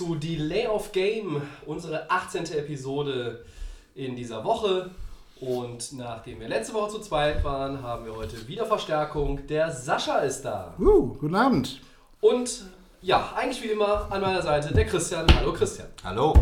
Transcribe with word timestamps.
Zu 0.00 0.14
Delay 0.14 0.66
of 0.66 0.92
Game, 0.92 1.42
unsere 1.66 2.10
18. 2.10 2.44
Episode 2.52 3.44
in 3.94 4.16
dieser 4.16 4.42
Woche. 4.44 4.90
Und 5.42 5.92
nachdem 5.92 6.40
wir 6.40 6.48
letzte 6.48 6.72
Woche 6.72 6.92
zu 6.92 7.00
zweit 7.00 7.44
waren, 7.44 7.82
haben 7.82 8.06
wir 8.06 8.16
heute 8.16 8.48
wieder 8.48 8.64
Verstärkung. 8.64 9.46
Der 9.46 9.70
Sascha 9.70 10.20
ist 10.20 10.40
da. 10.40 10.72
Uh, 10.78 11.12
guten 11.18 11.34
Abend. 11.34 11.82
Und 12.22 12.64
ja, 13.02 13.30
eigentlich 13.36 13.62
wie 13.62 13.72
immer 13.72 14.06
an 14.10 14.22
meiner 14.22 14.40
Seite 14.40 14.72
der 14.72 14.86
Christian. 14.86 15.26
Hallo 15.38 15.52
Christian. 15.52 15.88
Hallo. 16.02 16.32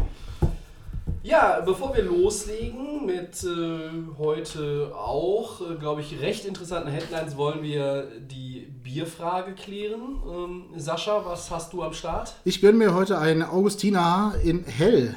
Ja, 1.24 1.60
bevor 1.60 1.96
wir 1.96 2.04
loslegen 2.04 3.06
mit 3.06 3.43
äh, 3.43 3.90
heute 4.18 4.93
auch, 4.95 5.60
äh, 5.60 5.74
glaube 5.74 6.01
ich, 6.01 6.20
recht 6.20 6.45
interessanten 6.45 6.90
Headlines, 6.90 7.37
wollen 7.37 7.65
wir 7.65 8.06
die 8.20 8.48
Bierfrage 8.82 9.55
klären. 9.55 10.23
Ähm, 10.27 10.64
Sascha, 10.77 11.24
was 11.24 11.50
hast 11.50 11.73
du 11.73 11.82
am 11.82 11.92
Start? 11.92 12.34
Ich 12.45 12.60
gönne 12.60 12.78
mir 12.78 12.95
heute 12.95 13.18
ein 13.18 13.42
Augustiner 13.42 14.34
in 14.42 14.64
Hell. 14.64 15.16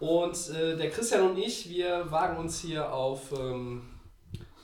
Und 0.00 0.50
äh, 0.50 0.76
der 0.76 0.90
Christian 0.90 1.30
und 1.30 1.38
ich, 1.38 1.68
wir 1.68 2.10
wagen 2.10 2.36
uns 2.36 2.58
hier 2.60 2.92
auf, 2.92 3.32
ähm, 3.38 3.82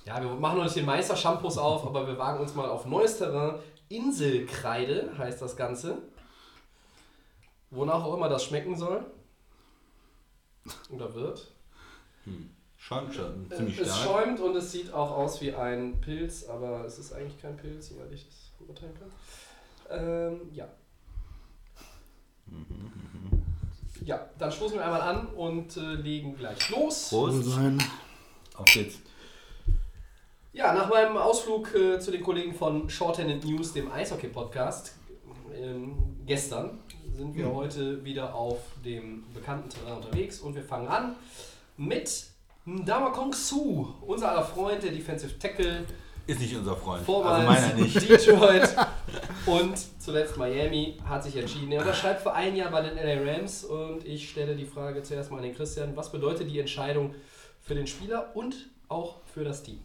ja, 0.05 0.20
wir 0.20 0.31
machen 0.31 0.59
noch 0.59 0.64
nicht 0.64 0.77
den 0.77 0.86
Meister-Shampoos 0.86 1.59
auf, 1.59 1.86
aber 1.86 2.06
wir 2.06 2.19
wagen 2.19 2.41
uns 2.41 2.55
mal 2.55 2.69
auf 2.69 2.86
neues 2.86 3.19
Terrain. 3.19 3.61
Inselkreide 3.89 5.12
heißt 5.17 5.41
das 5.41 5.56
Ganze. 5.56 5.98
Wonach 7.70 8.03
auch 8.03 8.14
immer 8.14 8.29
das 8.29 8.45
schmecken 8.45 8.77
soll. 8.77 9.05
Oder 10.91 11.14
wird. 11.14 11.53
Schäumt 12.89 13.14
schon 13.14 13.50
ziemlich 13.55 13.78
es 13.81 13.94
stark. 13.94 14.25
schäumt 14.25 14.41
und 14.41 14.56
es 14.56 14.72
sieht 14.72 14.94
auch 14.94 15.11
aus 15.11 15.42
wie 15.42 15.53
ein 15.55 16.00
Pilz, 16.00 16.48
aber 16.48 16.86
es 16.86 16.98
ist 16.98 17.12
eigentlich 17.12 17.39
kein 17.39 17.55
Pilz, 17.55 17.91
soweit 17.91 18.11
ich 18.11 18.25
das 18.25 18.50
beurteilen 18.58 18.95
kann. 18.98 19.11
Ähm, 19.91 20.41
ja. 20.55 20.67
Ja, 24.06 24.30
dann 24.39 24.50
stoßen 24.50 24.78
wir 24.78 24.84
einmal 24.86 25.03
an 25.03 25.27
und 25.27 25.77
äh, 25.77 25.97
legen 25.97 26.34
gleich 26.34 26.70
los. 26.70 27.11
Prost. 27.11 27.45
sein. 27.45 27.78
Auf 28.56 28.64
geht's. 28.64 29.00
Ja, 30.55 30.73
nach 30.73 30.89
meinem 30.89 31.19
Ausflug 31.19 31.75
äh, 31.75 32.00
zu 32.00 32.11
den 32.11 32.23
Kollegen 32.23 32.55
von 32.55 32.89
Shorthanded 32.89 33.45
News, 33.45 33.75
dem 33.75 33.92
Eishockey-Podcast, 33.92 34.95
ähm, 35.55 36.17
gestern 36.25 36.80
sind 37.12 37.36
wir 37.36 37.52
heute 37.52 38.02
wieder 38.02 38.34
auf 38.34 38.61
dem 38.83 39.30
bekannten 39.34 39.69
Terrain 39.69 39.98
unterwegs 39.98 40.41
und 40.41 40.55
wir 40.55 40.64
fangen 40.64 40.89
an 40.89 41.17
mit 41.77 42.28
Ndama 42.69 43.11
Kong 43.11 43.33
Su, 43.33 43.88
unser 44.06 44.30
aller 44.33 44.44
Freund, 44.44 44.83
der 44.83 44.91
Defensive 44.92 45.38
Tackle, 45.38 45.84
Ist 46.27 46.38
nicht 46.41 46.55
unser 46.55 46.77
Freund. 46.77 47.02
vormals 47.05 47.48
Also 47.48 47.66
meiner 47.72 47.74
nicht. 47.83 48.08
Detroit 48.11 48.77
und 49.47 49.78
zuletzt 49.98 50.36
Miami, 50.36 50.98
hat 51.08 51.24
sich 51.24 51.34
entschieden. 51.36 51.72
Er 51.72 51.80
unterschreibt 51.80 52.20
für 52.22 52.34
ein 52.34 52.55
Jahr 52.55 52.70
bei 52.70 52.83
den 52.83 52.96
LA 52.96 53.30
Rams 53.33 53.64
und 53.64 54.05
ich 54.05 54.28
stelle 54.28 54.55
die 54.55 54.66
Frage 54.66 55.02
zuerst 55.02 55.30
mal 55.30 55.39
an 55.39 55.44
den 55.44 55.55
Christian, 55.55 55.96
was 55.96 56.12
bedeutet 56.12 56.50
die 56.50 56.58
Entscheidung 56.61 57.14
für 57.62 57.74
den 57.74 57.86
Spieler 57.86 58.33
und 58.34 58.55
auch 58.89 59.16
für 59.33 59.44
das 59.44 59.62
Team? 59.62 59.78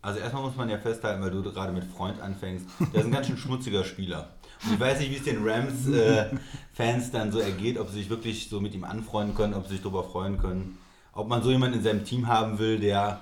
Also 0.00 0.18
erstmal 0.20 0.42
muss 0.44 0.56
man 0.56 0.70
ja 0.70 0.78
festhalten, 0.78 1.22
weil 1.22 1.30
du 1.30 1.42
gerade 1.42 1.72
mit 1.72 1.84
Freund 1.84 2.18
anfängst, 2.18 2.64
der 2.94 3.00
ist 3.00 3.06
ein 3.06 3.12
ganz 3.12 3.26
schön 3.26 3.36
schmutziger 3.36 3.84
Spieler. 3.84 4.30
Und 4.64 4.72
ich 4.74 4.80
weiß 4.80 5.00
nicht, 5.00 5.10
wie 5.10 5.16
es 5.16 5.24
den 5.24 5.46
Rams-Fans 5.46 7.10
dann 7.10 7.30
so 7.30 7.40
ergeht, 7.40 7.78
ob 7.78 7.88
sie 7.90 7.96
sich 7.98 8.08
wirklich 8.10 8.48
so 8.48 8.60
mit 8.60 8.74
ihm 8.74 8.84
anfreunden 8.84 9.34
können, 9.36 9.52
ob 9.52 9.64
sie 9.66 9.72
sich 9.74 9.82
darüber 9.82 10.02
freuen 10.04 10.38
können. 10.38 10.78
Ob 11.12 11.28
man 11.28 11.42
so 11.42 11.50
jemanden 11.50 11.78
in 11.78 11.84
seinem 11.84 12.04
Team 12.04 12.28
haben 12.28 12.58
will, 12.58 12.78
der 12.78 13.20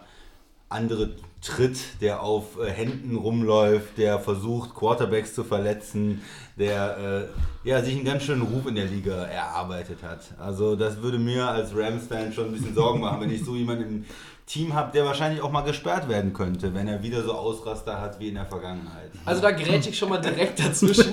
andere 0.68 1.10
tritt, 1.42 2.00
der 2.00 2.22
auf 2.22 2.58
äh, 2.60 2.70
Händen 2.70 3.16
rumläuft, 3.16 3.98
der 3.98 4.18
versucht, 4.20 4.74
Quarterbacks 4.74 5.34
zu 5.34 5.42
verletzen, 5.42 6.22
der 6.56 7.30
äh, 7.64 7.68
ja, 7.68 7.82
sich 7.82 7.96
einen 7.96 8.04
ganz 8.04 8.24
schönen 8.24 8.42
Ruf 8.42 8.66
in 8.66 8.74
der 8.74 8.84
Liga 8.84 9.24
erarbeitet 9.24 10.02
hat. 10.02 10.20
Also 10.38 10.76
das 10.76 11.02
würde 11.02 11.18
mir 11.18 11.48
als 11.48 11.74
Rams-Fan 11.74 12.32
schon 12.32 12.46
ein 12.46 12.52
bisschen 12.52 12.74
Sorgen 12.74 13.00
machen, 13.00 13.22
wenn 13.22 13.30
ich 13.30 13.44
so 13.44 13.56
jemanden 13.56 13.84
im 13.84 14.04
Team 14.46 14.74
habe, 14.74 14.92
der 14.92 15.04
wahrscheinlich 15.04 15.42
auch 15.42 15.50
mal 15.50 15.62
gesperrt 15.62 16.08
werden 16.08 16.32
könnte, 16.32 16.74
wenn 16.74 16.88
er 16.88 17.02
wieder 17.02 17.22
so 17.22 17.32
Ausraster 17.32 18.00
hat 18.00 18.20
wie 18.20 18.28
in 18.28 18.34
der 18.34 18.46
Vergangenheit. 18.46 19.10
Also 19.24 19.40
da 19.40 19.50
grätsch 19.52 19.88
ich 19.88 19.98
schon 19.98 20.10
mal 20.10 20.18
direkt 20.18 20.58
dazwischen. 20.64 21.12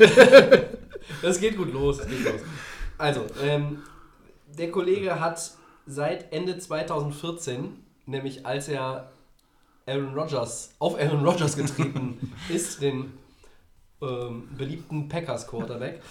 Das 1.22 1.40
geht 1.40 1.56
gut 1.56 1.72
los. 1.72 2.00
Geht 2.00 2.26
los. 2.26 2.42
Also, 2.98 3.22
ähm, 3.44 3.80
der 4.58 4.72
Kollege 4.72 5.20
hat 5.20 5.52
seit 5.88 6.31
Ende 6.34 6.58
2014, 6.58 7.84
nämlich 8.06 8.46
als 8.46 8.68
er 8.68 9.09
Aaron 9.88 10.14
Rodgers, 10.14 10.75
auf 10.80 11.00
Aaron 11.00 11.25
Rodgers 11.25 11.56
getreten 11.56 12.34
ist, 12.50 12.81
den 12.81 13.14
ähm, 14.02 14.50
beliebten 14.56 15.08
Packers 15.08 15.48
Quarterback, 15.48 16.02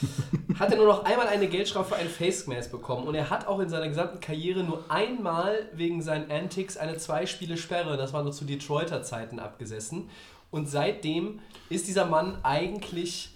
hat 0.58 0.70
er 0.70 0.76
nur 0.76 0.86
noch 0.86 1.04
einmal 1.04 1.28
eine 1.28 1.46
Geldstrafe 1.46 1.94
für 1.94 2.00
ein 2.00 2.08
Face 2.08 2.46
Mask 2.46 2.72
bekommen. 2.72 3.06
Und 3.06 3.14
er 3.14 3.30
hat 3.30 3.46
auch 3.46 3.60
in 3.60 3.68
seiner 3.68 3.88
gesamten 3.88 4.18
Karriere 4.18 4.64
nur 4.64 4.82
einmal 4.88 5.68
wegen 5.72 6.02
seinen 6.02 6.30
Antics 6.30 6.76
eine 6.76 6.96
Zwei-Spiele-Sperre, 6.96 7.96
das 7.96 8.12
war 8.12 8.22
nur 8.22 8.32
zu 8.32 8.44
Detroiter 8.44 9.02
Zeiten, 9.02 9.38
abgesessen. 9.38 10.08
Und 10.50 10.68
seitdem 10.68 11.40
ist 11.68 11.86
dieser 11.86 12.06
Mann 12.06 12.38
eigentlich 12.42 13.35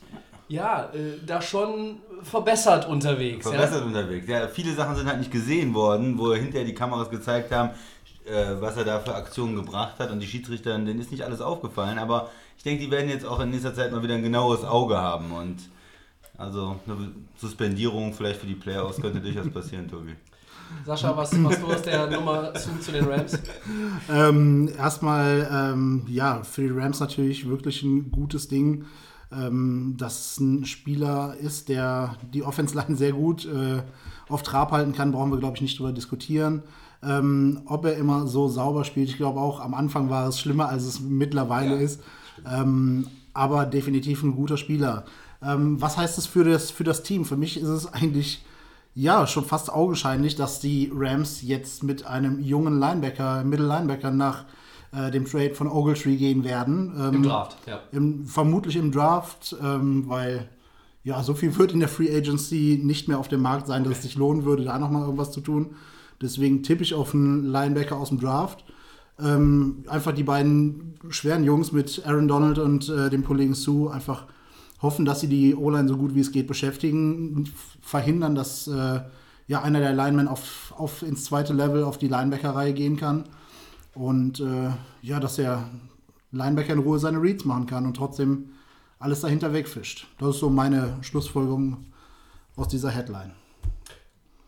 ja, 0.50 0.90
äh, 0.92 1.24
da 1.24 1.40
schon 1.40 1.98
verbessert 2.22 2.88
unterwegs. 2.88 3.48
verbessert 3.48 3.84
unterwegs. 3.84 4.26
Ja, 4.26 4.48
viele 4.48 4.74
Sachen 4.74 4.96
sind 4.96 5.06
halt 5.06 5.18
nicht 5.18 5.30
gesehen 5.30 5.74
worden, 5.74 6.18
wo 6.18 6.34
hinterher 6.34 6.66
die 6.66 6.74
Kameras 6.74 7.08
gezeigt 7.08 7.52
haben, 7.52 7.70
äh, 8.26 8.60
was 8.60 8.76
er 8.76 8.84
da 8.84 8.98
für 8.98 9.14
Aktionen 9.14 9.54
gebracht 9.54 9.94
hat 10.00 10.10
und 10.10 10.18
die 10.18 10.26
Schiedsrichter, 10.26 10.76
denen 10.76 11.00
ist 11.00 11.12
nicht 11.12 11.22
alles 11.22 11.40
aufgefallen, 11.40 11.98
aber 11.98 12.30
ich 12.56 12.64
denke, 12.64 12.84
die 12.84 12.90
werden 12.90 13.08
jetzt 13.08 13.24
auch 13.24 13.38
in 13.38 13.50
nächster 13.50 13.74
Zeit 13.74 13.92
mal 13.92 14.02
wieder 14.02 14.14
ein 14.14 14.24
genaues 14.24 14.64
Auge 14.64 14.98
haben 14.98 15.30
und 15.30 15.56
also 16.36 16.80
eine 16.84 17.12
Suspendierung 17.38 18.12
vielleicht 18.12 18.40
für 18.40 18.46
die 18.48 18.54
Playoffs 18.54 19.00
könnte 19.00 19.20
durchaus 19.22 19.48
passieren, 19.50 19.88
Tobi. 19.88 20.10
Ja? 20.10 20.16
Sascha, 20.84 21.16
was, 21.16 21.32
was 21.44 21.60
du 21.60 21.66
aus 21.66 21.82
der 21.82 22.08
Nummer 22.08 22.54
zu, 22.54 22.76
zu 22.80 22.92
den 22.92 23.04
Rams? 23.04 23.38
Ähm, 24.12 24.68
erstmal, 24.76 25.48
ähm, 25.52 26.06
ja, 26.08 26.42
für 26.42 26.62
die 26.62 26.70
Rams 26.70 27.00
natürlich 27.00 27.48
wirklich 27.48 27.82
ein 27.82 28.10
gutes 28.10 28.48
Ding, 28.48 28.84
ähm, 29.32 29.94
dass 29.96 30.32
es 30.32 30.40
ein 30.40 30.64
Spieler 30.64 31.36
ist, 31.36 31.68
der 31.68 32.16
die 32.32 32.42
Offense-Line 32.42 32.96
sehr 32.96 33.12
gut 33.12 33.46
äh, 33.46 33.82
auf 34.28 34.42
Trab 34.42 34.72
halten 34.72 34.92
kann, 34.92 35.12
brauchen 35.12 35.30
wir, 35.30 35.38
glaube 35.38 35.56
ich, 35.56 35.62
nicht 35.62 35.78
drüber 35.78 35.92
diskutieren. 35.92 36.62
Ähm, 37.02 37.62
ob 37.66 37.84
er 37.86 37.96
immer 37.96 38.26
so 38.26 38.48
sauber 38.48 38.84
spielt, 38.84 39.08
ich 39.08 39.16
glaube 39.16 39.40
auch, 39.40 39.60
am 39.60 39.74
Anfang 39.74 40.10
war 40.10 40.28
es 40.28 40.38
schlimmer, 40.38 40.68
als 40.68 40.84
es 40.84 41.00
mittlerweile 41.00 41.76
Ja, 41.76 41.80
ist. 41.80 42.02
Ähm, 42.50 43.06
aber 43.32 43.66
definitiv 43.66 44.22
ein 44.22 44.34
guter 44.34 44.56
Spieler. 44.56 45.04
Ähm, 45.42 45.80
was 45.80 45.96
heißt 45.96 46.18
das 46.18 46.26
für, 46.26 46.44
das 46.44 46.70
für 46.70 46.84
das 46.84 47.02
Team? 47.02 47.24
Für 47.24 47.36
mich 47.36 47.56
ist 47.56 47.68
es 47.68 47.92
eigentlich 47.92 48.44
ja 48.94 49.26
schon 49.26 49.44
fast 49.44 49.72
augenscheinlich, 49.72 50.34
dass 50.36 50.60
die 50.60 50.90
Rams 50.92 51.42
jetzt 51.42 51.82
mit 51.82 52.04
einem 52.06 52.40
jungen 52.40 52.78
Linebacker, 52.78 53.44
Middle 53.44 53.66
Linebacker 53.66 54.10
nach 54.10 54.44
äh, 54.92 55.10
dem 55.10 55.24
Trade 55.24 55.54
von 55.54 55.68
Ogletree 55.68 56.16
gehen 56.16 56.44
werden. 56.44 56.92
Ähm, 56.98 57.14
Im 57.14 57.22
Draft, 57.22 57.56
ja. 57.66 57.80
im, 57.92 58.26
vermutlich 58.26 58.76
im 58.76 58.92
Draft, 58.92 59.56
ähm, 59.62 60.08
weil 60.08 60.48
ja, 61.02 61.22
so 61.22 61.34
viel 61.34 61.56
wird 61.56 61.72
in 61.72 61.80
der 61.80 61.88
Free 61.88 62.14
Agency 62.14 62.80
nicht 62.82 63.08
mehr 63.08 63.18
auf 63.18 63.28
dem 63.28 63.40
Markt 63.40 63.66
sein, 63.66 63.84
dass 63.84 63.98
es 63.98 64.02
sich 64.02 64.16
lohnen 64.16 64.44
würde, 64.44 64.64
da 64.64 64.78
nochmal 64.78 65.02
irgendwas 65.02 65.32
zu 65.32 65.40
tun. 65.40 65.74
Deswegen 66.20 66.62
tippe 66.62 66.82
ich 66.82 66.94
auf 66.94 67.14
einen 67.14 67.44
Linebacker 67.44 67.96
aus 67.96 68.10
dem 68.10 68.20
Draft. 68.20 68.64
Ähm, 69.18 69.84
einfach 69.86 70.12
die 70.12 70.22
beiden 70.22 70.94
schweren 71.08 71.44
Jungs 71.44 71.72
mit 71.72 72.02
Aaron 72.06 72.28
Donald 72.28 72.58
und 72.58 72.88
äh, 72.88 73.10
dem 73.10 73.24
Kollegen 73.24 73.54
Sue 73.54 73.90
einfach 73.90 74.26
hoffen, 74.82 75.04
dass 75.04 75.20
sie 75.20 75.28
die 75.28 75.54
O-Line 75.54 75.88
so 75.88 75.96
gut 75.96 76.14
wie 76.14 76.20
es 76.20 76.32
geht 76.32 76.46
beschäftigen, 76.46 77.48
verhindern, 77.82 78.34
dass 78.34 78.66
äh, 78.66 79.00
ja, 79.46 79.62
einer 79.62 79.80
der 79.80 79.92
Linemen 79.92 80.28
auf, 80.28 80.74
auf 80.76 81.02
ins 81.02 81.24
zweite 81.24 81.52
Level 81.52 81.84
auf 81.84 81.98
die 81.98 82.08
Linebacker-Reihe 82.08 82.72
gehen 82.72 82.96
kann. 82.96 83.24
Und 83.94 84.40
äh, 84.40 84.70
ja, 85.02 85.20
dass 85.20 85.36
der 85.36 85.68
Linebacker 86.32 86.72
in 86.72 86.78
Ruhe 86.78 86.98
seine 86.98 87.20
Reads 87.20 87.44
machen 87.44 87.66
kann 87.66 87.86
und 87.86 87.94
trotzdem 87.96 88.50
alles 88.98 89.20
dahinter 89.20 89.52
wegfischt. 89.52 90.06
Das 90.18 90.30
ist 90.30 90.40
so 90.40 90.50
meine 90.50 90.98
Schlussfolgerung 91.02 91.86
aus 92.56 92.68
dieser 92.68 92.90
Headline. 92.90 93.32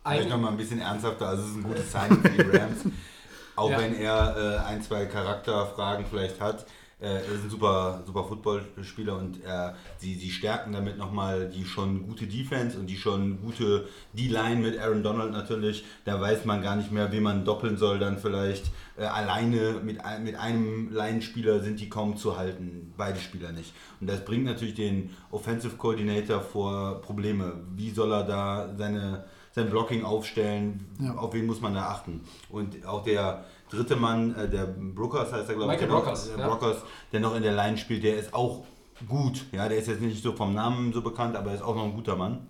Vielleicht 0.04 0.24
Ein, 0.24 0.28
nochmal 0.30 0.50
ein 0.52 0.56
bisschen 0.56 0.80
ernsthafter, 0.80 1.28
also 1.28 1.42
es 1.42 1.50
ist 1.50 1.56
ein 1.56 1.62
gutes 1.62 1.90
Zeichen 1.90 2.20
für 2.22 2.28
die 2.28 2.56
Rams. 2.56 2.84
Auch 3.56 3.70
Ja. 3.70 3.78
wenn 3.78 3.94
er 3.94 4.36
äh, 4.36 4.58
ein, 4.68 4.82
zwei 4.82 5.06
Charakterfragen 5.06 6.06
vielleicht 6.08 6.40
hat. 6.40 6.66
Äh, 7.02 7.14
er 7.14 7.32
ist 7.32 7.44
ein 7.44 7.50
super, 7.50 8.00
super 8.06 8.22
Footballspieler 8.22 9.16
und 9.16 9.44
äh, 9.44 9.72
sie, 9.98 10.14
sie 10.14 10.30
stärken 10.30 10.72
damit 10.72 10.98
nochmal 10.98 11.48
die 11.48 11.64
schon 11.64 12.06
gute 12.06 12.28
Defense 12.28 12.78
und 12.78 12.86
die 12.86 12.96
schon 12.96 13.40
gute 13.42 13.88
D-Line 14.12 14.60
mit 14.60 14.78
Aaron 14.78 15.02
Donald 15.02 15.32
natürlich. 15.32 15.84
Da 16.04 16.20
weiß 16.20 16.44
man 16.44 16.62
gar 16.62 16.76
nicht 16.76 16.92
mehr, 16.92 17.10
wie 17.10 17.18
man 17.18 17.44
doppeln 17.44 17.76
soll 17.76 17.98
dann 17.98 18.18
vielleicht. 18.18 18.70
Äh, 18.96 19.04
alleine 19.04 19.80
mit, 19.82 19.98
mit 20.22 20.36
einem 20.36 20.92
Line-Spieler 20.92 21.60
sind 21.60 21.80
die 21.80 21.88
kaum 21.88 22.16
zu 22.16 22.36
halten, 22.36 22.94
beide 22.96 23.18
Spieler 23.18 23.50
nicht. 23.50 23.74
Und 24.00 24.08
das 24.08 24.24
bringt 24.24 24.44
natürlich 24.44 24.74
den 24.74 25.10
Offensive 25.32 25.76
Coordinator 25.76 26.40
vor 26.40 27.00
Probleme. 27.00 27.54
Wie 27.74 27.90
soll 27.90 28.12
er 28.12 28.22
da 28.22 28.74
seine, 28.78 29.24
sein 29.50 29.70
Blocking 29.70 30.04
aufstellen? 30.04 30.86
Ja. 31.00 31.16
Auf 31.16 31.34
wen 31.34 31.46
muss 31.46 31.60
man 31.60 31.74
da 31.74 31.86
achten? 31.86 32.20
Und 32.48 32.86
auch 32.86 33.02
der 33.02 33.44
dritte 33.72 33.96
Mann, 33.96 34.34
äh, 34.34 34.48
der 34.48 34.66
Brookers 34.66 35.32
heißt 35.32 35.48
er, 35.48 35.54
glaube 35.54 35.74
ich. 35.74 35.80
Michael 35.80 35.88
der 35.88 35.94
Brockers, 35.94 36.28
der 36.28 36.38
ja. 36.38 36.48
Brockers, 36.48 36.76
der 37.12 37.20
noch 37.20 37.34
in 37.34 37.42
der 37.42 37.52
Line 37.52 37.78
spielt, 37.78 38.04
der 38.04 38.18
ist 38.18 38.34
auch 38.34 38.64
gut. 39.08 39.46
Ja, 39.52 39.68
der 39.68 39.78
ist 39.78 39.88
jetzt 39.88 40.00
nicht 40.00 40.22
so 40.22 40.32
vom 40.32 40.54
Namen 40.54 40.92
so 40.92 41.02
bekannt, 41.02 41.36
aber 41.36 41.50
er 41.50 41.56
ist 41.56 41.62
auch 41.62 41.74
noch 41.74 41.84
ein 41.84 41.94
guter 41.94 42.16
Mann. 42.16 42.48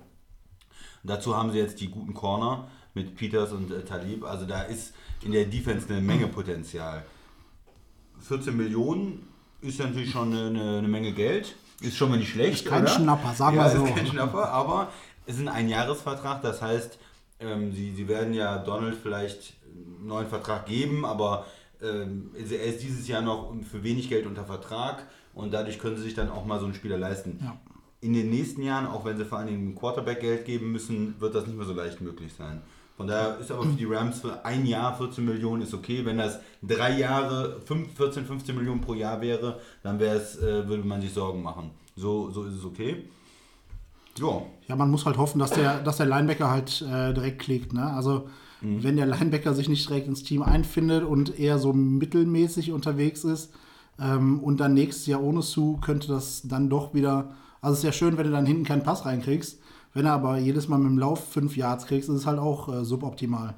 Und 1.03 1.11
dazu 1.11 1.37
haben 1.37 1.53
sie 1.53 1.59
jetzt 1.59 1.81
die 1.81 1.89
guten 1.89 2.15
Corner 2.15 2.69
mit 2.95 3.17
Peters 3.17 3.53
und 3.53 3.71
äh, 3.71 3.85
Talib. 3.85 4.25
Also 4.25 4.47
da 4.47 4.63
ist 4.63 4.95
in 5.23 5.33
der 5.33 5.47
Defense 5.47 5.89
eine 5.89 6.01
Menge 6.01 6.27
Potenzial. 6.27 7.05
14 8.21 8.57
Millionen 8.57 9.29
ist 9.61 9.79
natürlich 9.79 10.11
schon 10.11 10.33
eine, 10.35 10.79
eine, 10.79 10.89
Menge 10.89 11.13
Geld. 11.13 11.55
Ist 11.81 11.97
schon 11.97 12.11
mal 12.11 12.19
nicht 12.19 12.31
schlecht. 12.31 12.63
Ist 12.63 12.67
kein 12.67 12.83
oder? 12.83 12.93
Schnapper, 12.93 13.35
sagen 13.35 13.57
ja, 13.57 13.65
wir 13.65 13.79
so. 13.79 13.85
Ist 13.85 13.97
kein 13.97 14.07
Schnapper, 14.07 14.49
aber 14.49 14.93
es 15.27 15.37
ist 15.37 15.41
ein 15.41 15.49
Einjahresvertrag. 15.49 16.43
Das 16.43 16.63
heißt, 16.63 16.99
ähm, 17.41 17.73
sie, 17.73 17.93
sie 17.93 18.07
werden 18.07 18.35
ja 18.35 18.59
Donald 18.59 18.97
vielleicht 19.03 19.55
einen 19.99 20.07
neuen 20.07 20.29
Vertrag 20.29 20.67
geben, 20.67 21.05
aber 21.05 21.47
ähm, 21.83 22.31
er 22.35 22.65
ist 22.65 22.83
dieses 22.83 23.09
Jahr 23.09 23.23
noch 23.23 23.55
für 23.71 23.83
wenig 23.83 24.09
Geld 24.09 24.27
unter 24.27 24.45
Vertrag 24.45 25.07
und 25.35 25.53
dadurch 25.53 25.79
können 25.79 25.97
sie 25.97 26.03
sich 26.03 26.15
dann 26.15 26.31
auch 26.31 26.45
mal 26.45 26.59
so 26.59 26.67
einen 26.67 26.75
Spieler 26.75 26.99
leisten. 26.99 27.39
Ja. 27.43 27.57
In 28.01 28.13
den 28.15 28.31
nächsten 28.31 28.63
Jahren, 28.63 28.87
auch 28.87 29.05
wenn 29.05 29.17
sie 29.17 29.25
vor 29.25 29.39
allen 29.39 29.47
Dingen 29.47 29.75
Quarterback 29.75 30.21
Geld 30.21 30.45
geben 30.45 30.73
müssen, 30.73 31.15
wird 31.21 31.35
das 31.35 31.47
nicht 31.47 31.57
mehr 31.57 31.67
so 31.67 31.73
leicht 31.73 32.01
möglich 32.01 32.33
sein. 32.33 32.63
Von 32.97 33.07
daher 33.07 33.39
ist 33.39 33.51
aber 33.51 33.63
für 33.63 33.71
die 33.71 33.85
Rams 33.85 34.21
für 34.21 34.45
ein 34.45 34.67
Jahr 34.67 34.97
14 34.97 35.25
Millionen 35.25 35.63
ist 35.63 35.73
okay. 35.73 36.05
Wenn 36.05 36.19
das 36.19 36.39
drei 36.63 36.99
Jahre 36.99 37.61
5, 37.65 37.97
14, 37.97 38.27
15 38.27 38.55
Millionen 38.55 38.81
pro 38.81 38.95
Jahr 38.95 39.21
wäre, 39.21 39.61
dann 39.83 39.99
wäre 39.99 40.17
es, 40.17 40.39
äh, 40.39 40.69
würde 40.69 40.87
man 40.87 41.01
sich 41.01 41.13
Sorgen 41.13 41.43
machen. 41.43 41.71
So, 41.97 42.31
so 42.31 42.45
ist 42.45 42.55
es 42.55 42.65
okay. 42.65 43.09
Ja, 44.19 44.43
Ja, 44.69 44.77
man 44.77 44.91
muss 44.91 45.07
halt 45.07 45.17
hoffen, 45.17 45.39
dass 45.39 45.51
der, 45.51 45.81
dass 45.81 45.97
der 45.97 46.07
Linebacker 46.07 46.51
halt 46.51 46.83
äh, 46.83 47.15
direkt 47.15 47.41
klickt. 47.41 47.73
Ne? 47.73 47.83
Also, 47.83 48.29
wenn 48.63 48.97
der 48.97 49.07
Linebacker 49.07 49.55
sich 49.55 49.69
nicht 49.69 49.89
direkt 49.89 50.07
ins 50.07 50.23
Team 50.23 50.43
einfindet 50.43 51.05
und 51.05 51.39
eher 51.39 51.59
so 51.59 51.73
mittelmäßig 51.73 52.73
unterwegs 52.73 53.25
ist 53.25 53.53
ähm, 54.01 54.41
und 54.41 54.61
dann 54.61 54.75
nächstes 54.75 55.07
Jahr 55.07 55.23
ohne 55.23 55.43
Sue, 55.43 55.79
könnte 55.81 56.09
das 56.09 56.43
dann 56.45 56.71
doch 56.71 56.95
wieder. 56.95 57.35
Also, 57.61 57.75
es 57.75 57.79
ist 57.79 57.85
ja 57.85 57.93
schön, 57.93 58.17
wenn 58.17 58.27
du 58.27 58.33
dann 58.33 58.47
hinten 58.47 58.65
keinen 58.65 58.83
Pass 58.83 59.05
reinkriegst. 59.05 59.59
Wenn 59.95 60.05
du 60.05 60.11
aber 60.11 60.39
jedes 60.39 60.69
Mal 60.69 60.79
mit 60.79 60.89
dem 60.89 60.99
Lauf 60.99 61.33
fünf 61.33 61.57
Yards 61.57 61.87
kriegst, 61.87 62.09
ist 62.09 62.17
es 62.17 62.27
halt 62.27 62.39
auch 62.39 62.73
äh, 62.73 62.85
suboptimal. 62.85 63.55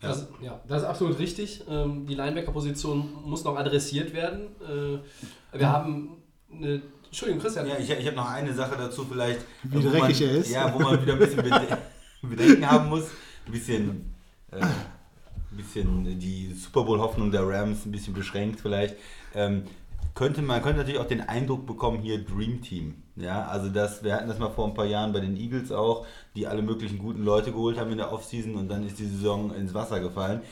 Das, 0.00 0.26
ja, 0.40 0.58
das 0.66 0.82
ist 0.82 0.88
absolut 0.88 1.18
richtig. 1.18 1.62
Ähm, 1.68 2.06
die 2.06 2.14
Linebacker-Position 2.14 3.08
muss 3.24 3.44
noch 3.44 3.56
adressiert 3.56 4.12
werden. 4.12 4.48
Äh, 4.60 5.58
wir 5.58 5.68
haben 5.68 6.16
eine. 6.52 6.82
Entschuldigung, 7.04 7.42
Christian. 7.42 7.68
ja 7.68 7.78
ich, 7.78 7.90
ich 7.90 8.06
habe 8.06 8.16
noch 8.16 8.30
eine 8.30 8.52
Sache 8.54 8.74
dazu 8.76 9.04
vielleicht. 9.04 9.40
Wie 9.62 9.76
wo 9.76 9.90
dreckig 9.90 10.20
man, 10.20 10.28
er 10.30 10.36
ist. 10.36 10.50
Ja, 10.50 10.74
wo 10.74 10.78
man 10.78 11.00
wieder 11.02 11.12
ein 11.12 11.18
bisschen 11.18 11.42
Bede 11.42 11.78
Bedenken 12.22 12.68
haben 12.68 12.88
muss. 12.88 13.04
Ein 13.46 13.52
bisschen, 13.52 14.14
äh, 14.50 14.60
ein 14.60 15.56
bisschen 15.56 16.18
die 16.18 16.52
Super 16.52 16.84
Bowl-Hoffnung 16.84 17.30
der 17.30 17.46
Rams 17.46 17.84
ein 17.84 17.92
bisschen 17.92 18.14
beschränkt 18.14 18.60
vielleicht. 18.60 18.96
Ähm, 19.34 19.64
könnte 20.14 20.42
man 20.42 20.62
könnte 20.62 20.78
natürlich 20.78 21.00
auch 21.00 21.06
den 21.06 21.22
Eindruck 21.22 21.66
bekommen, 21.66 22.00
hier 22.00 22.22
Dream 22.22 22.60
Team. 22.60 23.02
Ja, 23.16 23.46
also 23.46 23.68
das, 23.68 24.04
wir 24.04 24.14
hatten 24.14 24.28
das 24.28 24.38
mal 24.38 24.50
vor 24.50 24.66
ein 24.66 24.74
paar 24.74 24.86
Jahren 24.86 25.12
bei 25.12 25.20
den 25.20 25.36
Eagles 25.36 25.72
auch, 25.72 26.06
die 26.36 26.46
alle 26.46 26.62
möglichen 26.62 26.98
guten 26.98 27.24
Leute 27.24 27.52
geholt 27.52 27.78
haben 27.78 27.90
in 27.90 27.98
der 27.98 28.12
Offseason 28.12 28.54
und 28.54 28.68
dann 28.68 28.86
ist 28.86 28.98
die 28.98 29.06
Saison 29.06 29.54
ins 29.54 29.74
Wasser 29.74 30.00
gefallen, 30.00 30.42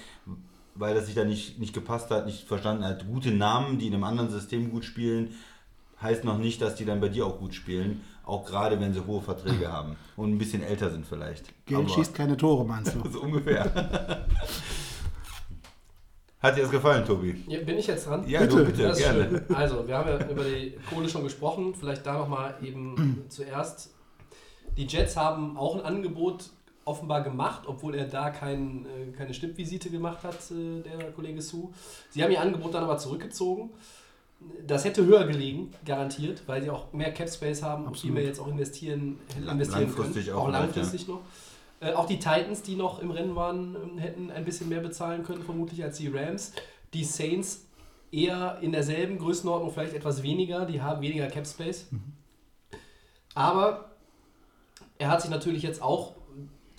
weil 0.75 0.95
das 0.95 1.07
sich 1.07 1.15
da 1.15 1.25
nicht, 1.25 1.59
nicht 1.59 1.75
gepasst 1.75 2.11
hat, 2.11 2.27
nicht 2.27 2.47
verstanden 2.47 2.85
hat. 2.85 3.07
Gute 3.07 3.33
Namen, 3.33 3.79
die 3.79 3.87
in 3.87 3.95
einem 3.95 4.05
anderen 4.05 4.31
System 4.31 4.71
gut 4.71 4.85
spielen, 4.85 5.35
heißt 6.01 6.25
noch 6.25 6.39
nicht, 6.39 6.63
dass 6.63 6.75
die 6.75 6.85
dann 6.87 7.01
bei 7.01 7.09
dir 7.09 7.27
auch 7.27 7.39
gut 7.39 7.55
spielen. 7.55 8.01
Auch 8.31 8.45
gerade 8.47 8.79
wenn 8.81 8.95
sie 8.95 9.05
hohe 9.05 9.21
Verträge 9.21 9.71
haben 9.73 9.97
und 10.17 10.31
ein 10.33 10.39
bisschen 10.39 10.63
älter 10.63 10.89
sind 10.91 11.05
vielleicht. 11.07 11.47
Geld 11.67 11.81
Aber- 11.81 11.89
schießt 11.89 12.15
keine 12.15 12.37
Tore, 12.37 12.65
meinst 12.65 12.95
du? 12.95 13.09
so 13.11 13.23
ungefähr. 13.23 13.65
Hat 16.41 16.57
dir 16.57 16.63
das 16.63 16.71
gefallen, 16.71 17.05
Tobi? 17.05 17.45
Ja, 17.49 17.61
bin 17.61 17.77
ich 17.77 17.87
jetzt 17.87 18.07
dran? 18.07 18.27
Ja, 18.27 18.41
Bitte. 18.41 18.57
du 18.57 18.65
bitte, 18.65 18.83
Das 18.85 18.99
ist 18.99 19.05
gerne. 19.05 19.29
schön. 19.47 19.55
Also, 19.57 19.87
wir 19.87 19.99
haben 19.99 20.09
ja 20.09 20.27
über 20.31 20.43
die 20.45 20.79
Kohle 20.89 21.07
schon 21.09 21.23
gesprochen. 21.25 21.75
Vielleicht 21.75 22.07
da 22.07 22.15
nochmal 22.17 22.55
eben 22.63 23.25
zuerst. 23.29 23.91
Die 24.77 24.87
Jets 24.87 25.17
haben 25.17 25.59
auch 25.59 25.75
ein 25.75 25.83
Angebot 25.83 26.49
offenbar 26.87 27.23
gemacht, 27.23 27.65
obwohl 27.67 27.95
er 27.95 28.07
da 28.07 28.31
kein, 28.31 28.87
äh, 28.87 29.13
keine 29.15 29.35
Stippvisite 29.35 29.91
gemacht 29.91 30.25
hat, 30.25 30.39
äh, 30.51 30.81
der 30.81 31.13
Kollege 31.13 31.43
Su. 31.43 31.73
Sie 32.09 32.23
haben 32.25 32.31
ihr 32.33 32.41
Angebot 32.41 32.73
dann 32.73 32.85
aber 32.85 32.97
zurückgezogen. 32.97 33.71
Das 34.67 34.85
hätte 34.85 35.05
höher 35.05 35.27
gelegen, 35.27 35.73
garantiert, 35.85 36.43
weil 36.47 36.63
sie 36.63 36.71
auch 36.71 36.93
mehr 36.93 37.13
Cap 37.13 37.29
Space 37.29 37.63
haben, 37.63 37.87
auf 37.87 37.93
die 37.93 38.09
Absolut. 38.09 38.17
wir 38.17 38.25
jetzt 38.25 38.41
auch 38.41 38.49
investieren, 38.49 39.19
investieren 39.37 39.81
langfristig 39.81 40.27
können. 40.27 40.39
auch 40.39 40.47
Auch 40.47 40.51
langfristig 40.51 41.09
noch. 41.09 41.21
Äh, 41.81 41.93
auch 41.93 42.07
die 42.07 42.19
Titans, 42.19 42.63
die 42.63 42.77
noch 42.77 43.01
im 43.01 43.11
Rennen 43.11 43.35
waren, 43.35 43.75
ähm, 43.75 43.99
hätten 43.99 44.31
ein 44.31 44.45
bisschen 44.45 44.69
mehr 44.69 44.81
bezahlen 44.81 45.25
können, 45.25 45.43
vermutlich 45.43 45.83
als 45.83 45.99
die 45.99 46.09
Rams. 46.09 46.53
Die 46.95 47.05
Saints 47.05 47.67
eher 48.13 48.59
in 48.61 48.73
derselben 48.73 49.19
Größenordnung, 49.19 49.73
vielleicht 49.73 49.95
etwas 49.95 50.23
weniger. 50.23 50.67
Die 50.67 50.83
haben 50.83 51.01
weniger 51.01 51.27
Cap 51.29 51.47
Space. 51.47 51.89
Aber 53.35 53.91
er 54.99 55.09
hat 55.09 55.23
sich 55.23 55.31
natürlich 55.31 55.63
jetzt 55.63 55.83
auch 55.83 56.15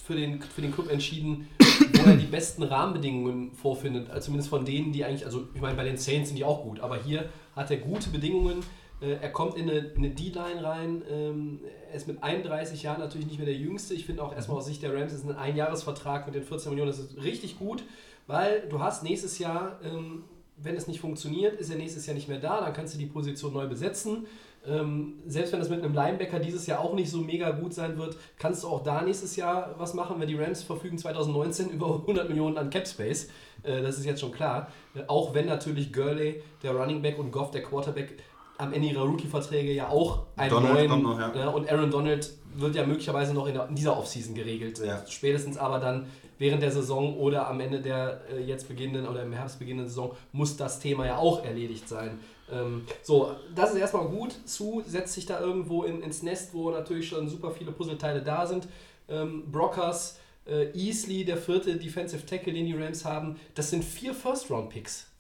für 0.04 0.16
den, 0.16 0.42
für 0.42 0.62
den 0.62 0.74
Club 0.74 0.92
entschieden, 0.92 1.48
wo 1.94 2.10
er 2.10 2.18
die 2.18 2.26
besten 2.26 2.64
Rahmenbedingungen 2.64 3.54
vorfindet. 3.54 4.10
Also 4.10 4.26
zumindest 4.26 4.50
von 4.50 4.66
denen, 4.66 4.92
die 4.92 5.06
eigentlich, 5.06 5.26
also 5.26 5.48
ich 5.54 5.62
meine, 5.62 5.76
bei 5.76 5.84
den 5.84 5.98
Saints 5.98 6.30
sind 6.30 6.38
die 6.38 6.44
auch 6.44 6.64
gut, 6.64 6.80
aber 6.80 6.98
hier 7.02 7.30
hat 7.56 7.72
er 7.72 7.78
gute 7.78 8.10
Bedingungen. 8.10 8.60
Äh, 9.02 9.14
Er 9.22 9.32
kommt 9.32 9.58
in 9.58 9.70
eine, 9.70 9.80
in 9.80 9.98
eine 9.98 10.10
D-Line 10.10 10.64
rein. 10.64 11.02
ähm, 11.10 11.60
Er 11.90 11.96
ist 11.96 12.08
mit 12.08 12.22
31 12.24 12.84
Jahren 12.84 13.00
natürlich 13.00 13.28
nicht 13.28 13.38
mehr 13.38 13.46
der 13.48 13.56
Jüngste. 13.56 13.94
Ich 13.94 14.06
finde 14.06 14.24
auch 14.24 14.34
erstmal 14.34 14.58
aus 14.58 14.66
Sicht 14.66 14.82
der 14.84 14.94
Rams 14.94 15.14
ist 15.14 15.26
ein 15.26 15.36
Einjahresvertrag 15.36 16.26
mit 16.26 16.36
den 16.36 16.44
14 16.44 16.70
Millionen, 16.72 16.92
das 16.92 17.00
ist 17.00 17.22
richtig 17.24 17.58
gut, 17.60 17.84
weil 18.28 18.68
du 18.70 18.80
hast 18.80 19.04
nächstes 19.04 19.40
Jahr, 19.40 19.80
ähm, 19.84 20.24
wenn 20.58 20.76
es 20.76 20.88
nicht 20.88 21.00
funktioniert, 21.00 21.60
ist 21.60 21.72
er 21.72 21.78
nächstes 21.78 22.06
Jahr 22.06 22.14
nicht 22.14 22.28
mehr 22.28 22.40
da, 22.40 22.62
dann 22.62 22.74
kannst 22.74 22.94
du 22.94 23.00
die 23.00 23.08
Position 23.08 23.54
neu 23.54 23.68
besetzen. 23.68 24.26
Ähm, 24.68 25.16
selbst 25.26 25.54
wenn 25.54 25.60
das 25.60 25.70
mit 25.70 25.84
einem 25.84 25.94
Linebacker 25.94 26.40
dieses 26.40 26.68
Jahr 26.68 26.80
auch 26.80 26.94
nicht 26.94 27.10
so 27.10 27.18
mega 27.18 27.50
gut 27.50 27.74
sein 27.74 27.98
wird, 27.98 28.16
kannst 28.38 28.64
du 28.64 28.68
auch 28.68 28.84
da 28.84 29.02
nächstes 29.02 29.36
Jahr 29.36 29.74
was 29.78 29.96
machen, 29.96 30.18
wenn 30.20 30.28
die 30.28 30.36
Rams 30.36 30.62
verfügen 30.62 30.98
2019 30.98 31.70
über 31.72 31.88
100 31.88 32.30
Millionen 32.30 32.58
an 32.58 32.70
Cap 32.70 32.88
Space. 32.88 33.30
Äh, 33.64 33.82
das 33.82 33.98
ist 33.98 34.06
jetzt 34.06 34.22
schon 34.22 34.32
klar. 34.32 34.68
Äh, 34.94 35.02
auch 35.08 35.34
wenn 35.34 35.48
natürlich 35.48 35.92
Gurley, 35.92 36.44
der 36.62 36.76
Running 36.76 37.02
Back 37.02 37.18
und 37.18 37.32
Goff, 37.32 37.52
der 37.52 37.64
Quarterback, 37.64 38.18
am 38.58 38.74
Ende 38.74 38.90
ihrer 38.90 39.04
Rookie-Verträge 39.06 39.74
ja 39.74 39.90
auch 39.90 40.20
einen 40.36 40.52
Donald 40.52 40.90
neuen. 40.90 41.02
noch, 41.02 41.36
ja. 41.36 41.50
und 41.50 41.68
Aaron 41.72 41.90
Donald 41.90 42.32
wird 42.54 42.76
ja 42.76 42.86
möglicherweise 42.86 43.34
noch 43.34 43.48
in, 43.48 43.56
der, 43.56 43.68
in 43.68 43.76
dieser 43.76 43.98
Offseason 43.98 44.36
geregelt. 44.36 44.80
Äh, 44.80 44.88
Ja. 44.88 45.04
Spätestens 45.08 45.58
aber 45.58 45.80
dann 45.80 46.06
während 46.42 46.64
der 46.64 46.72
Saison 46.72 47.18
oder 47.18 47.48
am 47.48 47.60
Ende 47.60 47.82
der 47.82 48.22
äh, 48.34 48.42
jetzt 48.42 48.68
beginnenden 48.68 49.08
oder 49.08 49.22
im 49.22 49.32
Herbst 49.32 49.60
beginnenden 49.60 49.90
Saison 49.90 50.16
muss 50.32 50.58
das 50.58 50.80
Thema 50.80 51.06
ja 51.06 51.18
auch 51.18 51.46
erledigt 51.46 51.88
sein. 51.88 52.20
Ähm, 52.52 52.88
so, 53.04 53.36
das 53.54 53.74
ist 53.74 53.78
erstmal 53.78 54.08
gut. 54.08 54.36
Sue 54.46 54.84
setzt 54.84 55.14
sich 55.14 55.28
da 55.28 55.40
irgendwo 55.40 55.84
in, 55.84 56.02
ins 56.02 56.24
Nest, 56.24 56.56
wo 56.56 56.72
natürlich 56.72 57.08
schon 57.08 57.30
super 57.30 57.52
viele 57.52 57.72
Puzzleteile 57.72 58.24
da 58.24 58.48
sind. 58.48 58.68
Ähm, 59.08 59.52
Brockers, 59.52 60.18
äh, 60.48 60.72
Easley, 60.74 61.24
der 61.26 61.38
vierte 61.38 61.76
Defensive 61.76 62.26
Tackle, 62.26 62.54
den 62.54 62.66
die 62.66 62.74
Rams 62.74 63.06
haben, 63.06 63.40
das 63.54 63.70
sind 63.70 63.84
vier 63.84 64.16
First-Round-Picks, 64.16 65.12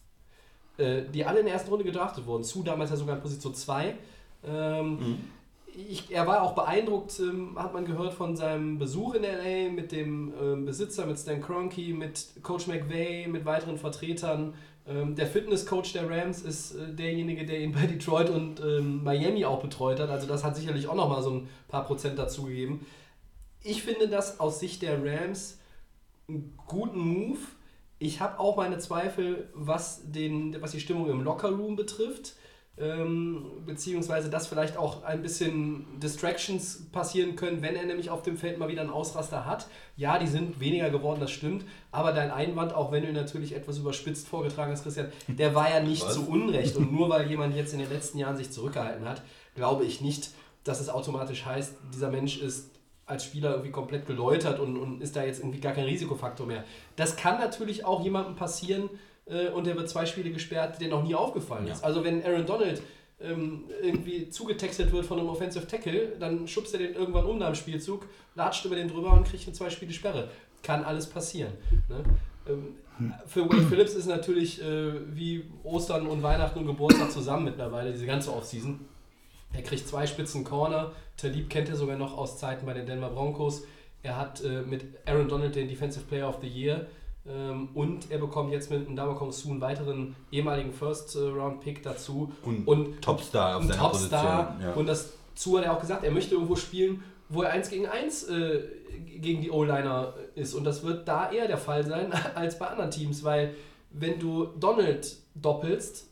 äh, 0.79 1.03
die 1.13 1.23
alle 1.23 1.41
in 1.41 1.45
der 1.45 1.53
ersten 1.53 1.69
Runde 1.69 1.85
gedraftet 1.85 2.25
wurden. 2.25 2.43
Sue 2.43 2.63
damals 2.63 2.89
ja 2.89 2.95
sogar 2.95 3.15
in 3.15 3.21
Position 3.21 3.53
2. 3.53 3.95
Ähm, 4.43 5.19
ich, 5.75 6.11
er 6.11 6.27
war 6.27 6.43
auch 6.43 6.53
beeindruckt, 6.53 7.19
ähm, 7.19 7.57
hat 7.57 7.73
man 7.73 7.85
gehört, 7.85 8.13
von 8.13 8.35
seinem 8.35 8.77
Besuch 8.77 9.13
in 9.15 9.23
LA 9.23 9.71
mit 9.71 9.91
dem 9.91 10.33
ähm, 10.41 10.65
Besitzer, 10.65 11.05
mit 11.05 11.17
Stan 11.17 11.41
Kroenke, 11.41 11.93
mit 11.93 12.43
Coach 12.43 12.67
McVay, 12.67 13.27
mit 13.27 13.45
weiteren 13.45 13.77
Vertretern. 13.77 14.53
Ähm, 14.87 15.15
der 15.15 15.27
Fitnesscoach 15.27 15.93
der 15.93 16.09
Rams 16.09 16.41
ist 16.41 16.75
äh, 16.75 16.93
derjenige, 16.93 17.45
der 17.45 17.59
ihn 17.61 17.71
bei 17.71 17.85
Detroit 17.85 18.29
und 18.29 18.59
ähm, 18.59 19.03
Miami 19.03 19.45
auch 19.45 19.61
betreut 19.61 19.99
hat. 19.99 20.09
Also 20.09 20.27
das 20.27 20.43
hat 20.43 20.55
sicherlich 20.55 20.87
auch 20.87 20.95
nochmal 20.95 21.21
so 21.21 21.31
ein 21.31 21.49
paar 21.67 21.85
Prozent 21.85 22.17
dazugegeben. 22.17 22.85
Ich 23.63 23.83
finde 23.83 24.07
das 24.07 24.39
aus 24.39 24.59
Sicht 24.59 24.81
der 24.81 25.03
Rams 25.03 25.59
einen 26.27 26.57
guten 26.67 26.99
Move. 26.99 27.39
Ich 27.99 28.19
habe 28.19 28.39
auch 28.39 28.57
meine 28.57 28.79
Zweifel, 28.79 29.49
was, 29.53 30.01
den, 30.03 30.59
was 30.61 30.71
die 30.71 30.79
Stimmung 30.79 31.09
im 31.09 31.21
Lockerroom 31.21 31.75
betrifft. 31.75 32.33
Ähm, 32.77 33.63
beziehungsweise 33.65 34.29
dass 34.29 34.47
vielleicht 34.47 34.77
auch 34.77 35.03
ein 35.03 35.21
bisschen 35.21 35.99
Distractions 35.99 36.89
passieren 36.91 37.35
können, 37.35 37.61
wenn 37.61 37.75
er 37.75 37.85
nämlich 37.85 38.09
auf 38.09 38.23
dem 38.23 38.37
Feld 38.37 38.57
mal 38.57 38.69
wieder 38.69 38.81
einen 38.81 38.89
Ausraster 38.89 39.45
hat. 39.45 39.67
Ja, 39.97 40.17
die 40.17 40.25
sind 40.25 40.59
weniger 40.59 40.89
geworden, 40.89 41.19
das 41.19 41.31
stimmt. 41.31 41.65
Aber 41.91 42.13
dein 42.13 42.31
Einwand, 42.31 42.73
auch 42.73 42.91
wenn 42.91 43.03
du 43.05 43.11
natürlich 43.11 43.55
etwas 43.55 43.77
überspitzt 43.77 44.27
vorgetragen 44.27 44.71
hast, 44.71 44.83
Christian, 44.83 45.11
der 45.27 45.53
war 45.53 45.69
ja 45.69 45.81
nicht 45.81 46.03
Was? 46.05 46.13
zu 46.15 46.27
Unrecht. 46.27 46.75
Und 46.77 46.93
nur 46.93 47.09
weil 47.09 47.29
jemand 47.29 47.55
jetzt 47.55 47.73
in 47.73 47.79
den 47.79 47.89
letzten 47.89 48.17
Jahren 48.17 48.37
sich 48.37 48.51
zurückgehalten 48.51 49.07
hat, 49.07 49.21
glaube 49.53 49.83
ich 49.83 50.01
nicht, 50.01 50.31
dass 50.63 50.79
es 50.79 50.89
automatisch 50.89 51.45
heißt, 51.45 51.75
dieser 51.93 52.09
Mensch 52.09 52.41
ist 52.41 52.71
als 53.05 53.25
Spieler 53.25 53.51
irgendwie 53.51 53.71
komplett 53.71 54.07
geläutert 54.07 54.59
und, 54.59 54.77
und 54.77 55.01
ist 55.01 55.15
da 55.15 55.23
jetzt 55.23 55.39
irgendwie 55.39 55.59
gar 55.59 55.73
kein 55.73 55.83
Risikofaktor 55.83 56.47
mehr. 56.47 56.63
Das 56.95 57.17
kann 57.17 57.39
natürlich 57.39 57.83
auch 57.85 58.01
jemandem 58.01 58.35
passieren 58.35 58.89
äh, 59.25 59.49
und 59.49 59.67
der 59.67 59.75
wird 59.75 59.89
zwei 59.89 60.05
Spiele 60.05 60.31
gesperrt, 60.31 60.79
der 60.81 60.89
noch 60.89 61.03
nie 61.03 61.15
aufgefallen 61.15 61.67
ist. 61.67 61.83
Also 61.83 62.03
wenn 62.03 62.23
Aaron 62.23 62.45
Donald 62.45 62.81
ähm, 63.19 63.65
irgendwie 63.81 64.29
zugetextet 64.29 64.91
wird 64.91 65.05
von 65.05 65.19
einem 65.19 65.29
Offensive 65.29 65.67
Tackle, 65.67 66.13
dann 66.19 66.47
schubst 66.47 66.73
er 66.73 66.79
den 66.79 66.93
irgendwann 66.93 67.25
um 67.25 67.37
nach 67.37 67.47
dem 67.47 67.55
Spielzug, 67.55 68.07
latscht 68.35 68.65
über 68.65 68.75
den 68.75 68.87
drüber 68.87 69.13
und 69.13 69.27
kriegt 69.27 69.45
eine 69.45 69.53
zwei 69.53 69.69
Spiele 69.69 69.93
Sperre. 69.93 70.29
Kann 70.63 70.83
alles 70.83 71.07
passieren. 71.07 71.53
Ne? 71.89 72.03
Ähm, 72.47 72.75
für 73.25 73.49
Wade 73.49 73.63
Phillips 73.63 73.93
ist 73.93 74.05
natürlich 74.05 74.61
äh, 74.61 74.93
wie 75.15 75.45
Ostern 75.63 76.07
und 76.07 76.21
Weihnachten 76.21 76.59
und 76.59 76.67
Geburtstag 76.67 77.11
zusammen 77.11 77.45
mittlerweile, 77.45 77.91
diese 77.91 78.05
ganze 78.05 78.33
Offseason. 78.33 78.79
Er 79.53 79.63
kriegt 79.63 79.87
zwei 79.87 80.07
Spitzen 80.07 80.43
Corner. 80.43 80.91
Talib 81.17 81.49
kennt 81.49 81.69
er 81.69 81.75
sogar 81.75 81.97
noch 81.97 82.17
aus 82.17 82.37
Zeiten 82.37 82.65
bei 82.65 82.73
den 82.73 82.85
Denver 82.85 83.09
Broncos. 83.09 83.63
Er 84.03 84.17
hat 84.17 84.43
äh, 84.43 84.61
mit 84.61 84.85
Aaron 85.05 85.27
Donald 85.27 85.55
den 85.55 85.67
Defensive 85.67 86.05
Player 86.05 86.27
of 86.27 86.39
the 86.41 86.47
Year. 86.47 86.87
Ähm, 87.27 87.69
und 87.73 88.09
er 88.09 88.17
bekommt 88.17 88.51
jetzt 88.51 88.71
mit 88.71 88.89
Ndamukong 88.89 89.31
Su 89.31 89.51
einen 89.51 89.61
weiteren 89.61 90.15
ehemaligen 90.31 90.73
First-Round-Pick 90.73 91.83
dazu. 91.83 92.31
Und 92.65 93.01
Topstar 93.01 93.57
auf 93.57 93.61
ein 93.61 93.67
seiner 93.67 93.81
Topstar. 93.81 94.43
Position, 94.45 94.69
ja. 94.69 94.73
Und 94.73 94.87
das 94.87 95.13
zu 95.35 95.57
hat 95.57 95.65
er 95.65 95.73
auch 95.73 95.79
gesagt, 95.79 96.03
er 96.03 96.11
möchte 96.11 96.33
irgendwo 96.33 96.55
spielen, 96.55 97.03
wo 97.29 97.43
er 97.43 97.51
1 97.51 97.69
gegen 97.69 97.87
1 97.87 98.23
äh, 98.29 98.61
gegen 99.17 99.41
die 99.41 99.51
O-Liner 99.51 100.13
ist. 100.35 100.53
Und 100.53 100.63
das 100.63 100.83
wird 100.83 101.07
da 101.07 101.31
eher 101.31 101.47
der 101.47 101.57
Fall 101.57 101.85
sein 101.85 102.11
als 102.35 102.57
bei 102.57 102.67
anderen 102.67 102.91
Teams, 102.91 103.23
weil 103.23 103.55
wenn 103.91 104.19
du 104.19 104.47
Donald 104.59 105.15
doppelst, 105.35 106.07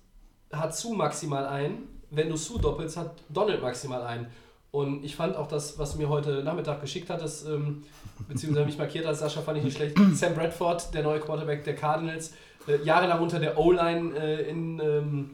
hat 0.52 0.76
Su 0.76 0.94
maximal 0.94 1.46
einen. 1.46 1.88
Wenn 2.12 2.30
du 2.30 2.36
Su 2.36 2.58
doppelst, 2.58 2.98
hat 2.98 3.16
Donald 3.30 3.62
maximal 3.62 4.04
einen. 4.04 4.28
Und 4.72 5.04
ich 5.04 5.16
fand 5.16 5.36
auch 5.36 5.48
das, 5.48 5.80
was 5.80 5.96
mir 5.96 6.10
heute 6.10 6.44
Nachmittag 6.44 6.80
geschickt 6.82 7.10
hattest, 7.10 7.48
ähm, 7.48 7.84
beziehungsweise 8.28 8.68
mich 8.68 8.78
markiert 8.78 9.06
hast, 9.06 9.20
Sascha, 9.20 9.42
fand 9.42 9.58
ich 9.58 9.64
nicht 9.64 9.78
schlecht. 9.78 9.98
Sam 10.14 10.36
Bradford, 10.36 10.94
der 10.94 11.02
neue 11.02 11.20
Quarterback 11.20 11.64
der 11.64 11.76
Cardinals, 11.76 12.34
äh, 12.68 12.84
jahrelang 12.84 13.20
unter 13.22 13.40
der 13.40 13.58
O-Line 13.58 14.16
äh, 14.16 14.50
in, 14.50 14.80
ähm, 14.80 15.30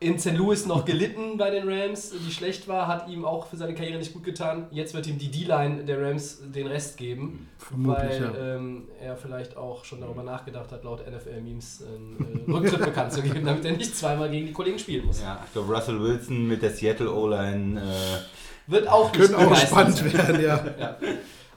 in 0.00 0.18
St. 0.18 0.32
Louis 0.32 0.66
noch 0.66 0.84
gelitten 0.84 1.38
bei 1.38 1.50
den 1.50 1.68
Rams, 1.68 2.10
die 2.10 2.32
schlecht 2.32 2.68
war, 2.68 2.88
hat 2.88 3.08
ihm 3.08 3.24
auch 3.24 3.46
für 3.46 3.56
seine 3.56 3.74
Karriere 3.74 3.98
nicht 3.98 4.12
gut 4.12 4.24
getan. 4.24 4.66
Jetzt 4.70 4.92
wird 4.92 5.06
ihm 5.06 5.18
die 5.18 5.30
D-Line 5.30 5.84
der 5.84 6.02
Rams 6.02 6.40
den 6.44 6.66
Rest 6.66 6.96
geben, 6.96 7.48
Vermutlich, 7.58 8.20
weil 8.20 8.22
ja. 8.22 8.56
ähm, 8.56 8.88
er 9.00 9.16
vielleicht 9.16 9.56
auch 9.56 9.84
schon 9.84 10.00
darüber 10.00 10.22
nachgedacht 10.22 10.70
hat, 10.72 10.84
laut 10.84 11.00
NFL-Memes 11.06 11.84
einen 11.86 12.44
äh, 12.46 12.50
Rücktritt 12.50 12.80
bekannt 12.84 13.12
zu 13.12 13.22
geben, 13.22 13.44
damit 13.44 13.64
er 13.64 13.72
nicht 13.72 13.96
zweimal 13.96 14.28
gegen 14.30 14.46
die 14.46 14.52
Kollegen 14.52 14.78
spielen 14.78 15.06
muss. 15.06 15.22
Ja, 15.22 15.40
ich 15.46 15.52
glaube, 15.52 15.74
Russell 15.74 16.00
Wilson 16.00 16.48
mit 16.48 16.60
der 16.62 16.70
Seattle 16.70 17.12
O-Line. 17.12 17.80
Äh, 17.80 18.70
Wird 18.70 18.88
auch 18.88 19.12
nicht 19.12 19.32
Können 19.32 19.52
auch 19.52 19.56
spannend 19.56 19.96
sein. 19.96 20.12
werden, 20.12 20.42
ja. 20.42 20.64
Ja. 20.78 20.96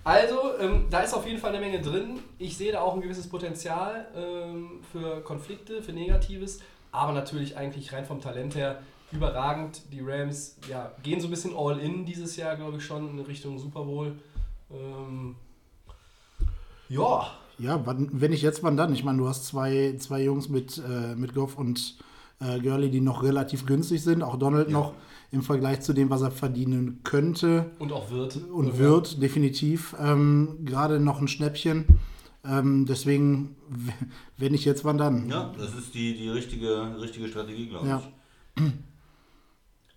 Also, 0.03 0.57
ähm, 0.61 0.85
da 0.89 1.01
ist 1.01 1.13
auf 1.13 1.27
jeden 1.27 1.37
Fall 1.37 1.49
eine 1.53 1.59
Menge 1.59 1.81
drin. 1.81 2.19
Ich 2.37 2.55
sehe 2.55 2.71
da 2.71 2.79
auch 2.79 2.93
ein 2.93 3.01
gewisses 3.01 3.27
Potenzial 3.27 4.07
ähm, 4.15 4.79
für 4.89 5.19
Konflikte, 5.19 5.81
für 5.81 5.91
Negatives, 5.91 6.59
aber 6.97 7.13
natürlich 7.13 7.57
eigentlich 7.57 7.93
rein 7.93 8.05
vom 8.05 8.21
Talent 8.21 8.55
her 8.55 8.79
überragend. 9.11 9.81
Die 9.91 10.01
Rams 10.01 10.57
ja, 10.69 10.91
gehen 11.03 11.19
so 11.19 11.27
ein 11.27 11.31
bisschen 11.31 11.55
all 11.55 11.79
in 11.79 12.05
dieses 12.05 12.35
Jahr, 12.35 12.55
glaube 12.55 12.77
ich, 12.77 12.85
schon 12.85 13.09
in 13.09 13.19
Richtung 13.19 13.57
Super 13.57 13.83
Bowl. 13.83 14.13
Ähm, 14.71 15.35
ja, 16.89 17.31
Ja, 17.59 17.85
wann, 17.85 18.09
wenn 18.11 18.31
nicht 18.31 18.41
jetzt, 18.41 18.63
wann 18.63 18.77
dann? 18.77 18.93
Ich 18.93 19.03
meine, 19.03 19.17
du 19.17 19.27
hast 19.27 19.45
zwei, 19.45 19.95
zwei 19.99 20.23
Jungs 20.23 20.49
mit, 20.49 20.77
äh, 20.77 21.15
mit 21.15 21.33
Goff 21.33 21.57
und 21.57 21.97
äh, 22.39 22.59
Gurley, 22.59 22.89
die 22.89 23.01
noch 23.01 23.23
relativ 23.23 23.65
günstig 23.65 24.03
sind. 24.03 24.21
Auch 24.21 24.37
Donald 24.37 24.69
noch 24.69 24.93
im 25.31 25.41
Vergleich 25.41 25.81
zu 25.81 25.93
dem, 25.93 26.09
was 26.09 26.21
er 26.21 26.31
verdienen 26.31 27.01
könnte 27.03 27.71
und 27.79 27.91
auch 27.91 28.11
wird. 28.11 28.37
und 28.37 28.77
wird, 28.77 29.21
definitiv. 29.21 29.95
Ähm, 29.99 30.59
Gerade 30.63 30.99
noch 30.99 31.19
ein 31.19 31.27
Schnäppchen. 31.27 31.85
Ähm, 32.49 32.85
deswegen, 32.87 33.55
wenn 34.37 34.51
nicht 34.51 34.65
jetzt, 34.65 34.85
wann 34.85 34.97
dann? 34.97 35.29
ja, 35.29 35.51
das 35.57 35.73
ist 35.75 35.93
die, 35.93 36.15
die 36.15 36.29
richtige, 36.29 36.99
richtige 37.01 37.27
Strategie, 37.27 37.67
glaube 37.67 37.87
Ja. 37.87 38.01
ich. 38.57 38.63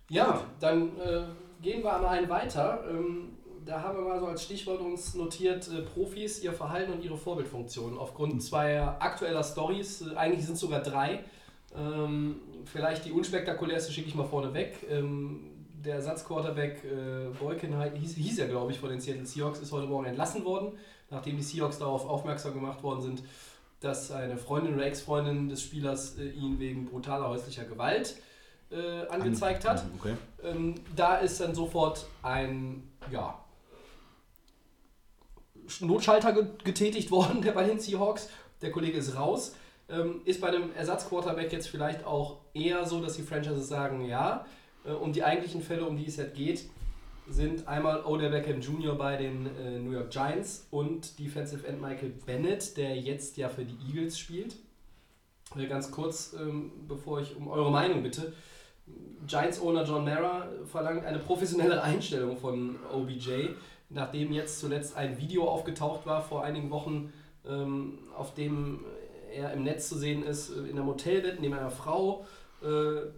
Ja, 0.09 0.43
dann 0.59 0.97
äh, 0.99 1.23
gehen 1.61 1.83
wir 1.83 1.95
einmal 1.95 2.17
einen 2.17 2.27
weiter. 2.29 2.83
Ähm, 2.89 3.29
da 3.65 3.81
haben 3.81 3.97
wir 3.97 4.03
mal 4.03 4.19
so 4.19 4.25
als 4.25 4.43
Stichwort 4.43 4.81
uns 4.81 5.13
notiert, 5.15 5.69
äh, 5.69 5.83
Profis, 5.83 6.43
ihr 6.43 6.51
Verhalten 6.51 6.91
und 6.91 7.01
ihre 7.03 7.15
Vorbildfunktion. 7.17 7.97
Aufgrund 7.97 8.43
zweier 8.43 8.97
aktueller 8.99 9.41
Stories, 9.43 10.01
äh, 10.01 10.15
eigentlich 10.17 10.45
sind 10.45 10.55
es 10.55 10.59
sogar 10.59 10.81
drei. 10.81 11.23
Ähm, 11.73 12.41
vielleicht 12.65 13.05
die 13.05 13.13
unspektakulärste 13.13 13.93
schicke 13.93 14.09
ich 14.09 14.15
mal 14.15 14.25
vorne 14.25 14.53
weg. 14.53 14.85
Ähm, 14.89 15.47
der 15.83 15.95
Ersatzquarterback 15.95 16.83
äh, 16.83 17.29
Boykin 17.39 17.73
hieß, 17.95 18.15
hieß 18.15 18.39
er, 18.39 18.47
glaube 18.49 18.71
ich, 18.73 18.79
von 18.79 18.89
den 18.89 18.99
Seattle 18.99 19.25
Seahawks, 19.25 19.59
ist 19.59 19.71
heute 19.71 19.87
Morgen 19.87 20.05
entlassen 20.07 20.43
worden, 20.43 20.73
nachdem 21.11 21.37
die 21.37 21.43
Seahawks 21.43 21.77
darauf 21.77 22.07
aufmerksam 22.07 22.53
gemacht 22.53 22.81
worden 22.81 23.01
sind, 23.01 23.23
dass 23.79 24.11
eine 24.11 24.37
Freundin 24.37 24.75
oder 24.75 24.85
Ex-Freundin 24.85 25.49
des 25.49 25.61
Spielers 25.61 26.17
äh, 26.17 26.29
ihn 26.29 26.59
wegen 26.59 26.85
brutaler 26.85 27.29
häuslicher 27.29 27.65
Gewalt 27.65 28.15
äh, 28.71 29.05
angezeigt 29.07 29.67
hat. 29.67 29.83
Okay. 29.99 30.15
Ähm, 30.43 30.75
da 30.95 31.17
ist 31.17 31.39
dann 31.41 31.53
sofort 31.53 32.05
ein 32.23 32.89
ja, 33.11 33.37
Notschalter 35.79 36.33
ge 36.33 36.45
getätigt 36.63 37.11
worden 37.11 37.41
der 37.41 37.51
bei 37.51 37.63
den 37.63 37.79
Seahawks. 37.79 38.29
Der 38.61 38.71
Kollege 38.71 38.97
ist 38.97 39.15
raus. 39.15 39.55
Ähm, 39.89 40.21
ist 40.25 40.39
bei 40.39 40.47
einem 40.47 40.73
Ersatzquarterback 40.73 41.51
jetzt 41.51 41.67
vielleicht 41.67 42.05
auch 42.05 42.37
eher 42.53 42.85
so, 42.85 43.01
dass 43.01 43.15
die 43.15 43.23
Franchises 43.23 43.67
sagen, 43.67 44.05
ja. 44.05 44.45
Äh, 44.85 44.91
um 44.91 45.11
die 45.11 45.23
eigentlichen 45.23 45.61
Fälle, 45.61 45.85
um 45.85 45.97
die 45.97 46.05
es 46.05 46.17
jetzt 46.17 46.35
geht, 46.35 46.69
sind 47.27 47.67
einmal 47.67 48.03
Odell 48.05 48.29
Beckham 48.29 48.59
Jr. 48.59 48.95
bei 48.95 49.17
den 49.17 49.47
äh, 49.57 49.79
New 49.79 49.91
York 49.91 50.09
Giants 50.09 50.67
und 50.71 51.19
Defensive 51.19 51.65
End 51.65 51.81
Michael 51.81 52.13
Bennett, 52.25 52.75
der 52.77 52.97
jetzt 52.97 53.37
ja 53.37 53.49
für 53.49 53.63
die 53.63 53.77
Eagles 53.87 54.19
spielt. 54.19 54.55
Äh, 55.55 55.67
ganz 55.67 55.91
kurz, 55.91 56.33
ähm, 56.39 56.71
bevor 56.87 57.21
ich 57.21 57.35
um 57.35 57.47
eure 57.47 57.71
Meinung 57.71 58.03
bitte. 58.03 58.33
Giants-Owner 59.27 59.83
John 59.83 60.03
Mara 60.03 60.47
verlangt 60.65 61.05
eine 61.05 61.19
professionelle 61.19 61.81
Einstellung 61.83 62.37
von 62.37 62.77
OBJ, 62.93 63.49
nachdem 63.89 64.31
jetzt 64.31 64.59
zuletzt 64.59 64.97
ein 64.97 65.17
Video 65.17 65.47
aufgetaucht 65.47 66.05
war 66.05 66.21
vor 66.21 66.43
einigen 66.43 66.69
Wochen, 66.69 67.13
ähm, 67.47 67.99
auf 68.15 68.33
dem 68.33 68.85
er 69.33 69.53
im 69.53 69.63
Netz 69.63 69.89
zu 69.89 69.97
sehen 69.97 70.23
ist, 70.23 70.49
äh, 70.49 70.61
in 70.61 70.77
einem 70.77 70.85
Motelbett 70.85 71.39
neben 71.39 71.53
einer 71.53 71.71
Frau. 71.71 72.25
Äh, 72.61 73.09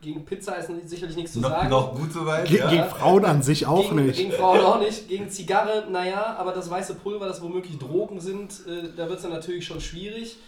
gegen 0.00 0.24
Pizza 0.24 0.54
ist 0.54 0.70
sicherlich 0.88 1.16
nichts 1.16 1.32
zu 1.32 1.40
Noch, 1.40 1.50
sagen. 1.50 1.70
noch 1.70 1.94
gut 1.94 2.12
soweit, 2.12 2.46
Ge 2.46 2.58
ja. 2.58 2.70
Gegen 2.70 2.84
Frauen 2.84 3.24
an 3.24 3.42
sich 3.42 3.66
auch 3.66 3.90
gegen, 3.90 4.06
nicht. 4.06 4.16
Gegen 4.16 4.32
Frauen 4.32 4.60
auch 4.60 4.80
nicht. 4.80 5.08
Gegen 5.08 5.28
Zigarre, 5.28 5.86
naja, 5.90 6.36
aber 6.38 6.52
das 6.52 6.70
weiße 6.70 6.94
Pulver, 6.94 7.26
das 7.26 7.42
womöglich 7.42 7.78
Drogen 7.78 8.20
sind, 8.20 8.66
äh, 8.66 8.88
da 8.96 9.08
wird 9.08 9.18
es 9.18 9.22
dann 9.22 9.32
natürlich 9.32 9.64
schon 9.66 9.80
schwierig. 9.80 10.38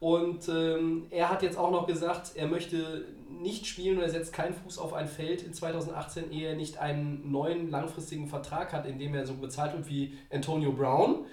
Und 0.00 0.48
ähm, 0.48 1.06
er 1.10 1.28
hat 1.28 1.42
jetzt 1.42 1.58
auch 1.58 1.70
noch 1.70 1.86
gesagt, 1.86 2.32
er 2.34 2.46
möchte 2.46 3.04
nicht 3.28 3.66
spielen 3.66 3.98
und 3.98 4.02
er 4.02 4.08
setzt 4.08 4.32
keinen 4.32 4.54
Fuß 4.54 4.78
auf 4.78 4.94
ein 4.94 5.06
Feld 5.06 5.42
in 5.42 5.52
2018, 5.52 6.32
ehe 6.32 6.48
er 6.48 6.56
nicht 6.56 6.78
einen 6.78 7.30
neuen 7.30 7.70
langfristigen 7.70 8.26
Vertrag 8.26 8.72
hat, 8.72 8.86
in 8.86 8.98
dem 8.98 9.14
er 9.14 9.26
so 9.26 9.34
bezahlt 9.34 9.74
wird 9.74 9.88
wie 9.90 10.14
Antonio 10.32 10.72
Brown. 10.72 11.26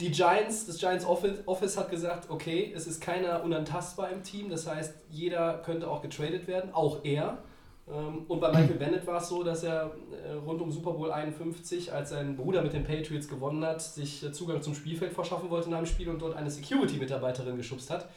Die 0.00 0.10
Giants, 0.10 0.66
das 0.66 0.78
Giants 0.78 1.04
Office, 1.04 1.40
Office 1.44 1.76
hat 1.76 1.90
gesagt, 1.90 2.30
okay, 2.30 2.72
es 2.74 2.86
ist 2.86 3.02
keiner 3.02 3.44
unantastbar 3.44 4.10
im 4.10 4.22
Team, 4.22 4.48
das 4.48 4.66
heißt, 4.66 4.94
jeder 5.10 5.58
könnte 5.58 5.88
auch 5.88 6.00
getradet 6.00 6.46
werden, 6.46 6.72
auch 6.72 7.04
er. 7.04 7.38
Ähm, 7.86 8.24
Und 8.26 8.40
bei 8.40 8.48
Michael 8.50 8.76
Bennett 8.78 9.06
war 9.06 9.20
es 9.20 9.28
so, 9.28 9.42
dass 9.42 9.62
er 9.62 9.92
äh, 10.26 10.32
rund 10.32 10.62
um 10.62 10.72
Super 10.72 10.92
Bowl 10.92 11.12
51, 11.12 11.92
als 11.92 12.10
sein 12.10 12.34
Bruder 12.34 12.62
mit 12.62 12.72
den 12.72 12.84
Patriots 12.84 13.28
gewonnen 13.28 13.62
hat, 13.62 13.82
sich 13.82 14.24
äh, 14.24 14.32
Zugang 14.32 14.62
zum 14.62 14.74
Spielfeld 14.74 15.12
verschaffen 15.12 15.50
wollte 15.50 15.68
nach 15.68 15.78
dem 15.78 15.86
Spiel 15.86 16.08
und 16.08 16.22
dort 16.22 16.34
eine 16.34 16.50
Security-Mitarbeiterin 16.50 17.58
geschubst 17.58 17.90
hat. 17.90 18.08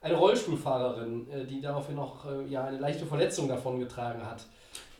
Eine 0.00 0.16
Rollstuhlfahrerin, 0.16 1.30
äh, 1.30 1.46
die 1.46 1.60
daraufhin 1.60 1.96
auch 1.96 2.26
ja, 2.48 2.64
eine 2.64 2.78
leichte 2.78 3.06
Verletzung 3.06 3.46
davon 3.46 3.78
getragen 3.78 4.26
hat. 4.26 4.46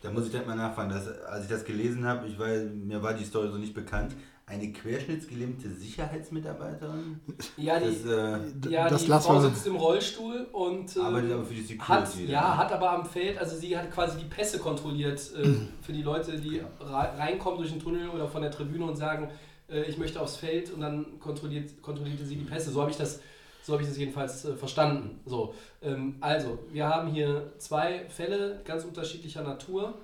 Da 0.01 0.11
muss 0.11 0.25
ich 0.25 0.31
direkt 0.31 0.47
mal 0.47 0.55
nachfragen, 0.55 0.91
dass, 0.91 1.07
als 1.23 1.45
ich 1.45 1.49
das 1.49 1.65
gelesen 1.65 2.05
habe, 2.05 2.27
ich 2.27 2.37
war, 2.37 2.47
mir 2.47 3.01
war 3.01 3.13
die 3.13 3.25
Story 3.25 3.49
so 3.49 3.57
nicht 3.57 3.73
bekannt, 3.73 4.15
eine 4.47 4.71
querschnittsgelähmte 4.71 5.69
Sicherheitsmitarbeiterin? 5.69 7.19
Ja, 7.57 7.79
die, 7.79 7.85
Das, 7.87 8.05
äh, 8.05 8.69
ja, 8.69 8.87
das 8.89 9.01
die 9.03 9.07
Frau 9.11 9.33
wir- 9.41 9.41
sitzt 9.49 9.65
im 9.67 9.75
Rollstuhl 9.75 10.47
und 10.51 10.95
äh, 10.95 10.99
arbeitet 10.99 11.31
aber 11.31 11.45
für 11.45 11.53
die 11.55 11.61
Security. 11.61 11.83
hat, 12.23 12.29
ja, 12.29 12.57
hat 12.57 12.71
aber 12.71 12.91
am 12.91 13.05
Feld, 13.05 13.37
also 13.39 13.55
sie 13.57 13.75
hat 13.77 13.91
quasi 13.91 14.19
die 14.19 14.25
Pässe 14.25 14.59
kontrolliert 14.59 15.19
äh, 15.35 15.47
für 15.81 15.93
die 15.93 16.03
Leute, 16.03 16.39
die 16.39 16.61
reinkommen 16.79 17.57
durch 17.59 17.71
den 17.71 17.79
Tunnel 17.81 18.09
oder 18.09 18.27
von 18.27 18.41
der 18.43 18.51
Tribüne 18.51 18.85
und 18.85 18.95
sagen, 18.95 19.29
äh, 19.69 19.83
ich 19.83 19.97
möchte 19.97 20.21
aufs 20.21 20.35
Feld 20.37 20.71
und 20.71 20.81
dann 20.81 21.19
kontrolliert, 21.19 21.81
kontrollierte 21.81 22.23
sie 22.25 22.35
die 22.35 22.45
Pässe. 22.45 22.69
So 22.71 22.81
habe 22.81 22.91
ich 22.91 22.97
das, 22.97 23.19
So 23.63 23.73
habe 23.73 23.81
ich 23.81 23.89
es 23.89 23.97
jedenfalls 23.97 24.45
äh, 24.45 24.55
verstanden. 24.55 25.19
So, 25.25 25.55
ähm, 25.81 26.17
also, 26.21 26.59
wir 26.71 26.87
haben 26.87 27.07
hier 27.09 27.51
zwei 27.57 28.05
Fälle 28.09 28.61
ganz 28.63 28.83
unterschiedlicher 28.85 29.41
Natur. 29.41 29.95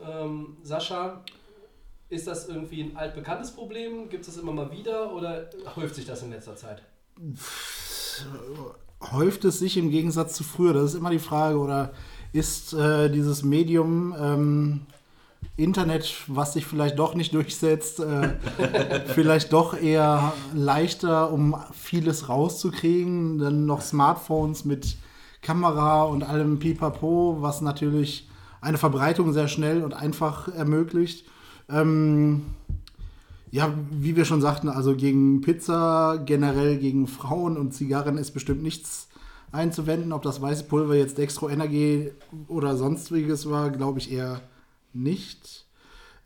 Ähm, 0.00 0.56
Sascha, 0.62 1.22
ist 2.10 2.26
das 2.26 2.48
irgendwie 2.48 2.82
ein 2.82 2.96
altbekanntes 2.96 3.52
Problem? 3.52 4.08
Gibt 4.08 4.26
es 4.26 4.34
das 4.34 4.42
immer 4.42 4.52
mal 4.52 4.70
wieder 4.70 5.14
oder 5.14 5.48
häuft 5.76 5.94
sich 5.94 6.04
das 6.04 6.22
in 6.22 6.30
letzter 6.30 6.56
Zeit? 6.56 6.82
häuft 9.12 9.44
es 9.44 9.58
sich 9.58 9.76
im 9.76 9.90
Gegensatz 9.90 10.34
zu 10.34 10.44
früher? 10.44 10.74
Das 10.74 10.84
ist 10.84 10.94
immer 10.94 11.10
die 11.10 11.18
Frage. 11.18 11.58
Oder 11.58 11.92
ist 12.32 12.72
äh, 12.72 13.10
dieses 13.10 13.42
Medium 13.42 14.14
ähm, 14.18 14.80
Internet, 15.56 16.14
was 16.26 16.52
sich 16.52 16.66
vielleicht 16.66 16.98
doch 16.98 17.14
nicht 17.14 17.34
durchsetzt, 17.34 18.00
äh, 18.00 18.34
vielleicht 19.06 19.52
doch 19.52 19.80
eher 19.80 20.32
leichter, 20.54 21.32
um 21.32 21.56
vieles 21.72 22.28
rauszukriegen? 22.28 23.38
Dann 23.38 23.66
noch 23.66 23.80
Smartphones 23.80 24.64
mit 24.64 24.96
Kamera 25.42 26.02
und 26.04 26.22
allem 26.22 26.58
Pipapo, 26.58 27.38
was 27.40 27.62
natürlich 27.62 28.28
eine 28.60 28.76
Verbreitung 28.76 29.32
sehr 29.32 29.48
schnell 29.48 29.82
und 29.82 29.94
einfach 29.94 30.48
ermöglicht. 30.48 31.24
Ähm, 31.72 32.42
ja, 33.50 33.74
wie 33.90 34.16
wir 34.16 34.24
schon 34.24 34.40
sagten, 34.40 34.68
also 34.68 34.94
gegen 34.94 35.40
Pizza, 35.40 36.22
generell 36.24 36.78
gegen 36.78 37.06
Frauen 37.06 37.56
und 37.56 37.72
Zigarren 37.72 38.16
ist 38.16 38.30
bestimmt 38.30 38.62
nichts 38.62 39.08
einzuwenden. 39.52 40.12
Ob 40.12 40.22
das 40.22 40.40
weiße 40.40 40.64
Pulver 40.64 40.94
jetzt 40.94 41.18
Dextro 41.18 41.48
Energy 41.48 42.12
oder 42.46 42.76
sonstiges 42.76 43.50
war, 43.50 43.70
glaube 43.70 43.98
ich 43.98 44.12
eher 44.12 44.40
nicht. 44.92 45.66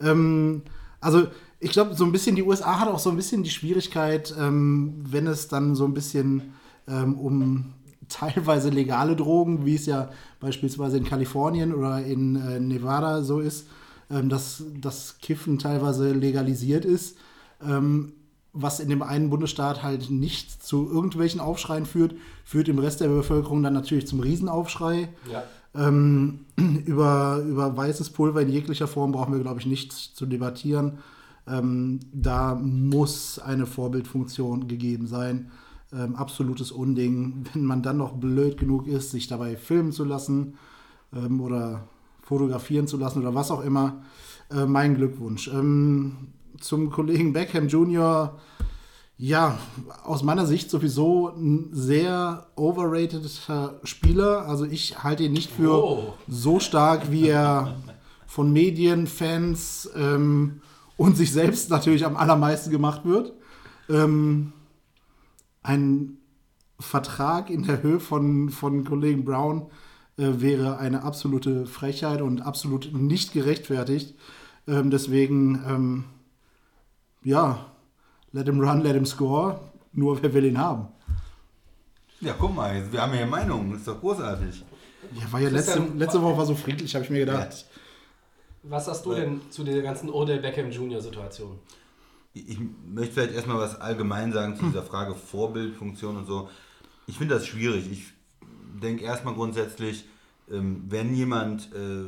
Ähm, 0.00 0.62
also 1.00 1.28
ich 1.60 1.70
glaube, 1.70 1.94
so 1.94 2.04
ein 2.04 2.12
bisschen 2.12 2.36
die 2.36 2.42
USA 2.42 2.80
hat 2.80 2.88
auch 2.88 2.98
so 2.98 3.10
ein 3.10 3.16
bisschen 3.16 3.42
die 3.42 3.50
Schwierigkeit, 3.50 4.34
ähm, 4.38 4.94
wenn 4.98 5.26
es 5.26 5.48
dann 5.48 5.74
so 5.74 5.86
ein 5.86 5.94
bisschen 5.94 6.54
ähm, 6.86 7.18
um 7.18 7.72
teilweise 8.08 8.68
legale 8.68 9.16
Drogen, 9.16 9.64
wie 9.64 9.76
es 9.76 9.86
ja 9.86 10.10
beispielsweise 10.40 10.98
in 10.98 11.04
Kalifornien 11.04 11.72
oder 11.74 12.04
in 12.04 12.36
äh, 12.36 12.60
Nevada 12.60 13.22
so 13.22 13.40
ist, 13.40 13.66
ähm, 14.14 14.28
dass 14.28 14.62
das 14.80 15.18
Kiffen 15.18 15.58
teilweise 15.58 16.12
legalisiert 16.12 16.84
ist, 16.84 17.18
ähm, 17.60 18.12
was 18.52 18.78
in 18.78 18.88
dem 18.88 19.02
einen 19.02 19.30
Bundesstaat 19.30 19.82
halt 19.82 20.10
nicht 20.10 20.62
zu 20.62 20.88
irgendwelchen 20.88 21.40
Aufschreien 21.40 21.86
führt, 21.86 22.14
führt 22.44 22.68
im 22.68 22.78
Rest 22.78 23.00
der 23.00 23.08
Bevölkerung 23.08 23.62
dann 23.64 23.74
natürlich 23.74 24.06
zum 24.06 24.20
Riesenaufschrei. 24.20 25.08
Ja. 25.30 25.42
Ähm, 25.74 26.46
über, 26.86 27.42
über 27.44 27.76
weißes 27.76 28.10
Pulver 28.10 28.42
in 28.42 28.50
jeglicher 28.50 28.86
Form 28.86 29.10
brauchen 29.10 29.34
wir, 29.34 29.40
glaube 29.40 29.58
ich, 29.58 29.66
nicht 29.66 29.92
zu 29.92 30.26
debattieren. 30.26 30.98
Ähm, 31.48 31.98
da 32.12 32.54
muss 32.54 33.40
eine 33.40 33.66
Vorbildfunktion 33.66 34.68
gegeben 34.68 35.08
sein. 35.08 35.50
Ähm, 35.92 36.14
absolutes 36.14 36.70
Unding. 36.70 37.46
Wenn 37.52 37.64
man 37.64 37.82
dann 37.82 37.96
noch 37.96 38.12
blöd 38.12 38.58
genug 38.58 38.86
ist, 38.86 39.10
sich 39.10 39.26
dabei 39.26 39.56
filmen 39.56 39.90
zu 39.90 40.04
lassen 40.04 40.54
ähm, 41.12 41.40
oder 41.40 41.88
fotografieren 42.24 42.86
zu 42.86 42.96
lassen 42.96 43.20
oder 43.20 43.34
was 43.34 43.50
auch 43.50 43.62
immer, 43.62 44.02
äh, 44.50 44.66
mein 44.66 44.96
Glückwunsch. 44.96 45.48
Ähm, 45.48 46.28
zum 46.60 46.90
Kollegen 46.90 47.32
Beckham 47.32 47.68
Jr. 47.68 48.38
Ja, 49.16 49.58
aus 50.02 50.22
meiner 50.22 50.44
Sicht 50.46 50.70
sowieso 50.70 51.28
ein 51.28 51.68
sehr 51.72 52.46
overrateder 52.56 53.74
Spieler. 53.84 54.48
Also 54.48 54.64
ich 54.64 55.04
halte 55.04 55.24
ihn 55.24 55.32
nicht 55.32 55.50
für 55.52 55.72
Oh. 55.84 56.14
so 56.26 56.58
stark, 56.58 57.12
wie 57.12 57.28
er 57.28 57.76
von 58.26 58.52
Medien, 58.52 59.06
Fans 59.06 59.88
ähm, 59.94 60.62
und 60.96 61.16
sich 61.16 61.32
selbst 61.32 61.70
natürlich 61.70 62.04
am 62.04 62.16
allermeisten 62.16 62.70
gemacht 62.70 63.04
wird. 63.04 63.32
Ähm, 63.88 64.52
ein 65.62 66.18
Vertrag 66.80 67.50
in 67.50 67.62
der 67.62 67.82
Höhe 67.82 68.00
von, 68.00 68.48
von 68.50 68.84
Kollegen 68.84 69.24
Brown 69.24 69.66
wäre 70.16 70.78
eine 70.78 71.02
absolute 71.02 71.66
Frechheit 71.66 72.20
und 72.20 72.40
absolut 72.40 72.92
nicht 72.92 73.32
gerechtfertigt. 73.32 74.14
Ähm, 74.66 74.90
deswegen, 74.90 75.62
ähm, 75.66 76.04
ja, 77.22 77.66
let 78.32 78.46
him 78.46 78.60
run, 78.60 78.82
let 78.82 78.94
him 78.94 79.06
score. 79.06 79.60
Nur 79.92 80.22
wer 80.22 80.32
will 80.34 80.44
ihn 80.44 80.58
haben? 80.58 80.88
Ja, 82.20 82.34
guck 82.38 82.54
mal, 82.54 82.90
wir 82.90 83.02
haben 83.02 83.12
hier 83.12 83.26
Meinungen, 83.26 83.76
ist 83.76 83.86
doch 83.86 84.00
großartig. 84.00 84.64
Ja, 85.14 85.32
war 85.32 85.40
ja 85.40 85.50
letzte, 85.50 85.80
letzte 85.96 86.22
Woche 86.22 86.38
war 86.38 86.46
so 86.46 86.54
friedlich, 86.54 86.94
habe 86.94 87.04
ich 87.04 87.10
mir 87.10 87.20
gedacht. 87.20 87.66
Was 88.62 88.86
sagst 88.86 89.04
du 89.04 89.14
denn 89.14 89.42
zu 89.50 89.62
der 89.62 89.82
ganzen 89.82 90.08
Odell 90.08 90.40
Beckham 90.40 90.70
Jr. 90.70 91.00
Situation? 91.00 91.58
Ich 92.32 92.58
möchte 92.86 93.14
vielleicht 93.14 93.34
erstmal 93.34 93.58
was 93.58 93.78
allgemein 93.78 94.32
sagen 94.32 94.56
zu 94.56 94.64
dieser 94.64 94.82
Frage 94.82 95.14
Vorbildfunktion 95.14 96.16
und 96.16 96.26
so. 96.26 96.48
Ich 97.06 97.18
finde 97.18 97.34
das 97.34 97.46
schwierig. 97.46 97.92
Ich 97.92 98.13
denke 98.80 99.04
erstmal 99.04 99.34
grundsätzlich, 99.34 100.04
ähm, 100.50 100.84
wenn 100.88 101.14
jemand, 101.14 101.72
äh, 101.74 102.04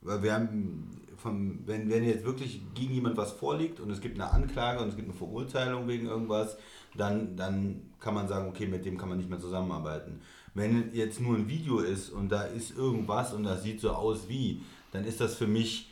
weil 0.00 0.22
wir 0.22 0.32
haben, 0.34 1.00
vom, 1.16 1.60
wenn, 1.66 1.88
wenn 1.88 2.04
jetzt 2.04 2.24
wirklich 2.24 2.60
gegen 2.74 2.94
jemand 2.94 3.16
was 3.16 3.32
vorliegt 3.32 3.78
und 3.80 3.90
es 3.90 4.00
gibt 4.00 4.18
eine 4.20 4.30
Anklage 4.32 4.80
und 4.80 4.88
es 4.88 4.96
gibt 4.96 5.08
eine 5.08 5.16
Verurteilung 5.16 5.86
wegen 5.86 6.06
irgendwas, 6.06 6.56
dann, 6.96 7.36
dann 7.36 7.82
kann 8.00 8.14
man 8.14 8.26
sagen, 8.26 8.48
okay, 8.48 8.66
mit 8.66 8.84
dem 8.84 8.98
kann 8.98 9.08
man 9.08 9.18
nicht 9.18 9.30
mehr 9.30 9.38
zusammenarbeiten. 9.38 10.20
Wenn 10.54 10.92
jetzt 10.92 11.20
nur 11.20 11.36
ein 11.36 11.48
Video 11.48 11.78
ist 11.78 12.10
und 12.10 12.28
da 12.30 12.42
ist 12.42 12.76
irgendwas 12.76 13.32
und 13.32 13.44
das 13.44 13.62
sieht 13.62 13.80
so 13.80 13.90
aus 13.90 14.28
wie, 14.28 14.62
dann 14.90 15.04
ist 15.04 15.20
das 15.20 15.36
für 15.36 15.46
mich 15.46 15.90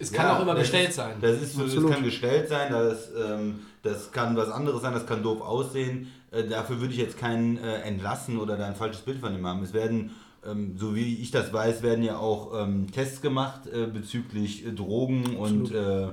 Es 0.00 0.10
kann 0.10 0.26
ja, 0.26 0.36
auch 0.38 0.42
immer 0.42 0.54
gestellt 0.56 0.88
ist, 0.88 0.96
sein. 0.96 1.16
Das, 1.20 1.40
ist, 1.40 1.54
so- 1.54 1.64
das 1.82 1.90
kann 1.92 2.02
gestellt 2.02 2.48
sein, 2.48 2.72
das, 2.72 3.10
ähm, 3.14 3.60
das 3.82 4.12
kann 4.12 4.36
was 4.36 4.50
anderes 4.50 4.82
sein, 4.82 4.94
das 4.94 5.06
kann 5.06 5.22
doof 5.22 5.40
aussehen. 5.40 6.08
Äh, 6.30 6.44
dafür 6.44 6.80
würde 6.80 6.92
ich 6.92 7.00
jetzt 7.00 7.18
keinen 7.18 7.58
äh, 7.58 7.80
entlassen 7.82 8.38
oder 8.38 8.56
da 8.56 8.66
ein 8.66 8.76
falsches 8.76 9.02
Bild 9.02 9.20
von 9.20 9.34
ihm 9.34 9.46
haben. 9.46 9.62
Es 9.62 9.72
werden, 9.72 10.10
ähm, 10.44 10.76
so 10.76 10.94
wie 10.94 11.16
ich 11.16 11.30
das 11.30 11.52
weiß, 11.52 11.82
werden 11.82 12.04
ja 12.04 12.18
auch 12.18 12.52
ähm, 12.54 12.90
Tests 12.90 13.20
gemacht 13.20 13.66
äh, 13.66 13.86
bezüglich 13.86 14.66
äh, 14.66 14.72
Drogen 14.72 15.36
und 15.36 15.72
äh, 15.72 16.06
äh, 16.06 16.10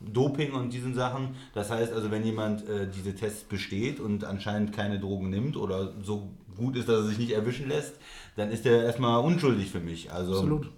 Doping 0.00 0.52
und 0.52 0.72
diesen 0.72 0.94
Sachen. 0.94 1.36
Das 1.54 1.70
heißt 1.70 1.92
also, 1.92 2.10
wenn 2.10 2.24
jemand 2.24 2.64
diese 2.94 3.14
Tests 3.14 3.44
besteht 3.44 4.00
und 4.00 4.22
anscheinend 4.24 4.74
keine 4.74 5.00
Drogen 5.00 5.30
nimmt 5.30 5.56
oder 5.56 5.94
so 6.02 6.28
gut 6.56 6.76
ist, 6.76 6.90
dass 6.90 6.96
er 6.96 7.02
sich 7.04 7.18
nicht 7.18 7.32
erwischen 7.32 7.68
lässt, 7.68 7.94
dann 8.36 8.50
ist 8.50 8.66
er 8.66 8.84
erstmal 8.84 9.24
unschuldig 9.24 9.70
für 9.70 9.80
mich. 9.80 10.12
Also 10.12 10.34
Absolut. 10.34 10.70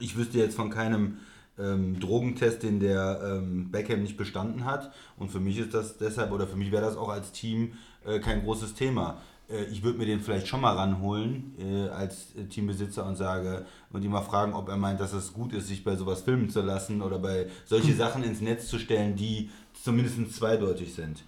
ich 0.00 0.16
wüsste 0.16 0.38
jetzt 0.38 0.56
von 0.56 0.70
keinem 0.70 1.18
ähm, 1.58 2.00
Drogentest, 2.00 2.62
den 2.62 2.80
der 2.80 3.20
ähm, 3.24 3.70
Beckham 3.70 4.02
nicht 4.02 4.16
bestanden 4.16 4.64
hat. 4.64 4.92
Und 5.16 5.30
für 5.30 5.40
mich 5.40 5.58
ist 5.58 5.74
das 5.74 5.98
deshalb, 5.98 6.32
oder 6.32 6.46
für 6.46 6.56
mich 6.56 6.72
wäre 6.72 6.84
das 6.84 6.96
auch 6.96 7.08
als 7.08 7.32
Team 7.32 7.74
äh, 8.04 8.18
kein 8.18 8.42
großes 8.42 8.74
Thema. 8.74 9.20
Äh, 9.48 9.64
ich 9.64 9.82
würde 9.82 9.98
mir 9.98 10.06
den 10.06 10.20
vielleicht 10.20 10.48
schon 10.48 10.60
mal 10.60 10.74
ranholen 10.74 11.54
äh, 11.58 11.88
als 11.88 12.34
äh, 12.36 12.44
Teambesitzer 12.44 13.06
und 13.06 13.16
sage 13.16 13.66
und 13.92 14.02
ihn 14.02 14.10
mal 14.10 14.22
fragen, 14.22 14.52
ob 14.54 14.68
er 14.68 14.76
meint, 14.76 15.00
dass 15.00 15.12
es 15.12 15.32
gut 15.32 15.52
ist, 15.52 15.68
sich 15.68 15.84
bei 15.84 15.96
sowas 15.96 16.22
filmen 16.22 16.50
zu 16.50 16.62
lassen 16.62 17.02
oder 17.02 17.18
bei 17.18 17.46
solche 17.64 17.94
Sachen 17.94 18.24
ins 18.24 18.40
Netz 18.40 18.68
zu 18.68 18.78
stellen, 18.78 19.16
die 19.16 19.50
zumindest 19.72 20.34
zweideutig 20.34 20.94
sind. 20.94 21.22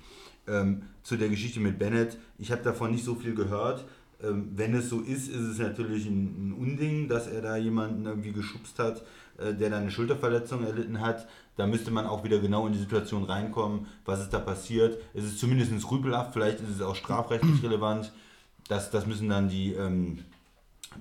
Ähm, 0.48 0.82
zu 1.02 1.16
der 1.16 1.28
Geschichte 1.28 1.60
mit 1.60 1.78
Bennett, 1.78 2.18
ich 2.38 2.52
habe 2.52 2.62
davon 2.62 2.92
nicht 2.92 3.04
so 3.04 3.14
viel 3.14 3.34
gehört. 3.34 3.84
Ähm, 4.22 4.50
wenn 4.54 4.74
es 4.74 4.88
so 4.88 5.00
ist, 5.00 5.28
ist 5.28 5.40
es 5.40 5.58
natürlich 5.58 6.06
ein, 6.06 6.48
ein 6.48 6.52
Unding, 6.52 7.08
dass 7.08 7.26
er 7.26 7.42
da 7.42 7.56
jemanden 7.56 8.06
irgendwie 8.06 8.32
geschubst 8.32 8.78
hat, 8.78 9.04
äh, 9.38 9.54
der 9.54 9.70
dann 9.70 9.82
eine 9.82 9.90
Schulterverletzung 9.90 10.64
erlitten 10.64 11.00
hat. 11.00 11.26
Da 11.56 11.66
müsste 11.66 11.90
man 11.90 12.06
auch 12.06 12.24
wieder 12.24 12.38
genau 12.38 12.66
in 12.66 12.72
die 12.72 12.78
Situation 12.78 13.24
reinkommen, 13.24 13.86
was 14.04 14.20
ist 14.20 14.32
da 14.32 14.38
passiert. 14.38 15.00
Es 15.14 15.24
ist 15.24 15.38
zumindest 15.38 15.90
rüpelhaft, 15.90 16.32
vielleicht 16.32 16.60
ist 16.60 16.70
es 16.70 16.82
auch 16.82 16.96
strafrechtlich 16.96 17.62
relevant. 17.62 18.12
Das, 18.68 18.90
das 18.90 19.06
müssen 19.06 19.28
dann 19.28 19.48
die, 19.48 19.72
ähm, 19.72 20.24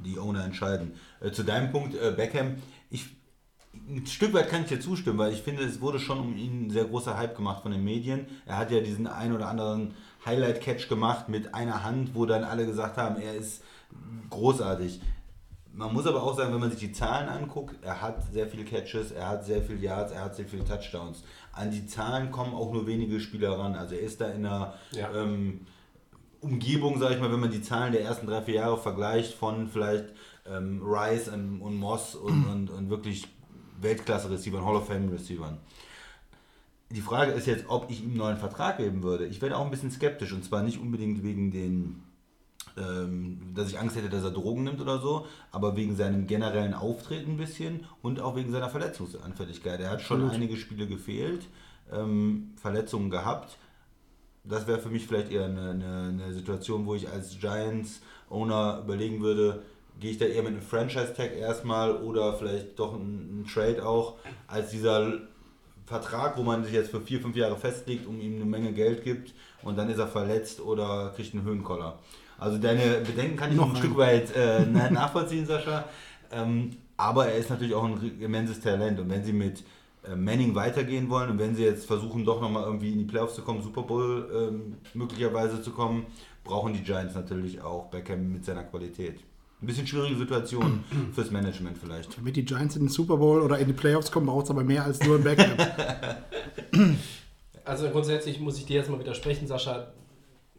die 0.05 0.19
Owner 0.19 0.45
entscheiden. 0.45 0.93
Äh, 1.19 1.31
zu 1.31 1.43
deinem 1.43 1.71
Punkt, 1.71 1.95
äh, 1.95 2.13
Beckham, 2.15 2.57
ich, 2.89 3.07
ein 3.89 4.05
Stück 4.05 4.33
weit 4.33 4.49
kann 4.49 4.61
ich 4.61 4.67
dir 4.67 4.79
zustimmen, 4.79 5.17
weil 5.17 5.33
ich 5.33 5.41
finde, 5.41 5.63
es 5.63 5.81
wurde 5.81 5.99
schon 5.99 6.19
um 6.19 6.37
ihn 6.37 6.69
sehr 6.69 6.85
großer 6.85 7.17
Hype 7.17 7.35
gemacht 7.35 7.63
von 7.63 7.71
den 7.71 7.83
Medien. 7.83 8.27
Er 8.45 8.57
hat 8.57 8.71
ja 8.71 8.79
diesen 8.79 9.07
ein 9.07 9.33
oder 9.33 9.49
anderen 9.49 9.93
Highlight-Catch 10.25 10.87
gemacht 10.87 11.29
mit 11.29 11.53
einer 11.53 11.83
Hand, 11.83 12.15
wo 12.15 12.25
dann 12.25 12.43
alle 12.43 12.65
gesagt 12.65 12.97
haben, 12.97 13.17
er 13.21 13.35
ist 13.35 13.63
großartig. 14.29 15.01
Man 15.77 15.93
muss 15.93 16.07
aber 16.07 16.23
auch 16.23 16.37
sagen, 16.37 16.53
wenn 16.53 16.61
man 16.61 16.71
sich 16.71 16.79
die 16.79 16.91
Zahlen 16.93 17.27
anguckt, 17.27 17.75
er 17.83 18.01
hat 18.01 18.31
sehr 18.31 18.47
viele 18.47 18.63
Catches, 18.63 19.11
er 19.11 19.27
hat 19.27 19.45
sehr 19.45 19.61
viele 19.61 19.79
Yards, 19.79 20.13
er 20.13 20.23
hat 20.23 20.35
sehr 20.35 20.45
viele 20.45 20.63
Touchdowns. 20.63 21.23
An 21.51 21.69
die 21.69 21.85
Zahlen 21.85 22.31
kommen 22.31 22.53
auch 22.53 22.71
nur 22.71 22.87
wenige 22.87 23.19
Spieler 23.19 23.59
ran. 23.59 23.75
Also 23.75 23.95
er 23.95 24.01
ist 24.01 24.21
da 24.21 24.29
in 24.29 24.45
einer 24.45 24.73
Ja. 24.91 25.13
ähm, 25.13 25.61
Umgebung, 26.39 26.99
sage 26.99 27.15
ich 27.15 27.19
mal, 27.19 27.31
wenn 27.31 27.39
man 27.39 27.51
die 27.51 27.61
Zahlen 27.61 27.91
der 27.91 28.03
ersten 28.03 28.27
drei, 28.27 28.41
vier 28.41 28.55
Jahre 28.55 28.77
vergleicht 28.77 29.33
von 29.33 29.67
vielleicht 29.67 30.05
ähm, 30.47 30.81
Rice 30.85 31.27
und, 31.29 31.59
und 31.61 31.75
Moss 31.75 32.15
und, 32.15 32.45
und, 32.51 32.69
und 32.69 32.89
wirklich 32.89 33.27
Weltklasse-Receivern, 33.81 34.63
Hall 34.65 34.75
of 34.77 34.87
Fame-Receivern. 34.87 35.57
Die 36.91 37.01
Frage 37.01 37.31
ist 37.31 37.47
jetzt, 37.47 37.65
ob 37.67 37.89
ich 37.89 38.01
ihm 38.01 38.09
einen 38.09 38.17
neuen 38.17 38.37
Vertrag 38.37 38.77
geben 38.77 39.03
würde. 39.03 39.25
Ich 39.25 39.41
werde 39.41 39.57
auch 39.57 39.65
ein 39.65 39.71
bisschen 39.71 39.91
skeptisch 39.91 40.31
und 40.31 40.45
zwar 40.45 40.61
nicht 40.63 40.79
unbedingt 40.79 41.23
wegen 41.23 41.51
den, 41.51 42.03
ähm, 42.77 43.53
dass 43.55 43.69
ich 43.69 43.79
Angst 43.79 43.95
hätte, 43.95 44.09
dass 44.09 44.23
er 44.23 44.31
Drogen 44.31 44.63
nimmt 44.63 44.81
oder 44.81 44.99
so, 44.99 45.27
aber 45.51 45.75
wegen 45.75 45.95
seinem 45.95 46.27
generellen 46.27 46.73
Auftreten 46.73 47.31
ein 47.31 47.37
bisschen 47.37 47.85
und 48.01 48.19
auch 48.21 48.35
wegen 48.35 48.51
seiner 48.51 48.69
Verletzungsanfälligkeit. 48.69 49.79
Er 49.79 49.91
hat 49.91 50.01
schon 50.01 50.17
Absolut. 50.17 50.35
einige 50.35 50.57
Spiele 50.57 50.87
gefehlt, 50.87 51.47
ähm, 51.91 52.53
Verletzungen 52.57 53.09
gehabt 53.09 53.57
das 54.47 54.67
wäre 54.67 54.79
für 54.79 54.89
mich 54.89 55.07
vielleicht 55.07 55.31
eher 55.31 55.45
eine, 55.45 55.71
eine, 55.71 56.09
eine 56.09 56.33
Situation, 56.33 56.85
wo 56.85 56.95
ich 56.95 57.09
als 57.09 57.39
Giants-Owner 57.39 58.81
überlegen 58.83 59.21
würde, 59.21 59.63
gehe 59.99 60.11
ich 60.11 60.17
da 60.17 60.25
eher 60.25 60.43
mit 60.43 60.53
einem 60.53 60.61
Franchise-Tag 60.61 61.35
erstmal 61.35 61.95
oder 61.95 62.33
vielleicht 62.33 62.77
doch 62.77 62.93
ein, 62.93 63.41
ein 63.41 63.47
Trade 63.51 63.85
auch, 63.85 64.15
als 64.47 64.71
dieser 64.71 65.19
Vertrag, 65.85 66.37
wo 66.37 66.43
man 66.43 66.63
sich 66.63 66.73
jetzt 66.73 66.91
für 66.91 67.01
vier, 67.01 67.21
fünf 67.21 67.35
Jahre 67.35 67.55
festlegt, 67.55 68.07
um 68.07 68.19
ihm 68.19 68.35
eine 68.35 68.45
Menge 68.45 68.73
Geld 68.73 69.03
gibt 69.03 69.33
und 69.63 69.77
dann 69.77 69.89
ist 69.89 69.99
er 69.99 70.07
verletzt 70.07 70.59
oder 70.59 71.13
kriegt 71.15 71.33
einen 71.33 71.43
Höhenkoller. 71.43 71.99
Also 72.37 72.57
deine 72.57 73.01
Bedenken 73.05 73.37
kann 73.37 73.51
ich 73.51 73.57
noch 73.57 73.69
ein. 73.69 73.75
Stück 73.77 73.97
weit 73.97 74.35
äh, 74.35 74.65
na- 74.65 74.89
nachvollziehen, 74.89 75.45
Sascha. 75.45 75.85
Ähm, 76.31 76.71
aber 76.97 77.27
er 77.27 77.37
ist 77.37 77.49
natürlich 77.49 77.73
auch 77.73 77.83
ein 77.85 78.19
immenses 78.19 78.59
Talent. 78.59 78.99
Und 78.99 79.09
wenn 79.09 79.23
sie 79.23 79.33
mit 79.33 79.63
äh, 80.03 80.15
Manning 80.15 80.55
weitergehen 80.55 81.09
wollen 81.09 81.31
und 81.31 81.39
wenn 81.39 81.55
sie 81.55 81.63
jetzt 81.63 81.85
versuchen, 81.85 82.25
doch 82.25 82.41
nochmal 82.41 82.63
irgendwie 82.63 82.91
in 82.91 82.99
die 82.99 83.05
Playoffs 83.05 83.35
zu 83.35 83.41
kommen, 83.41 83.61
Super 83.61 83.83
Bowl 83.83 84.29
ähm, 84.33 84.75
möglicherweise 84.93 85.61
zu 85.61 85.71
kommen, 85.71 86.05
brauchen 86.43 86.73
die 86.73 86.81
Giants 86.81 87.15
natürlich 87.15 87.61
auch 87.61 87.85
Beckham 87.87 88.31
mit 88.31 88.45
seiner 88.45 88.63
Qualität. 88.63 89.19
Ein 89.61 89.67
bisschen 89.67 89.87
schwierige 89.87 90.17
Situation 90.17 90.83
fürs 91.13 91.31
Management 91.31 91.77
vielleicht. 91.77 92.17
Damit 92.17 92.35
die 92.35 92.45
Giants 92.45 92.75
in 92.75 92.83
den 92.83 92.89
Super 92.89 93.17
Bowl 93.17 93.41
oder 93.41 93.57
in 93.57 93.67
die 93.67 93.73
Playoffs 93.73 94.11
kommen, 94.11 94.25
braucht 94.27 94.45
es 94.45 94.51
aber 94.51 94.63
mehr 94.63 94.83
als 94.83 95.01
nur 95.03 95.17
ein 95.17 95.23
Backup. 95.23 95.57
Also 97.67 97.89
grundsätzlich 97.89 98.39
muss 98.39 98.59
ich 98.59 98.65
dir 98.67 98.75
jetzt 98.75 98.91
mal 98.91 98.99
widersprechen, 98.99 99.47
Sascha. 99.47 99.87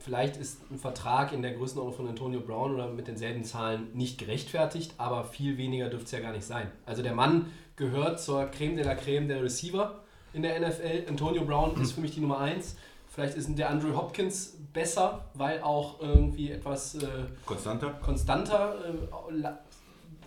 Vielleicht 0.06 0.36
ist 0.36 0.60
ein 0.70 0.78
Vertrag 0.78 1.32
in 1.32 1.42
der 1.42 1.54
Größenordnung 1.54 1.96
von 1.96 2.06
Antonio 2.06 2.38
Brown 2.38 2.72
oder 2.76 2.86
mit 2.86 3.08
denselben 3.08 3.42
Zahlen 3.42 3.88
nicht 3.92 4.18
gerechtfertigt, 4.18 4.94
aber 4.98 5.24
viel 5.24 5.58
weniger 5.58 5.88
dürfte 5.88 6.04
es 6.04 6.12
ja 6.12 6.20
gar 6.20 6.30
nicht 6.30 6.44
sein. 6.44 6.70
Also 6.84 7.02
der 7.02 7.12
Mann 7.12 7.46
gehört 7.74 8.20
zur 8.20 8.46
Creme 8.46 8.76
de 8.76 8.84
la 8.84 8.94
Creme 8.94 9.26
der 9.26 9.42
Receiver 9.42 9.98
in 10.32 10.42
der 10.42 10.60
NFL. 10.60 11.08
Antonio 11.08 11.44
Brown 11.44 11.74
ist 11.82 11.90
für 11.90 12.02
mich 12.02 12.12
die 12.12 12.20
Nummer 12.20 12.38
1. 12.38 12.76
Vielleicht 13.08 13.36
ist 13.36 13.58
der 13.58 13.68
Andrew 13.68 13.96
Hopkins 13.96 14.56
besser, 14.72 15.24
weil 15.34 15.60
auch 15.60 16.00
irgendwie 16.00 16.52
etwas 16.52 16.94
äh, 16.94 17.08
Konstanter? 17.44 17.90
konstanter. 18.00 18.76
Äh, 18.84 19.48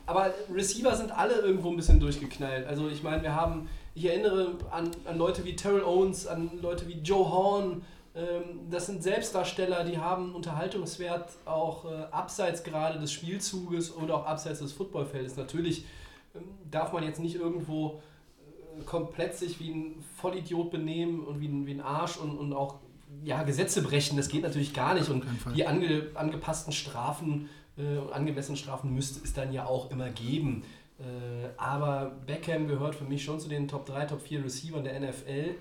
aber 0.05 0.33
Receiver 0.53 0.93
sind 0.93 1.17
alle 1.17 1.35
irgendwo 1.35 1.69
ein 1.69 1.77
bisschen 1.77 2.01
durchgeknallt. 2.01 2.67
Also 2.67 2.89
ich 2.89 3.01
meine, 3.01 3.23
wir 3.23 3.33
haben, 3.33 3.69
ich 3.95 4.03
erinnere 4.03 4.55
an, 4.71 4.91
an 5.05 5.17
Leute 5.17 5.45
wie 5.45 5.55
Terrell 5.55 5.83
Owens, 5.83 6.27
an 6.27 6.51
Leute 6.61 6.85
wie 6.89 6.99
Joe 6.99 7.29
Horn. 7.29 7.81
Ähm, 8.15 8.69
das 8.69 8.87
sind 8.87 9.03
Selbstdarsteller, 9.03 9.83
die 9.83 9.97
haben 9.97 10.33
Unterhaltungswert 10.33 11.29
auch 11.45 11.85
äh, 11.85 12.05
abseits 12.11 12.63
gerade 12.63 12.99
des 12.99 13.11
Spielzuges 13.11 13.95
oder 13.95 14.15
auch 14.15 14.25
abseits 14.25 14.59
des 14.59 14.73
Footballfeldes. 14.73 15.37
Natürlich 15.37 15.85
ähm, 16.35 16.43
darf 16.69 16.91
man 16.91 17.03
jetzt 17.03 17.19
nicht 17.19 17.35
irgendwo 17.35 18.01
äh, 18.77 18.83
komplett 18.83 19.35
sich 19.35 19.59
wie 19.59 19.71
ein 19.71 20.03
Vollidiot 20.17 20.71
benehmen 20.71 21.23
und 21.23 21.39
wie 21.39 21.47
ein, 21.47 21.65
wie 21.67 21.73
ein 21.73 21.81
Arsch 21.81 22.17
und, 22.17 22.37
und 22.37 22.53
auch 22.53 22.79
ja, 23.23 23.43
Gesetze 23.43 23.81
brechen. 23.81 24.17
Das 24.17 24.29
geht 24.29 24.43
natürlich 24.43 24.73
gar 24.73 24.93
nicht. 24.93 25.09
Und 25.09 25.23
die 25.55 25.65
ange, 25.65 26.07
angepassten 26.15 26.73
Strafen 26.73 27.49
äh, 27.77 27.97
und 27.97 28.11
angemessenen 28.11 28.57
Strafen 28.57 28.93
müsste 28.93 29.23
es 29.23 29.33
dann 29.33 29.53
ja 29.53 29.65
auch 29.65 29.91
immer 29.91 30.09
geben. 30.09 30.63
Äh, 30.99 31.49
aber 31.57 32.11
Beckham 32.25 32.67
gehört 32.67 32.95
für 32.95 33.05
mich 33.05 33.23
schon 33.23 33.39
zu 33.39 33.49
den 33.49 33.67
Top 33.67 33.85
3, 33.85 34.05
Top 34.05 34.21
4 34.21 34.43
Receivern 34.43 34.83
der 34.83 34.99
NFL. 34.99 35.55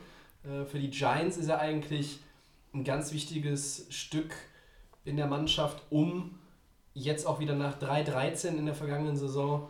Äh, 0.45 0.65
für 0.65 0.79
die 0.79 0.91
Giants 0.91 1.37
ist 1.37 1.49
er 1.49 1.61
eigentlich 1.61 2.21
ein 2.79 2.85
ganz 2.85 3.13
wichtiges 3.13 3.87
Stück 3.91 4.35
in 5.05 5.17
der 5.17 5.27
Mannschaft, 5.27 5.83
um 5.91 6.39
jetzt 6.95 7.27
auch 7.27 7.41
wieder 7.41 7.55
nach 7.55 7.79
3-13 7.81 8.57
in 8.57 8.67
der 8.67 8.75
vergangenen 8.75 9.17
Saison 9.17 9.69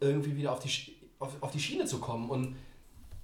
irgendwie 0.00 0.36
wieder 0.36 0.52
auf 0.52 0.58
die, 0.60 0.94
auf, 1.18 1.30
auf 1.40 1.50
die 1.50 1.60
Schiene 1.60 1.86
zu 1.86 1.98
kommen. 1.98 2.30
Und 2.30 2.56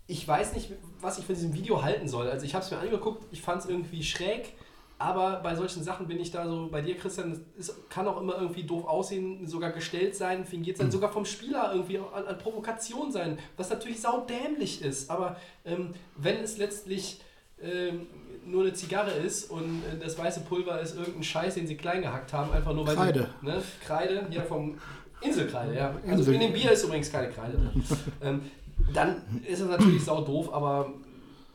ich 0.07 0.27
weiß 0.27 0.55
nicht, 0.55 0.73
was 1.01 1.19
ich 1.19 1.25
von 1.25 1.35
diesem 1.35 1.55
Video 1.55 1.83
halten 1.83 2.09
soll. 2.09 2.29
Also 2.29 2.45
ich 2.45 2.55
habe 2.55 2.65
es 2.65 2.71
mir 2.71 2.79
angeguckt, 2.79 3.25
ich 3.31 3.43
fand 3.43 3.63
es 3.63 3.69
irgendwie 3.69 4.03
schräg, 4.03 4.55
aber 4.99 5.41
bei 5.43 5.55
solchen 5.55 5.83
Sachen 5.83 6.09
bin 6.09 6.21
ich 6.21 6.31
da 6.31 6.47
so 6.47 6.69
bei 6.71 6.83
dir, 6.83 6.97
Christian, 6.97 7.45
ist, 7.57 7.89
kann 7.89 8.07
auch 8.07 8.21
immer 8.21 8.35
irgendwie 8.39 8.65
doof 8.65 8.85
aussehen, 8.85 9.47
sogar 9.47 9.71
gestellt 9.71 10.15
sein, 10.15 10.45
fingiert 10.45 10.77
sein, 10.77 10.91
sogar 10.91 11.11
vom 11.11 11.25
Spieler 11.25 11.73
irgendwie 11.73 11.99
an, 11.99 12.27
an 12.27 12.39
Provokation 12.39 13.11
sein, 13.11 13.39
was 13.57 13.71
natürlich 13.71 14.01
saudämlich 14.01 14.83
ist. 14.83 15.09
Aber 15.09 15.37
ähm, 15.65 15.95
wenn 16.17 16.37
es 16.37 16.59
letztlich 16.59 17.21
ähm, 17.63 18.07
nur 18.47 18.63
eine 18.63 18.73
Zigarre 18.73 19.11
ist 19.11 19.51
und 19.51 19.83
äh, 19.85 20.03
das 20.03 20.19
weiße 20.19 20.41
Pulver 20.41 20.81
ist 20.81 20.97
irgendein 20.97 21.23
Scheiß, 21.23 21.55
den 21.55 21.67
sie 21.67 21.77
klein 21.77 22.03
gehackt 22.03 22.33
haben, 22.33 22.53
einfach 22.53 22.75
nur 22.75 22.87
weil 22.87 22.97
Kreide. 22.97 23.29
sie... 23.41 23.47
Ne, 23.47 23.63
Kreide, 23.85 24.27
hier 24.31 24.43
vom 24.43 24.77
Inselkreide, 25.21 25.75
ja. 25.75 25.95
Also 26.07 26.31
Insel- 26.31 26.35
in 26.35 26.41
dem 26.41 26.53
Bier 26.53 26.73
ist 26.73 26.85
übrigens 26.85 27.13
keine 27.13 27.29
Kreide 27.29 27.59
drin. 27.59 27.85
ähm, 28.23 28.41
dann 28.95 29.23
ist 29.47 29.61
es 29.61 29.69
natürlich 29.69 30.03
sau 30.05 30.23
doof, 30.23 30.53
aber 30.53 30.93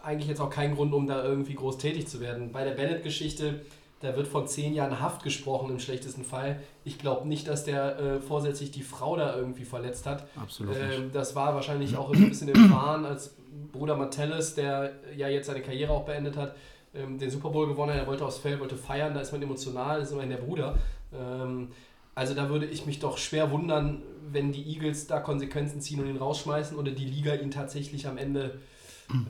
eigentlich 0.04 0.30
jetzt 0.30 0.39
auch 0.39 0.50
kein 0.52 0.76
Grund, 0.76 0.94
um 0.94 1.08
da 1.08 1.24
irgendwie 1.24 1.56
groß 1.56 1.80
tätig 1.80 2.08
zu 2.08 2.20
werden. 2.20 2.52
Bei 2.52 2.63
der 2.63 2.72
Bennett-Geschichte, 2.72 3.62
da 4.06 4.15
wird 4.15 4.28
von 4.28 4.48
zehn 4.48 4.74
Jahren 4.74 5.00
Haft 5.00 5.24
gesprochen 5.24 5.70
im 5.70 5.80
schlechtesten 5.80 6.24
Fall. 6.24 6.62
Ich 6.84 7.00
glaube 7.00 7.28
nicht, 7.28 7.48
dass 7.48 7.63
der 7.63 8.00
äh, 8.00 8.22
vorsätzlich 8.22 8.72
die 8.72 8.84
Frau 8.84 9.15
da 9.15 9.36
irgendwie 9.36 9.65
verletzt 9.65 10.06
hat. 10.06 10.28
Absolut 10.39 10.76
Ähm, 10.76 11.12
das 11.12 11.36
war 11.36 11.56
wahrscheinlich 11.56 11.98
auch 11.98 12.13
ein 12.13 12.30
bisschen 12.30 12.50
im 12.50 12.72
Wahn, 12.72 13.06
als 13.06 13.36
Bruder 13.72 13.96
Martellus, 13.96 14.56
der 14.56 14.94
ja 15.15 15.28
jetzt 15.28 15.48
seine 15.48 15.62
Karriere 15.62 15.91
auch 15.91 16.06
beendet 16.06 16.38
hat, 16.38 16.56
ähm, 16.94 17.18
den 17.18 17.30
Super 17.30 17.50
Bowl 17.50 17.68
gewonnen 17.68 17.94
hat. 17.94 18.02
Er 18.02 18.08
wollte 18.08 18.26
aufs 18.26 18.38
Feld, 18.38 18.60
wollte 18.60 18.78
feiern, 18.78 19.13
da 19.13 19.22
ist 19.22 19.32
man 19.32 19.41
emotional, 19.41 20.02
ist 20.02 20.12
immerhin 20.12 20.30
der 20.30 20.38
Bruder. 20.38 20.78
Ähm, 21.13 21.70
also 22.13 22.34
da 22.34 22.50
würde 22.50 22.65
ich 22.65 22.86
mich 22.86 23.00
doch 23.00 23.18
schwer 23.18 23.52
wundern, 23.52 24.02
wenn 24.32 24.52
die 24.52 24.63
Eagles 24.63 25.08
da 25.08 25.20
Konsequenzen 25.20 25.82
ziehen 25.82 26.00
und 26.00 26.08
ihn 26.08 26.18
rausschmeißen 26.18 26.78
oder 26.78 26.91
die 26.91 27.06
Liga 27.06 27.36
ihn 27.36 27.52
tatsächlich 27.52 28.08
am 28.08 28.18
Ende 28.18 28.60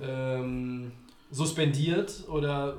ähm, 0.02 0.92
suspendiert 1.32 2.24
oder 2.30 2.78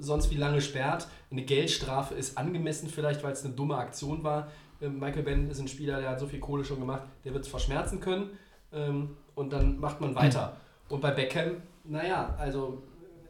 sonst 0.00 0.30
wie 0.30 0.36
lange 0.36 0.60
sperrt. 0.60 1.08
Eine 1.30 1.42
Geldstrafe 1.42 2.14
ist 2.14 2.38
angemessen 2.38 2.88
vielleicht, 2.88 3.22
weil 3.22 3.32
es 3.32 3.44
eine 3.44 3.54
dumme 3.54 3.76
Aktion 3.76 4.22
war. 4.22 4.48
Ähm, 4.80 4.98
Michael 4.98 5.22
Bennett 5.22 5.50
ist 5.50 5.60
ein 5.60 5.68
Spieler, 5.68 6.00
der 6.00 6.10
hat 6.10 6.20
so 6.20 6.26
viel 6.26 6.40
Kohle 6.40 6.64
schon 6.64 6.80
gemacht, 6.80 7.02
der 7.24 7.34
wird 7.34 7.44
es 7.44 7.50
verschmerzen 7.50 8.00
können 8.00 8.30
ähm, 8.72 9.16
und 9.34 9.52
dann 9.52 9.78
macht 9.78 10.00
man 10.00 10.14
weiter. 10.14 10.56
Und 10.88 11.00
bei 11.00 11.10
Beckham, 11.10 11.62
naja, 11.84 12.34
also 12.38 12.82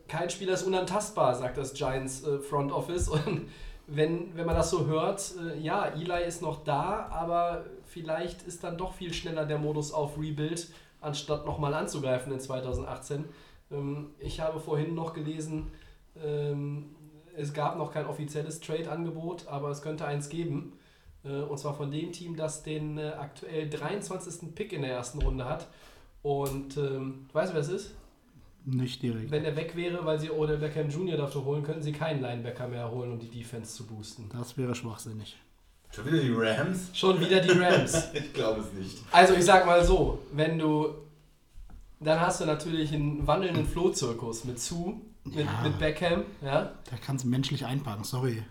kein 0.08 0.30
Spieler 0.30 0.54
ist 0.54 0.62
unantastbar, 0.62 1.34
sagt 1.34 1.58
das 1.58 1.74
Giants 1.74 2.24
äh, 2.24 2.38
Front 2.38 2.72
Office. 2.72 3.08
Und 3.26 3.48
wenn, 3.86 4.34
wenn 4.36 4.46
man 4.46 4.56
das 4.56 4.70
so 4.70 4.86
hört, 4.86 5.34
äh, 5.38 5.58
ja, 5.60 5.86
Eli 5.86 6.24
ist 6.26 6.42
noch 6.42 6.64
da, 6.64 7.08
aber 7.10 7.64
vielleicht 7.84 8.42
ist 8.42 8.64
dann 8.64 8.78
doch 8.78 8.94
viel 8.94 9.12
schneller 9.12 9.44
der 9.44 9.58
Modus 9.58 9.92
auf 9.92 10.18
Rebuild, 10.18 10.68
anstatt 11.00 11.46
nochmal 11.46 11.74
anzugreifen 11.74 12.32
in 12.32 12.40
2018. 12.40 13.24
Ähm, 13.70 14.10
ich 14.18 14.40
habe 14.40 14.60
vorhin 14.60 14.94
noch 14.94 15.12
gelesen, 15.12 15.70
ähm, 16.24 16.86
es 17.36 17.52
gab 17.52 17.76
noch 17.76 17.92
kein 17.92 18.06
offizielles 18.06 18.60
Trade-Angebot, 18.60 19.46
aber 19.48 19.70
es 19.70 19.82
könnte 19.82 20.04
eins 20.06 20.28
geben. 20.28 20.72
Äh, 21.24 21.42
und 21.42 21.58
zwar 21.58 21.74
von 21.74 21.90
dem 21.90 22.12
Team, 22.12 22.36
das 22.36 22.62
den 22.62 22.98
äh, 22.98 23.12
aktuell 23.18 23.68
23. 23.68 24.54
Pick 24.54 24.72
in 24.72 24.82
der 24.82 24.92
ersten 24.92 25.22
Runde 25.22 25.44
hat. 25.44 25.68
Und 26.22 26.76
ähm, 26.76 27.26
weißt 27.32 27.50
du, 27.50 27.54
wer 27.54 27.60
es 27.60 27.68
ist? 27.68 27.94
Nicht 28.64 29.02
direkt. 29.02 29.30
Wenn 29.30 29.44
er 29.44 29.56
weg 29.56 29.76
wäre, 29.76 30.04
weil 30.04 30.18
sie 30.18 30.30
Odell 30.30 30.58
Beckham 30.58 30.90
Jr. 30.90 31.16
dafür 31.16 31.44
holen, 31.44 31.62
könnten 31.62 31.82
sie 31.82 31.92
keinen 31.92 32.20
Linebacker 32.20 32.68
mehr 32.68 32.90
holen, 32.90 33.12
um 33.12 33.18
die 33.18 33.30
Defense 33.30 33.74
zu 33.74 33.86
boosten. 33.86 34.28
Das 34.32 34.58
wäre 34.58 34.74
schwachsinnig. 34.74 35.36
Schon 35.90 36.06
wieder 36.06 36.20
die 36.20 36.34
Rams? 36.34 36.90
Schon 36.92 37.20
wieder 37.20 37.40
die 37.40 37.50
Rams. 37.50 38.08
Ich 38.12 38.32
glaube 38.34 38.60
es 38.60 38.72
nicht. 38.72 38.98
Also 39.10 39.34
ich 39.34 39.44
sag 39.44 39.64
mal 39.64 39.82
so, 39.82 40.18
wenn 40.32 40.58
du, 40.58 40.94
dann 42.00 42.20
hast 42.20 42.40
du 42.40 42.46
natürlich 42.46 42.92
einen 42.92 43.26
wandelnden 43.26 43.66
Flohzirkus 43.66 44.44
mit 44.44 44.60
zu, 44.60 45.00
mit, 45.24 45.46
Ja. 45.46 45.60
mit 45.62 45.78
Beckham, 45.78 46.24
ja. 46.42 46.72
Da 46.90 46.96
kannst 47.04 47.24
du 47.24 47.28
menschlich 47.28 47.64
einpacken, 47.66 48.04
sorry. 48.04 48.42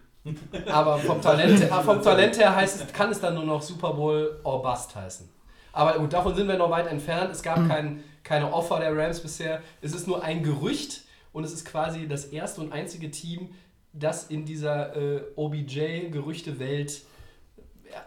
Aber 0.70 0.98
vom 0.98 1.22
Talent, 1.22 1.60
vom 1.64 2.02
Talent 2.02 2.38
her 2.38 2.56
heißt 2.56 2.82
es, 2.82 2.94
kann 2.94 3.10
es 3.12 3.20
dann 3.22 3.36
nur 3.36 3.46
noch 3.46 3.62
Super 3.62 3.94
Bowl 3.94 4.40
or 4.44 4.62
Bust 4.62 4.96
heißen. 4.96 5.30
Aber 5.72 5.98
gut, 6.00 6.12
davon 6.12 6.36
sind 6.36 6.48
wir 6.48 6.58
noch 6.58 6.70
weit 6.72 6.88
entfernt. 6.88 7.32
Es 7.32 7.42
gab 7.44 7.68
kein, 7.68 8.04
keine 8.24 8.52
Offer 8.52 8.80
der 8.80 8.98
Rams 8.98 9.20
bisher. 9.22 9.62
Es 9.82 9.94
ist 9.94 10.08
nur 10.08 10.24
ein 10.24 10.44
Gerücht 10.44 11.04
und 11.34 11.44
es 11.44 11.54
ist 11.54 11.66
quasi 11.66 12.08
das 12.08 12.26
erste 12.26 12.62
und 12.62 12.74
einzige 12.74 13.12
Team, 13.12 13.50
das 13.94 14.28
in 14.28 14.44
dieser 14.46 14.96
äh, 14.96 15.22
OBJ-Gerüchte-Welt 15.36 17.02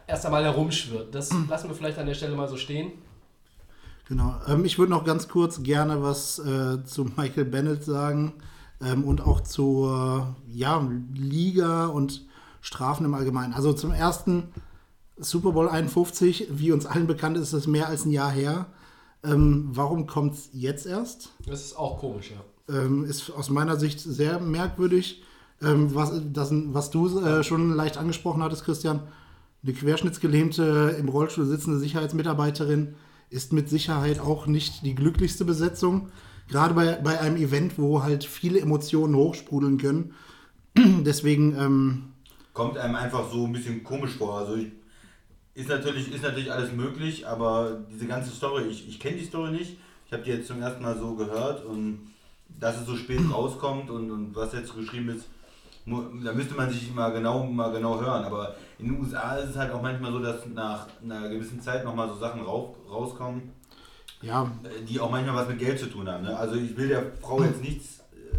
erst 0.06 0.26
einmal 0.26 0.44
herumschwirrt. 0.44 1.14
Das 1.14 1.30
lassen 1.48 1.68
wir 1.68 1.74
vielleicht 1.74 1.98
an 1.98 2.06
der 2.06 2.14
Stelle 2.14 2.34
mal 2.36 2.48
so 2.48 2.56
stehen. 2.56 2.92
Genau. 4.10 4.34
Ähm, 4.48 4.64
ich 4.64 4.76
würde 4.76 4.90
noch 4.90 5.04
ganz 5.04 5.28
kurz 5.28 5.62
gerne 5.62 6.02
was 6.02 6.40
äh, 6.40 6.84
zu 6.84 7.04
Michael 7.16 7.44
Bennett 7.44 7.84
sagen 7.84 8.34
ähm, 8.82 9.04
und 9.04 9.22
auch 9.22 9.40
zur 9.40 10.34
ja, 10.48 10.86
Liga 11.14 11.86
und 11.86 12.26
Strafen 12.60 13.06
im 13.06 13.14
Allgemeinen. 13.14 13.54
Also 13.54 13.72
zum 13.72 13.92
ersten 13.92 14.48
Super 15.16 15.52
Bowl 15.52 15.68
51, 15.68 16.48
wie 16.50 16.72
uns 16.72 16.86
allen 16.86 17.06
bekannt 17.06 17.36
ist, 17.36 17.44
ist 17.44 17.52
es 17.52 17.66
mehr 17.68 17.86
als 17.86 18.04
ein 18.04 18.10
Jahr 18.10 18.32
her. 18.32 18.66
Ähm, 19.22 19.68
warum 19.72 20.06
kommt 20.08 20.34
es 20.34 20.48
jetzt 20.52 20.86
erst? 20.86 21.30
Das 21.46 21.64
ist 21.64 21.78
auch 21.78 22.00
komisch, 22.00 22.32
ja. 22.32 22.76
ähm, 22.76 23.04
ist 23.04 23.30
aus 23.30 23.48
meiner 23.48 23.76
Sicht 23.76 24.00
sehr 24.00 24.40
merkwürdig. 24.40 25.22
Ähm, 25.62 25.94
was, 25.94 26.10
das, 26.32 26.50
was 26.50 26.90
du 26.90 27.20
äh, 27.20 27.44
schon 27.44 27.76
leicht 27.76 27.96
angesprochen 27.96 28.42
hattest, 28.42 28.64
Christian, 28.64 29.02
eine 29.62 29.72
querschnittsgelähmte, 29.72 30.96
im 30.98 31.08
Rollstuhl 31.08 31.46
sitzende 31.46 31.78
Sicherheitsmitarbeiterin 31.78 32.96
ist 33.30 33.52
mit 33.52 33.68
Sicherheit 33.68 34.20
auch 34.20 34.46
nicht 34.46 34.84
die 34.84 34.94
glücklichste 34.94 35.44
Besetzung. 35.44 36.10
Gerade 36.48 36.74
bei, 36.74 36.96
bei 36.96 37.20
einem 37.20 37.36
Event, 37.36 37.78
wo 37.78 38.02
halt 38.02 38.24
viele 38.24 38.60
Emotionen 38.60 39.14
hochsprudeln 39.14 39.78
können, 39.78 40.14
Deswegen, 41.04 41.56
ähm, 41.58 42.02
Kommt 42.52 42.78
einem 42.78 42.96
einfach 42.96 43.30
so 43.30 43.46
ein 43.46 43.52
bisschen 43.52 43.82
komisch 43.84 44.12
vor. 44.12 44.38
Also 44.38 44.56
ich, 44.56 44.68
ist, 45.54 45.68
natürlich, 45.68 46.12
ist 46.12 46.22
natürlich 46.22 46.52
alles 46.52 46.72
möglich, 46.72 47.26
aber 47.26 47.80
diese 47.92 48.06
ganze 48.06 48.30
Story, 48.30 48.64
ich, 48.64 48.88
ich 48.88 48.98
kenne 49.00 49.18
die 49.18 49.24
Story 49.24 49.52
nicht. 49.52 49.76
Ich 50.06 50.12
habe 50.12 50.22
die 50.22 50.30
jetzt 50.30 50.48
zum 50.48 50.60
ersten 50.60 50.82
Mal 50.82 50.98
so 50.98 51.14
gehört 51.14 51.64
und 51.64 52.10
dass 52.58 52.80
es 52.80 52.86
so 52.86 52.96
spät 52.96 53.20
rauskommt 53.32 53.90
und, 53.90 54.10
und 54.10 54.34
was 54.34 54.52
jetzt 54.52 54.74
geschrieben 54.74 55.10
ist, 55.10 55.26
da 55.86 56.32
müsste 56.32 56.54
man 56.54 56.70
sich 56.70 56.94
mal 56.94 57.10
genau, 57.12 57.44
mal 57.46 57.72
genau 57.72 58.00
hören. 58.00 58.24
Aber 58.24 58.54
in 58.78 58.86
den 58.86 59.00
USA 59.00 59.36
ist 59.36 59.50
es 59.50 59.56
halt 59.56 59.72
auch 59.72 59.82
manchmal 59.82 60.12
so, 60.12 60.18
dass 60.18 60.46
nach 60.46 60.86
einer 61.02 61.28
gewissen 61.28 61.60
Zeit 61.60 61.84
nochmal 61.84 62.08
so 62.08 62.16
Sachen 62.16 62.42
rauf, 62.42 62.76
rauskommen, 62.90 63.52
ja, 64.22 64.50
die 64.88 65.00
auch 65.00 65.10
manchmal 65.10 65.36
was 65.36 65.48
mit 65.48 65.58
Geld 65.58 65.78
zu 65.78 65.86
tun 65.86 66.08
haben. 66.08 66.24
Ne? 66.24 66.36
Also 66.36 66.56
ich 66.56 66.76
will 66.76 66.88
der 66.88 67.12
Frau 67.20 67.42
jetzt 67.42 67.62
nichts 67.62 68.00
äh, 68.12 68.36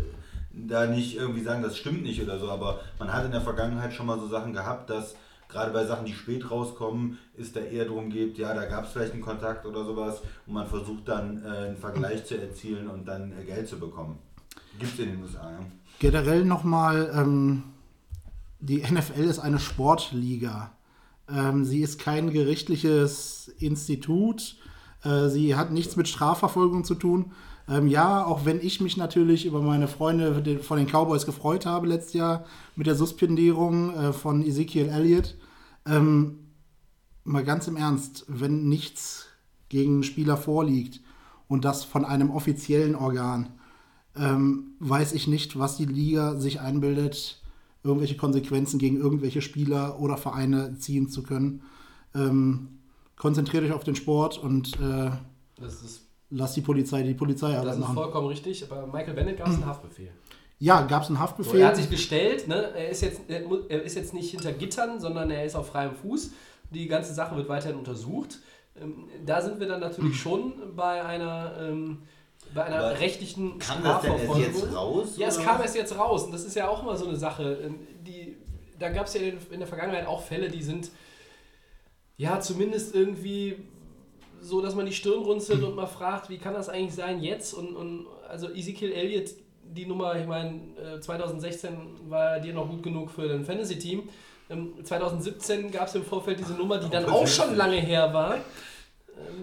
da 0.54 0.86
nicht 0.86 1.16
irgendwie 1.16 1.42
sagen, 1.42 1.64
das 1.64 1.78
stimmt 1.78 2.04
nicht 2.04 2.22
oder 2.22 2.38
so, 2.38 2.50
aber 2.50 2.80
man 3.00 3.12
hat 3.12 3.26
in 3.26 3.32
der 3.32 3.42
Vergangenheit 3.42 3.94
schon 3.94 4.06
mal 4.06 4.20
so 4.20 4.28
Sachen 4.28 4.54
gehabt, 4.54 4.90
dass 4.90 5.16
gerade 5.50 5.72
bei 5.72 5.86
Sachen, 5.86 6.06
die 6.06 6.14
spät 6.14 6.50
rauskommen, 6.50 7.18
es 7.38 7.52
da 7.52 7.60
eher 7.60 7.86
darum 7.86 8.10
geht, 8.10 8.38
ja, 8.38 8.54
da 8.54 8.66
gab 8.66 8.86
es 8.86 8.92
vielleicht 8.92 9.14
einen 9.14 9.22
Kontakt 9.22 9.66
oder 9.66 9.84
sowas 9.84 10.22
und 10.48 10.54
man 10.54 10.68
versucht 10.68 11.08
dann 11.08 11.44
äh, 11.44 11.48
einen 11.48 11.78
Vergleich 11.78 12.26
zu 12.26 12.40
erzielen 12.40 12.88
und 12.88 13.06
dann 13.06 13.34
äh, 13.38 13.44
Geld 13.44 13.68
zu 13.68 13.80
bekommen. 13.80 14.18
Gibt 14.80 14.94
es 14.94 15.00
in 15.00 15.12
den 15.12 15.24
USA, 15.24 15.52
ja. 15.52 15.60
Generell 16.02 16.44
nochmal, 16.44 17.12
ähm, 17.16 17.62
die 18.60 18.80
NFL 18.80 19.22
ist 19.22 19.38
eine 19.38 19.60
Sportliga. 19.60 20.72
Ähm, 21.30 21.64
sie 21.64 21.82
ist 21.82 22.00
kein 22.00 22.32
gerichtliches 22.32 23.54
Institut. 23.60 24.58
Äh, 25.04 25.30
sie 25.30 25.56
hat 25.56 25.72
nichts 25.72 25.96
mit 25.96 26.08
Strafverfolgung 26.08 26.86
zu 26.86 26.96
tun. 26.96 27.34
Ähm, 27.70 27.88
ja, 27.88 28.26
auch 28.26 28.46
wenn 28.46 28.60
ich 28.60 28.82
mich 28.82 28.98
natürlich 28.98 29.46
über 29.46 29.62
meine 29.62 29.88
Freunde 29.88 30.60
von 30.64 30.78
den 30.80 30.88
Cowboys 30.88 31.28
gefreut 31.28 31.68
habe 31.68 31.86
letztes 31.86 32.14
Jahr 32.14 32.46
mit 32.76 32.88
der 32.88 32.96
Suspendierung 32.96 33.94
äh, 33.94 34.12
von 34.12 34.42
Ezekiel 34.44 34.90
Elliott. 34.90 35.38
Ähm, 35.86 36.48
mal 37.24 37.44
ganz 37.44 37.68
im 37.68 37.78
Ernst, 37.78 38.26
wenn 38.28 38.68
nichts 38.68 39.28
gegen 39.70 39.94
einen 39.94 40.04
Spieler 40.04 40.36
vorliegt 40.36 41.00
und 41.48 41.64
das 41.64 41.84
von 41.84 42.06
einem 42.06 42.32
offiziellen 42.32 42.96
Organ, 42.96 43.50
ähm, 44.18 44.76
weiß 44.80 45.14
ich 45.14 45.28
nicht, 45.28 45.58
was 45.58 45.78
die 45.78 45.86
Liga 45.86 46.36
sich 46.36 46.60
einbildet, 46.60 47.42
irgendwelche 47.84 48.18
Konsequenzen 48.18 48.78
gegen 48.80 48.98
irgendwelche 48.98 49.42
Spieler 49.42 50.00
oder 50.00 50.18
Vereine 50.18 50.76
ziehen 50.78 51.10
zu 51.10 51.24
können. 51.24 51.62
Ähm, 52.14 52.80
konzentriert 53.16 53.64
euch 53.64 53.72
auf 53.72 53.84
den 53.84 53.96
Sport 53.96 54.38
und 54.38 54.80
äh, 54.80 55.12
Das 55.60 55.82
ist, 55.82 56.02
lasst 56.30 56.56
die 56.58 56.62
Polizei 56.62 57.04
die 57.04 57.14
Polizei 57.14 57.52
das 57.54 57.62
alles 57.62 57.76
ist 57.76 57.82
machen. 57.82 57.96
vollkommen 57.96 58.28
richtig. 58.28 58.68
Bei 58.70 58.86
Michael 58.86 59.14
Bennett 59.14 59.38
gab 59.38 59.48
es 59.48 59.56
einen 59.56 59.66
Haftbefehl. 59.66 60.12
Ja, 60.60 60.82
gab 60.82 61.02
es 61.02 61.08
einen 61.08 61.18
So, 61.18 61.22
Haftbefehl? 61.24 61.62
er 61.62 61.68
hat 61.70 61.78
sich 61.78 61.90
gestellt, 61.90 62.48
ne? 62.48 62.72
er, 62.76 62.90
ist 62.90 63.02
jetzt, 63.02 63.22
er, 63.28 63.82
ist 63.82 63.96
jetzt 63.96 64.14
nicht 64.14 64.30
hinter 64.30 64.52
Gittern, 64.52 65.00
sondern 65.00 65.32
er 65.32 65.44
ist 65.46 65.56
auf 65.56 65.70
freiem 65.70 65.96
Fuß. 65.96 66.32
Die 66.70 66.88
ganze 66.88 67.14
Sache 67.16 67.36
wird 67.36 67.50
weiterhin 67.50 67.78
untersucht. 67.78 68.40
Ähm, 68.80 69.08
da 69.26 69.42
sind 69.42 69.60
wir 69.60 69.68
dann 69.68 69.80
natürlich 69.80 70.20
schon 70.22 70.54
bei 70.76 71.04
einer, 71.04 71.56
ähm, 71.60 71.98
bei 72.54 72.64
einer 72.64 72.78
Aber 72.78 73.00
rechtlichen 73.00 73.60
Kam 73.60 73.84
das 73.84 74.02
denn 74.02 74.14
jetzt 74.38 74.74
raus? 74.74 75.18
Ja, 75.18 75.28
es 75.28 75.38
oder 75.38 75.46
kam 75.46 75.62
erst 75.62 75.76
jetzt 75.76 75.98
raus 75.98 76.24
und 76.24 76.34
das 76.34 76.44
ist 76.44 76.56
ja 76.56 76.68
auch 76.68 76.82
immer 76.82 76.98
so 76.98 77.08
eine 77.08 77.16
Sache. 77.16 77.60
ähm, 77.64 77.88
Die, 78.06 78.38
da 78.80 78.90
gab 78.90 79.08
es 79.08 79.14
ja 79.14 79.22
in, 79.22 79.60
der 79.60 79.68
Vergangenheit 79.68 80.08
auch 80.08 80.22
Fälle, 80.22 80.50
die 80.50 80.64
sind 80.64 80.92
ja 82.18 82.40
zumindest 82.40 82.94
irgendwie 82.96 83.58
so, 84.42 84.62
dass 84.62 84.76
man 84.76 84.86
die 84.86 84.94
Stirn 84.94 85.22
runzelt 85.24 85.64
und 85.64 85.76
mal 85.76 85.86
fragt, 85.86 86.30
wie 86.30 86.38
kann 86.38 86.54
das 86.54 86.68
eigentlich 86.68 86.96
sein 86.96 87.22
jetzt? 87.22 87.54
Und, 87.54 87.76
und 87.76 88.08
also 88.28 88.50
Ezekiel 88.50 88.92
Elliott, 88.92 89.30
die 89.64 89.86
Nummer, 89.86 90.20
ich 90.20 90.28
meine, 90.28 90.60
äh, 90.96 91.00
2016 91.00 91.70
war 92.10 92.40
dir 92.40 92.54
noch 92.54 92.68
gut 92.68 92.84
genug 92.84 93.12
für 93.12 93.32
ein 93.32 93.46
Fantasy-Team. 93.46 94.10
Ähm, 94.50 94.74
2017 94.84 95.72
gab 95.72 95.88
es 95.88 95.96
im 95.96 96.04
Vorfeld 96.04 96.40
diese 96.40 96.54
Nummer, 96.54 96.80
die 96.80 96.90
dann 96.90 97.06
auch 97.06 97.28
schon 97.28 97.56
lange 97.56 97.78
her 97.78 98.14
war 98.14 98.40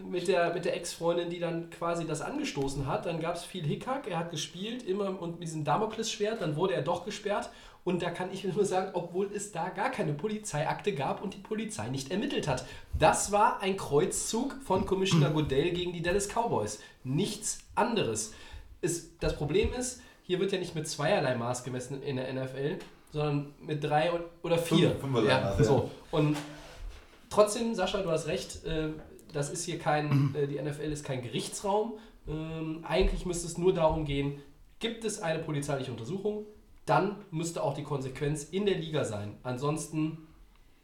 mit 0.08 0.28
der, 0.28 0.52
mit 0.54 0.64
der 0.64 0.76
Ex-Freundin, 0.76 1.30
die 1.30 1.38
dann 1.38 1.70
quasi 1.70 2.06
das 2.06 2.20
angestoßen 2.20 2.86
hat. 2.86 3.06
Dann 3.06 3.20
gab 3.20 3.36
es 3.36 3.44
viel 3.44 3.64
Hickhack, 3.64 4.06
er 4.08 4.18
hat 4.18 4.30
gespielt, 4.30 4.82
immer 4.82 5.20
und 5.20 5.38
mit 5.38 5.48
diesem 5.48 5.64
Damoklesschwert, 5.64 6.40
dann 6.40 6.56
wurde 6.56 6.74
er 6.74 6.82
doch 6.82 7.04
gesperrt. 7.04 7.50
Und 7.84 8.02
da 8.02 8.10
kann 8.10 8.30
ich 8.32 8.44
nur 8.44 8.64
sagen, 8.64 8.90
obwohl 8.92 9.30
es 9.32 9.50
da 9.50 9.70
gar 9.70 9.90
keine 9.90 10.12
Polizeiakte 10.12 10.92
gab 10.92 11.22
und 11.22 11.34
die 11.34 11.38
Polizei 11.38 11.88
nicht 11.88 12.10
ermittelt 12.10 12.46
hat. 12.46 12.66
Das 12.98 13.32
war 13.32 13.62
ein 13.62 13.76
Kreuzzug 13.78 14.56
von 14.62 14.84
Commissioner 14.84 15.30
Goodell 15.30 15.70
gegen 15.70 15.92
die 15.94 16.02
Dallas 16.02 16.28
Cowboys. 16.28 16.80
Nichts 17.02 17.60
anderes. 17.74 18.34
Es, 18.82 19.16
das 19.20 19.36
Problem 19.36 19.72
ist, 19.72 20.02
hier 20.22 20.38
wird 20.38 20.52
ja 20.52 20.58
nicht 20.58 20.74
mit 20.74 20.86
zweierlei 20.86 21.34
Maß 21.34 21.64
gemessen 21.64 22.02
in 22.02 22.16
der 22.16 22.30
NFL, 22.30 22.78
sondern 23.10 23.54
mit 23.62 23.82
drei 23.82 24.10
oder 24.42 24.58
vier. 24.58 24.90
Fünf- 24.96 25.26
ja, 25.26 25.40
Maß, 25.40 25.58
ja. 25.58 25.64
so. 25.64 25.90
Und 26.10 26.36
trotzdem, 27.30 27.74
Sascha, 27.74 28.02
du 28.02 28.10
hast 28.10 28.26
recht, 28.26 28.64
äh, 28.66 28.88
das 29.32 29.50
ist 29.50 29.64
hier 29.64 29.78
kein, 29.78 30.34
äh, 30.36 30.46
die 30.46 30.60
NFL 30.60 30.92
ist 30.92 31.04
kein 31.04 31.22
Gerichtsraum. 31.22 31.94
Ähm, 32.26 32.84
eigentlich 32.86 33.26
müsste 33.26 33.46
es 33.46 33.58
nur 33.58 33.72
darum 33.72 34.04
gehen, 34.04 34.40
gibt 34.78 35.04
es 35.04 35.20
eine 35.20 35.40
polizeiliche 35.40 35.90
Untersuchung, 35.90 36.46
dann 36.86 37.16
müsste 37.30 37.62
auch 37.62 37.74
die 37.74 37.82
Konsequenz 37.82 38.44
in 38.44 38.66
der 38.66 38.76
Liga 38.76 39.04
sein. 39.04 39.36
Ansonsten 39.42 40.18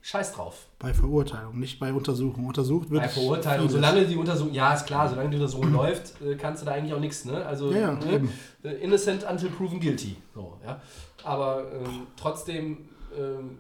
scheiß 0.03 0.33
drauf. 0.33 0.67
Bei 0.79 0.93
Verurteilung, 0.93 1.59
nicht 1.59 1.81
bei 1.81 1.93
Untersuchung. 1.93 2.47
Untersucht 2.47 2.91
wird 2.91 3.03
Bei 3.03 3.09
Verurteilung, 3.09 3.71
solange 3.71 4.05
die 4.05 4.17
Untersuchung, 4.17 4.53
ja 4.53 4.75
ist 4.75 4.87
klar, 4.87 5.09
solange 5.09 5.31
die 5.31 5.37
Untersuchung 5.37 5.73
läuft, 5.73 6.21
äh, 6.21 6.35
kannst 6.37 6.63
du 6.63 6.67
da 6.67 6.73
eigentlich 6.73 6.93
auch 6.93 7.01
nichts, 7.01 7.25
ne? 7.25 7.45
Also 7.47 7.73
Ja, 7.73 7.93
ne? 7.93 8.29
Äh, 8.63 8.69
innocent 8.83 9.25
until 9.25 9.49
proven 9.49 9.81
guilty. 9.81 10.17
So, 10.35 10.59
ja. 10.65 10.81
Aber 11.23 11.73
ähm, 11.73 12.07
trotzdem, 12.17 12.89
ähm, 13.19 13.59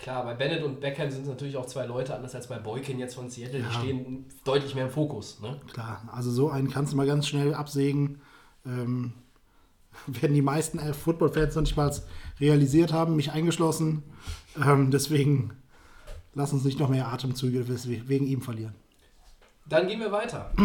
klar, 0.00 0.24
bei 0.24 0.34
Bennett 0.34 0.62
und 0.62 0.80
Beckham 0.80 1.10
sind 1.10 1.22
es 1.22 1.28
natürlich 1.28 1.56
auch 1.56 1.66
zwei 1.66 1.86
Leute, 1.86 2.14
anders 2.14 2.34
als 2.34 2.48
bei 2.48 2.58
Boykin 2.58 2.98
jetzt 2.98 3.14
von 3.14 3.30
Seattle, 3.30 3.62
die 3.62 3.74
stehen 3.74 4.26
deutlich 4.44 4.74
mehr 4.74 4.86
im 4.86 4.90
Fokus. 4.90 5.40
Ne? 5.40 5.60
Klar, 5.72 6.08
also 6.12 6.30
so 6.30 6.50
einen 6.50 6.70
kannst 6.70 6.92
du 6.92 6.96
mal 6.96 7.06
ganz 7.06 7.28
schnell 7.28 7.54
absägen. 7.54 8.20
Ähm, 8.66 9.12
werden 10.06 10.34
die 10.34 10.42
meisten 10.42 10.78
äh, 10.78 10.94
Football-Fans 10.94 11.54
noch 11.54 11.62
nicht 11.62 11.76
mal 11.76 11.92
realisiert 12.40 12.92
haben, 12.92 13.16
mich 13.16 13.32
eingeschlossen. 13.32 14.02
Ähm, 14.56 14.90
deswegen 14.90 15.52
lass 16.34 16.52
uns 16.52 16.64
nicht 16.64 16.78
noch 16.78 16.88
mehr 16.88 17.08
Atemzüge 17.08 17.66
wegen 17.68 18.26
ihm 18.26 18.42
verlieren. 18.42 18.74
Dann 19.66 19.86
gehen 19.86 20.00
wir 20.00 20.12
weiter. 20.12 20.50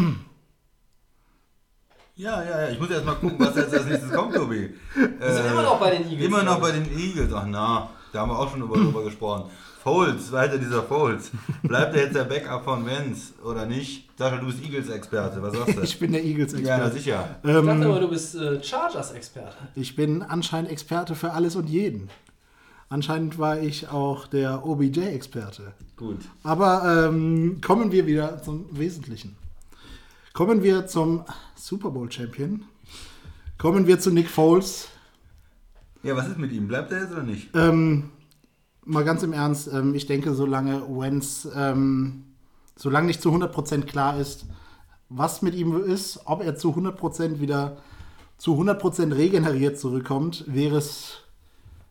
Ja, 2.17 2.41
ja, 2.43 2.61
ja. 2.61 2.69
Ich 2.69 2.79
muss 2.79 2.89
erst 2.89 3.03
mal 3.05 3.15
gucken, 3.15 3.37
was 3.39 3.57
jetzt 3.57 3.73
als 3.73 3.87
nächstes 3.87 4.09
kommt, 4.09 4.33
Tobi. 4.33 4.73
Wir 4.95 5.33
sind 5.33 5.47
immer 5.47 5.63
noch 5.63 5.77
bei 5.81 5.91
den 5.91 6.09
Eagles. 6.09 6.25
Immer 6.25 6.43
noch 6.43 6.61
bei 6.61 6.71
den 6.71 6.85
Eagles. 6.97 7.33
Ach 7.33 7.45
na, 7.45 7.89
da 8.15 8.21
haben 8.21 8.29
wir 8.29 8.39
auch 8.39 8.49
schon 8.49 8.61
über, 8.61 8.75
drüber 8.75 9.03
gesprochen. 9.03 9.49
Foles, 9.83 10.31
weiter 10.31 10.57
dieser 10.57 10.81
Foles. 10.83 11.31
Bleibt 11.63 11.95
er 11.95 12.03
jetzt 12.03 12.15
der 12.15 12.23
Backup 12.23 12.63
von 12.63 12.85
Vance 12.85 13.33
oder 13.43 13.65
nicht? 13.65 14.09
Sascha, 14.17 14.37
du 14.37 14.47
bist 14.47 14.63
Eagles-Experte, 14.63 15.41
was 15.41 15.53
sagst 15.53 15.77
du? 15.77 15.81
Ich 15.81 15.99
bin 15.99 16.13
der 16.13 16.23
ja, 16.23 16.29
Eagles-Experte. 16.29 16.91
sicher. 16.91 17.35
Ich 17.43 17.51
dachte 17.51 17.85
aber, 17.85 17.99
du 17.99 18.07
bist 18.07 18.35
äh, 18.35 18.63
Chargers-Experte. 18.63 19.55
ich 19.75 19.95
bin 19.95 20.23
anscheinend 20.23 20.71
Experte 20.71 21.13
für 21.13 21.33
alles 21.33 21.55
und 21.55 21.69
jeden. 21.69 22.09
Anscheinend 22.87 23.37
war 23.37 23.59
ich 23.59 23.89
auch 23.89 24.27
der 24.27 24.65
OBJ-Experte. 24.65 25.73
Gut. 25.97 26.19
Aber 26.43 27.07
ähm, 27.09 27.59
kommen 27.61 27.91
wir 27.91 28.07
wieder 28.07 28.41
zum 28.41 28.65
Wesentlichen. 28.71 29.35
Kommen 30.33 30.63
wir 30.63 30.87
zum 30.87 31.25
Super 31.55 31.89
Bowl-Champion. 31.91 32.63
Kommen 33.57 33.87
wir 33.87 33.99
zu 33.99 34.11
Nick 34.11 34.29
Foles. 34.29 34.87
Ja, 36.05 36.15
was 36.15 36.27
ist 36.27 36.37
mit 36.37 36.51
ihm? 36.51 36.67
Bleibt 36.67 36.91
er 36.91 37.01
jetzt 37.01 37.13
oder 37.13 37.23
nicht? 37.23 37.49
Ähm, 37.55 38.11
mal 38.83 39.03
ganz 39.03 39.23
im 39.23 39.33
Ernst, 39.33 39.67
ähm, 39.73 39.95
ich 39.95 40.05
denke, 40.05 40.35
solange 40.35 40.83
Wenz, 40.87 41.47
ähm, 41.55 42.25
solange 42.75 43.07
nicht 43.07 43.23
zu 43.23 43.31
100% 43.31 43.85
klar 43.85 44.19
ist, 44.19 44.45
was 45.09 45.41
mit 45.41 45.55
ihm 45.55 45.75
ist, 45.83 46.21
ob 46.25 46.43
er 46.43 46.55
zu 46.55 46.75
100% 46.75 47.39
wieder 47.39 47.77
zu 48.37 48.53
100% 48.53 49.15
regeneriert 49.15 49.79
zurückkommt, 49.79 50.43
wäre 50.47 50.77
es 50.77 51.23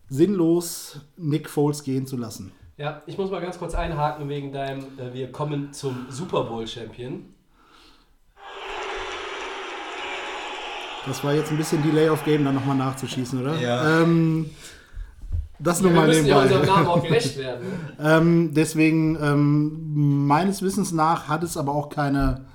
sinnlos, 0.08 1.00
Nick 1.16 1.50
Foles 1.50 1.82
gehen 1.82 2.06
zu 2.06 2.16
lassen. 2.16 2.52
Ja, 2.76 3.02
ich 3.06 3.18
muss 3.18 3.32
mal 3.32 3.40
ganz 3.40 3.58
kurz 3.58 3.74
einhaken 3.74 4.28
wegen 4.28 4.52
deinem, 4.52 4.84
äh, 4.96 5.12
wir 5.12 5.32
kommen 5.32 5.72
zum 5.72 6.06
Super 6.08 6.44
Bowl-Champion. 6.44 7.33
Das 11.06 11.22
war 11.22 11.34
jetzt 11.34 11.50
ein 11.50 11.56
bisschen 11.58 11.82
Delay 11.82 12.08
of 12.08 12.24
Game, 12.24 12.44
dann 12.44 12.54
nochmal 12.54 12.76
nachzuschießen, 12.76 13.40
oder? 13.40 13.60
Ja. 13.60 14.00
Ähm, 14.02 14.46
das 15.58 15.80
nur 15.80 15.92
Wir 15.92 15.96
mal 16.00 16.06
müssen 16.08 16.26
ja 16.26 16.42
unserem 16.42 16.60
nebenbei. 16.62 16.76
Namen 16.82 16.86
auch 16.88 17.02
gerecht 17.06 17.36
werden. 17.38 17.64
Ne? 17.66 17.96
Ähm, 18.00 18.54
deswegen, 18.54 19.16
ähm, 19.20 20.26
meines 20.26 20.62
Wissens 20.62 20.92
nach, 20.92 21.28
hat 21.28 21.42
es 21.42 21.56
aber 21.56 21.74
auch 21.74 21.90
keine 21.90 22.46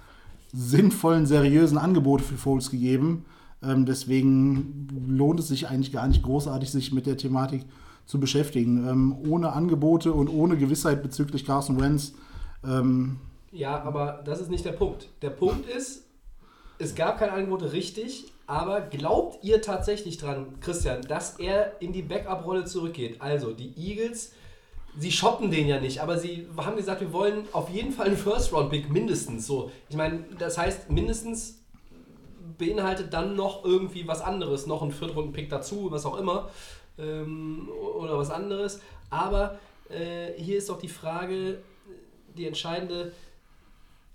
sinnvollen, 0.51 1.25
seriösen 1.27 1.77
Angebote 1.77 2.23
für 2.23 2.35
Foles 2.37 2.71
gegeben. 2.71 3.25
Ähm, 3.61 3.85
deswegen 3.85 4.87
lohnt 5.07 5.39
es 5.39 5.49
sich 5.49 5.67
eigentlich 5.69 5.91
gar 5.91 6.07
nicht 6.07 6.23
großartig, 6.23 6.71
sich 6.71 6.91
mit 6.91 7.05
der 7.05 7.17
Thematik 7.17 7.65
zu 8.05 8.19
beschäftigen. 8.19 8.87
Ähm, 8.89 9.15
ohne 9.29 9.53
Angebote 9.53 10.11
und 10.11 10.27
ohne 10.27 10.57
Gewissheit 10.57 11.03
bezüglich 11.03 11.45
Carson 11.45 11.79
Wentz. 11.79 12.13
Ähm, 12.67 13.17
Ja, 13.51 13.81
aber 13.83 14.21
das 14.25 14.41
ist 14.41 14.49
nicht 14.49 14.65
der 14.65 14.71
Punkt. 14.71 15.09
Der 15.21 15.29
Punkt 15.29 15.69
ist, 15.69 16.05
es 16.79 16.95
gab 16.95 17.19
keine 17.19 17.33
Angebote 17.33 17.73
richtig, 17.73 18.31
aber 18.47 18.81
glaubt 18.81 19.43
ihr 19.43 19.61
tatsächlich 19.61 20.17
dran, 20.17 20.59
Christian, 20.61 21.01
dass 21.01 21.37
er 21.39 21.79
in 21.81 21.93
die 21.93 22.01
Backup-Rolle 22.01 22.65
zurückgeht? 22.65 23.21
Also, 23.21 23.51
die 23.51 23.73
Eagles, 23.77 24.31
sie 24.97 25.11
shoppen 25.11 25.51
den 25.51 25.67
ja 25.67 25.79
nicht, 25.79 26.01
aber 26.01 26.17
sie 26.17 26.47
haben 26.57 26.77
gesagt, 26.77 27.01
wir 27.01 27.13
wollen 27.13 27.47
auf 27.51 27.69
jeden 27.69 27.91
Fall 27.91 28.07
einen 28.07 28.17
First-Round-Pick 28.17 28.89
mindestens. 28.89 29.45
So, 29.45 29.71
ich 29.89 29.95
meine, 29.95 30.23
das 30.39 30.57
heißt, 30.57 30.89
mindestens 30.89 31.59
beinhaltet 32.57 33.13
dann 33.13 33.35
noch 33.35 33.65
irgendwie 33.65 34.07
was 34.07 34.21
anderes, 34.21 34.65
noch 34.65 34.81
ein 34.81 34.91
Viertrunden-Pick 34.91 35.49
dazu, 35.49 35.91
was 35.91 36.05
auch 36.05 36.17
immer, 36.17 36.49
ähm, 36.97 37.69
oder 37.97 38.17
was 38.17 38.31
anderes. 38.31 38.79
Aber 39.09 39.59
äh, 39.89 40.33
hier 40.37 40.57
ist 40.57 40.69
doch 40.69 40.79
die 40.79 40.89
Frage, 40.89 41.59
die 42.37 42.47
entscheidende, 42.47 43.11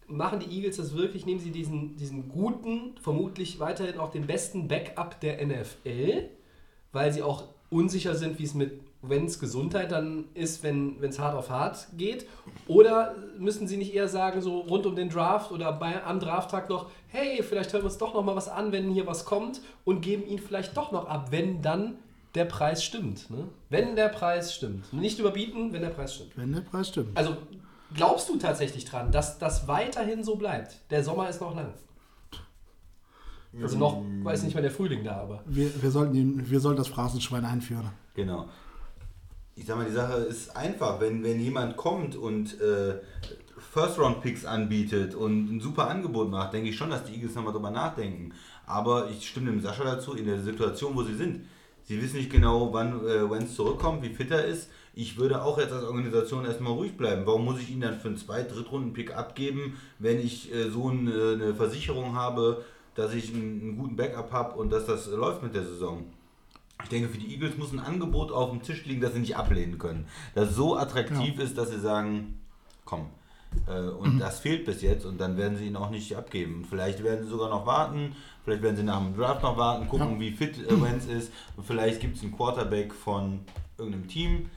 machen 0.09 0.41
die 0.41 0.55
Eagles 0.57 0.77
das 0.77 0.95
wirklich? 0.95 1.27
Nehmen 1.27 1.41
sie 1.41 1.51
diesen, 1.51 1.97
diesen 1.97 2.29
guten, 2.29 2.97
vermutlich 3.01 3.61
weiterhin 3.61 3.99
auch 3.99 4.11
den 4.11 4.27
besten 4.27 4.69
Backup 4.69 5.21
der 5.21 5.45
NFL, 5.45 6.29
weil 6.93 7.13
sie 7.13 7.23
auch 7.23 7.45
unsicher 7.71 8.15
sind, 8.15 8.39
wie 8.39 8.45
es 8.45 8.55
mit 8.55 8.81
Wenns 9.03 9.39
Gesundheit 9.39 9.93
dann 9.93 10.27
ist, 10.35 10.63
wenn 10.63 11.03
es 11.03 11.19
hart 11.19 11.35
auf 11.35 11.51
hart 11.51 11.89
geht? 11.97 12.27
Oder 12.67 13.15
müssen 13.39 13.69
sie 13.69 13.77
nicht 13.77 13.95
eher 13.95 14.09
sagen, 14.09 14.41
so 14.41 14.61
rund 14.61 14.87
um 14.87 14.97
den 14.97 15.11
Draft 15.11 15.53
oder 15.53 15.73
bei, 15.73 16.03
am 16.05 16.21
Drafttag 16.21 16.69
noch, 16.69 16.91
hey, 17.09 17.43
vielleicht 17.43 17.73
hören 17.73 17.83
wir 17.83 17.87
uns 17.87 17.99
doch 17.99 18.15
noch 18.15 18.25
mal 18.25 18.37
was 18.37 18.49
an, 18.49 18.73
wenn 18.73 18.91
hier 18.91 19.07
was 19.07 19.25
kommt 19.25 19.61
und 19.85 20.01
geben 20.01 20.27
ihn 20.27 20.39
vielleicht 20.39 20.77
doch 20.77 20.93
noch 20.93 21.07
ab, 21.07 21.29
wenn 21.31 21.63
dann 21.63 21.97
der 22.35 22.47
Preis 22.47 22.83
stimmt. 22.83 23.31
Ne? 23.31 23.49
Wenn 23.69 23.95
der 23.97 24.09
Preis 24.09 24.55
stimmt. 24.55 24.93
Nicht 24.93 25.19
überbieten, 25.19 25.73
wenn 25.73 25.83
der 25.83 25.91
Preis 25.91 26.15
stimmt. 26.15 26.33
Wenn 26.37 26.53
der 26.53 26.63
Preis 26.63 26.89
stimmt. 26.89 27.17
Also 27.17 27.37
glaubst 27.95 28.29
du 28.29 28.37
tatsächlich 28.37 28.85
dran, 28.85 29.11
dass 29.11 29.39
das 29.39 29.67
weiterhin 29.69 30.23
so 30.23 30.37
bleibt? 30.37 30.79
Der 30.91 31.03
Sommer 31.03 31.29
ist 31.29 31.41
noch 31.41 31.55
lang. 31.55 31.73
Also 33.63 33.79
noch, 33.79 34.03
weiß 34.23 34.43
nicht 34.43 34.55
mehr 34.55 34.63
der 34.63 34.73
Frühling 34.73 35.05
da, 35.05 35.17
aber. 35.17 35.43
Wir, 35.47 35.71
wir, 35.81 35.91
sollten, 35.91 36.15
ihn, 36.15 36.51
wir 36.51 36.61
sollten 36.61 36.79
das 36.79 36.89
Phrasenschwein 36.89 37.45
einführen. 37.45 37.89
Genau. 38.15 38.49
Ich 39.55 39.67
sag 39.67 39.77
mal, 39.77 39.87
die 39.87 39.93
Sache 39.93 40.15
ist 40.15 40.57
einfach, 40.57 41.01
wenn, 41.01 41.23
wenn 41.23 41.39
jemand 41.41 41.77
kommt 41.77 42.17
und 42.17 42.61
äh, 42.61 42.97
First-Round-Picks 43.73 44.45
anbietet 44.45 45.15
und 45.15 45.57
ein 45.57 45.61
super 45.61 45.89
Angebot 45.89 46.31
macht, 46.31 46.53
denke 46.53 46.71
ich 46.71 46.77
schon, 46.77 46.91
dass 46.91 47.05
die 47.05 47.15
Eagles 47.15 47.37
nochmal 47.37 47.53
drüber 47.53 47.71
nachdenken. 47.71 48.33
Aber 48.67 49.09
ich 49.11 49.29
stimme 49.29 49.51
dem 49.51 49.61
Sascha 49.61 49.85
dazu, 49.85 50.15
in 50.15 50.27
der 50.27 50.41
Situation, 50.41 50.97
wo 50.97 51.05
sie 51.05 51.15
sind. 51.15 51.47
Sie 51.85 52.01
wissen 52.03 52.17
nicht 52.17 52.31
genau, 52.31 52.73
wann 52.73 53.07
äh, 53.07 53.31
Wenz 53.31 53.55
zurückkommt, 53.55 54.03
wie 54.03 54.09
fit 54.09 54.31
er 54.31 54.45
ist. 54.45 54.71
Ich 54.97 55.17
würde 55.17 55.43
auch 55.43 55.59
jetzt 55.59 55.73
als 55.73 55.85
Organisation 55.85 56.45
erstmal 56.45 56.73
ruhig 56.73 56.97
bleiben. 56.97 57.23
Warum 57.27 57.45
muss 57.45 57.61
ich 57.61 57.71
ihn 57.71 57.81
dann 57.81 57.99
für 57.99 58.09
einen 58.09 58.17
Zweit-, 58.17 58.55
Drittrunden-Pick 58.55 59.17
abgeben, 59.17 59.77
wenn 59.99 60.21
ich 60.21 60.53
äh, 60.55 60.71
so 60.71 60.89
ein, 60.89 61.09
äh, 61.09 61.33
eine 61.33 61.55
Versicherung 61.55 62.15
habe, 62.15 62.65
dass 62.95 63.13
ich 63.13 63.35
einen, 63.35 63.61
einen 63.61 63.77
guten 63.77 63.97
Backup 63.97 64.31
habe 64.33 64.55
und 64.57 64.71
dass 64.71 64.87
das 64.87 65.09
äh, 65.09 65.17
läuft 65.17 65.43
mit 65.43 65.55
der 65.55 65.65
Saison? 65.65 66.05
Ich 66.83 66.89
denke, 66.91 67.09
für 67.09 67.19
die 67.19 67.33
Eagles 67.33 67.57
muss 67.57 67.73
ein 67.73 67.81
Angebot 67.81 68.31
auf 68.31 68.51
dem 68.51 68.63
Tisch 68.63 68.85
liegen, 68.85 69.01
das 69.01 69.15
sie 69.15 69.21
nicht 69.21 69.37
ablehnen 69.37 69.79
können. 69.79 70.07
Das 70.35 70.55
so 70.55 70.77
attraktiv 70.77 71.39
ist, 71.39 71.57
dass 71.59 71.71
sie 71.71 71.81
sagen, 71.81 72.41
komm. 72.85 73.07
Äh, 73.67 73.89
und 73.89 74.19
das 74.19 74.39
fehlt 74.41 74.65
bis 74.65 74.83
jetzt 74.83 75.07
und 75.07 75.21
dann 75.21 75.37
werden 75.37 75.57
sie 75.57 75.67
ihn 75.67 75.77
auch 75.77 75.91
nicht 75.91 76.17
abgeben. 76.17 76.65
Vielleicht 76.69 77.03
werden 77.03 77.25
sie 77.25 77.31
sogar 77.31 77.49
noch 77.51 77.67
warten, 77.67 78.15
vielleicht 78.45 78.63
werden 78.63 78.77
sie 78.77 78.83
nach 78.83 78.99
dem 79.01 79.17
Draft 79.17 79.43
noch 79.43 79.57
warten, 79.57 79.89
gucken, 79.89 80.15
Ja. 80.15 80.21
wie 80.21 80.31
fit 80.33 80.59
äh, 80.59 80.83
Wentz 80.83 81.07
ist. 81.07 81.33
Und 81.57 81.65
vielleicht 81.67 82.01
gibt 82.01 82.17
es 82.17 82.23
einen 82.23 82.37
Quarterback 82.37 82.93
von 82.93 83.41
irgendeinem 83.79 84.09
Team, 84.09 84.51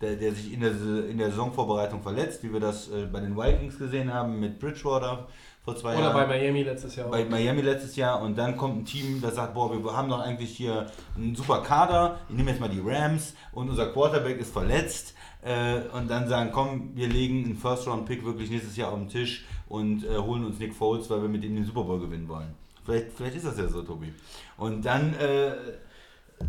der, 0.00 0.16
der 0.16 0.32
sich 0.32 0.52
in 0.52 0.60
der, 0.60 0.70
in 0.70 1.18
der 1.18 1.30
Saisonvorbereitung 1.30 2.02
verletzt, 2.02 2.42
wie 2.42 2.52
wir 2.52 2.60
das 2.60 2.88
äh, 2.90 3.06
bei 3.06 3.20
den 3.20 3.36
Vikings 3.36 3.78
gesehen 3.78 4.12
haben 4.12 4.38
mit 4.38 4.58
Bridgewater 4.58 5.26
vor 5.64 5.76
zwei 5.76 5.94
Oder 5.94 6.02
Jahren 6.02 6.28
bei 6.28 6.38
Miami 6.38 6.62
letztes 6.62 6.94
Jahr. 6.94 7.10
bei 7.10 7.24
Miami 7.24 7.60
letztes 7.60 7.96
Jahr 7.96 8.22
und 8.22 8.38
dann 8.38 8.56
kommt 8.56 8.78
ein 8.78 8.84
Team, 8.84 9.20
das 9.20 9.34
sagt, 9.34 9.54
boah, 9.54 9.72
wir 9.72 9.96
haben 9.96 10.08
doch 10.08 10.20
eigentlich 10.20 10.56
hier 10.56 10.86
einen 11.16 11.34
super 11.34 11.60
Kader, 11.62 12.20
ich 12.28 12.36
nehme 12.36 12.50
jetzt 12.52 12.60
mal 12.60 12.68
die 12.68 12.80
Rams 12.84 13.34
und 13.50 13.68
unser 13.68 13.86
Quarterback 13.86 14.38
ist 14.38 14.52
verletzt 14.52 15.14
äh, 15.42 15.80
und 15.92 16.08
dann 16.08 16.28
sagen, 16.28 16.50
komm, 16.52 16.92
wir 16.94 17.08
legen 17.08 17.44
einen 17.44 17.56
First-Round-Pick 17.56 18.24
wirklich 18.24 18.48
nächstes 18.48 18.76
Jahr 18.76 18.92
auf 18.92 18.98
den 18.98 19.08
Tisch 19.08 19.44
und 19.68 20.04
äh, 20.04 20.16
holen 20.16 20.44
uns 20.44 20.60
Nick 20.60 20.72
Foles, 20.72 21.10
weil 21.10 21.22
wir 21.22 21.28
mit 21.28 21.42
ihm 21.42 21.56
den 21.56 21.64
Super 21.64 21.82
Bowl 21.82 21.98
gewinnen 21.98 22.28
wollen. 22.28 22.54
Vielleicht, 22.84 23.12
vielleicht 23.16 23.36
ist 23.36 23.46
das 23.46 23.58
ja 23.58 23.66
so, 23.66 23.82
Tobi. 23.82 24.12
Und 24.56 24.86
dann, 24.86 25.14
äh, 25.14 25.50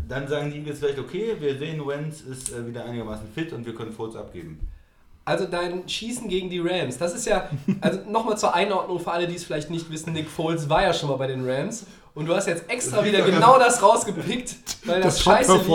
dann 0.08 0.28
sagen 0.28 0.50
die 0.50 0.58
Eagles 0.58 0.78
vielleicht, 0.78 0.98
okay, 0.98 1.36
wir 1.38 1.58
sehen, 1.58 1.86
Wentz 1.86 2.20
ist 2.22 2.52
äh, 2.52 2.66
wieder 2.66 2.84
einigermaßen 2.84 3.26
fit 3.34 3.52
und 3.52 3.64
wir 3.64 3.74
können 3.74 3.92
Foles 3.92 4.16
abgeben. 4.16 4.60
Also 5.24 5.44
dein 5.44 5.86
Schießen 5.86 6.28
gegen 6.28 6.48
die 6.48 6.58
Rams, 6.58 6.96
das 6.96 7.14
ist 7.14 7.26
ja, 7.26 7.50
also 7.82 8.00
nochmal 8.08 8.38
zur 8.38 8.54
Einordnung 8.54 8.98
für 8.98 9.12
alle, 9.12 9.26
die 9.26 9.34
es 9.34 9.44
vielleicht 9.44 9.70
nicht 9.70 9.90
wissen, 9.90 10.12
Nick 10.14 10.28
Foles 10.28 10.68
war 10.68 10.82
ja 10.82 10.94
schon 10.94 11.10
mal 11.10 11.16
bei 11.16 11.26
den 11.26 11.48
Rams 11.48 11.84
und 12.14 12.26
du 12.26 12.34
hast 12.34 12.46
jetzt 12.46 12.68
extra 12.70 13.04
wieder 13.04 13.22
genau 13.22 13.58
das 13.58 13.82
rausgepickt, 13.82 14.56
weil 14.86 15.02
das, 15.02 15.16
Das 15.16 15.24
scheiße 15.24 15.56
lief. 15.56 15.66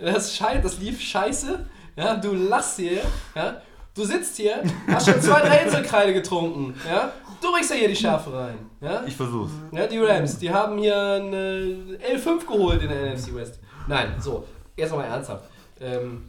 Das, 0.00 0.36
schei 0.36 0.58
das 0.58 0.78
lief 0.78 1.00
scheiße, 1.00 1.66
ja, 1.96 2.16
du 2.16 2.32
lachst 2.32 2.78
hier, 2.78 3.02
ja, 3.36 3.60
du 3.94 4.04
sitzt 4.04 4.36
hier, 4.36 4.62
hast 4.88 5.08
schon 5.08 5.22
zwei, 5.22 5.40
drei 5.40 5.58
Inselkreide 5.58 6.12
getrunken, 6.12 6.74
ja, 6.88 7.12
du 7.40 7.52
bringst 7.52 7.70
ja 7.70 7.76
hier 7.76 7.88
die 7.88 7.96
Schärfe 7.96 8.32
rein, 8.32 8.58
ja. 8.80 9.02
Ich 9.06 9.16
versuch's. 9.16 9.52
Ja, 9.72 9.86
die 9.86 9.98
Rams, 9.98 10.38
die 10.38 10.50
haben 10.50 10.78
hier 10.78 10.96
eine 10.96 11.98
L5 12.14 12.46
geholt 12.46 12.82
in 12.82 12.88
der 12.88 13.14
NFC 13.14 13.34
West. 13.34 13.60
Nein, 13.86 14.14
so, 14.20 14.44
erst 14.76 14.94
mal 14.94 15.04
ernsthaft. 15.04 15.44
Ähm, 15.80 16.24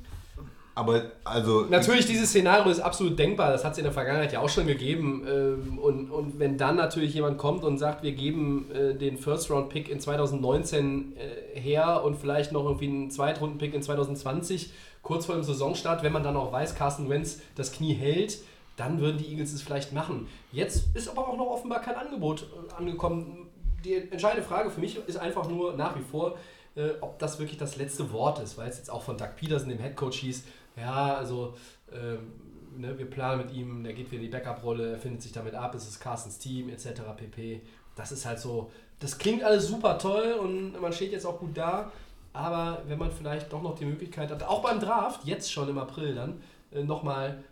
Aber 0.74 1.02
also. 1.26 1.65
Natürlich, 1.69 2.06
dieses 2.06 2.30
Szenario 2.30 2.71
ist 2.71 2.80
absolut 2.80 3.19
denkbar. 3.19 3.52
Das 3.52 3.65
hat 3.65 3.74
es 3.74 3.78
in 3.78 3.84
der 3.84 3.91
Vergangenheit 3.93 4.32
ja 4.32 4.39
auch 4.39 4.50
schon 4.50 4.65
gegeben. 4.67 5.26
Ähm, 5.30 5.78
Und, 5.78 6.10
und 6.10 6.39
wenn 6.39 6.58
dann 6.58 6.78
natürlich 6.78 7.13
jemand 7.13 7.38
kommt 7.38 7.63
und 7.65 7.78
sagt, 7.78 8.04
wir 8.04 8.13
geben 8.13 8.71
äh, 8.71 8.95
den 8.95 9.17
First-Round-Pick 9.17 9.89
in 9.89 10.00
2019 10.00 11.17
äh, 11.17 11.60
her 11.60 12.02
und 12.06 12.15
vielleicht 12.17 12.52
noch 12.54 12.63
irgendwie 12.63 12.88
einen 12.88 13.12
Zweitrunden-Pick 13.12 13.74
in 13.74 13.82
2020, 13.84 14.71
kurz 15.04 15.26
vor 15.26 15.36
dem 15.36 15.43
Saisonstart, 15.43 16.04
wenn 16.04 16.13
man 16.13 16.24
dann 16.24 16.38
auch 16.38 16.54
weiß, 16.54 16.76
Carsten 16.76 17.10
Wentz 17.10 17.41
das 17.56 17.74
Knie 17.74 17.93
hält, 17.93 18.38
dann 18.82 19.00
würden 19.00 19.20
die 19.20 19.28
Eagles 19.28 19.54
es 19.54 19.62
vielleicht 19.62 19.94
machen. 19.94 20.28
Jetzt 20.52 20.96
ist 20.96 21.08
aber 21.08 21.28
auch 21.28 21.38
noch 21.38 21.52
offenbar 21.52 21.82
kein 21.82 21.96
Angebot 21.96 22.41
äh, 22.41 22.74
angekommen. 22.74 23.48
Die 23.86 23.94
entscheidende 23.94 24.41
Frage 24.41 24.72
für 24.72 24.80
mich 24.80 24.98
ist 25.08 25.17
einfach 25.17 25.48
nur 25.48 25.74
nach 25.74 25.96
wie 25.96 26.02
vor, 26.02 26.36
äh, 26.76 26.89
ob 27.00 27.20
das 27.20 27.38
wirklich 27.38 27.60
das 27.60 27.78
letzte 27.78 28.12
Wort 28.12 28.39
ist, 28.39 28.58
weil 28.58 28.70
es 28.70 28.78
jetzt 28.78 28.89
auch 28.89 29.04
von 29.04 29.17
Doug 29.17 29.36
Peterson, 29.36 29.70
dem 29.70 29.78
Headcoach, 29.78 30.15
hieß, 30.15 30.46
ja, 30.78 31.13
also 31.13 31.54
ähm, 31.94 32.34
ne, 32.76 32.98
wir 32.98 33.08
planen 33.08 33.46
mit 33.46 33.54
ihm, 33.54 33.84
der 33.84 33.94
geht 33.94 34.12
wieder 34.12 34.24
in 34.24 34.32
die 34.32 34.36
Backup-Rolle, 34.36 34.94
er 34.94 34.98
findet 34.98 35.22
sich 35.22 35.32
damit 35.32 35.54
ab, 35.54 35.76
es 35.76 35.88
ist 35.88 36.00
Carstens 36.00 36.39
Team 36.39 36.70
etc. 36.70 37.02
pp. 37.15 37.62
Das 37.96 38.12
ist 38.12 38.26
halt 38.26 38.39
so, 38.39 38.72
das 39.00 39.20
klingt 39.20 39.44
alles 39.44 39.67
super 39.67 40.00
toll 40.00 40.38
und 40.41 40.82
man 40.82 40.91
steht 40.91 41.12
jetzt 41.12 41.26
auch 41.26 41.39
gut 41.39 41.56
da, 41.56 41.91
aber 42.34 42.82
wenn 42.88 42.98
man 42.98 43.12
vielleicht 43.12 43.54
doch 43.54 43.62
noch 43.62 43.76
die 43.76 43.86
Möglichkeit 43.86 44.32
hat, 44.32 44.41
auch 44.41 44.63
beim 44.63 44.80
Draft, 44.80 45.24
jetzt 45.26 45.52
schon 45.52 45.70
im 45.70 45.78
April 45.78 46.15
dann, 46.15 46.41
äh, 46.72 46.84
nochmal 46.84 47.44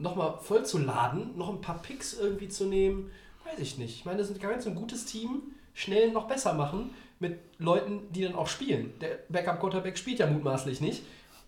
noch 0.00 0.16
mal 0.16 0.38
voll 0.38 0.64
zu 0.64 0.78
laden, 0.78 1.36
noch 1.36 1.50
ein 1.50 1.60
paar 1.60 1.80
Picks 1.80 2.18
irgendwie 2.18 2.48
zu 2.48 2.64
nehmen, 2.64 3.10
weiß 3.44 3.60
ich 3.60 3.78
nicht. 3.78 3.96
Ich 3.96 4.04
meine, 4.04 4.18
das 4.18 4.30
ist 4.30 4.40
ganz 4.40 4.66
ein 4.66 4.74
gutes 4.74 5.04
Team, 5.04 5.42
schnell 5.74 6.10
noch 6.10 6.26
besser 6.26 6.54
machen 6.54 6.90
mit 7.18 7.38
Leuten, 7.58 8.10
die 8.10 8.22
dann 8.22 8.34
auch 8.34 8.48
spielen. 8.48 8.94
Der 9.00 9.18
Backup-Quarterback 9.28 9.98
spielt 9.98 10.18
ja 10.18 10.26
mutmaßlich 10.26 10.80
nicht, 10.80 11.04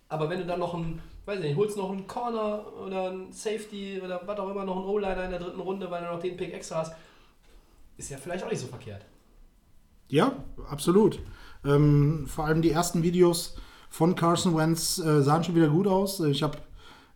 aber 0.07 0.29
wenn 0.29 0.39
du 0.39 0.45
dann 0.45 0.59
noch 0.59 0.75
einen, 0.75 1.01
weiß 1.25 1.39
ich 1.39 1.45
nicht, 1.45 1.57
holst 1.57 1.77
noch 1.77 1.91
einen 1.91 2.07
Corner 2.07 2.65
oder 2.85 3.09
einen 3.09 3.31
Safety 3.31 3.99
oder 4.03 4.21
was 4.25 4.39
auch 4.39 4.49
immer, 4.49 4.63
noch 4.63 4.77
einen 4.77 4.85
O-Liner 4.85 5.25
in 5.25 5.31
der 5.31 5.39
dritten 5.39 5.59
Runde, 5.59 5.89
weil 5.89 6.03
du 6.03 6.11
noch 6.11 6.19
den 6.19 6.37
Pick 6.37 6.53
extra 6.53 6.77
hast, 6.77 6.93
ist 7.97 8.09
ja 8.09 8.17
vielleicht 8.17 8.45
auch 8.45 8.49
nicht 8.49 8.61
so 8.61 8.67
verkehrt. 8.67 9.03
Ja, 10.09 10.43
absolut. 10.69 11.19
Ähm, 11.65 12.27
vor 12.27 12.45
allem 12.45 12.61
die 12.61 12.71
ersten 12.71 13.01
Videos 13.01 13.55
von 13.89 14.15
Carson 14.15 14.55
Wentz 14.55 14.99
äh, 14.99 15.23
sahen 15.23 15.43
schon 15.43 15.55
wieder 15.55 15.69
gut 15.69 15.87
aus. 15.87 16.19
Ich 16.19 16.43
habe 16.43 16.57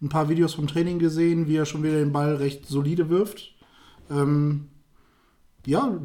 ein 0.01 0.09
paar 0.09 0.29
Videos 0.29 0.53
vom 0.53 0.67
Training 0.67 0.99
gesehen, 0.99 1.47
wie 1.47 1.55
er 1.55 1.65
schon 1.65 1.83
wieder 1.83 1.95
den 1.99 2.11
Ball 2.11 2.35
recht 2.35 2.65
solide 2.67 3.09
wirft. 3.09 3.53
Ähm, 4.11 4.69
ja, 5.65 5.99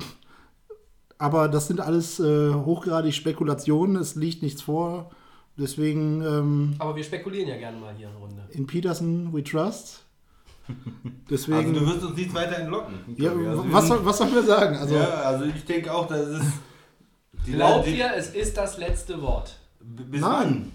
aber 1.18 1.48
das 1.48 1.68
sind 1.68 1.80
alles 1.80 2.18
äh, 2.20 2.52
hochgradig 2.54 3.14
Spekulationen. 3.14 3.96
Es 3.96 4.14
liegt 4.16 4.42
nichts 4.42 4.62
vor. 4.62 5.10
Deswegen 5.58 6.22
ähm, 6.22 6.74
Aber 6.78 6.96
wir 6.96 7.04
spekulieren 7.04 7.48
ja 7.48 7.56
gerne 7.58 7.78
mal 7.78 7.94
hier 7.94 8.08
eine 8.08 8.16
Runde. 8.16 8.42
in 8.50 8.66
Peterson 8.66 9.32
we 9.32 9.44
trust. 9.44 10.04
Deswegen. 11.30 11.58
Also 11.58 11.72
du 11.72 11.86
wirst 11.86 12.02
uns 12.04 12.16
nicht 12.16 12.32
weiter 12.34 12.58
entlocken. 12.58 12.94
ja, 13.18 13.30
Also 13.32 13.64
was, 13.72 13.88
soll, 13.88 14.04
was 14.06 14.18
sollen 14.18 14.34
wir 14.34 14.42
sagen? 14.42 14.76
Also, 14.76 14.94
ja, 14.94 15.04
also 15.08 15.44
ich 15.44 15.64
denke 15.64 15.92
auch, 15.92 16.06
das 16.06 16.28
ist. 16.28 16.44
Die 17.46 17.52
Glaubt 17.52 17.88
ihr, 17.88 18.10
es 18.16 18.30
ist 18.34 18.56
das 18.56 18.78
letzte 18.78 19.20
Wort? 19.20 19.58
b- 19.80 20.04
Bis 20.04 20.20
Nein. 20.20 20.30
wann? 20.32 20.72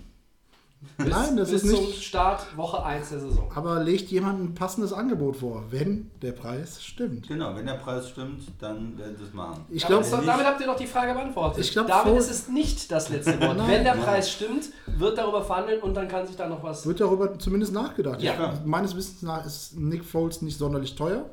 Bis, 0.97 1.07
Nein, 1.09 1.37
das 1.37 1.51
bis 1.51 1.63
ist 1.63 1.75
zum 1.75 1.85
nicht- 1.85 2.03
Start 2.03 2.55
Woche 2.57 2.83
1 2.83 3.09
der 3.09 3.19
Saison. 3.19 3.51
aber 3.53 3.83
legt 3.83 4.09
jemand 4.09 4.39
ein 4.41 4.53
passendes 4.55 4.93
Angebot 4.93 5.37
vor, 5.37 5.65
wenn 5.69 6.09
der 6.21 6.31
Preis 6.31 6.83
stimmt. 6.83 7.27
Genau, 7.27 7.55
wenn 7.55 7.65
der 7.65 7.73
Preis 7.73 8.09
stimmt, 8.09 8.43
dann 8.59 8.97
werden 8.97 9.15
sie 9.17 9.23
es 9.25 9.33
machen. 9.33 9.65
Ich 9.69 9.85
glaube, 9.85 10.03
das- 10.03 10.11
damit 10.25 10.45
habt 10.45 10.59
ihr 10.61 10.67
doch 10.67 10.75
die 10.77 10.87
Frage 10.87 11.13
beantwortet. 11.13 11.63
Ich 11.63 11.71
glaub, 11.71 11.87
damit 11.87 12.15
ist 12.17 12.29
es 12.31 12.47
nicht 12.47 12.91
das 12.91 13.09
letzte 13.09 13.31
Wort. 13.41 13.57
Nein. 13.57 13.67
Wenn 13.69 13.83
der. 13.83 13.93
Preis 13.93 14.31
stimmt, 14.31 14.69
wird 14.85 15.17
darüber 15.17 15.43
verhandelt 15.43 15.81
und 15.83 15.93
dann 15.95 16.07
kann 16.07 16.25
sich 16.25 16.35
da 16.35 16.47
noch 16.47 16.63
was. 16.63 16.85
wird 16.85 16.99
darüber 16.99 17.37
zumindest 17.37 17.73
nachgedacht. 17.73 18.21
Ja. 18.21 18.53
Ich- 18.53 18.65
Meines 18.65 18.95
Wissens 18.95 19.21
nach 19.23 19.45
ist 19.45 19.77
Nick 19.77 20.05
Foles 20.05 20.41
nicht 20.41 20.57
sonderlich 20.57 20.95
teuer. 20.95 21.29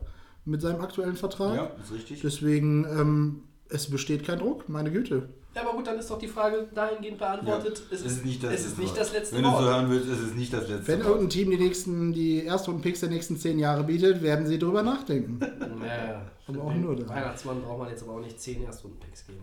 mit 0.46 0.60
seinem 0.60 0.82
aktuellen 0.82 1.16
Vertrag. 1.16 1.54
Ja, 1.56 1.70
ist 1.82 1.90
richtig. 1.92 2.20
Deswegen, 2.20 2.84
ähm, 2.84 3.44
es 3.70 3.88
besteht 3.90 4.24
kein 4.26 4.38
Druck, 4.38 4.68
meine 4.68 4.90
Güte. 4.90 5.30
Ja, 5.54 5.62
aber 5.62 5.72
gut, 5.72 5.86
dann 5.86 5.98
ist 5.98 6.10
doch 6.10 6.18
die 6.18 6.26
Frage 6.26 6.66
dahingehend 6.74 7.18
beantwortet. 7.18 7.82
es 7.90 8.00
ist 8.02 8.24
nicht 8.24 8.42
das, 8.42 8.52
es 8.54 8.66
ist 8.66 8.78
nicht 8.78 8.96
das 8.96 9.12
letzte 9.12 9.36
Wenn 9.36 9.44
du 9.44 9.52
Wort. 9.52 9.62
so 9.62 9.68
hören 9.68 9.90
willst, 9.90 10.08
ist 10.08 10.20
es 10.20 10.34
nicht 10.34 10.52
das 10.52 10.68
letzte 10.68 10.88
Wenn 10.88 10.98
Wort. 11.00 11.06
irgendein 11.08 11.30
Team 11.30 11.50
die 11.50 11.56
nächsten, 11.58 12.12
die 12.12 12.44
Erstrunden-Picks 12.44 13.00
der 13.00 13.08
nächsten 13.10 13.36
zehn 13.36 13.58
Jahre 13.60 13.84
bietet, 13.84 14.20
werden 14.22 14.46
sie 14.46 14.58
drüber 14.58 14.82
nachdenken. 14.82 15.38
Naja, 15.78 16.22
Aber 16.48 16.62
auch 16.64 16.74
nur 16.74 16.96
da. 16.96 17.08
Weihnachtsmann 17.08 17.62
braucht 17.62 17.78
man 17.80 17.88
jetzt 17.90 18.02
aber 18.02 18.14
auch 18.14 18.20
nicht 18.20 18.40
10 18.40 18.64
Erstrunden-Picks 18.64 19.26
geben. 19.26 19.40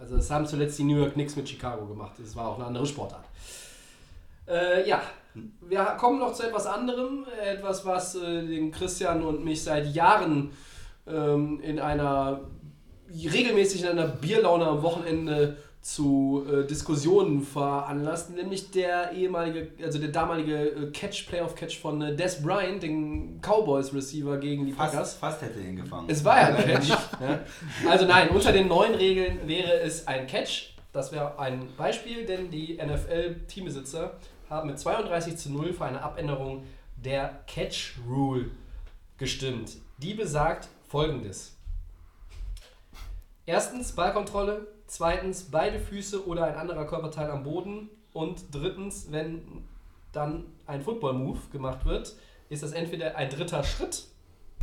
Also 0.00 0.16
das 0.16 0.30
haben 0.30 0.46
zuletzt 0.46 0.78
die 0.78 0.84
New 0.84 0.96
York 0.98 1.12
Knicks 1.14 1.36
mit 1.36 1.48
Chicago 1.48 1.86
gemacht. 1.86 2.12
Das 2.18 2.34
war 2.34 2.48
auch 2.48 2.56
eine 2.56 2.66
andere 2.66 2.86
Sportart. 2.86 3.24
Äh, 4.48 4.88
ja, 4.88 5.00
wir 5.68 5.84
kommen 5.98 6.18
noch 6.18 6.32
zu 6.34 6.42
etwas 6.44 6.66
anderem. 6.66 7.24
Etwas, 7.40 7.84
was 7.86 8.14
äh, 8.16 8.46
den 8.46 8.72
Christian 8.72 9.22
und 9.22 9.44
mich 9.44 9.62
seit 9.62 9.94
Jahren 9.94 10.50
ähm, 11.06 11.60
in 11.60 11.78
einer 11.78 12.40
regelmäßig 13.14 13.82
in 13.82 13.88
einer 13.88 14.06
Bierlaune 14.06 14.66
am 14.66 14.82
Wochenende 14.82 15.56
zu 15.82 16.44
äh, 16.46 16.66
Diskussionen 16.66 17.42
veranlasst, 17.42 18.30
nämlich 18.30 18.70
der 18.70 19.12
ehemalige, 19.12 19.68
also 19.82 19.98
der 19.98 20.10
damalige 20.10 20.54
äh, 20.54 20.90
Catch, 20.90 21.26
Playoff-Catch 21.26 21.78
von 21.80 22.02
äh, 22.02 22.14
Des 22.14 22.42
Bryant, 22.42 22.82
den 22.82 23.40
Cowboys-Receiver 23.40 24.36
gegen 24.36 24.66
die 24.66 24.72
Packers. 24.72 25.14
Fast, 25.14 25.40
fast 25.40 25.42
hätte 25.42 25.60
ihn 25.60 25.76
gefangen. 25.76 26.06
Es 26.10 26.22
war 26.22 26.36
ja 26.38 26.54
ein 26.54 26.64
Catch. 26.66 26.88
ja. 26.88 27.40
Also 27.88 28.04
nein, 28.04 28.28
unter 28.28 28.52
den 28.52 28.68
neuen 28.68 28.94
Regeln 28.94 29.48
wäre 29.48 29.80
es 29.80 30.06
ein 30.06 30.26
Catch. 30.26 30.74
Das 30.92 31.12
wäre 31.12 31.38
ein 31.38 31.66
Beispiel, 31.78 32.26
denn 32.26 32.50
die 32.50 32.76
NFL-Teambesitzer 32.76 34.18
haben 34.50 34.68
mit 34.68 34.78
32 34.78 35.36
zu 35.36 35.50
0 35.50 35.72
für 35.72 35.84
eine 35.86 36.02
Abänderung 36.02 36.64
der 36.96 37.40
Catch 37.46 37.94
Rule 38.06 38.50
gestimmt. 39.16 39.76
Die 39.98 40.12
besagt 40.12 40.68
folgendes. 40.88 41.56
Erstens 43.46 43.92
Ballkontrolle, 43.92 44.66
zweitens 44.86 45.44
beide 45.50 45.78
Füße 45.78 46.26
oder 46.26 46.44
ein 46.44 46.54
anderer 46.54 46.86
Körperteil 46.86 47.30
am 47.30 47.42
Boden 47.42 47.88
und 48.12 48.44
drittens, 48.52 49.10
wenn 49.10 49.64
dann 50.12 50.46
ein 50.66 50.82
Football-Move 50.82 51.38
gemacht 51.52 51.84
wird, 51.84 52.16
ist 52.48 52.62
das 52.62 52.72
entweder 52.72 53.16
ein 53.16 53.30
dritter 53.30 53.62
Schritt, 53.62 54.06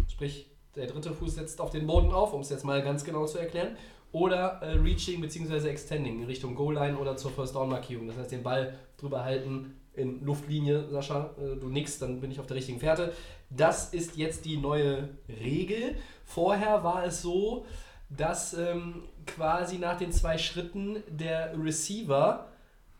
sprich 0.09 0.49
der 0.75 0.87
dritte 0.87 1.13
Fuß 1.13 1.35
setzt 1.35 1.59
auf 1.59 1.71
den 1.71 1.87
Boden 1.87 2.11
auf, 2.11 2.33
um 2.33 2.41
es 2.41 2.49
jetzt 2.49 2.63
mal 2.63 2.83
ganz 2.83 3.03
genau 3.03 3.25
zu 3.25 3.39
erklären, 3.39 3.75
oder 4.11 4.61
äh, 4.61 4.73
Reaching 4.73 5.21
bzw. 5.21 5.67
Extending 5.69 6.21
in 6.21 6.25
Richtung 6.25 6.55
Goal-Line 6.55 6.97
oder 6.97 7.17
zur 7.17 7.31
First-Down-Markierung. 7.31 8.07
Das 8.07 8.17
heißt, 8.17 8.31
den 8.31 8.43
Ball 8.43 8.77
drüber 8.97 9.23
halten 9.23 9.75
in 9.93 10.23
Luftlinie, 10.23 10.87
Sascha, 10.89 11.31
äh, 11.37 11.59
du 11.59 11.69
nix, 11.69 11.99
dann 11.99 12.21
bin 12.21 12.31
ich 12.31 12.39
auf 12.39 12.47
der 12.47 12.55
richtigen 12.55 12.79
Fährte. 12.79 13.13
Das 13.49 13.93
ist 13.93 14.15
jetzt 14.15 14.45
die 14.45 14.57
neue 14.57 15.09
Regel. 15.27 15.95
Vorher 16.23 16.83
war 16.83 17.05
es 17.05 17.21
so, 17.21 17.65
dass 18.09 18.53
ähm, 18.53 19.03
quasi 19.25 19.77
nach 19.77 19.97
den 19.97 20.11
zwei 20.11 20.37
Schritten 20.37 21.03
der 21.09 21.53
Receiver, 21.61 22.47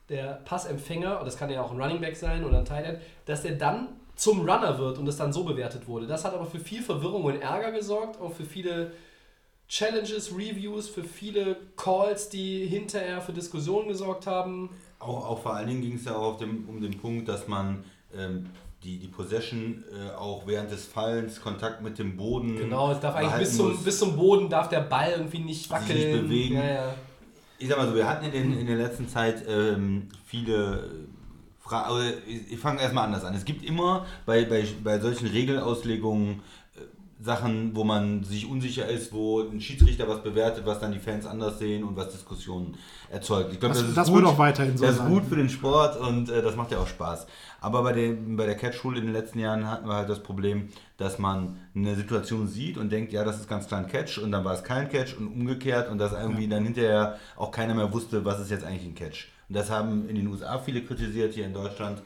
der 0.10 0.42
Passempfänger, 0.46 1.22
das 1.24 1.38
kann 1.38 1.50
ja 1.50 1.62
auch 1.62 1.72
ein 1.72 1.82
Running 1.82 2.02
Back 2.02 2.16
sein 2.16 2.44
oder 2.44 2.60
ein 2.60 2.66
Tight 2.66 2.86
End, 2.86 3.00
dass 3.26 3.42
der 3.42 3.54
dann 3.54 3.90
zum 4.16 4.40
Runner 4.50 4.78
wird 4.80 4.98
und 4.98 5.06
das 5.06 5.18
dann 5.18 5.32
so 5.32 5.44
bewertet 5.44 5.88
wurde. 5.88 6.08
Das 6.08 6.26
hat 6.26 6.34
aber 6.34 6.46
für 6.46 6.60
viel 6.60 6.82
Verwirrung 6.82 7.24
und 7.24 7.42
Ärger 7.42 7.72
gesorgt, 7.72 8.20
auch 8.20 8.34
für 8.34 8.46
viele 8.46 8.92
Challenges, 9.70 10.32
Reviews, 10.32 10.88
für 10.88 11.04
viele 11.04 11.58
Calls, 11.76 12.30
die 12.30 12.66
hinterher 12.66 13.22
für 13.22 13.34
Diskussionen 13.34 13.90
gesorgt 13.90 14.26
haben. 14.26 14.70
Auch, 15.00 15.30
auch 15.30 15.40
vor 15.40 15.54
allen 15.54 15.68
Dingen 15.68 15.82
ging 15.82 15.96
es 15.96 16.06
ja 16.06 16.16
auch 16.16 16.38
dem, 16.38 16.68
um 16.68 16.82
den 16.82 16.98
Punkt, 16.98 17.28
dass 17.28 17.48
man 17.48 17.84
ähm, 18.16 18.50
die, 18.84 19.00
die 19.00 19.08
Possession 19.08 19.84
äh, 19.92 20.16
auch 20.16 20.46
während 20.46 20.72
des 20.72 20.86
Fallens 20.86 21.42
Kontakt 21.42 21.82
mit 21.82 21.98
dem 21.98 22.16
Boden. 22.16 22.58
Genau, 22.58 22.92
es 22.92 23.00
darf 23.00 23.16
eigentlich 23.16 23.40
bis 23.40 23.58
zum, 23.58 23.70
muss. 23.72 23.84
bis 23.84 24.00
zum 24.00 24.16
Boden 24.16 24.50
darf 24.50 24.70
der 24.70 24.82
Ball 24.82 25.12
irgendwie 25.12 25.40
nicht 25.40 25.64
Sich 25.64 25.72
nicht 25.72 25.90
wackeln. 25.90 26.22
bewegen. 26.24 26.56
Ja, 26.56 26.66
ja. 26.66 26.94
Ich 27.60 27.68
sag 27.68 27.78
mal 27.78 27.88
so, 27.88 27.96
wir 27.96 28.08
hatten 28.08 28.26
in, 28.26 28.32
den, 28.32 28.60
in 28.60 28.68
der 28.68 28.76
letzten 28.76 29.08
Zeit 29.10 29.44
ähm, 29.48 30.10
viele 30.26 30.92
Fragen. 31.60 31.90
Also 31.90 32.16
ich, 32.28 32.54
ich 32.54 32.60
fange 32.60 32.82
erstmal 32.82 33.06
anders 33.06 33.24
an. 33.26 33.34
Es 33.34 33.46
gibt 33.46 33.66
immer 33.66 34.06
bei, 34.26 34.46
bei, 34.46 34.66
bei 34.84 35.00
solchen 35.00 35.28
Regelauslegungen 35.28 36.36
äh, 36.36 36.40
Sachen, 37.20 37.76
wo 37.76 37.84
man 37.84 38.24
sich 38.24 38.48
unsicher 38.48 38.88
ist, 38.88 39.12
wo 39.12 39.42
ein 39.42 39.60
Schiedsrichter 39.60 40.08
was 40.08 40.22
bewertet, 40.22 40.66
was 40.68 40.80
dann 40.80 40.92
die 40.92 41.00
Fans 41.00 41.26
anders 41.26 41.58
sehen 41.58 41.84
und 41.84 41.96
was 41.96 42.12
Diskussionen 42.12 42.76
erzeugt. 43.10 43.52
Ich 43.54 43.60
glaube, 43.60 43.74
Das- 43.74 43.82
das, 43.82 43.90
ist 43.90 43.98
das 43.98 44.10
gut. 44.10 44.24
auch 44.26 44.38
weiterhin 44.38 44.78
so 44.78 44.86
Das 44.86 44.98
ist 44.98 45.06
gut 45.08 45.26
für 45.26 45.36
den 45.36 45.50
Sport 45.50 46.00
und 46.00 46.30
äh, 46.30 46.42
das 46.44 46.56
macht 46.56 46.72
ja 46.72 46.78
auch 46.78 46.88
Spaß. 46.88 47.26
Aber 47.60 47.82
bei, 47.82 47.94
den, 47.94 48.38
bei 48.38 48.46
der 48.46 48.56
Catch-Schule 48.56 49.00
in 49.00 49.06
den 49.06 49.14
letzten 49.14 49.40
Jahren 49.40 49.68
hatten 49.68 49.88
wir 49.88 49.96
halt 49.96 50.10
das 50.10 50.22
Problem, 50.22 50.70
dass 50.98 51.18
man 51.18 51.58
eine 51.76 51.96
Situation 51.96 52.48
sieht 52.48 52.78
und 52.78 52.92
denkt, 52.92 53.12
ja, 53.14 53.24
das 53.24 53.40
ist 53.40 53.50
ganz 53.50 53.68
klar 53.68 53.80
ein 53.82 53.88
Catch 53.88 54.20
und 54.20 54.32
dann 54.32 54.46
war 54.46 54.54
es 54.54 54.64
kein 54.64 54.88
Catch 54.88 55.18
und 55.18 55.28
umgekehrt 55.28 55.90
und 55.90 55.98
dass 55.98 56.12
irgendwie 56.14 56.48
dann 56.48 56.64
hinterher 56.64 57.18
auch 57.36 57.50
keiner 57.50 57.74
mehr 57.74 57.92
wusste, 57.92 58.24
was 58.26 58.40
ist 58.40 58.52
jetzt 58.52 58.64
eigentlich 58.64 58.86
ein 58.86 58.94
Catch. 58.96 59.30
Und 59.50 59.56
das 59.56 59.72
haben 59.72 60.08
in 60.08 60.16
den 60.18 60.28
USA 60.28 60.60
viele 60.60 60.84
kritisiert, 60.84 61.34
hier 61.34 61.46
in 61.46 61.54
Deutschland. 61.54 62.02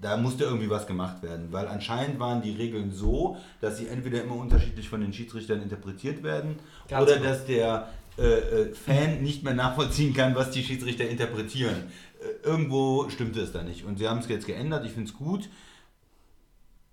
Da 0.00 0.16
musste 0.16 0.44
irgendwie 0.44 0.70
was 0.70 0.86
gemacht 0.86 1.22
werden, 1.22 1.48
weil 1.50 1.66
anscheinend 1.66 2.20
waren 2.20 2.40
die 2.40 2.52
Regeln 2.52 2.92
so, 2.92 3.36
dass 3.60 3.78
sie 3.78 3.88
entweder 3.88 4.22
immer 4.22 4.36
unterschiedlich 4.36 4.88
von 4.88 5.00
den 5.00 5.12
Schiedsrichtern 5.12 5.60
interpretiert 5.60 6.22
werden 6.22 6.56
Ganz 6.88 7.02
oder 7.02 7.18
genau. 7.18 7.28
dass 7.30 7.46
der 7.46 7.88
äh, 8.18 8.22
äh, 8.22 8.74
Fan 8.74 9.22
nicht 9.22 9.44
mehr 9.44 9.54
nachvollziehen 9.54 10.12
kann, 10.12 10.34
was 10.34 10.50
die 10.50 10.64
Schiedsrichter 10.64 11.08
interpretieren. 11.08 11.84
Äh, 12.20 12.46
irgendwo 12.46 13.08
stimmte 13.10 13.40
es 13.40 13.52
da 13.52 13.62
nicht. 13.62 13.84
Und 13.84 13.98
sie 13.98 14.08
haben 14.08 14.18
es 14.18 14.28
jetzt 14.28 14.46
geändert. 14.46 14.84
Ich 14.84 14.92
finde 14.92 15.08
es 15.08 15.16
gut. 15.16 15.48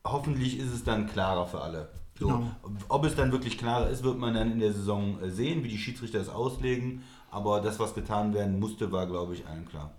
Hoffentlich 0.04 0.60
ist 0.60 0.72
es 0.72 0.84
dann 0.84 1.08
klarer 1.08 1.48
für 1.48 1.62
alle. 1.62 1.90
So, 2.20 2.28
Genau. 2.28 2.52
Ob 2.90 3.06
es 3.06 3.16
dann 3.16 3.32
wirklich 3.32 3.58
klarer 3.58 3.90
ist, 3.90 4.04
wird 4.04 4.20
man 4.20 4.36
dann 4.36 4.52
in 4.52 4.60
der 4.60 4.72
Saison 4.72 5.20
äh, 5.22 5.32
sehen, 5.32 5.64
wie 5.64 5.70
die 5.70 5.80
Schiedsrichter 5.80 6.20
es 6.20 6.30
auslegen. 6.30 7.04
Aber 7.32 7.60
das, 7.60 7.80
was 7.80 7.96
getan 7.96 8.34
werden 8.36 8.60
musste, 8.60 8.92
war, 8.92 9.08
glaube 9.08 9.34
ich, 9.34 9.48
allen 9.48 9.68
klar. 9.68 9.92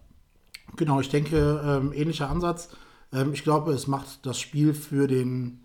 Genau, 0.76 1.00
ich 1.00 1.08
denke, 1.08 1.60
ähm, 1.64 1.92
ähnlicher 1.92 2.30
Ansatz. 2.30 2.70
Ähm, 3.16 3.32
ich 3.32 3.42
glaube, 3.42 3.72
es 3.72 3.86
macht 3.86 4.26
das 4.26 4.38
Spiel 4.38 4.74
für 4.74 5.08
den, 5.08 5.60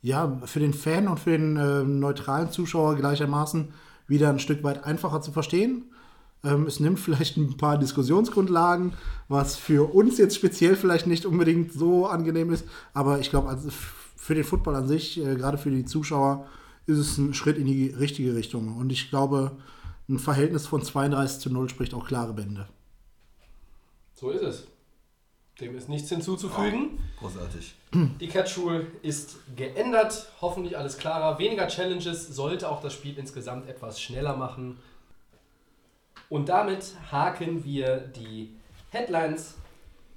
ja, 0.00 0.40
für 0.44 0.60
den 0.60 0.72
Fan 0.72 1.08
und 1.08 1.20
für 1.20 1.30
den 1.30 1.56
ähm, 1.56 1.98
neutralen 1.98 2.50
Zuschauer 2.50 2.94
gleichermaßen 2.96 3.72
wieder 4.06 4.30
ein 4.30 4.38
Stück 4.38 4.62
weit 4.62 4.84
einfacher 4.84 5.20
zu 5.20 5.32
verstehen. 5.32 5.84
Ähm, 6.44 6.66
es 6.66 6.78
nimmt 6.80 7.00
vielleicht 7.00 7.36
ein 7.36 7.56
paar 7.56 7.78
Diskussionsgrundlagen, 7.78 8.94
was 9.28 9.56
für 9.56 9.92
uns 9.92 10.18
jetzt 10.18 10.36
speziell 10.36 10.76
vielleicht 10.76 11.06
nicht 11.06 11.26
unbedingt 11.26 11.72
so 11.72 12.06
angenehm 12.06 12.52
ist. 12.52 12.64
Aber 12.92 13.18
ich 13.18 13.30
glaube, 13.30 13.48
also 13.48 13.68
für 14.16 14.34
den 14.34 14.44
Football 14.44 14.76
an 14.76 14.86
sich, 14.86 15.18
äh, 15.18 15.34
gerade 15.34 15.58
für 15.58 15.70
die 15.70 15.84
Zuschauer, 15.84 16.46
ist 16.86 16.98
es 16.98 17.18
ein 17.18 17.34
Schritt 17.34 17.58
in 17.58 17.66
die 17.66 17.88
richtige 17.88 18.34
Richtung. 18.34 18.76
Und 18.76 18.92
ich 18.92 19.10
glaube, 19.10 19.56
ein 20.08 20.18
Verhältnis 20.18 20.66
von 20.66 20.82
32 20.82 21.40
zu 21.40 21.50
0 21.50 21.70
spricht 21.70 21.94
auch 21.94 22.06
klare 22.06 22.34
Bände. 22.34 22.68
So 24.14 24.30
ist 24.30 24.42
es. 24.42 24.73
Dem 25.60 25.76
ist 25.76 25.88
nichts 25.88 26.08
hinzuzufügen. 26.08 26.98
Großartig. 27.20 27.74
Die 27.92 28.26
Catch 28.26 28.58
Rule 28.58 28.88
ist 29.02 29.36
geändert, 29.54 30.32
hoffentlich 30.40 30.76
alles 30.76 30.98
klarer. 30.98 31.38
Weniger 31.38 31.68
Challenges 31.68 32.26
sollte 32.34 32.68
auch 32.68 32.80
das 32.80 32.92
Spiel 32.92 33.16
insgesamt 33.16 33.68
etwas 33.68 34.00
schneller 34.00 34.36
machen. 34.36 34.78
Und 36.28 36.48
damit 36.48 36.94
haken 37.12 37.64
wir 37.64 37.98
die 37.98 38.50
Headlines 38.90 39.54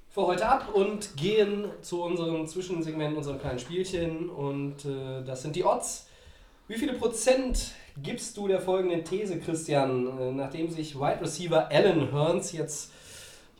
für 0.08 0.22
heute 0.22 0.48
ab 0.48 0.74
und 0.74 1.16
gehen 1.16 1.66
zu 1.82 2.02
unserem 2.02 2.46
Zwischensegment, 2.48 3.16
unserem 3.16 3.38
kleinen 3.38 3.60
Spielchen. 3.60 4.28
Und 4.28 4.84
äh, 4.84 5.22
das 5.24 5.42
sind 5.42 5.54
die 5.54 5.62
Odds. 5.62 6.08
Wie 6.66 6.74
viele 6.74 6.94
Prozent 6.94 7.72
gibst 8.02 8.36
du 8.36 8.48
der 8.48 8.60
folgenden 8.60 9.04
These, 9.04 9.38
Christian, 9.38 10.18
äh, 10.18 10.32
nachdem 10.32 10.68
sich 10.68 10.96
Wide 10.96 11.20
Receiver 11.20 11.70
Alan 11.70 12.10
Hearns 12.10 12.50
jetzt 12.50 12.90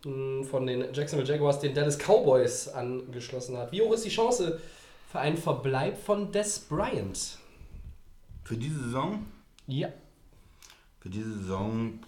von 0.02 0.66
den 0.66 0.92
Jacksonville 0.92 1.28
Jaguars 1.28 1.60
den 1.60 1.74
Dallas 1.74 1.98
Cowboys 1.98 2.68
angeschlossen 2.68 3.56
hat? 3.56 3.72
Wie 3.72 3.82
hoch 3.82 3.92
ist 3.94 4.04
die 4.04 4.10
Chance 4.10 4.60
für 5.10 5.18
einen 5.18 5.36
Verbleib 5.36 5.98
von 5.98 6.30
Des 6.32 6.58
Bryant? 6.60 7.38
Für 8.44 8.56
diese 8.56 8.78
Saison, 8.84 9.26
Ja. 9.66 9.88
für 11.00 11.10
diese 11.10 11.32
Saison 11.38 11.98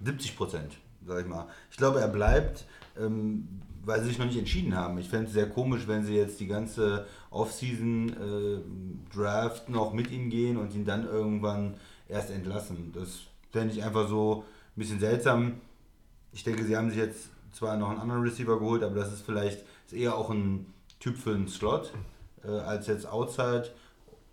70 0.00 0.36
Prozent, 0.36 0.72
sag 1.06 1.20
ich 1.20 1.26
mal. 1.26 1.46
Ich 1.70 1.76
glaube, 1.76 2.00
er 2.00 2.08
bleibt, 2.08 2.64
ähm, 2.98 3.48
weil 3.84 4.00
sie 4.00 4.08
sich 4.08 4.18
noch 4.18 4.26
nicht 4.26 4.38
entschieden 4.38 4.74
haben. 4.74 4.98
Ich 4.98 5.08
fände 5.08 5.26
es 5.26 5.32
sehr 5.32 5.48
komisch, 5.48 5.86
wenn 5.86 6.04
sie 6.04 6.16
jetzt 6.16 6.40
die 6.40 6.46
ganze 6.48 7.06
Offseason 7.30 8.08
äh, 8.10 9.14
Draft 9.14 9.68
noch 9.68 9.92
mit 9.92 10.10
ihm 10.10 10.28
gehen 10.28 10.56
und 10.56 10.74
ihn 10.74 10.84
dann 10.84 11.06
irgendwann 11.06 11.74
erst 12.08 12.30
entlassen. 12.30 12.92
Das 12.92 13.20
fände 13.52 13.72
ich 13.74 13.84
einfach 13.84 14.08
so 14.08 14.44
ein 14.76 14.80
bisschen 14.80 14.98
seltsam. 15.00 15.60
Ich 16.36 16.44
denke, 16.44 16.64
sie 16.64 16.76
haben 16.76 16.90
sich 16.90 16.98
jetzt 16.98 17.30
zwar 17.50 17.78
noch 17.78 17.88
einen 17.88 17.98
anderen 17.98 18.20
Receiver 18.20 18.58
geholt, 18.58 18.82
aber 18.82 18.94
das 18.94 19.10
ist 19.10 19.22
vielleicht 19.24 19.64
ist 19.86 19.94
eher 19.94 20.14
auch 20.14 20.28
ein 20.28 20.66
Typ 21.00 21.16
für 21.16 21.30
einen 21.30 21.48
Slot 21.48 21.94
äh, 22.44 22.50
als 22.50 22.88
jetzt 22.88 23.08
Outside. 23.08 23.70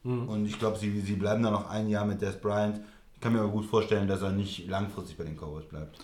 Und 0.04 0.46
ich 0.46 0.60
glaube, 0.60 0.78
sie, 0.78 1.00
sie 1.00 1.16
bleiben 1.16 1.44
da 1.44 1.50
noch 1.50 1.70
ein 1.70 1.88
Jahr 1.88 2.04
mit 2.04 2.22
Des 2.22 2.36
Bryant. 2.36 2.82
Ich 3.14 3.22
kann 3.22 3.32
mir 3.32 3.40
aber 3.40 3.52
gut 3.52 3.64
vorstellen, 3.64 4.10
dass 4.10 4.22
er 4.22 4.34
nicht 4.34 4.68
langfristig 4.68 5.18
bei 5.18 5.24
den 5.24 5.38
Cowboys 5.38 5.64
bleibt. 5.64 5.98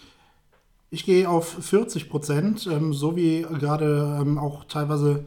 Ich 0.89 1.03
gehe 1.03 1.29
auf 1.29 1.49
40 1.65 2.09
Prozent, 2.09 2.65
ähm, 2.67 2.93
so 2.93 3.17
wie 3.17 3.41
gerade 3.41 4.19
ähm, 4.21 4.37
auch 4.37 4.63
teilweise 4.63 5.25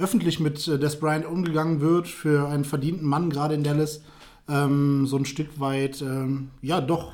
öffentlich 0.00 0.40
mit 0.40 0.66
äh, 0.66 0.80
Des 0.80 0.98
Bryant 0.98 1.26
umgegangen 1.26 1.80
wird 1.80 2.08
für 2.08 2.48
einen 2.48 2.64
verdienten 2.64 3.06
Mann, 3.06 3.30
gerade 3.30 3.54
in 3.54 3.62
Dallas, 3.62 4.02
ähm, 4.48 5.06
so 5.06 5.16
ein 5.16 5.26
Stück 5.26 5.60
weit, 5.60 6.02
ähm, 6.02 6.50
ja, 6.60 6.80
doch 6.80 7.12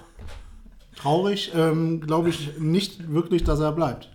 traurig, 0.97 1.53
ähm, 1.55 2.01
glaube 2.01 2.31
ich 2.31 2.59
nicht 2.59 3.13
wirklich, 3.13 3.45
dass 3.45 3.61
er 3.61 3.73
bleibt. 3.73 4.09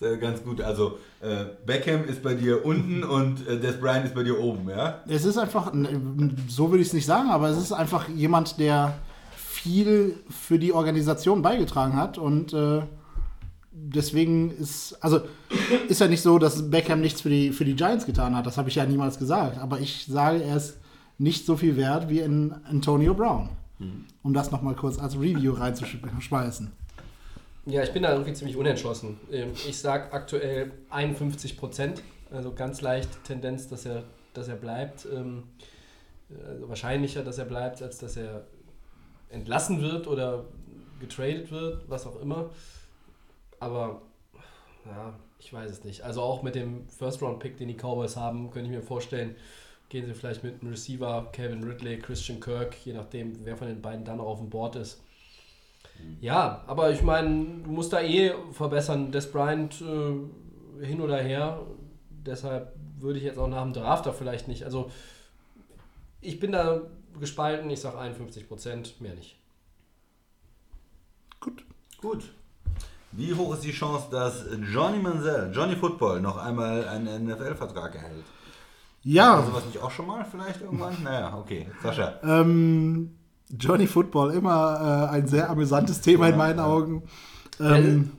Sehr 0.00 0.16
ganz 0.16 0.42
gut. 0.44 0.60
Also 0.60 0.98
äh, 1.20 1.46
Beckham 1.66 2.04
ist 2.04 2.22
bei 2.22 2.34
dir 2.34 2.64
unten 2.64 3.02
und 3.02 3.46
äh, 3.48 3.58
Des 3.58 3.80
Bryant 3.80 4.04
ist 4.04 4.14
bei 4.14 4.22
dir 4.22 4.38
oben, 4.38 4.68
ja? 4.68 5.02
Es 5.08 5.24
ist 5.24 5.38
einfach, 5.38 5.72
so 6.48 6.70
würde 6.70 6.82
ich 6.82 6.88
es 6.88 6.94
nicht 6.94 7.06
sagen, 7.06 7.30
aber 7.30 7.48
es 7.48 7.58
ist 7.58 7.72
einfach 7.72 8.08
jemand, 8.08 8.60
der 8.60 8.94
viel 9.34 10.14
für 10.30 10.58
die 10.60 10.72
Organisation 10.72 11.42
beigetragen 11.42 11.96
hat 11.96 12.16
und 12.16 12.52
äh, 12.52 12.82
deswegen 13.72 14.52
ist, 14.52 14.96
also 15.00 15.20
ist 15.88 16.00
ja 16.00 16.06
nicht 16.06 16.22
so, 16.22 16.38
dass 16.38 16.70
Beckham 16.70 17.00
nichts 17.00 17.20
für 17.20 17.28
die, 17.28 17.50
für 17.50 17.64
die 17.64 17.74
Giants 17.74 18.06
getan 18.06 18.36
hat, 18.36 18.46
das 18.46 18.56
habe 18.56 18.68
ich 18.68 18.76
ja 18.76 18.86
niemals 18.86 19.18
gesagt, 19.18 19.58
aber 19.58 19.80
ich 19.80 20.06
sage, 20.06 20.44
er 20.44 20.56
ist 20.56 20.78
nicht 21.18 21.44
so 21.44 21.56
viel 21.56 21.76
wert 21.76 22.08
wie 22.08 22.20
in 22.20 22.54
Antonio 22.70 23.14
Brown, 23.14 23.48
um 24.22 24.34
das 24.34 24.50
nochmal 24.50 24.74
kurz 24.74 24.98
als 24.98 25.14
Review 25.14 25.52
reinzuschmeißen. 25.52 26.72
Ja, 27.66 27.82
ich 27.82 27.92
bin 27.92 28.02
da 28.02 28.12
irgendwie 28.12 28.32
ziemlich 28.32 28.56
unentschlossen. 28.56 29.18
Ähm, 29.30 29.52
Ich 29.68 29.78
sage 29.78 30.12
aktuell 30.12 30.72
51 30.90 31.56
Prozent, 31.58 32.02
also 32.30 32.52
ganz 32.52 32.80
leicht 32.80 33.08
Tendenz, 33.24 33.68
dass 33.68 33.84
er, 33.86 34.04
dass 34.34 34.48
er 34.48 34.56
bleibt. 34.56 35.06
Ähm, 35.12 35.44
Also 36.46 36.68
wahrscheinlicher, 36.68 37.22
dass 37.24 37.38
er 37.38 37.44
bleibt, 37.46 37.82
als 37.82 37.98
dass 37.98 38.16
er 38.16 38.46
entlassen 39.30 39.80
wird 39.80 40.06
oder 40.06 40.44
getradet 41.00 41.50
wird, 41.50 41.88
was 41.88 42.06
auch 42.06 42.20
immer. 42.20 42.50
Aber 43.60 44.02
ja, 44.84 45.14
ich 45.38 45.52
weiß 45.52 45.70
es 45.70 45.84
nicht. 45.84 46.02
Also 46.02 46.20
auch 46.22 46.42
mit 46.42 46.54
dem 46.54 46.88
First-Round-Pick, 46.88 47.56
den 47.58 47.68
die 47.68 47.74
Cowboys 47.76 48.16
haben, 48.16 48.50
könnte 48.50 48.70
ich 48.70 48.76
mir 48.76 48.82
vorstellen, 48.82 49.36
gehen 49.88 50.06
sie 50.06 50.14
vielleicht 50.14 50.44
mit 50.44 50.60
einem 50.60 50.70
Receiver, 50.70 51.28
Kevin 51.32 51.64
Ridley, 51.64 51.98
Christian 51.98 52.40
Kirk, 52.40 52.76
je 52.84 52.92
nachdem, 52.92 53.44
wer 53.44 53.56
von 53.56 53.68
den 53.68 53.80
beiden 53.80 54.04
dann 54.04 54.20
auch 54.20 54.26
auf 54.26 54.38
dem 54.38 54.50
Board 54.50 54.76
ist. 54.76 55.02
Ja, 56.20 56.62
aber 56.66 56.90
ich 56.90 57.02
meine, 57.02 57.62
du 57.64 57.70
musst 57.70 57.92
da 57.92 58.00
eh 58.00 58.32
verbessern. 58.52 59.10
Des 59.10 59.30
Bryant 59.30 59.80
äh, 59.80 60.84
hin 60.84 61.00
oder 61.00 61.18
her. 61.18 61.60
Deshalb 62.10 62.74
würde 62.98 63.18
ich 63.18 63.24
jetzt 63.24 63.38
auch 63.38 63.48
nach 63.48 63.62
dem 63.62 63.72
Draft 63.72 64.06
da 64.06 64.12
vielleicht 64.12 64.48
nicht. 64.48 64.64
Also 64.64 64.90
ich 66.20 66.38
bin 66.38 66.52
da 66.52 66.82
gespalten. 67.18 67.70
Ich 67.70 67.80
sage 67.80 67.98
51 67.98 68.48
Prozent, 68.48 69.00
mehr 69.00 69.14
nicht. 69.14 69.36
Gut. 71.40 71.64
Gut. 72.00 72.24
Wie 73.12 73.34
hoch 73.34 73.54
ist 73.54 73.64
die 73.64 73.72
Chance, 73.72 74.08
dass 74.10 74.44
Johnny 74.72 74.98
Manziel, 74.98 75.50
Johnny 75.52 75.76
Football, 75.76 76.20
noch 76.20 76.36
einmal 76.36 76.86
einen 76.86 77.26
NFL-Vertrag 77.26 77.94
erhält? 77.94 78.24
Ja, 79.10 79.36
Also 79.36 79.54
was 79.54 79.64
nicht 79.66 79.80
auch 79.82 79.90
schon 79.90 80.06
mal 80.06 80.24
vielleicht 80.30 80.60
irgendwann? 80.60 80.94
Naja, 81.02 81.36
okay. 81.38 81.66
Sascha. 81.82 82.14
ähm, 82.22 83.16
Johnny 83.58 83.86
Football, 83.86 84.32
immer 84.34 85.08
äh, 85.10 85.14
ein 85.16 85.26
sehr 85.26 85.48
amüsantes 85.48 86.00
Thema 86.02 86.28
in 86.28 86.36
meinen 86.36 86.60
Augen. 86.60 87.02
Ähm, 87.58 88.10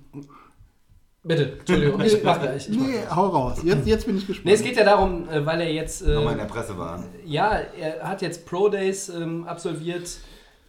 Bitte, 1.23 1.57
Entschuldigung, 1.59 2.01
ich 2.01 2.23
mach 2.23 2.39
gleich. 2.41 2.69
Ich 2.69 2.75
mach 2.77 2.85
nee, 2.87 2.93
gleich. 2.93 3.15
hau 3.15 3.27
raus. 3.27 3.59
Jetzt, 3.63 3.85
jetzt 3.85 4.05
bin 4.07 4.17
ich 4.17 4.25
gespannt. 4.25 4.45
Nee, 4.45 4.53
es 4.53 4.63
geht 4.63 4.77
ja 4.77 4.83
darum, 4.85 5.27
äh, 5.29 5.45
weil 5.45 5.61
er 5.61 5.71
jetzt. 5.71 6.01
äh, 6.01 6.13
Nochmal 6.15 6.33
in 6.33 6.39
der 6.39 6.45
Presse 6.45 6.77
war. 6.77 7.03
Ja, 7.25 7.51
er 7.79 8.07
hat 8.09 8.21
jetzt 8.21 8.45
Pro 8.47 8.69
Days 8.69 9.09
ähm, 9.09 9.45
absolviert 9.45 10.17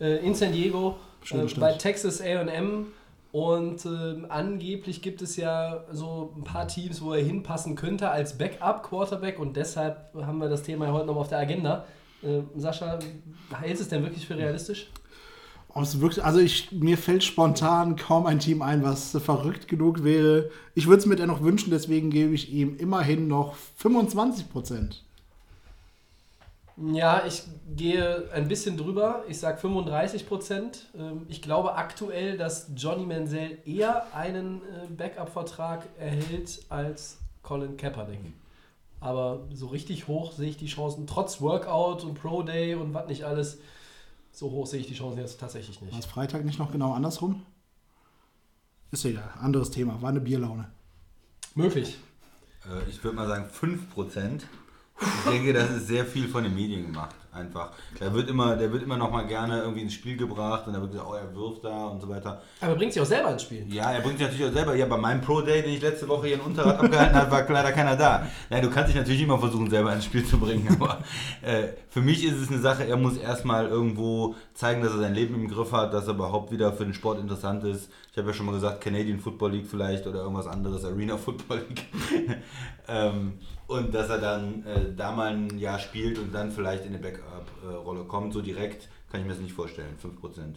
äh, 0.01 0.17
in 0.27 0.35
San 0.35 0.53
Diego 0.53 0.97
äh, 1.33 1.45
bei 1.59 1.73
Texas 1.75 2.21
AM 2.21 2.89
und 3.33 3.87
ähm, 3.87 4.27
angeblich 4.29 5.03
gibt 5.03 5.23
es 5.23 5.37
ja 5.37 5.85
so 5.93 6.35
ein 6.37 6.43
paar 6.43 6.67
Teams, 6.67 7.01
wo 7.01 7.13
er 7.13 7.23
hinpassen 7.23 7.77
könnte 7.77 8.11
als 8.11 8.37
Backup-Quarterback 8.39 9.39
und 9.39 9.57
deshalb 9.57 10.13
haben 10.15 10.39
wir 10.39 10.49
das 10.49 10.65
Thema 10.65 10.93
heute 10.93 11.07
nochmal 11.07 11.23
auf 11.23 11.29
der 11.29 11.39
Agenda. 11.39 11.85
Äh, 12.23 12.41
Sascha, 12.57 12.99
hältst 13.61 13.81
du 13.81 13.85
es 13.85 13.89
denn 13.89 14.03
wirklich 14.03 14.27
für 14.27 14.37
realistisch? 14.37 14.91
Wirklich, 15.75 16.25
also 16.25 16.41
ich, 16.41 16.73
mir 16.73 16.99
fällt 16.99 17.23
spontan 17.23 17.95
kaum 17.95 18.27
ein 18.27 18.41
Team 18.41 18.61
ein, 18.61 18.83
was 18.83 19.13
verrückt 19.13 19.69
genug 19.69 20.03
wäre. 20.03 20.51
Ich 20.75 20.89
würde 20.89 20.99
es 20.99 21.07
mir 21.07 21.15
dennoch 21.15 21.43
wünschen, 21.43 21.71
deswegen 21.71 22.11
gebe 22.11 22.35
ich 22.35 22.53
ihm 22.53 22.77
immerhin 22.77 23.29
noch 23.29 23.55
25 23.77 24.51
Prozent. 24.51 25.05
Ja, 26.77 27.25
ich 27.27 27.43
gehe 27.77 28.31
ein 28.33 28.49
bisschen 28.49 28.77
drüber. 28.77 29.25
Ich 29.29 29.39
sage 29.39 29.59
35 29.59 30.27
Prozent. 30.27 30.87
Ähm, 30.97 31.27
Ich 31.29 31.43
glaube 31.43 31.75
aktuell, 31.75 32.37
dass 32.39 32.71
Johnny 32.77 33.05
Manziel 33.07 33.59
eher 33.67 34.15
einen 34.15 34.63
äh, 34.63 34.87
Backup-Vertrag 34.89 35.87
erhält 35.99 36.63
als 36.69 37.19
Colin 37.43 37.77
Kaepernick. 37.77 38.21
Aber 39.01 39.47
so 39.53 39.69
richtig 39.69 40.09
hoch 40.09 40.33
sehe 40.33 40.51
ich 40.51 40.57
die 40.59 40.67
Chancen, 40.67 41.07
trotz 41.07 41.41
Workout 41.41 42.05
und 42.05 42.15
Pro 42.21 42.43
Day 42.43 42.75
und 42.75 42.93
was 42.93 43.09
nicht 43.09 43.25
alles, 43.25 43.59
so 44.33 44.51
hoch 44.51 44.67
sehe 44.67 44.81
ich 44.81 44.87
die 44.87 44.95
Chancen 44.95 45.19
jetzt 45.21 45.41
tatsächlich 45.41 45.81
War 45.81 45.89
es 45.89 45.95
nicht. 45.97 46.09
Freitag 46.09 46.45
nicht 46.45 46.59
noch 46.59 46.71
genau 46.71 46.93
andersrum? 46.93 47.43
Ist 48.91 49.05
egal, 49.05 49.31
anderes 49.41 49.71
Thema, 49.71 50.03
war 50.03 50.11
eine 50.11 50.21
Bierlaune. 50.21 50.71
Möglich. 51.55 51.97
Äh, 52.67 52.89
Ich 52.91 53.03
würde 53.03 53.17
mal 53.17 53.27
sagen 53.27 53.47
5%. 53.51 54.43
Ich 55.01 55.31
denke, 55.31 55.53
das 55.53 55.71
ist 55.71 55.87
sehr 55.87 56.05
viel 56.05 56.29
von 56.29 56.45
den 56.45 56.55
Medien 56.55 56.87
gemacht. 56.87 57.15
Einfach. 57.33 57.71
Der 58.01 58.13
wird 58.13 58.29
immer, 58.29 58.57
der 58.57 58.73
wird 58.73 58.83
immer 58.83 58.97
noch 58.97 59.13
mal 59.13 59.25
gerne 59.25 59.61
irgendwie 59.61 59.83
ins 59.83 59.95
Spiel 59.95 60.17
gebracht 60.17 60.67
und 60.67 60.73
da 60.73 60.81
wird 60.81 60.91
gesagt, 60.91 61.09
oh, 61.09 61.15
er 61.15 61.33
wirft 61.33 61.63
da 61.63 61.87
und 61.87 62.01
so 62.01 62.09
weiter. 62.09 62.43
Aber 62.61 62.75
bringt 62.75 62.93
sich 62.93 63.01
auch 63.01 63.07
selber 63.07 63.31
ins 63.31 63.43
Spiel. 63.43 63.73
Ja, 63.73 63.93
er 63.93 64.01
bringt 64.01 64.19
sich 64.19 64.27
natürlich 64.27 64.51
auch 64.51 64.53
selber. 64.53 64.75
Ja, 64.75 64.87
bei 64.87 64.97
meinem 64.97 65.21
Pro 65.21 65.41
Day, 65.41 65.63
den 65.63 65.75
ich 65.75 65.81
letzte 65.81 66.09
Woche 66.09 66.27
hier 66.27 66.37
in 66.37 66.41
Unterrad 66.41 66.81
abgehalten 66.81 67.15
habe, 67.15 67.31
war 67.31 67.49
leider 67.49 67.71
keiner 67.71 67.95
da. 67.95 68.27
Nein, 68.51 68.63
du 68.63 68.71
kannst 68.71 68.89
dich 68.89 68.97
natürlich 68.97 69.23
immer 69.23 69.39
versuchen, 69.39 69.71
selber 69.71 69.93
ins 69.93 70.07
Spiel 70.07 70.27
zu 70.27 70.39
bringen. 70.39 70.67
Aber 70.81 70.99
äh, 71.43 71.69
für 71.89 72.01
mich 72.01 72.25
ist 72.25 72.37
es 72.37 72.49
eine 72.49 72.59
Sache, 72.59 72.85
er 72.85 72.97
muss 72.97 73.17
erstmal 73.17 73.69
irgendwo 73.69 74.35
zeigen, 74.55 74.83
dass 74.83 74.93
er 74.93 74.99
sein 74.99 75.15
Leben 75.15 75.37
im 75.37 75.49
Griff 75.49 75.71
hat, 75.71 75.95
dass 75.95 76.09
er 76.09 76.15
überhaupt 76.15 76.51
wieder 76.51 76.73
für 76.73 76.85
den 76.85 76.95
Sport 76.95 77.21
interessant 77.21 77.63
ist. 77.63 77.93
Ich 78.11 78.19
habe 78.19 78.27
ja 78.27 78.35
schon 78.35 78.47
mal 78.47 78.53
gesagt, 78.53 78.81
Canadian 78.81 79.21
Football 79.21 79.53
League 79.53 79.69
vielleicht 79.71 80.05
oder 80.09 80.23
irgendwas 80.23 80.49
anderes, 80.49 80.85
Arena 80.85 81.17
Football 81.17 81.63
League. 81.69 81.85
ähm, 82.89 83.35
und 83.71 83.95
dass 83.95 84.11
er 84.11 84.19
dann 84.19 84.65
äh, 84.67 84.93
da 84.97 85.13
mal 85.13 85.33
ein 85.33 85.57
Jahr 85.59 85.79
spielt 85.79 86.19
und 86.19 86.35
dann 86.35 86.51
vielleicht 86.51 86.85
in 86.85 86.93
eine 86.93 86.99
Backup-Rolle 86.99 88.03
kommt. 88.03 88.33
So 88.33 88.43
direkt 88.43 88.89
kann 89.11 89.21
ich 89.21 89.27
mir 89.27 89.33
das 89.33 89.41
nicht 89.41 89.55
vorstellen. 89.55 89.95
5%. 90.03 90.57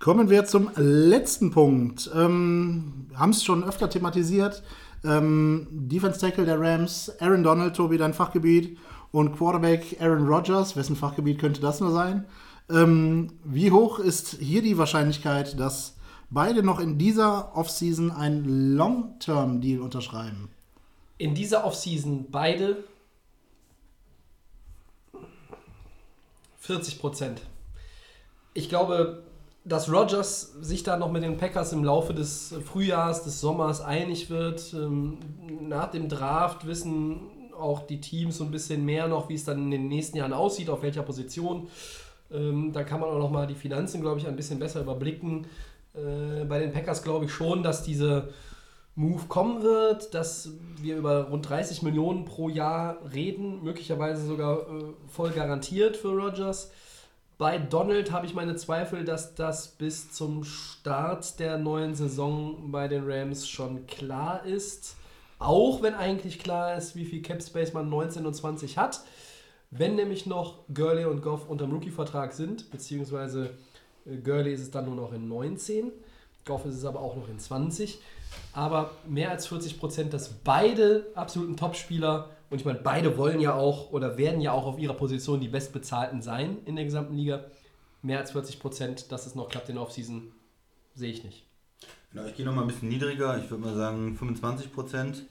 Kommen 0.00 0.28
wir 0.28 0.44
zum 0.44 0.70
letzten 0.74 1.52
Punkt. 1.52 2.10
Ähm, 2.12 3.06
Haben 3.14 3.30
es 3.30 3.44
schon 3.44 3.62
öfter 3.62 3.88
thematisiert. 3.88 4.64
Ähm, 5.04 5.68
Defense 5.70 6.18
Tackle 6.18 6.46
der 6.46 6.60
Rams, 6.60 7.12
Aaron 7.20 7.44
Donald, 7.44 7.76
Tobi, 7.76 7.96
dein 7.96 8.12
Fachgebiet, 8.12 8.76
und 9.12 9.36
Quarterback 9.36 9.96
Aaron 10.00 10.26
Rodgers, 10.26 10.76
wessen 10.76 10.96
Fachgebiet 10.96 11.38
könnte 11.38 11.60
das 11.60 11.80
nur 11.80 11.92
sein? 11.92 12.24
Ähm, 12.68 13.32
wie 13.44 13.70
hoch 13.70 13.98
ist 14.00 14.36
hier 14.40 14.62
die 14.62 14.78
Wahrscheinlichkeit, 14.78 15.58
dass 15.58 15.96
beide 16.28 16.62
noch 16.64 16.80
in 16.80 16.98
dieser 16.98 17.56
Offseason 17.56 18.10
einen 18.10 18.76
Long-Term-Deal 18.76 19.80
unterschreiben? 19.80 20.48
In 21.20 21.34
dieser 21.34 21.64
Offseason 21.66 22.30
beide 22.30 22.82
40 26.60 26.98
Prozent. 26.98 27.42
Ich 28.54 28.70
glaube, 28.70 29.22
dass 29.66 29.92
Rodgers 29.92 30.54
sich 30.62 30.82
da 30.82 30.96
noch 30.96 31.12
mit 31.12 31.22
den 31.22 31.36
Packers 31.36 31.74
im 31.74 31.84
Laufe 31.84 32.14
des 32.14 32.54
Frühjahrs, 32.64 33.22
des 33.22 33.38
Sommers 33.38 33.82
einig 33.82 34.30
wird. 34.30 34.72
Ähm, 34.72 35.18
Nach 35.60 35.90
dem 35.90 36.08
Draft 36.08 36.66
wissen 36.66 37.20
auch 37.54 37.86
die 37.86 38.00
Teams 38.00 38.38
so 38.38 38.44
ein 38.44 38.50
bisschen 38.50 38.86
mehr 38.86 39.06
noch, 39.06 39.28
wie 39.28 39.34
es 39.34 39.44
dann 39.44 39.58
in 39.64 39.70
den 39.70 39.88
nächsten 39.88 40.16
Jahren 40.16 40.32
aussieht, 40.32 40.70
auf 40.70 40.80
welcher 40.80 41.02
Position. 41.02 41.68
Ähm, 42.32 42.72
Da 42.72 42.82
kann 42.82 42.98
man 42.98 43.10
auch 43.10 43.18
noch 43.18 43.30
mal 43.30 43.46
die 43.46 43.54
Finanzen, 43.54 44.00
glaube 44.00 44.20
ich, 44.20 44.26
ein 44.26 44.36
bisschen 44.36 44.58
besser 44.58 44.80
überblicken. 44.80 45.46
Äh, 45.92 46.46
Bei 46.46 46.60
den 46.60 46.72
Packers 46.72 47.02
glaube 47.02 47.26
ich 47.26 47.30
schon, 47.30 47.62
dass 47.62 47.82
diese 47.82 48.32
Move 48.94 49.26
kommen 49.28 49.62
wird, 49.62 50.14
dass 50.14 50.50
wir 50.80 50.96
über 50.96 51.28
rund 51.28 51.48
30 51.48 51.82
Millionen 51.82 52.24
pro 52.24 52.48
Jahr 52.48 52.98
reden, 53.12 53.62
möglicherweise 53.62 54.26
sogar 54.26 54.60
äh, 54.60 54.84
voll 55.08 55.30
garantiert 55.30 55.96
für 55.96 56.08
Rodgers. 56.08 56.70
Bei 57.38 57.56
Donald 57.56 58.12
habe 58.12 58.26
ich 58.26 58.34
meine 58.34 58.56
Zweifel, 58.56 59.04
dass 59.04 59.34
das 59.34 59.68
bis 59.68 60.12
zum 60.12 60.44
Start 60.44 61.40
der 61.40 61.56
neuen 61.56 61.94
Saison 61.94 62.70
bei 62.70 62.86
den 62.86 63.10
Rams 63.10 63.48
schon 63.48 63.86
klar 63.86 64.44
ist. 64.44 64.96
Auch 65.38 65.80
wenn 65.80 65.94
eigentlich 65.94 66.38
klar 66.38 66.76
ist, 66.76 66.96
wie 66.96 67.06
viel 67.06 67.22
Cap 67.22 67.42
Space 67.42 67.72
man 67.72 67.88
19 67.88 68.26
und 68.26 68.34
20 68.34 68.76
hat. 68.76 69.00
Wenn 69.70 69.94
nämlich 69.94 70.26
noch 70.26 70.64
Gurley 70.74 71.06
und 71.06 71.22
Goff 71.22 71.48
unterm 71.48 71.72
Rookie-Vertrag 71.72 72.34
sind, 72.34 72.70
beziehungsweise 72.70 73.54
äh, 74.04 74.16
Gurley 74.18 74.52
ist 74.52 74.60
es 74.60 74.70
dann 74.70 74.84
nur 74.84 74.96
noch 74.96 75.12
in 75.14 75.26
19, 75.26 75.92
Goff 76.44 76.66
ist 76.66 76.74
es 76.74 76.84
aber 76.84 77.00
auch 77.00 77.16
noch 77.16 77.28
in 77.28 77.38
20. 77.38 78.00
Aber 78.52 78.90
mehr 79.06 79.30
als 79.30 79.46
40 79.46 79.78
Prozent, 79.78 80.12
dass 80.12 80.28
beide 80.28 81.06
absoluten 81.14 81.56
Topspieler, 81.56 82.28
und 82.50 82.58
ich 82.58 82.64
meine, 82.64 82.80
beide 82.80 83.16
wollen 83.16 83.40
ja 83.40 83.54
auch 83.54 83.90
oder 83.92 84.16
werden 84.18 84.40
ja 84.40 84.52
auch 84.52 84.66
auf 84.66 84.78
ihrer 84.78 84.94
Position 84.94 85.40
die 85.40 85.48
bestbezahlten 85.48 86.20
sein 86.22 86.58
in 86.64 86.74
der 86.76 86.84
gesamten 86.84 87.14
Liga. 87.14 87.44
Mehr 88.02 88.18
als 88.18 88.32
40 88.32 88.58
Prozent, 88.60 89.12
dass 89.12 89.26
es 89.26 89.34
noch 89.34 89.48
klappt 89.48 89.68
in 89.68 89.76
der 89.76 89.84
Offseason, 89.84 90.32
sehe 90.94 91.12
ich 91.12 91.22
nicht. 91.22 91.44
Genau, 92.12 92.26
ich 92.26 92.34
gehe 92.34 92.44
noch 92.44 92.54
mal 92.54 92.62
ein 92.62 92.66
bisschen 92.68 92.88
niedriger. 92.88 93.38
Ich 93.38 93.48
würde 93.50 93.62
mal 93.64 93.76
sagen 93.76 94.16
25 94.16 94.72
Prozent. 94.72 95.22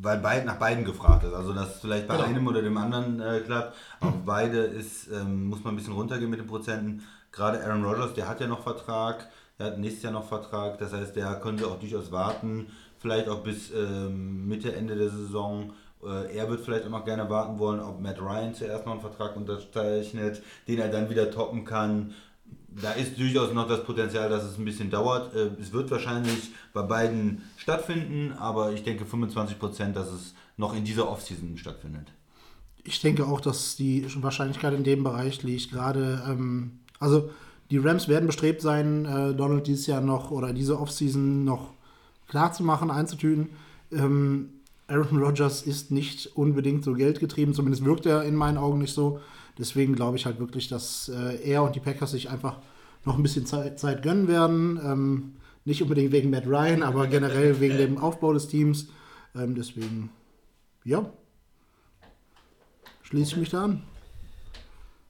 weil 0.00 0.18
beid, 0.18 0.46
nach 0.46 0.56
beiden 0.56 0.84
gefragt 0.84 1.22
ist. 1.24 1.34
Also 1.34 1.52
dass 1.52 1.74
es 1.76 1.80
vielleicht 1.80 2.08
bei 2.08 2.16
Genau. 2.16 2.26
einem 2.28 2.46
oder 2.46 2.62
dem 2.62 2.76
anderen 2.76 3.20
äh, 3.20 3.40
klappt. 3.40 3.76
Auf 4.00 4.14
beide 4.24 4.58
ist, 4.58 5.08
ähm, 5.08 5.46
muss 5.48 5.62
man 5.62 5.74
ein 5.74 5.76
bisschen 5.76 5.92
runtergehen 5.92 6.30
mit 6.30 6.40
den 6.40 6.46
Prozenten. 6.46 7.02
Gerade 7.30 7.62
Aaron 7.64 7.84
Rodgers, 7.84 8.14
der 8.14 8.26
hat 8.28 8.40
ja 8.40 8.46
noch 8.46 8.62
Vertrag, 8.62 9.28
der 9.58 9.66
hat 9.66 9.78
nächstes 9.78 10.02
Jahr 10.02 10.12
noch 10.12 10.26
Vertrag. 10.26 10.78
Das 10.78 10.92
heißt, 10.92 11.14
der 11.16 11.34
könnte 11.36 11.66
auch 11.66 11.78
durchaus 11.78 12.10
warten, 12.10 12.66
vielleicht 12.98 13.28
auch 13.28 13.40
bis 13.40 13.70
ähm, 13.70 14.46
Mitte, 14.46 14.74
Ende 14.74 14.96
der 14.96 15.10
Saison. 15.10 15.72
Äh, 16.04 16.36
er 16.36 16.48
wird 16.48 16.60
vielleicht 16.60 16.84
auch 16.86 16.90
noch 16.90 17.04
gerne 17.04 17.28
warten 17.30 17.58
wollen, 17.58 17.80
ob 17.80 18.00
Matt 18.00 18.20
Ryan 18.20 18.54
zuerst 18.54 18.86
noch 18.86 18.92
einen 18.92 19.00
Vertrag 19.00 19.36
unterzeichnet, 19.36 20.42
den 20.68 20.78
er 20.78 20.88
dann 20.88 21.10
wieder 21.10 21.30
toppen 21.30 21.64
kann. 21.64 22.14
Da 22.68 22.92
ist 22.92 23.18
durchaus 23.18 23.52
noch 23.52 23.68
das 23.68 23.84
Potenzial, 23.84 24.30
dass 24.30 24.44
es 24.44 24.58
ein 24.58 24.64
bisschen 24.64 24.90
dauert. 24.90 25.34
Äh, 25.34 25.50
Es 25.60 25.72
wird 25.72 25.90
wahrscheinlich 25.90 26.50
bei 26.72 26.82
beiden 26.82 27.42
stattfinden, 27.56 28.32
aber 28.38 28.72
ich 28.72 28.82
denke 28.82 29.04
25%, 29.04 29.92
dass 29.92 30.10
es 30.10 30.34
noch 30.56 30.74
in 30.74 30.84
dieser 30.84 31.08
Offseason 31.08 31.56
stattfindet. 31.56 32.12
Ich 32.84 33.00
denke 33.00 33.26
auch, 33.26 33.40
dass 33.40 33.76
die 33.76 34.06
Wahrscheinlichkeit 34.22 34.74
in 34.74 34.84
dem 34.84 35.04
Bereich 35.04 35.42
liegt. 35.42 35.70
Gerade, 35.70 36.22
ähm, 36.26 36.80
also 36.98 37.30
die 37.72 37.78
Rams 37.78 38.06
werden 38.06 38.26
bestrebt 38.26 38.60
sein, 38.60 39.06
äh, 39.06 39.34
Donald 39.34 39.66
dieses 39.66 39.86
Jahr 39.86 40.02
noch 40.02 40.30
oder 40.30 40.52
diese 40.52 40.78
Offseason 40.78 41.42
noch 41.42 41.72
klar 42.28 42.52
zu 42.52 42.62
machen, 42.64 42.90
einzutüten. 42.90 43.48
Ähm, 43.90 44.50
Aaron 44.88 45.22
Rodgers 45.22 45.62
ist 45.62 45.90
nicht 45.90 46.36
unbedingt 46.36 46.84
so 46.84 46.92
geldgetrieben, 46.92 47.54
zumindest 47.54 47.82
wirkt 47.82 48.04
er 48.04 48.24
in 48.24 48.34
meinen 48.34 48.58
Augen 48.58 48.78
nicht 48.78 48.92
so. 48.92 49.20
Deswegen 49.58 49.94
glaube 49.94 50.18
ich 50.18 50.26
halt 50.26 50.38
wirklich, 50.38 50.68
dass 50.68 51.08
äh, 51.08 51.50
er 51.50 51.62
und 51.62 51.74
die 51.74 51.80
Packers 51.80 52.10
sich 52.10 52.28
einfach 52.28 52.58
noch 53.06 53.16
ein 53.16 53.22
bisschen 53.22 53.46
Zeit, 53.46 53.80
Zeit 53.80 54.02
gönnen 54.02 54.28
werden. 54.28 54.78
Ähm, 54.84 55.32
nicht 55.64 55.82
unbedingt 55.82 56.12
wegen 56.12 56.28
Matt 56.28 56.46
Ryan, 56.46 56.82
aber 56.82 57.06
generell 57.06 57.58
wegen 57.58 57.78
dem 57.78 57.96
Aufbau 57.96 58.34
des 58.34 58.48
Teams. 58.48 58.88
Ähm, 59.34 59.54
deswegen, 59.54 60.10
ja, 60.84 61.10
schließe 63.00 63.30
ich 63.30 63.36
mich 63.38 63.48
da 63.48 63.64
an. 63.64 63.82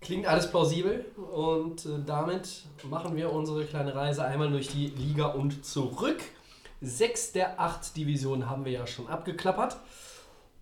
Klingt 0.03 0.27
alles 0.27 0.51
plausibel 0.51 1.05
und 1.33 1.87
äh, 1.87 1.91
damit 2.05 2.65
machen 2.91 3.15
wir 3.15 3.33
unsere 3.33 3.65
kleine 3.65 3.95
Reise 3.95 4.25
einmal 4.25 4.51
durch 4.51 4.67
die 4.69 4.89
Liga 4.89 5.27
und 5.27 5.65
zurück. 5.65 6.21
Sechs 6.81 7.31
der 7.31 7.61
acht 7.61 7.97
Divisionen 7.97 8.51
haben 8.51 8.65
wir 8.65 8.73
ja 8.73 8.87
schon 8.89 9.07
abgeklappert 9.07 9.77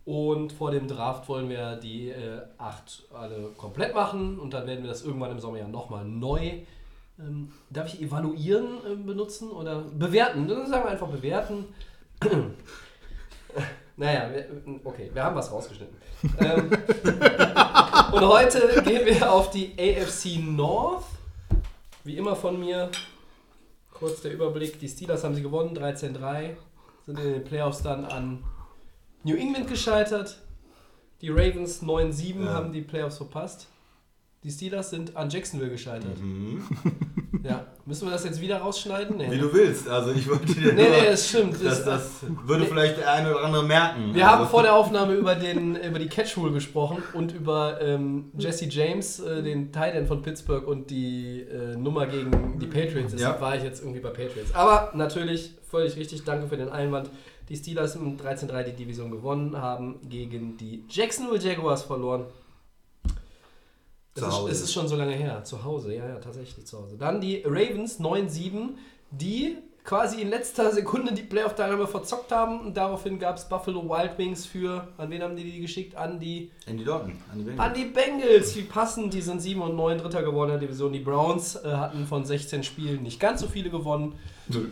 und 0.05 0.53
vor 0.53 0.71
dem 0.71 0.87
Draft 0.89 1.27
wollen 1.31 1.49
wir 1.49 1.77
die 1.77 2.11
äh, 2.11 2.43
acht 2.59 3.05
alle 3.15 3.49
komplett 3.57 3.95
machen 3.95 4.39
und 4.39 4.53
dann 4.53 4.67
werden 4.67 4.83
wir 4.83 4.91
das 4.91 5.05
irgendwann 5.05 5.31
im 5.31 5.41
Sommer 5.41 5.59
ja 5.59 5.69
nochmal 5.69 6.05
neu. 6.05 6.61
Ähm, 7.19 7.51
darf 7.71 7.95
ich 7.95 8.03
evaluieren 8.03 8.67
äh, 8.87 8.95
benutzen 8.95 9.51
oder 9.51 9.81
bewerten? 9.81 10.49
Dann 10.49 10.67
sagen 10.67 10.85
wir 10.85 10.91
einfach 10.91 11.09
bewerten. 11.09 11.65
Naja, 14.01 14.31
wir, 14.33 14.47
okay, 14.85 15.11
wir 15.13 15.23
haben 15.23 15.37
was 15.37 15.53
rausgeschnitten. 15.53 15.95
ähm, 16.41 16.71
und 18.13 18.27
heute 18.29 18.83
gehen 18.83 19.05
wir 19.05 19.31
auf 19.31 19.51
die 19.51 19.75
AFC 19.79 20.39
North. 20.43 21.05
Wie 22.05 22.17
immer 22.17 22.35
von 22.35 22.59
mir 22.59 22.91
kurz 23.93 24.23
der 24.23 24.33
Überblick. 24.33 24.79
Die 24.81 24.89
Steelers 24.89 25.23
haben 25.23 25.35
sie 25.35 25.43
gewonnen, 25.43 25.77
13-3. 25.77 26.57
Sind 27.05 27.19
in 27.19 27.33
den 27.35 27.45
Playoffs 27.45 27.83
dann 27.83 28.07
an 28.07 28.43
New 29.23 29.37
England 29.37 29.69
gescheitert. 29.69 30.39
Die 31.21 31.29
Ravens 31.29 31.83
9-7 31.83 32.47
Ja. 32.47 32.55
haben 32.55 32.73
die 32.73 32.81
Playoffs 32.81 33.19
verpasst. 33.19 33.67
Die 34.43 34.51
Steelers 34.51 34.89
sind 34.91 35.17
an 35.17 35.29
Jacksonville 35.29 35.71
gescheitert. 35.71 36.17
Ja, 37.43 37.67
müssen 37.87 38.07
wir 38.07 38.13
das 38.13 38.25
jetzt 38.25 38.41
wieder 38.41 38.59
rausschneiden? 38.59 39.17
Nee, 39.17 39.27
Wie 39.31 39.37
ne? 39.37 39.43
du 39.43 39.53
willst. 39.53 39.89
Also 39.89 40.13
ich 40.13 40.29
wollte 40.29 40.47
dir 40.55 40.73
nee, 40.73 40.83
nur, 40.83 40.91
nee, 40.91 41.07
das 41.07 41.29
stimmt. 41.29 41.63
das, 41.63 41.85
Das, 41.85 42.11
würde 42.45 42.67
vielleicht 42.67 42.99
der 42.99 43.13
eine 43.13 43.31
oder 43.31 43.45
andere 43.45 43.65
merken. 43.65 44.15
Wir 44.15 44.27
also, 44.27 44.39
haben 44.39 44.49
vor 44.49 44.63
der 44.63 44.75
Aufnahme 44.75 45.15
über, 45.15 45.35
den, 45.35 45.77
über 45.77 45.99
die 45.99 46.09
Catch 46.09 46.37
Rule 46.37 46.53
gesprochen 46.53 47.03
und 47.15 47.33
über 47.33 47.81
ähm, 47.81 48.31
Jesse 48.37 48.67
James, 48.67 49.21
äh, 49.21 49.43
den 49.43 49.73
Tight 49.73 49.95
End 49.95 50.09
von 50.09 50.23
Pittsburgh 50.23 50.67
und 50.67 50.91
die 50.91 51.41
äh, 51.43 51.77
Nummer 51.77 52.07
gegen 52.07 52.59
die 52.59 52.67
Patriots. 52.67 53.13
Deshalb 53.13 53.37
Ja. 53.37 53.41
war 53.41 53.57
ich 53.57 53.63
jetzt 53.63 53.81
irgendwie 53.83 54.01
bei 54.01 54.11
Patriots. 54.11 54.55
Aber 54.55 54.91
natürlich, 54.95 55.53
völlig 55.71 55.97
richtig, 55.97 56.25
danke 56.25 56.47
für 56.49 56.57
den 56.57 56.69
Einwand. 56.69 57.11
Die 57.49 57.57
Steelers 57.57 57.97
im 57.97 58.17
13-3 58.17 58.63
die 58.65 58.73
Division 58.73 59.11
gewonnen 59.11 59.57
haben, 59.57 59.97
gegen 60.09 60.57
die 60.57 60.85
Jacksonville 60.89 61.41
Jaguars 61.41 61.83
verloren. 61.83 62.25
Es 64.15 64.23
Zu 64.23 64.29
ist, 64.29 64.35
Hause. 64.35 64.53
es 64.53 64.61
ist 64.63 64.73
schon 64.73 64.89
so 64.89 64.97
lange 64.97 65.13
her. 65.15 65.45
Zu 65.45 65.63
Hause, 65.65 65.95
ja, 65.95 66.07
ja, 66.09 66.17
tatsächlich 66.17 66.67
zu 66.67 66.79
Hause. 66.79 66.97
Dann 66.99 67.21
die 67.21 67.43
Ravens 67.47 68.01
9-7, 68.01 68.71
die 69.13 69.57
quasi 69.85 70.21
in 70.21 70.29
letzter 70.31 70.71
Sekunde 70.73 71.13
die 71.13 71.23
Playoff-Teilnahme 71.23 71.87
verzockt 71.87 72.33
haben. 72.33 72.61
Und 72.61 72.77
daraufhin 72.77 73.19
gab 73.19 73.37
es 73.37 73.49
Buffalo 73.49 73.89
Wild 73.89 74.19
Wings 74.19 74.47
für, 74.47 74.89
an 74.99 75.11
wen 75.11 75.23
haben 75.23 75.37
die 75.37 75.45
die 75.45 75.61
geschickt? 75.61 75.95
An 75.95 76.19
die, 76.21 76.51
Andy 76.67 76.85
Dalton, 76.85 77.13
an 77.33 77.39
die 77.39 77.45
Bengals. 77.45 77.69
an 77.69 77.75
die 77.75 77.85
Bengals. 77.85 78.57
Wie 78.57 78.63
passend, 78.63 79.15
die 79.15 79.23
sind 79.23 79.41
7 79.41 79.61
und 79.63 79.77
9 79.77 79.99
Dritter 79.99 80.23
geworden 80.23 80.51
in 80.51 80.59
der 80.59 80.69
Division. 80.69 80.93
Die 80.93 81.01
Browns 81.01 81.57
äh, 81.57 81.69
hatten 81.73 82.05
von 82.07 82.25
16 82.25 82.63
Spielen 82.65 83.03
nicht 83.03 83.21
ganz 83.21 83.41
so 83.41 83.47
viele 83.47 83.71
gewonnen. 83.71 84.15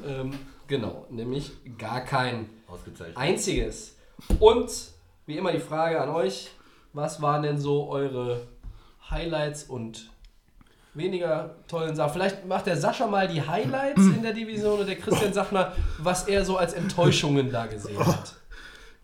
Ähm, 0.06 0.32
genau, 0.66 1.06
nämlich 1.10 1.52
gar 1.78 2.00
kein 2.00 2.50
Ausgezeichnet. 2.66 3.16
einziges. 3.16 3.96
Und 4.40 4.68
wie 5.26 5.36
immer 5.38 5.52
die 5.52 5.60
Frage 5.60 6.00
an 6.00 6.10
euch, 6.10 6.50
was 6.92 7.22
waren 7.22 7.42
denn 7.44 7.58
so 7.58 7.88
eure 7.88 8.46
Highlights 9.10 9.64
und 9.64 10.10
weniger 10.94 11.56
tollen 11.68 11.94
Sachen? 11.94 12.12
Vielleicht 12.14 12.46
macht 12.46 12.66
der 12.66 12.76
Sascha 12.76 13.06
mal 13.06 13.28
die 13.28 13.42
Highlights 13.42 14.00
in 14.00 14.22
der 14.22 14.32
Division 14.32 14.80
und 14.80 14.86
der 14.86 14.96
Christian 14.96 15.32
sagt 15.32 15.52
mal, 15.52 15.72
was 15.98 16.28
er 16.28 16.44
so 16.44 16.56
als 16.56 16.72
Enttäuschungen 16.72 17.50
da 17.50 17.66
gesehen 17.66 18.04
hat. 18.04 18.34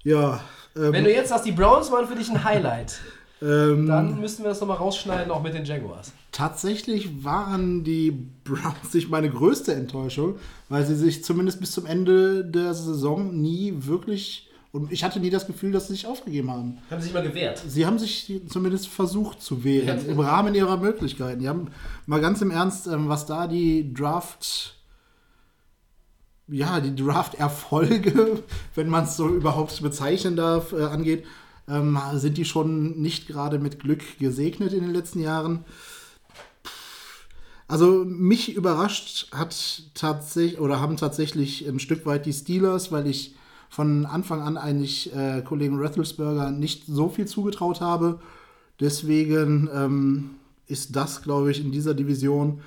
Ja, 0.07 0.39
ähm, 0.77 0.93
Wenn 0.93 1.05
du 1.05 1.11
jetzt 1.11 1.31
sagst, 1.31 1.47
die 1.47 1.53
Browns 1.53 1.91
waren 1.91 2.07
für 2.07 2.15
dich 2.15 2.29
ein 2.29 2.45
Highlight, 2.45 3.01
ähm, 3.41 3.87
dann 3.87 4.21
müssten 4.21 4.43
wir 4.43 4.51
das 4.51 4.61
nochmal 4.61 4.77
rausschneiden, 4.77 5.31
auch 5.31 5.43
mit 5.43 5.55
den 5.55 5.65
Jaguars. 5.65 6.13
Tatsächlich 6.31 7.25
waren 7.25 7.85
die 7.85 8.11
Browns 8.11 8.93
nicht 8.93 9.09
meine 9.09 9.31
größte 9.31 9.73
Enttäuschung, 9.73 10.37
weil 10.69 10.85
sie 10.85 10.95
sich 10.95 11.25
zumindest 11.25 11.61
bis 11.61 11.73
zum 11.73 11.87
Ende 11.87 12.45
der 12.45 12.75
Saison 12.75 13.35
nie 13.41 13.73
wirklich 13.79 14.51
und 14.75 14.91
ich 14.91 15.05
hatte 15.05 15.21
nie 15.21 15.31
das 15.31 15.47
Gefühl, 15.47 15.71
dass 15.71 15.87
sie 15.87 15.93
sich 15.93 16.09
aufgegeben 16.09 16.51
haben. 16.51 16.79
Haben 16.91 17.01
sie 17.01 17.05
sich 17.05 17.15
mal 17.15 17.23
gewehrt. 17.23 17.63
Sie 17.65 17.87
haben 17.87 18.01
sich 18.01 18.43
zumindest 18.49 18.89
versucht 18.89 19.41
zu 19.41 19.63
wählen, 19.63 20.05
im 20.09 20.19
Rahmen 20.19 20.53
ihrer 20.53 20.79
Möglichkeiten. 20.79 21.39
Die 21.39 21.49
haben 21.49 21.69
mal 22.07 22.21
ganz 22.21 22.43
im 22.43 22.51
Ernst, 22.51 22.89
ähm, 22.89 23.09
was 23.09 23.25
da 23.25 23.47
die 23.47 23.95
Draft, 23.95 24.75
ja, 26.49 26.81
die 26.81 26.93
Draft-Erfolge, 26.97 28.43
wenn 28.75 28.89
man 28.89 29.05
es 29.05 29.17
so 29.17 29.29
überhaupt 29.29 29.81
bezeichnen 29.81 30.35
darf, 30.35 30.73
äh, 30.73 30.83
angeht, 30.83 31.25
ähm, 31.69 31.97
sind 32.15 32.37
die 32.37 32.45
schon 32.45 33.01
nicht 33.01 33.29
gerade 33.29 33.61
mit 33.61 33.79
Glück 33.79 34.19
gesegnet 34.19 34.73
in 34.73 34.83
den 34.83 34.93
letzten 34.93 35.21
Jahren. 35.21 35.65
Also 37.69 38.05
mich 38.05 38.57
überrascht 38.57 39.29
hat 39.31 39.85
tatsächlich 39.95 40.59
oder 40.59 40.81
haben 40.81 40.97
tatsächlich 40.97 41.65
ein 41.65 41.79
Stück 41.79 42.07
weit 42.07 42.27
die 42.27 42.33
Steelers, 42.33 42.91
weil 42.91 43.07
ich 43.07 43.37
von 43.75 44.07
Anfang 44.07 44.41
an 44.41 44.57
eigentlich 44.57 45.13
äh, 45.17 45.43
Kollegen 45.43 45.81
Rathelsberger 45.81 46.53
nicht 46.53 46.85
so 46.87 47.09
viel 47.09 47.27
zugetraut 47.27 47.81
habe. 47.81 48.21
Deswegen 48.79 49.69
ähm, 49.75 50.31
ist 50.69 50.95
das, 50.95 51.23
glaube 51.23 51.51
ich, 51.51 51.61
in 51.61 51.73
dieser 51.73 51.93
Division, 51.93 52.61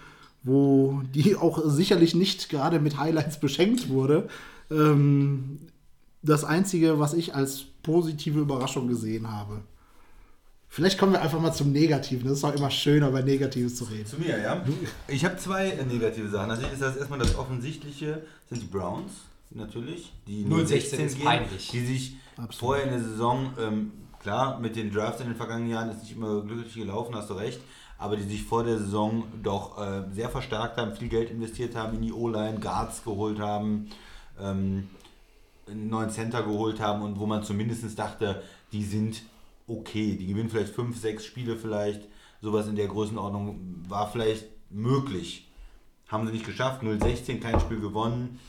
wo 0.44 1.02
die 1.16 1.36
auch 1.38 1.62
sicherlich 1.64 2.14
nicht 2.14 2.50
gerade 2.50 2.82
mit 2.82 2.98
Highlights 2.98 3.40
beschenkt 3.40 3.88
wurde, 3.88 4.28
ähm, 4.70 5.60
das 6.24 6.44
Einzige, 6.44 7.00
was 7.00 7.14
ich 7.14 7.34
als 7.34 7.64
positive 7.84 8.42
Überraschung 8.42 8.90
gesehen 8.90 9.32
habe. 9.32 9.62
Vielleicht 10.68 10.98
kommen 10.98 11.14
wir 11.14 11.22
einfach 11.22 11.40
mal 11.40 11.54
zum 11.54 11.72
Negativen. 11.72 12.28
Das 12.28 12.40
ist 12.40 12.44
auch 12.44 12.54
immer 12.54 12.70
schöner, 12.70 13.08
über 13.08 13.22
Negatives 13.22 13.78
zu 13.78 13.86
reden. 13.86 14.06
Zu 14.06 14.18
mir, 14.18 14.42
ja. 14.42 14.62
Ich 15.08 15.24
habe 15.24 15.38
zwei 15.38 15.70
äh, 15.70 15.86
negative 15.86 16.28
Sachen. 16.28 16.50
Natürlich 16.50 16.74
ist 16.74 16.82
das 16.82 16.98
erstmal 16.98 17.20
das 17.20 17.38
Offensichtliche, 17.38 18.24
sind 18.50 18.62
die 18.62 18.68
Browns, 18.68 19.14
natürlich. 19.50 20.14
Die 20.28 20.44
016 20.44 21.00
ist 21.00 21.16
gehen, 21.16 21.26
peinlich. 21.26 21.70
Die 21.70 21.86
sich 21.86 22.18
Absolut. 22.36 22.56
vorher 22.56 22.84
in 22.86 22.90
der 22.92 23.02
Saison, 23.02 23.54
ähm, 23.60 23.92
klar, 24.20 24.60
mit 24.60 24.76
den 24.76 24.92
Drafts 24.92 25.22
in 25.22 25.28
den 25.28 25.36
vergangenen 25.36 25.72
Jahren 25.72 25.90
ist 25.90 26.02
nicht 26.02 26.16
immer 26.16 26.42
glücklich 26.42 26.74
gelaufen, 26.74 27.16
hast 27.16 27.30
du 27.30 27.34
recht. 27.34 27.60
Aber 27.98 28.16
die 28.16 28.24
sich 28.24 28.44
vor 28.44 28.64
der 28.64 28.78
Saison 28.78 29.24
doch 29.42 29.80
äh, 29.82 30.04
sehr 30.12 30.30
verstärkt 30.30 30.78
haben, 30.78 30.96
viel 30.96 31.10
Geld 31.10 31.32
investiert 31.32 31.76
haben, 31.76 31.96
in 31.96 32.04
die 32.04 32.14
O-Line, 32.14 32.60
Guards 32.60 33.04
geholt 33.04 33.40
haben, 33.40 33.90
ähm, 34.40 34.88
einen 35.68 35.90
neuen 35.90 36.12
Center 36.12 36.44
geholt 36.44 36.80
haben 36.80 37.02
und 37.02 37.20
wo 37.20 37.26
man 37.26 37.44
zumindest 37.44 37.98
dachte, 37.98 38.44
die 38.72 38.84
sind 38.84 39.24
okay. 39.68 40.16
Die 40.16 40.28
gewinnen 40.28 40.50
vielleicht 40.50 40.74
fünf, 40.74 41.00
sechs 41.00 41.26
Spiele 41.26 41.58
vielleicht. 41.58 42.02
Sowas 42.42 42.68
in 42.68 42.76
der 42.76 42.88
Größenordnung 42.88 43.84
war 43.88 44.12
vielleicht 44.12 44.46
möglich. 44.70 45.48
Haben 46.08 46.28
sie 46.28 46.34
nicht 46.34 46.46
geschafft. 46.46 46.84
0-16, 46.84 47.40
kein 47.40 47.60
Spiel 47.60 47.80
gewonnen. 47.80 48.40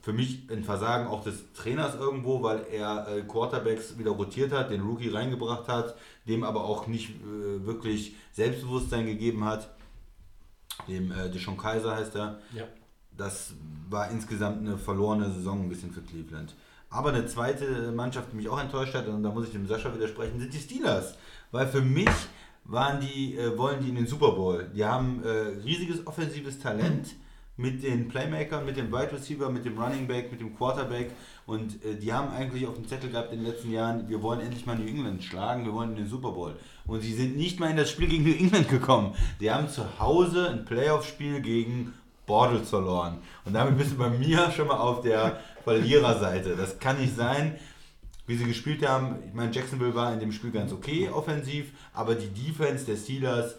Für 0.00 0.12
mich 0.12 0.48
ein 0.50 0.64
Versagen 0.64 1.06
auch 1.08 1.22
des 1.24 1.52
Trainers 1.52 1.94
irgendwo, 1.96 2.42
weil 2.42 2.64
er 2.72 3.08
äh, 3.08 3.22
Quarterbacks 3.22 3.98
wieder 3.98 4.12
rotiert 4.12 4.52
hat, 4.52 4.70
den 4.70 4.80
Rookie 4.82 5.08
reingebracht 5.08 5.68
hat, 5.68 5.96
dem 6.26 6.44
aber 6.44 6.64
auch 6.64 6.86
nicht 6.86 7.10
äh, 7.10 7.66
wirklich 7.66 8.14
Selbstbewusstsein 8.32 9.06
gegeben 9.06 9.44
hat. 9.44 9.68
Dem 10.86 11.10
äh, 11.10 11.28
Deshaun 11.30 11.56
Kaiser 11.58 11.96
heißt 11.96 12.14
er 12.16 12.38
Ja. 12.52 12.64
das 13.16 13.52
war 13.90 14.10
insgesamt 14.10 14.60
eine 14.60 14.78
verlorene 14.78 15.30
Saison 15.32 15.62
ein 15.62 15.68
bisschen 15.68 15.92
für 15.92 16.00
Cleveland. 16.02 16.54
Aber 16.90 17.10
eine 17.10 17.26
zweite 17.26 17.92
Mannschaft, 17.92 18.32
die 18.32 18.36
mich 18.36 18.48
auch 18.48 18.60
enttäuscht 18.60 18.94
hat, 18.94 19.08
und 19.08 19.22
da 19.22 19.30
muss 19.30 19.46
ich 19.46 19.52
dem 19.52 19.66
Sascha 19.66 19.92
widersprechen, 19.94 20.38
sind 20.40 20.54
die 20.54 20.58
Steelers. 20.58 21.16
Weil 21.50 21.66
für 21.66 21.82
mich 21.82 22.08
waren 22.64 23.00
die, 23.00 23.36
äh, 23.36 23.58
wollen 23.58 23.82
die 23.82 23.88
in 23.88 23.96
den 23.96 24.06
Super 24.06 24.32
Bowl. 24.32 24.70
Die 24.74 24.84
haben 24.84 25.22
äh, 25.24 25.28
riesiges 25.64 26.06
offensives 26.06 26.58
Talent 26.60 27.08
mit 27.58 27.82
den 27.82 28.08
Playmakern, 28.08 28.64
mit 28.64 28.76
dem 28.76 28.90
Wide 28.92 29.12
Receiver, 29.12 29.50
mit 29.50 29.64
dem 29.64 29.76
Running 29.76 30.06
Back, 30.06 30.30
mit 30.30 30.40
dem 30.40 30.56
Quarterback. 30.56 31.10
Und 31.44 31.84
äh, 31.84 31.96
die 31.96 32.12
haben 32.12 32.30
eigentlich 32.30 32.66
auf 32.66 32.74
dem 32.74 32.86
Zettel 32.86 33.10
gehabt 33.10 33.32
in 33.32 33.40
den 33.42 33.50
letzten 33.50 33.72
Jahren, 33.72 34.08
wir 34.08 34.22
wollen 34.22 34.40
endlich 34.40 34.64
mal 34.64 34.78
New 34.78 34.86
England 34.86 35.24
schlagen, 35.24 35.64
wir 35.64 35.74
wollen 35.74 35.90
in 35.90 35.96
den 35.96 36.08
Super 36.08 36.30
Bowl. 36.30 36.56
Und 36.86 37.00
sie 37.00 37.12
sind 37.12 37.36
nicht 37.36 37.58
mal 37.58 37.68
in 37.68 37.76
das 37.76 37.90
Spiel 37.90 38.06
gegen 38.06 38.22
New 38.22 38.32
England 38.32 38.68
gekommen. 38.68 39.14
Die 39.40 39.50
haben 39.50 39.68
zu 39.68 39.98
Hause 39.98 40.48
ein 40.50 40.64
Playoff-Spiel 40.64 41.40
gegen 41.40 41.92
Bortles 42.26 42.70
verloren. 42.70 43.18
Und 43.44 43.54
damit 43.54 43.76
bist 43.76 43.90
du 43.90 43.96
bei 43.96 44.10
mir 44.10 44.52
schon 44.52 44.68
mal 44.68 44.78
auf 44.78 45.00
der 45.00 45.40
Verliererseite. 45.64 46.54
Das 46.54 46.78
kann 46.78 47.00
nicht 47.00 47.16
sein. 47.16 47.56
Wie 48.28 48.36
sie 48.36 48.44
gespielt 48.44 48.86
haben, 48.86 49.16
ich 49.26 49.34
meine, 49.34 49.50
Jacksonville 49.50 49.94
war 49.94 50.12
in 50.12 50.20
dem 50.20 50.30
Spiel 50.30 50.52
ganz 50.52 50.70
okay 50.70 51.08
offensiv, 51.08 51.72
aber 51.92 52.14
die 52.14 52.28
Defense 52.28 52.84
der 52.84 52.96
Steelers 52.96 53.56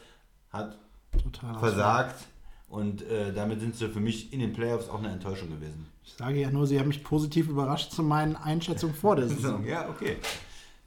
hat 0.52 0.78
Total 1.12 1.60
versagt. 1.60 2.28
Und 2.70 3.02
äh, 3.02 3.34
damit 3.34 3.60
sind 3.62 3.76
sie 3.76 3.90
für 3.90 4.00
mich 4.00 4.32
in 4.32 4.40
den 4.40 4.54
Playoffs 4.54 4.90
auch 4.90 5.00
eine 5.00 5.10
Enttäuschung 5.12 5.50
gewesen. 5.50 5.88
Ich 6.06 6.14
sage 6.14 6.40
ja 6.40 6.52
nur, 6.52 6.68
sie 6.68 6.80
haben 6.80 6.88
mich 6.88 7.04
positiv 7.04 7.50
überrascht 7.50 7.92
zu 7.92 8.04
meinen 8.04 8.36
Einschätzungen 8.36 8.96
vor 8.96 9.16
der 9.16 9.28
Saison. 9.28 9.66
Ja, 9.68 9.90
okay. 9.90 10.18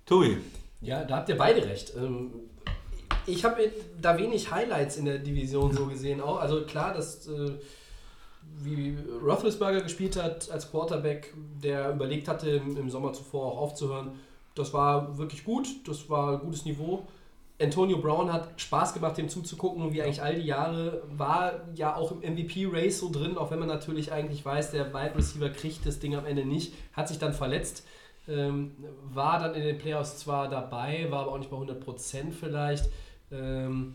Tobi, 0.07 0.39
Ja, 0.81 1.05
da 1.05 1.17
habt 1.17 1.29
ihr 1.29 1.37
beide 1.37 1.65
recht. 1.65 1.93
Ähm, 1.97 2.31
Ich 3.27 3.45
habe 3.45 3.71
da 4.01 4.17
wenig 4.19 4.51
Highlights 4.51 4.97
in 4.97 5.05
der 5.05 5.19
Division 5.19 5.73
so 5.73 5.87
gesehen. 5.87 6.21
Auch. 6.21 6.41
Also 6.41 6.63
klar, 6.65 6.93
dass 6.95 7.27
äh, 7.29 7.53
wie 8.59 8.97
Roethlisberger 9.25 9.81
gespielt 9.81 10.17
hat 10.21 10.51
als 10.51 10.71
Quarterback, 10.71 11.33
der 11.63 11.93
überlegt 11.93 12.29
hatte, 12.29 12.51
im, 12.51 12.77
im 12.77 12.91
Sommer 12.91 13.13
zuvor 13.13 13.47
auch 13.47 13.59
aufzuhören, 13.59 14.13
das 14.55 14.73
war 14.73 15.17
wirklich 15.19 15.45
gut. 15.45 15.67
Das 15.87 16.09
war 16.11 16.35
ein 16.35 16.41
gutes 16.41 16.65
Niveau. 16.65 17.07
Antonio 17.63 17.99
Brown 17.99 18.33
hat 18.33 18.61
Spaß 18.61 18.95
gemacht, 18.95 19.17
dem 19.17 19.29
zuzugucken, 19.29 19.93
wie 19.93 20.03
eigentlich 20.03 20.23
all 20.23 20.35
die 20.35 20.47
Jahre 20.47 21.03
war 21.09 21.61
ja 21.75 21.97
auch 21.97 22.13
im 22.13 22.19
MVP-Race 22.19 22.99
so 22.99 23.11
drin, 23.11 23.37
auch 23.39 23.51
wenn 23.51 23.59
man 23.59 23.69
natürlich 23.69 24.13
eigentlich 24.13 24.45
weiß, 24.45 24.73
der 24.73 24.93
Wide 24.93 25.15
Receiver 25.17 25.49
kriegt 25.51 25.87
das 25.87 25.99
Ding 26.01 26.17
am 26.17 26.27
Ende 26.27 26.45
nicht, 26.45 26.75
hat 26.93 27.09
sich 27.09 27.19
dann 27.19 27.33
verletzt, 27.33 27.87
ähm, 28.29 28.73
war 29.13 29.39
dann 29.39 29.55
in 29.55 29.63
den 29.63 29.79
Playoffs 29.79 30.19
zwar 30.19 30.49
dabei, 30.49 31.11
war 31.11 31.23
aber 31.23 31.33
auch 31.33 31.39
nicht 31.39 31.51
bei 31.51 31.57
100% 31.57 32.33
vielleicht. 32.33 32.89
Ähm, 33.31 33.95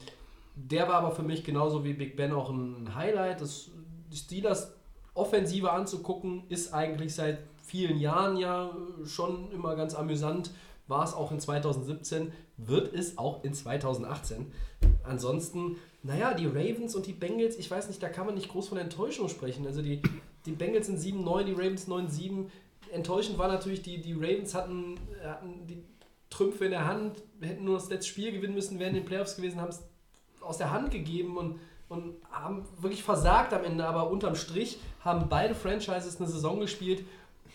der 0.56 0.88
war 0.88 0.96
aber 0.96 1.12
für 1.12 1.24
mich 1.24 1.44
genauso 1.44 1.84
wie 1.84 1.94
Big 1.94 2.16
Ben 2.16 2.34
auch 2.34 2.50
ein 2.50 2.96
Highlight. 2.96 3.42
Das, 3.42 3.70
Steelers 4.14 4.74
Offensive 5.14 5.72
anzugucken, 5.72 6.44
ist 6.50 6.74
eigentlich 6.74 7.14
seit 7.14 7.40
vielen 7.64 8.00
Jahren 8.00 8.38
ja 8.38 8.70
schon 9.06 9.52
immer 9.52 9.76
ganz 9.76 9.94
amüsant. 9.94 10.52
War 10.88 11.04
es 11.04 11.14
auch 11.14 11.32
in 11.32 11.40
2017, 11.40 12.32
wird 12.58 12.94
es 12.94 13.18
auch 13.18 13.44
in 13.44 13.54
2018. 13.54 14.52
Ansonsten, 15.04 15.78
naja, 16.04 16.34
die 16.34 16.46
Ravens 16.46 16.96
und 16.96 17.06
die 17.08 17.14
Bengals, 17.14 17.58
ich 17.58 17.70
weiß 17.70 17.88
nicht, 17.88 18.02
da 18.02 18.10
kann 18.10 18.26
man 18.26 18.36
nicht 18.36 18.50
groß 18.50 18.70
von 18.70 18.78
Enttäuschung 18.78 19.30
sprechen. 19.30 19.66
Also 19.66 19.82
die, 19.82 20.02
die 20.46 20.52
Bengals 20.52 20.88
sind 20.88 21.00
7-9, 21.00 21.44
die 21.44 21.52
Ravens 21.54 21.88
9-7. 21.88 22.46
Enttäuschend 22.92 23.38
war 23.38 23.50
natürlich, 23.50 23.82
die, 23.82 24.02
die 24.02 24.14
Ravens 24.14 24.54
hatten, 24.54 24.98
hatten 25.24 25.68
die 25.68 25.84
Trümpfe 26.30 26.66
in 26.66 26.72
der 26.72 26.86
Hand, 26.86 27.22
hätten 27.42 27.66
nur 27.66 27.76
das 27.76 27.90
letzte 27.90 28.10
Spiel 28.10 28.32
gewinnen 28.32 28.54
müssen, 28.54 28.80
wären 28.80 28.90
in 28.90 29.02
den 29.02 29.06
Playoffs 29.06 29.36
gewesen, 29.36 29.60
haben 29.60 29.70
es 29.70 29.84
aus 30.42 30.58
der 30.58 30.72
Hand 30.72 30.92
gegeben 30.92 31.38
und, 31.38 31.60
und 31.90 32.16
haben 32.32 32.64
wirklich 32.80 33.04
versagt 33.04 33.54
am 33.54 33.64
Ende. 33.64 33.86
Aber 33.86 34.10
unterm 34.10 34.36
Strich 34.36 34.80
haben 35.02 35.28
beide 35.30 35.56
Franchises 35.56 36.18
eine 36.18 36.28
Saison 36.30 36.60
gespielt, 36.60 37.04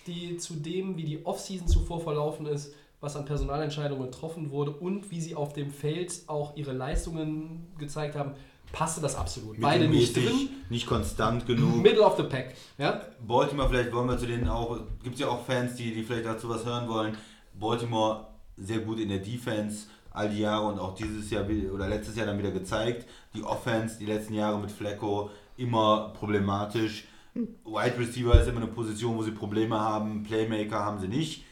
die 0.06 0.36
zu 0.36 0.54
dem, 0.54 0.96
wie 0.96 1.04
die 1.04 1.24
Offseason 1.24 1.68
zuvor 1.68 2.00
verlaufen 2.00 2.46
ist, 2.46 2.74
was 3.02 3.16
an 3.16 3.24
Personalentscheidungen 3.24 4.10
getroffen 4.10 4.50
wurde 4.50 4.70
und 4.70 5.10
wie 5.10 5.20
sie 5.20 5.34
auf 5.34 5.52
dem 5.52 5.70
Feld 5.70 6.22
auch 6.28 6.56
ihre 6.56 6.72
Leistungen 6.72 7.66
gezeigt 7.76 8.14
haben, 8.14 8.32
passte 8.70 9.00
das 9.00 9.16
absolut. 9.16 9.60
Beide 9.60 9.88
nicht 9.88 10.16
drin. 10.16 10.48
nicht 10.70 10.86
konstant 10.86 11.44
genug. 11.44 11.82
Middle 11.82 12.02
of 12.02 12.16
the 12.16 12.22
pack. 12.22 12.54
Ja? 12.78 13.02
Baltimore, 13.26 13.68
vielleicht 13.68 13.92
wollen 13.92 14.08
wir 14.08 14.16
zu 14.16 14.26
denen 14.26 14.48
auch, 14.48 14.78
gibt 15.02 15.16
es 15.16 15.20
ja 15.20 15.28
auch 15.28 15.44
Fans, 15.44 15.74
die, 15.74 15.92
die 15.92 16.04
vielleicht 16.04 16.26
dazu 16.26 16.48
was 16.48 16.64
hören 16.64 16.88
wollen. 16.88 17.16
Baltimore 17.58 18.28
sehr 18.56 18.78
gut 18.78 19.00
in 19.00 19.08
der 19.08 19.18
Defense, 19.18 19.88
all 20.12 20.30
die 20.30 20.38
Jahre 20.38 20.68
und 20.68 20.78
auch 20.78 20.94
dieses 20.94 21.28
Jahr 21.28 21.44
oder 21.74 21.88
letztes 21.88 22.14
Jahr 22.14 22.26
dann 22.26 22.38
wieder 22.38 22.52
gezeigt. 22.52 23.08
Die 23.34 23.42
Offense, 23.42 23.98
die 23.98 24.06
letzten 24.06 24.34
Jahre 24.34 24.60
mit 24.60 24.70
Flecko, 24.70 25.30
immer 25.56 26.12
problematisch. 26.16 27.08
Wide 27.34 27.98
Receiver 27.98 28.40
ist 28.40 28.46
immer 28.46 28.60
eine 28.60 28.70
Position, 28.70 29.16
wo 29.16 29.22
sie 29.24 29.32
Probleme 29.32 29.80
haben. 29.80 30.22
Playmaker 30.22 30.78
haben 30.78 31.00
sie 31.00 31.08
nicht. 31.08 31.44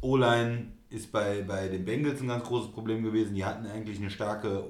O-Line 0.00 0.72
ist 0.90 1.12
bei, 1.12 1.42
bei 1.42 1.68
den 1.68 1.84
Bengals 1.84 2.20
ein 2.20 2.28
ganz 2.28 2.44
großes 2.44 2.72
Problem 2.72 3.02
gewesen. 3.02 3.34
Die 3.34 3.44
hatten 3.44 3.66
eigentlich 3.66 3.98
eine 3.98 4.10
starke 4.10 4.64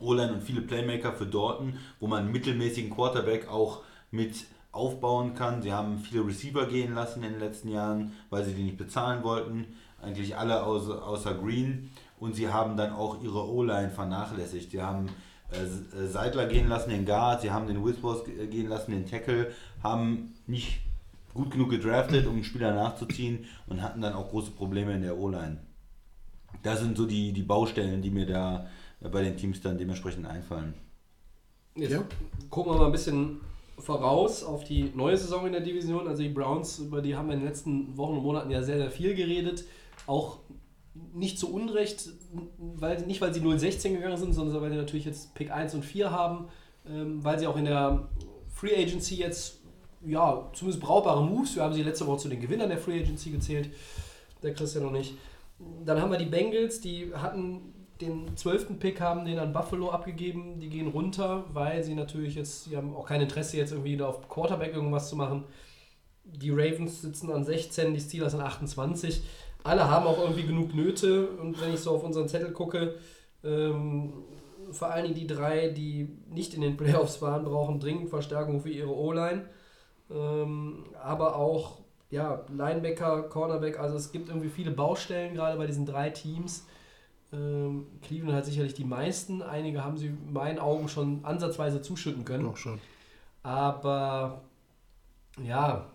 O-Line 0.00 0.34
und 0.34 0.42
viele 0.42 0.60
Playmaker 0.60 1.12
für 1.12 1.26
Dorton, 1.26 1.74
wo 1.98 2.06
man 2.06 2.24
einen 2.24 2.32
mittelmäßigen 2.32 2.90
Quarterback 2.90 3.48
auch 3.48 3.82
mit 4.10 4.46
aufbauen 4.70 5.34
kann. 5.34 5.62
Sie 5.62 5.72
haben 5.72 5.98
viele 5.98 6.26
Receiver 6.26 6.66
gehen 6.66 6.94
lassen 6.94 7.22
in 7.22 7.32
den 7.32 7.40
letzten 7.40 7.68
Jahren, 7.68 8.12
weil 8.30 8.44
sie 8.44 8.54
die 8.54 8.62
nicht 8.62 8.78
bezahlen 8.78 9.24
wollten. 9.24 9.66
Eigentlich 10.00 10.36
alle 10.36 10.62
außer, 10.62 11.04
außer 11.04 11.34
Green. 11.34 11.90
Und 12.20 12.34
sie 12.34 12.48
haben 12.48 12.76
dann 12.76 12.92
auch 12.92 13.22
ihre 13.22 13.48
O-Line 13.48 13.90
vernachlässigt. 13.90 14.70
Sie 14.70 14.82
haben 14.82 15.08
äh, 15.50 16.06
Seidler 16.06 16.46
gehen 16.46 16.68
lassen, 16.68 16.90
den 16.90 17.06
Guard, 17.06 17.40
sie 17.40 17.50
haben 17.50 17.66
den 17.66 17.84
Whispers 17.84 18.24
gehen 18.24 18.68
lassen, 18.68 18.90
den 18.90 19.06
Tackle, 19.06 19.52
haben 19.82 20.34
nicht 20.46 20.80
gut 21.34 21.50
genug 21.50 21.70
gedraftet, 21.70 22.26
um 22.26 22.34
einen 22.34 22.44
Spieler 22.44 22.74
nachzuziehen 22.74 23.44
und 23.66 23.82
hatten 23.82 24.00
dann 24.00 24.14
auch 24.14 24.28
große 24.30 24.50
Probleme 24.52 24.94
in 24.94 25.02
der 25.02 25.16
O-Line. 25.18 25.58
Das 26.62 26.80
sind 26.80 26.96
so 26.96 27.06
die, 27.06 27.32
die 27.32 27.42
Baustellen, 27.42 28.02
die 28.02 28.10
mir 28.10 28.26
da 28.26 28.66
bei 29.00 29.22
den 29.22 29.36
Teams 29.36 29.60
dann 29.60 29.78
dementsprechend 29.78 30.26
einfallen. 30.26 30.74
Jetzt 31.76 31.92
Ja. 31.92 32.02
gucken 32.50 32.72
wir 32.72 32.78
mal 32.78 32.86
ein 32.86 32.92
bisschen 32.92 33.40
voraus 33.78 34.42
auf 34.42 34.64
die 34.64 34.90
neue 34.94 35.16
Saison 35.16 35.46
in 35.46 35.52
der 35.52 35.60
Division. 35.60 36.08
Also 36.08 36.22
die 36.22 36.30
Browns, 36.30 36.80
über 36.80 37.00
die 37.00 37.14
haben 37.14 37.28
wir 37.28 37.34
in 37.34 37.40
den 37.40 37.48
letzten 37.48 37.96
Wochen 37.96 38.16
und 38.16 38.22
Monaten 38.24 38.50
ja 38.50 38.62
sehr, 38.62 38.78
sehr 38.78 38.90
viel 38.90 39.14
geredet. 39.14 39.64
Auch 40.06 40.38
nicht 41.14 41.38
zu 41.38 41.52
Unrecht, 41.52 42.08
weil, 42.58 43.06
nicht 43.06 43.20
weil 43.20 43.32
sie 43.32 43.40
0-16 43.40 43.92
gegangen 43.92 44.16
sind, 44.16 44.32
sondern 44.32 44.60
weil 44.60 44.70
sie 44.70 44.76
natürlich 44.76 45.04
jetzt 45.04 45.34
Pick 45.34 45.52
1 45.52 45.74
und 45.74 45.84
4 45.84 46.10
haben, 46.10 46.48
ähm, 46.88 47.22
weil 47.22 47.38
sie 47.38 47.46
auch 47.46 47.56
in 47.56 47.66
der 47.66 48.08
Free 48.48 48.74
Agency 48.74 49.14
jetzt, 49.14 49.57
ja, 50.06 50.50
zumindest 50.52 50.82
brauchbare 50.82 51.22
Moves, 51.22 51.56
wir 51.56 51.62
haben 51.62 51.74
sie 51.74 51.82
letzte 51.82 52.06
Woche 52.06 52.18
zu 52.18 52.28
den 52.28 52.40
Gewinnern 52.40 52.68
der 52.68 52.78
Free 52.78 53.00
Agency 53.00 53.30
gezählt, 53.30 53.70
der 54.42 54.54
Christian 54.54 54.84
noch 54.84 54.92
nicht. 54.92 55.14
Dann 55.84 56.00
haben 56.00 56.10
wir 56.10 56.18
die 56.18 56.26
Bengals, 56.26 56.80
die 56.80 57.12
hatten 57.14 57.74
den 58.00 58.36
12. 58.36 58.78
Pick, 58.78 59.00
haben 59.00 59.24
den 59.24 59.38
an 59.38 59.52
Buffalo 59.52 59.90
abgegeben. 59.90 60.60
Die 60.60 60.68
gehen 60.68 60.88
runter, 60.88 61.44
weil 61.52 61.82
sie 61.82 61.94
natürlich 61.94 62.34
jetzt, 62.34 62.64
sie 62.64 62.76
haben 62.76 62.94
auch 62.94 63.06
kein 63.06 63.20
Interesse 63.20 63.56
jetzt 63.56 63.72
irgendwie 63.72 63.96
da 63.96 64.06
auf 64.06 64.28
Quarterback 64.28 64.74
irgendwas 64.74 65.08
zu 65.08 65.16
machen. 65.16 65.44
Die 66.24 66.50
Ravens 66.50 67.02
sitzen 67.02 67.32
an 67.32 67.44
16, 67.44 67.94
die 67.94 68.00
Steelers 68.00 68.34
an 68.34 68.42
28. 68.42 69.22
Alle 69.64 69.90
haben 69.90 70.06
auch 70.06 70.18
irgendwie 70.18 70.44
genug 70.44 70.74
Nöte 70.74 71.28
und 71.28 71.60
wenn 71.60 71.74
ich 71.74 71.80
so 71.80 71.90
auf 71.90 72.04
unseren 72.04 72.28
Zettel 72.28 72.52
gucke, 72.52 72.94
ähm, 73.42 74.12
vor 74.70 74.90
allen 74.90 75.04
Dingen 75.04 75.16
die 75.16 75.26
drei, 75.26 75.68
die 75.68 76.08
nicht 76.30 76.54
in 76.54 76.60
den 76.60 76.76
Playoffs 76.76 77.20
waren, 77.22 77.44
brauchen 77.44 77.80
dringend 77.80 78.10
Verstärkung 78.10 78.60
für 78.60 78.70
ihre 78.70 78.94
O-Line. 78.94 79.46
Ähm, 80.10 80.84
aber 81.02 81.36
auch 81.36 81.78
ja, 82.10 82.42
Linebacker, 82.48 83.22
Cornerback, 83.24 83.78
also 83.78 83.96
es 83.96 84.12
gibt 84.12 84.28
irgendwie 84.28 84.48
viele 84.48 84.70
Baustellen 84.70 85.34
gerade 85.34 85.58
bei 85.58 85.66
diesen 85.66 85.84
drei 85.84 86.10
Teams. 86.10 86.66
Ähm, 87.32 87.86
Cleveland 88.02 88.36
hat 88.36 88.46
sicherlich 88.46 88.74
die 88.74 88.84
meisten. 88.84 89.42
Einige 89.42 89.84
haben 89.84 89.98
sie 89.98 90.06
in 90.06 90.32
meinen 90.32 90.58
Augen 90.58 90.88
schon 90.88 91.24
ansatzweise 91.24 91.82
zuschütten 91.82 92.24
können. 92.24 92.44
Doch 92.44 92.56
schon. 92.56 92.80
Aber 93.42 94.42
ja, 95.42 95.86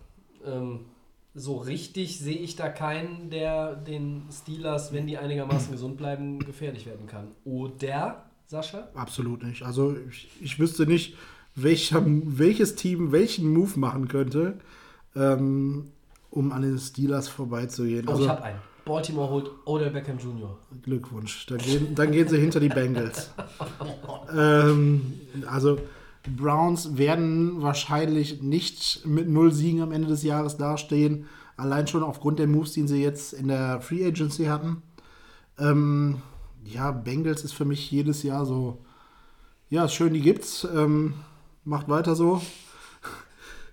ähm, 0.46 0.86
so 1.34 1.56
richtig 1.56 2.20
sehe 2.20 2.38
ich 2.38 2.54
da 2.54 2.68
keinen, 2.68 3.30
der 3.30 3.74
den 3.74 4.22
Steelers, 4.30 4.92
wenn 4.92 5.08
die 5.08 5.18
einigermaßen 5.18 5.72
gesund 5.72 5.96
bleiben, 5.96 6.38
gefährlich 6.38 6.86
werden 6.86 7.08
kann. 7.08 7.32
Oder, 7.44 8.24
Sascha? 8.46 8.88
Absolut 8.94 9.42
nicht. 9.42 9.62
Also 9.62 9.96
ich, 10.08 10.28
ich 10.40 10.58
wüsste 10.60 10.86
nicht, 10.86 11.16
welcher, 11.54 12.02
welches 12.04 12.74
Team 12.74 13.12
welchen 13.12 13.52
Move 13.52 13.78
machen 13.78 14.08
könnte, 14.08 14.58
ähm, 15.14 15.86
um 16.30 16.52
an 16.52 16.62
den 16.62 16.78
Steelers 16.78 17.28
vorbeizugehen. 17.28 18.08
Oh, 18.08 18.12
Also 18.12 18.24
ich 18.24 18.28
habe 18.28 18.42
einen. 18.42 18.58
Baltimore 18.84 19.30
holt 19.30 19.50
Odell 19.64 19.90
Beckham 19.90 20.18
Jr. 20.18 20.58
Glückwunsch. 20.82 21.46
Dann 21.46 21.58
gehen, 21.58 21.94
dann 21.94 22.12
gehen 22.12 22.28
sie 22.28 22.38
hinter 22.38 22.60
die 22.60 22.68
Bengals. 22.68 23.30
ähm, 24.36 25.14
also 25.46 25.78
Browns 26.36 26.96
werden 26.98 27.62
wahrscheinlich 27.62 28.42
nicht 28.42 29.06
mit 29.06 29.28
null 29.28 29.52
Siegen 29.52 29.80
am 29.80 29.92
Ende 29.92 30.08
des 30.08 30.22
Jahres 30.22 30.58
dastehen. 30.58 31.26
Allein 31.56 31.86
schon 31.86 32.02
aufgrund 32.02 32.38
der 32.38 32.46
Moves, 32.46 32.72
die 32.72 32.86
sie 32.86 33.02
jetzt 33.02 33.32
in 33.32 33.48
der 33.48 33.80
Free 33.80 34.04
Agency 34.04 34.46
hatten. 34.46 34.82
Ähm, 35.58 36.20
ja, 36.64 36.90
Bengals 36.90 37.44
ist 37.44 37.52
für 37.52 37.64
mich 37.64 37.90
jedes 37.90 38.22
Jahr 38.22 38.44
so. 38.44 38.78
Ja, 39.70 39.84
ist 39.84 39.94
schön, 39.94 40.12
die 40.12 40.20
gibt's. 40.20 40.66
Ähm, 40.74 41.14
macht 41.64 41.88
weiter 41.88 42.14
so. 42.14 42.40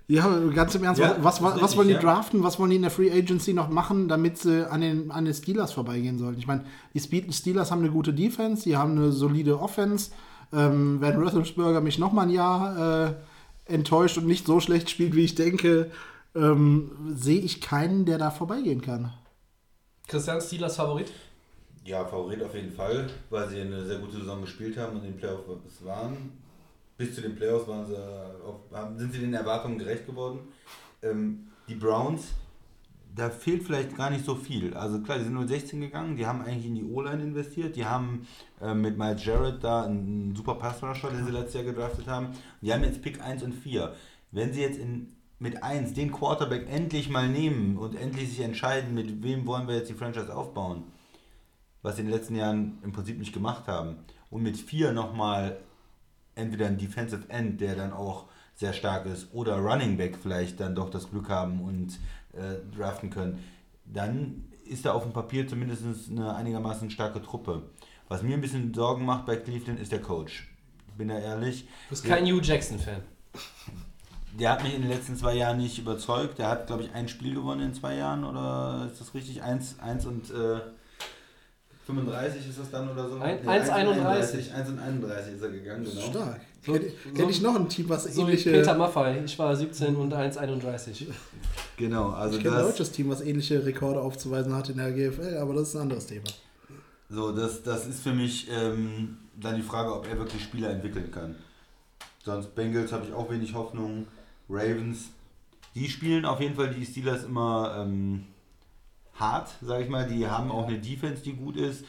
Ja, 0.07 0.27
ganz 0.53 0.75
im 0.75 0.83
Ernst, 0.83 0.99
Ja, 0.99 1.15
was, 1.21 1.41
was, 1.41 1.61
was 1.61 1.77
wollen 1.77 1.87
die 1.87 1.93
ja. 1.93 1.99
draften, 2.01 2.43
was 2.43 2.59
wollen 2.59 2.71
die 2.71 2.75
in 2.75 2.81
der 2.81 2.91
Free 2.91 3.09
Agency 3.09 3.53
noch 3.53 3.69
machen, 3.69 4.09
damit 4.09 4.37
sie 4.37 4.69
an 4.69 4.81
den, 4.81 5.09
an 5.09 5.23
den 5.23 5.33
Steelers 5.33 5.71
vorbeigehen 5.71 6.17
sollen? 6.17 6.37
Ich 6.37 6.47
meine, 6.47 6.65
die 6.93 6.99
Steelers 6.99 7.71
haben 7.71 7.79
eine 7.79 7.91
gute 7.91 8.13
Defense, 8.13 8.63
die 8.63 8.75
haben 8.75 8.97
eine 8.97 9.13
solide 9.13 9.61
Offense. 9.61 10.11
Ähm, 10.51 10.99
wenn 10.99 11.15
Roethlisberger 11.15 11.79
mich 11.79 11.97
noch 11.97 12.11
mal 12.11 12.23
ein 12.23 12.29
Jahr 12.29 13.07
äh, 13.07 13.13
enttäuscht 13.73 14.17
und 14.17 14.27
nicht 14.27 14.45
so 14.45 14.59
schlecht 14.59 14.89
spielt, 14.89 15.15
wie 15.15 15.23
ich 15.23 15.35
denke, 15.35 15.91
ähm, 16.35 16.91
sehe 17.15 17.39
ich 17.39 17.61
keinen, 17.61 18.05
der 18.05 18.17
da 18.17 18.31
vorbeigehen 18.31 18.81
kann. 18.81 19.13
Christian 20.07 20.41
Steelers 20.41 20.75
Favorit? 20.75 21.11
Ja, 21.85 22.05
Favorit 22.05 22.43
auf 22.43 22.53
jeden 22.53 22.71
Fall, 22.71 23.09
weil 23.29 23.49
sie 23.49 23.61
eine 23.61 23.85
sehr 23.85 23.99
gute 23.99 24.17
Saison 24.17 24.41
gespielt 24.41 24.77
haben 24.77 24.97
und 24.97 25.05
in 25.05 25.13
den 25.13 25.17
Playoffs 25.17 25.45
waren. 25.83 26.31
Bis 27.01 27.15
zu 27.15 27.21
den 27.21 27.35
Playoffs 27.35 27.67
waren 27.67 27.87
sie 27.87 27.97
auf, 27.97 28.59
sind 28.95 29.11
sie 29.11 29.21
den 29.21 29.33
Erwartungen 29.33 29.79
gerecht 29.79 30.05
geworden. 30.05 30.41
Ähm, 31.01 31.47
die 31.67 31.73
Browns, 31.73 32.27
da 33.15 33.31
fehlt 33.31 33.63
vielleicht 33.63 33.97
gar 33.97 34.11
nicht 34.11 34.23
so 34.23 34.35
viel. 34.35 34.75
Also 34.75 35.01
klar, 35.01 35.17
die 35.17 35.23
sind 35.23 35.33
nur 35.33 35.47
16 35.47 35.81
gegangen, 35.81 36.15
die 36.15 36.27
haben 36.27 36.43
eigentlich 36.43 36.67
in 36.67 36.75
die 36.75 36.83
O-Line 36.83 37.23
investiert, 37.23 37.75
die 37.75 37.87
haben 37.87 38.27
äh, 38.61 38.75
mit 38.75 38.99
Miles 38.99 39.25
Jarrett 39.25 39.63
da 39.63 39.85
einen 39.85 40.35
super 40.35 40.53
Passrusher, 40.53 41.09
den 41.09 41.25
sie 41.25 41.31
letztes 41.31 41.55
Jahr 41.55 41.63
gedraftet 41.63 42.05
haben. 42.05 42.33
Die 42.61 42.71
haben 42.71 42.83
jetzt 42.83 43.01
Pick 43.01 43.19
1 43.19 43.41
und 43.41 43.53
4. 43.53 43.95
Wenn 44.29 44.53
sie 44.53 44.61
jetzt 44.61 44.77
in, 44.77 45.15
mit 45.39 45.63
1 45.63 45.95
den 45.95 46.11
Quarterback 46.11 46.67
endlich 46.69 47.09
mal 47.09 47.27
nehmen 47.27 47.79
und 47.79 47.95
endlich 47.95 48.29
sich 48.29 48.41
entscheiden, 48.41 48.93
mit 48.93 49.23
wem 49.23 49.47
wollen 49.47 49.67
wir 49.67 49.75
jetzt 49.75 49.89
die 49.89 49.95
Franchise 49.95 50.35
aufbauen, 50.35 50.83
was 51.81 51.95
sie 51.95 52.03
in 52.03 52.09
den 52.09 52.15
letzten 52.15 52.35
Jahren 52.35 52.77
im 52.83 52.91
Prinzip 52.91 53.17
nicht 53.17 53.33
gemacht 53.33 53.67
haben. 53.67 53.95
Und 54.29 54.43
mit 54.43 54.55
vier 54.55 54.93
nochmal 54.93 55.57
entweder 56.41 56.67
ein 56.67 56.77
Defensive 56.77 57.29
End, 57.29 57.61
der 57.61 57.75
dann 57.75 57.93
auch 57.93 58.25
sehr 58.55 58.73
stark 58.73 59.05
ist, 59.05 59.33
oder 59.33 59.57
Running 59.57 59.97
Back 59.97 60.17
vielleicht 60.21 60.59
dann 60.59 60.75
doch 60.75 60.89
das 60.89 61.09
Glück 61.09 61.29
haben 61.29 61.61
und 61.61 61.99
äh, 62.33 62.57
draften 62.75 63.09
können, 63.09 63.43
dann 63.85 64.45
ist 64.65 64.85
da 64.85 64.93
auf 64.93 65.03
dem 65.03 65.13
Papier 65.13 65.47
zumindest 65.47 65.83
eine 66.09 66.35
einigermaßen 66.35 66.89
starke 66.89 67.21
Truppe. 67.21 67.63
Was 68.07 68.23
mir 68.23 68.35
ein 68.35 68.41
bisschen 68.41 68.73
Sorgen 68.73 69.05
macht 69.05 69.25
bei 69.25 69.35
Cleveland 69.37 69.79
ist 69.79 69.91
der 69.91 70.01
Coach. 70.01 70.49
Ich 70.89 70.93
bin 70.95 71.07
da 71.07 71.17
ehrlich. 71.17 71.63
Du 71.63 71.91
bist 71.91 72.03
kein 72.03 72.25
Hugh 72.25 72.41
Jackson-Fan. 72.41 73.01
Der 74.39 74.51
hat 74.51 74.63
mich 74.63 74.73
in 74.73 74.81
den 74.81 74.89
letzten 74.89 75.15
zwei 75.17 75.35
Jahren 75.35 75.57
nicht 75.57 75.79
überzeugt. 75.79 76.37
Der 76.37 76.47
hat, 76.47 76.67
glaube 76.67 76.83
ich, 76.83 76.93
ein 76.93 77.07
Spiel 77.09 77.33
gewonnen 77.33 77.61
in 77.61 77.73
zwei 77.73 77.95
Jahren, 77.95 78.23
oder 78.23 78.87
ist 78.91 79.01
das 79.01 79.13
richtig? 79.13 79.43
Eins, 79.43 79.79
eins 79.79 80.05
und 80.05 80.29
äh, 80.29 80.59
35 81.95 82.49
ist 82.49 82.59
das 82.59 82.71
dann 82.71 82.89
oder 82.89 83.09
so? 83.09 83.17
Ein- 83.19 83.39
Nee, 83.43 83.47
1,31. 83.49 84.53
1 84.53 84.69
und 84.69 84.79
31 84.79 85.33
ist 85.35 85.41
er 85.41 85.49
gegangen, 85.49 85.83
genau. 85.85 86.01
Stark. 86.01 86.41
So- 86.65 86.73
Kenn, 86.73 86.83
so- 87.15 87.29
ich 87.29 87.41
noch 87.41 87.55
ein 87.55 87.67
Team, 87.69 87.89
was 87.89 88.03
So 88.03 88.21
ähnliche. 88.21 88.51
Peter 88.51 88.75
Maffay. 88.75 89.23
Ich 89.25 89.37
war 89.39 89.55
17 89.55 89.95
und 89.95 90.13
1,31. 90.13 91.07
Genau, 91.77 92.09
also 92.11 92.37
ich 92.37 92.43
kenne 92.43 92.55
ein 92.55 92.61
das, 92.61 92.71
deutsches 92.71 92.91
Team, 92.91 93.09
was 93.09 93.21
ähnliche 93.21 93.65
Rekorde 93.65 93.99
aufzuweisen 93.99 94.53
hat 94.55 94.69
in 94.69 94.77
der 94.77 94.91
GFL, 94.91 95.37
aber 95.37 95.53
das 95.55 95.69
ist 95.69 95.75
ein 95.75 95.81
anderes 95.83 96.05
Thema. 96.05 96.25
so, 97.09 97.31
das, 97.31 97.63
das 97.63 97.87
ist 97.87 98.01
für 98.01 98.13
mich 98.13 98.47
ähm, 98.51 99.17
dann 99.39 99.55
die 99.55 99.61
Frage, 99.63 99.93
ob 99.93 100.07
er 100.07 100.17
wirklich 100.19 100.43
Spieler 100.43 100.69
entwickeln 100.69 101.09
kann. 101.11 101.35
Sonst 102.23 102.53
Bengals 102.53 102.91
habe 102.91 103.05
ich 103.07 103.13
auch 103.13 103.29
wenig 103.31 103.53
Hoffnung. 103.55 104.05
Ravens, 104.47 105.05
die 105.73 105.89
spielen 105.89 106.25
auf 106.25 106.39
jeden 106.39 106.55
Fall 106.55 106.69
die 106.73 106.85
Steelers 106.85 107.23
immer 107.23 107.75
ähm, 107.79 108.25
hart, 109.21 109.49
sage 109.61 109.83
ich 109.83 109.89
mal. 109.89 110.05
Die 110.05 110.27
haben 110.27 110.51
auch 110.51 110.67
eine 110.67 110.79
Defense, 110.79 111.23
die 111.23 111.33
gut 111.33 111.55
ist. 111.55 111.85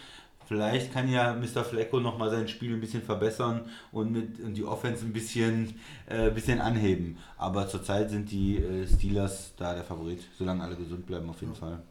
Vielleicht 0.46 0.92
kann 0.92 1.10
ja 1.10 1.34
Mr. 1.34 1.64
Flecko 1.64 1.98
nochmal 1.98 2.30
sein 2.30 2.46
Spiel 2.46 2.74
ein 2.74 2.80
bisschen 2.80 3.02
verbessern 3.02 3.62
und, 3.90 4.12
mit, 4.12 4.38
und 4.40 4.54
die 4.54 4.64
Offense 4.64 5.04
ein 5.04 5.12
bisschen, 5.12 5.80
äh, 6.06 6.30
bisschen 6.30 6.60
anheben. 6.60 7.16
Aber 7.38 7.68
zurzeit 7.68 8.10
sind 8.10 8.30
die 8.30 8.58
äh, 8.58 8.86
Steelers 8.86 9.54
da 9.56 9.74
der 9.74 9.84
Favorit, 9.84 10.22
solange 10.36 10.62
alle 10.62 10.76
gesund 10.76 11.06
bleiben 11.06 11.30
auf 11.30 11.40
jeden 11.40 11.54
Fall. 11.54 11.82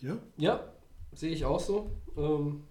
Ja? 0.00 0.16
Ja, 0.38 0.64
sehe 1.12 1.30
ich 1.30 1.44
auch 1.44 1.60
so. 1.60 1.90
Ähm, 2.16 2.62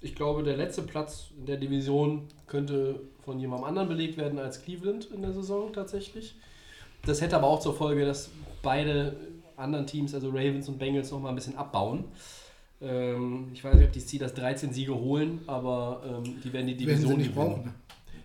ich 0.00 0.14
glaube, 0.14 0.42
der 0.42 0.56
letzte 0.56 0.82
Platz 0.82 1.30
in 1.38 1.46
der 1.46 1.56
Division 1.56 2.28
könnte 2.46 3.00
von 3.24 3.38
jemandem 3.38 3.68
anderen 3.68 3.88
belegt 3.88 4.16
werden 4.16 4.38
als 4.38 4.62
Cleveland 4.62 5.06
in 5.06 5.22
der 5.22 5.32
Saison 5.32 5.72
tatsächlich. 5.72 6.36
Das 7.08 7.20
hätte 7.20 7.36
aber 7.36 7.46
auch 7.48 7.60
zur 7.60 7.74
Folge, 7.74 8.04
dass 8.04 8.28
beide 8.62 9.16
anderen 9.56 9.86
Teams, 9.86 10.14
also 10.14 10.28
Ravens 10.28 10.68
und 10.68 10.78
Bengals, 10.78 11.10
noch 11.10 11.20
mal 11.20 11.30
ein 11.30 11.34
bisschen 11.34 11.56
abbauen. 11.56 12.04
Ähm, 12.80 13.48
ich 13.52 13.64
weiß 13.64 13.74
nicht, 13.74 13.86
ob 13.86 13.92
die 13.92 14.00
Steelers 14.00 14.34
13 14.34 14.72
Siege 14.72 14.94
holen, 14.94 15.40
aber 15.46 16.02
ähm, 16.06 16.34
die 16.44 16.52
werden 16.52 16.66
die 16.66 16.78
Werden 16.86 16.96
Division 16.96 17.10
sie 17.12 17.16
nicht 17.16 17.34
gewinnen. 17.34 17.54
brauchen. 17.56 17.74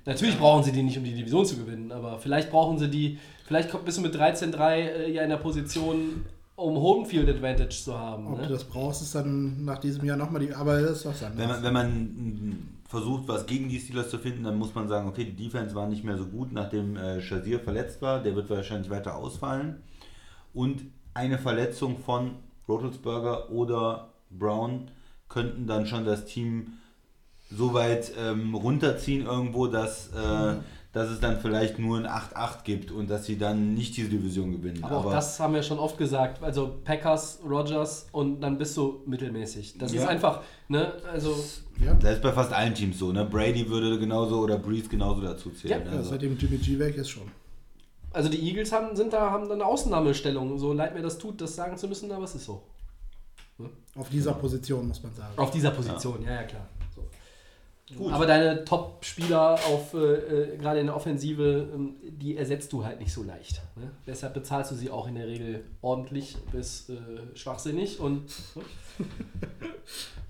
Natürlich 0.05 0.38
brauchen 0.38 0.63
sie 0.63 0.71
die 0.73 0.84
nicht, 0.84 0.97
um 0.97 1.03
die 1.05 1.13
Division 1.13 1.45
zu 1.45 1.55
gewinnen, 1.57 1.91
aber 1.91 2.19
vielleicht 2.19 2.51
brauchen 2.51 2.77
sie 2.77 2.89
die, 2.89 3.17
vielleicht 3.47 3.69
kommt- 3.71 3.86
bist 3.86 3.97
du 3.97 4.01
mit 4.01 4.13
13-3 4.15 4.75
äh, 4.75 5.11
ja 5.11 5.23
in 5.23 5.29
der 5.29 5.38
Position, 5.38 6.25
um 6.55 6.75
Homefield 6.75 7.27
Advantage 7.29 7.69
zu 7.84 7.97
haben. 7.97 8.27
Ob 8.27 8.38
Ne? 8.41 8.47
du 8.47 8.53
das 8.53 8.65
brauchst, 8.65 9.01
ist 9.01 9.15
dann 9.15 9.63
nach 9.65 9.79
diesem 9.79 10.03
Jahr 10.05 10.17
nochmal 10.17 10.41
die. 10.45 10.53
Aber 10.53 10.79
das 10.81 10.97
ist 10.99 11.05
was 11.05 11.21
Wenn 11.21 11.29
anderes. 11.49 11.49
man, 11.61 11.63
wenn 11.63 11.73
man 11.73 12.69
versucht, 12.93 13.27
was 13.27 13.47
gegen 13.47 13.69
die 13.69 13.79
Steelers 13.79 14.11
zu 14.11 14.19
finden, 14.19 14.43
dann 14.43 14.55
muss 14.55 14.75
man 14.75 14.87
sagen, 14.87 15.07
okay, 15.07 15.25
die 15.25 15.35
Defense 15.35 15.73
war 15.73 15.87
nicht 15.87 16.03
mehr 16.03 16.15
so 16.15 16.27
gut, 16.27 16.51
nachdem 16.51 16.95
äh, 16.95 17.23
Shazier 17.23 17.59
verletzt 17.59 18.03
war. 18.03 18.21
Der 18.21 18.35
wird 18.35 18.51
wahrscheinlich 18.51 18.91
weiter 18.91 19.15
ausfallen. 19.15 19.81
Und 20.53 20.83
eine 21.15 21.39
Verletzung 21.39 21.97
von 21.97 22.35
Rotelsberger 22.69 23.49
oder 23.49 24.09
Brown 24.29 24.91
könnten 25.27 25.65
dann 25.65 25.87
schon 25.87 26.05
das 26.05 26.25
Team 26.25 26.73
so 27.49 27.73
weit 27.73 28.11
ähm, 28.15 28.53
runterziehen 28.53 29.25
irgendwo, 29.25 29.65
dass, 29.65 30.09
äh, 30.09 30.57
dass 30.93 31.09
es 31.09 31.19
dann 31.19 31.39
vielleicht 31.39 31.79
nur 31.79 31.97
ein 31.97 32.05
8-8 32.05 32.63
gibt 32.63 32.91
und 32.91 33.09
dass 33.09 33.25
sie 33.25 33.37
dann 33.37 33.73
nicht 33.73 33.97
diese 33.97 34.09
Division 34.09 34.51
gewinnen. 34.51 34.83
Aber 34.83 34.97
auch 34.97 35.11
das 35.11 35.39
haben 35.39 35.55
wir 35.55 35.63
schon 35.63 35.79
oft 35.79 35.97
gesagt. 35.97 36.41
Also 36.43 36.75
Packers, 36.85 37.39
Rogers 37.43 38.07
und 38.11 38.39
dann 38.41 38.59
bist 38.59 38.77
du 38.77 39.01
mittelmäßig. 39.07 39.79
Das 39.79 39.91
ist 39.91 40.03
Ja. 40.03 40.07
einfach, 40.07 40.41
ne, 40.67 40.93
also 41.11 41.35
ja, 41.83 41.95
das 41.95 42.13
ist 42.13 42.21
bei 42.21 42.31
fast 42.31 42.53
allen 42.53 42.75
Teams 42.75 42.99
so. 42.99 43.11
Ne? 43.11 43.25
Brady 43.25 43.67
würde 43.67 43.97
genauso 43.97 44.39
oder 44.39 44.59
Breeze 44.59 44.87
genauso 44.87 45.21
dazu 45.21 45.49
zählen. 45.49 45.81
Ja, 45.83 45.91
ja, 45.91 45.97
also. 45.97 46.11
seitdem 46.11 46.37
Jimmy 46.37 46.57
G 46.57 46.77
weg 46.77 46.95
ist 46.95 47.09
schon. 47.09 47.23
Also 48.11 48.29
die 48.29 48.47
Eagles 48.47 48.71
haben, 48.71 48.95
sind 48.95 49.11
da, 49.11 49.31
haben 49.31 49.47
da 49.47 49.55
eine 49.55 49.65
Ausnahmestellung. 49.65 50.59
So 50.59 50.73
leid 50.73 50.93
mir 50.93 51.01
das 51.01 51.17
tut, 51.17 51.41
das 51.41 51.55
sagen 51.55 51.75
zu 51.75 51.87
müssen, 51.87 52.11
aber 52.11 52.25
es 52.25 52.35
ist 52.35 52.45
so. 52.45 52.61
Auf 53.95 54.09
dieser 54.09 54.33
Position, 54.33 54.87
muss 54.87 55.01
man 55.01 55.13
sagen. 55.13 55.33
Auf 55.37 55.49
dieser 55.49 55.71
Position, 55.71 56.23
ja, 56.23 56.33
ja, 56.33 56.43
klar. 56.43 56.67
Gut. 57.97 58.13
Aber 58.13 58.25
deine 58.25 58.63
Top-Spieler 58.63 59.59
auf 59.67 59.93
äh, 59.93 59.97
äh, 59.97 60.57
gerade 60.57 60.79
in 60.79 60.88
der 60.88 60.95
Offensive, 60.95 61.67
ähm, 61.73 61.95
die 62.01 62.38
ersetzt 62.38 62.71
du 62.71 62.86
halt 62.86 62.99
nicht 62.99 63.11
so 63.13 63.23
leicht. 63.23 63.61
Ne? 63.75 63.91
Deshalb 64.07 64.34
bezahlst 64.34 64.71
du 64.71 64.75
sie 64.75 64.89
auch 64.89 65.07
in 65.07 65.15
der 65.15 65.27
Regel 65.27 65.65
ordentlich 65.81 66.38
bis 66.51 66.89
äh, 66.89 66.95
schwachsinnig. 67.36 67.99
Und 67.99 68.23
ne? 68.55 68.63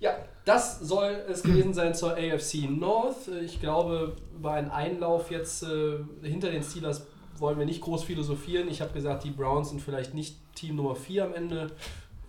ja, 0.00 0.16
das 0.44 0.80
soll 0.80 1.22
es 1.28 1.44
gewesen 1.44 1.74
sein 1.74 1.94
zur 1.94 2.16
AFC 2.16 2.68
North. 2.68 3.28
Ich 3.44 3.60
glaube, 3.60 4.16
über 4.34 4.52
einen 4.52 4.70
Einlauf 4.70 5.30
jetzt 5.30 5.62
äh, 5.62 5.98
hinter 6.22 6.50
den 6.50 6.64
Steelers 6.64 7.06
wollen 7.38 7.58
wir 7.58 7.66
nicht 7.66 7.80
groß 7.80 8.02
philosophieren. 8.02 8.68
Ich 8.68 8.80
habe 8.80 8.92
gesagt, 8.92 9.22
die 9.22 9.30
Browns 9.30 9.70
sind 9.70 9.80
vielleicht 9.80 10.12
nicht 10.12 10.36
Team 10.56 10.76
Nummer 10.76 10.96
4 10.96 11.24
am 11.24 11.34
Ende. 11.34 11.70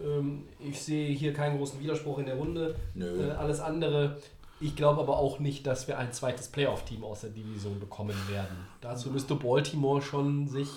Ähm, 0.03 0.43
ich 0.59 0.81
sehe 0.81 1.09
hier 1.09 1.33
keinen 1.33 1.57
großen 1.57 1.79
Widerspruch 1.79 2.19
in 2.19 2.25
der 2.25 2.35
Runde. 2.35 2.75
Nö. 2.93 3.29
Äh, 3.29 3.31
alles 3.31 3.59
andere. 3.59 4.17
Ich 4.65 4.75
glaube 4.75 4.99
aber 5.01 5.19
auch 5.19 5.37
nicht, 5.37 5.67
dass 5.67 5.87
wir 5.87 5.99
ein 5.99 6.11
zweites 6.11 6.47
Playoff-Team 6.47 7.03
aus 7.03 7.21
der 7.21 7.29
Division 7.29 7.79
bekommen 7.79 8.15
werden. 8.27 8.57
Dazu 8.81 9.11
müsste 9.11 9.35
Baltimore 9.35 10.01
schon 10.01 10.47
sich 10.47 10.69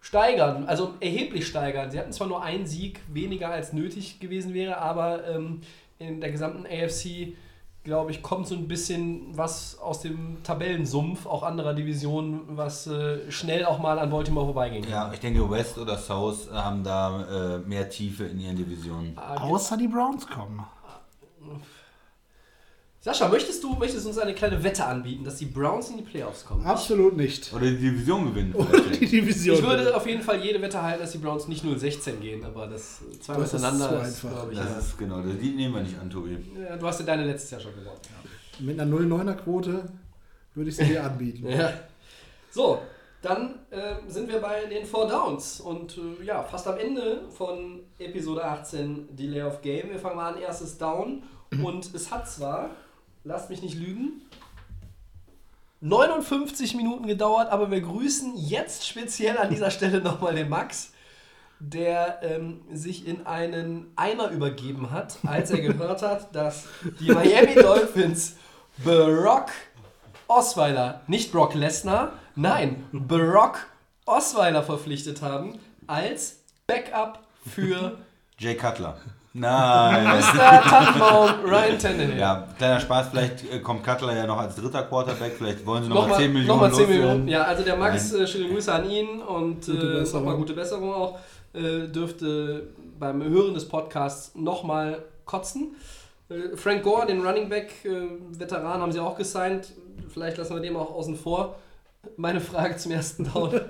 steigern, 0.00 0.64
also 0.66 0.94
erheblich 0.98 1.46
steigern. 1.46 1.92
Sie 1.92 2.00
hatten 2.00 2.12
zwar 2.12 2.26
nur 2.26 2.42
einen 2.42 2.66
Sieg 2.66 3.00
weniger 3.06 3.48
als 3.50 3.72
nötig 3.72 4.18
gewesen 4.18 4.54
wäre, 4.54 4.78
aber 4.78 5.24
ähm, 5.28 5.60
in 6.00 6.20
der 6.20 6.32
gesamten 6.32 6.66
AFC, 6.66 7.36
glaube 7.84 8.10
ich, 8.10 8.24
kommt 8.24 8.48
so 8.48 8.56
ein 8.56 8.66
bisschen 8.66 9.36
was 9.36 9.78
aus 9.78 10.00
dem 10.00 10.42
Tabellensumpf 10.42 11.26
auch 11.26 11.44
anderer 11.44 11.74
Divisionen, 11.74 12.40
was 12.48 12.88
äh, 12.88 13.30
schnell 13.30 13.64
auch 13.66 13.78
mal 13.78 14.00
an 14.00 14.10
Baltimore 14.10 14.46
vorbeigehen 14.46 14.82
kann. 14.82 14.90
Ja, 14.90 15.12
ich 15.12 15.20
denke, 15.20 15.48
West 15.48 15.78
oder 15.78 15.96
South 15.96 16.50
haben 16.52 16.82
da 16.82 17.54
äh, 17.54 17.58
mehr 17.58 17.88
Tiefe 17.88 18.24
in 18.24 18.40
ihren 18.40 18.56
Divisionen. 18.56 19.12
Ah, 19.14 19.36
Außer 19.42 19.76
die 19.76 19.86
Browns 19.86 20.26
kommen. 20.26 20.64
Sascha, 23.04 23.28
möchtest 23.28 23.62
du 23.62 23.74
möchtest 23.74 24.06
du 24.06 24.08
uns 24.08 24.18
eine 24.18 24.32
kleine 24.34 24.64
Wette 24.64 24.82
anbieten, 24.82 25.24
dass 25.24 25.36
die 25.36 25.44
Browns 25.44 25.90
in 25.90 25.98
die 25.98 26.02
Playoffs 26.04 26.42
kommen? 26.46 26.64
Absolut 26.64 27.14
nicht. 27.18 27.52
Oder 27.52 27.66
die 27.66 27.76
Division 27.76 28.24
gewinnen. 28.32 28.54
Oder 28.54 28.80
die. 28.80 29.04
Division. 29.04 29.56
Ich 29.58 29.62
würde 29.62 29.94
auf 29.94 30.06
jeden 30.06 30.22
Fall 30.22 30.42
jede 30.42 30.58
Wette 30.62 30.80
halten, 30.82 31.02
dass 31.02 31.12
die 31.12 31.18
Browns 31.18 31.46
nicht 31.46 31.62
0-16 31.66 32.12
gehen, 32.20 32.42
aber 32.46 32.66
das 32.66 33.00
zweimal 33.20 33.42
Das 33.42 33.52
ist 33.52 33.60
hintereinander 33.60 33.88
zu 34.02 34.08
ist, 34.08 34.24
einfach. 34.24 34.30
glaube 34.38 34.52
ich. 34.54 34.58
Das 34.58 34.70
Ja. 34.70 34.78
ist 34.78 34.98
genau, 34.98 35.20
die 35.20 35.50
nehmen 35.50 35.74
wir 35.74 35.82
nicht 35.82 35.98
an, 36.00 36.08
Tobi. 36.08 36.38
Ja, 36.58 36.76
du 36.78 36.86
hast 36.86 37.00
ja 37.00 37.04
deine 37.04 37.26
letztes 37.26 37.50
Jahr 37.50 37.60
schon 37.60 37.72
gewonnen. 37.74 37.98
Mit 38.60 38.80
einer 38.80 38.90
0,9er 38.90 39.34
Quote 39.34 39.84
würde 40.54 40.70
ich 40.70 40.76
sie 40.76 40.84
dir 40.86 41.04
anbieten. 41.04 41.46
Ja. 41.46 41.72
So, 42.52 42.78
dann 43.20 43.56
äh, 43.70 43.96
sind 44.08 44.28
wir 44.32 44.40
bei 44.40 44.64
den 44.64 44.86
Four 44.86 45.08
Downs 45.08 45.60
und 45.60 45.98
äh, 45.98 46.24
ja, 46.24 46.42
fast 46.42 46.66
am 46.68 46.78
Ende 46.78 47.22
von 47.36 47.80
Episode 47.98 48.44
18 48.44 49.14
Delay 49.14 49.42
of 49.42 49.60
Game. 49.60 49.90
Wir 49.90 49.98
fangen 49.98 50.16
mal 50.16 50.32
an, 50.32 50.40
erstes 50.40 50.78
Down 50.78 51.22
und 51.62 51.94
es 51.94 52.10
hat 52.10 52.30
zwar, 52.30 52.70
lasst 53.24 53.50
mich 53.50 53.62
nicht 53.62 53.76
lügen, 53.76 54.22
59 55.80 56.76
Minuten 56.76 57.06
gedauert, 57.06 57.50
aber 57.50 57.70
wir 57.70 57.80
grüßen 57.80 58.36
jetzt 58.36 58.86
speziell 58.86 59.36
an 59.36 59.50
dieser 59.50 59.70
Stelle 59.70 60.00
nochmal 60.00 60.34
den 60.34 60.48
Max, 60.48 60.92
der 61.58 62.20
ähm, 62.22 62.62
sich 62.72 63.06
in 63.06 63.26
einen 63.26 63.92
Eimer 63.96 64.30
übergeben 64.30 64.90
hat, 64.90 65.18
als 65.26 65.50
er 65.50 65.60
gehört 65.60 66.02
hat, 66.02 66.34
dass 66.34 66.64
die 67.00 67.12
Miami 67.12 67.54
Dolphins 67.54 68.36
Brock 68.82 69.50
Osweiler, 70.26 71.02
nicht 71.06 71.32
Brock 71.32 71.54
Lesnar, 71.54 72.14
nein, 72.34 72.84
Brock 72.92 73.66
Osweiler 74.06 74.62
verpflichtet 74.62 75.22
haben 75.22 75.58
als 75.86 76.40
Backup 76.66 77.20
für 77.46 77.98
Jay 78.38 78.56
Cutler. 78.56 78.98
Nein. 79.36 80.20
Mr. 80.20 80.62
Tannenbaum 80.62 81.30
Ryan 81.44 81.76
Tannehill. 81.76 82.18
ja, 82.18 82.46
kleiner 82.56 82.78
Spaß, 82.78 83.08
vielleicht 83.08 83.52
äh, 83.52 83.58
kommt 83.58 83.82
Cutler 83.82 84.16
ja 84.16 84.28
noch 84.28 84.38
als 84.38 84.54
dritter 84.54 84.84
Quarterback, 84.84 85.34
vielleicht 85.36 85.66
wollen 85.66 85.82
sie 85.82 85.88
noch, 85.88 85.96
mal 85.96 86.02
Nochmal 86.02 86.20
10 86.20 86.32
Millionen 86.32 86.46
noch 86.46 86.60
mal 86.60 86.72
10 86.72 86.80
loswerden. 86.80 87.02
Millionen. 87.02 87.28
Ja, 87.28 87.42
also 87.42 87.64
der 87.64 87.76
Max, 87.76 88.12
äh, 88.12 88.26
schöne 88.28 88.48
Grüße 88.48 88.72
an 88.72 88.88
ihn 88.88 89.20
und 89.20 89.66
äh, 89.68 90.04
nochmal 90.04 90.36
gute 90.36 90.52
Besserung 90.52 90.94
auch. 90.94 91.18
Äh, 91.52 91.88
dürfte 91.88 92.68
beim 92.98 93.24
Hören 93.24 93.54
des 93.54 93.66
Podcasts 93.68 94.36
nochmal 94.36 95.02
kotzen. 95.24 95.74
Äh, 96.28 96.56
Frank 96.56 96.84
Gore, 96.84 97.06
den 97.06 97.26
Running 97.26 97.48
Back 97.48 97.84
äh, 97.84 98.08
Veteran, 98.38 98.80
haben 98.80 98.92
sie 98.92 99.00
auch 99.00 99.16
gesigned. 99.16 99.72
Vielleicht 100.12 100.36
lassen 100.36 100.54
wir 100.54 100.62
den 100.62 100.76
auch 100.76 100.94
außen 100.94 101.16
vor. 101.16 101.56
Meine 102.16 102.40
Frage 102.40 102.76
zum 102.76 102.92
ersten 102.92 103.24
Down. 103.32 103.52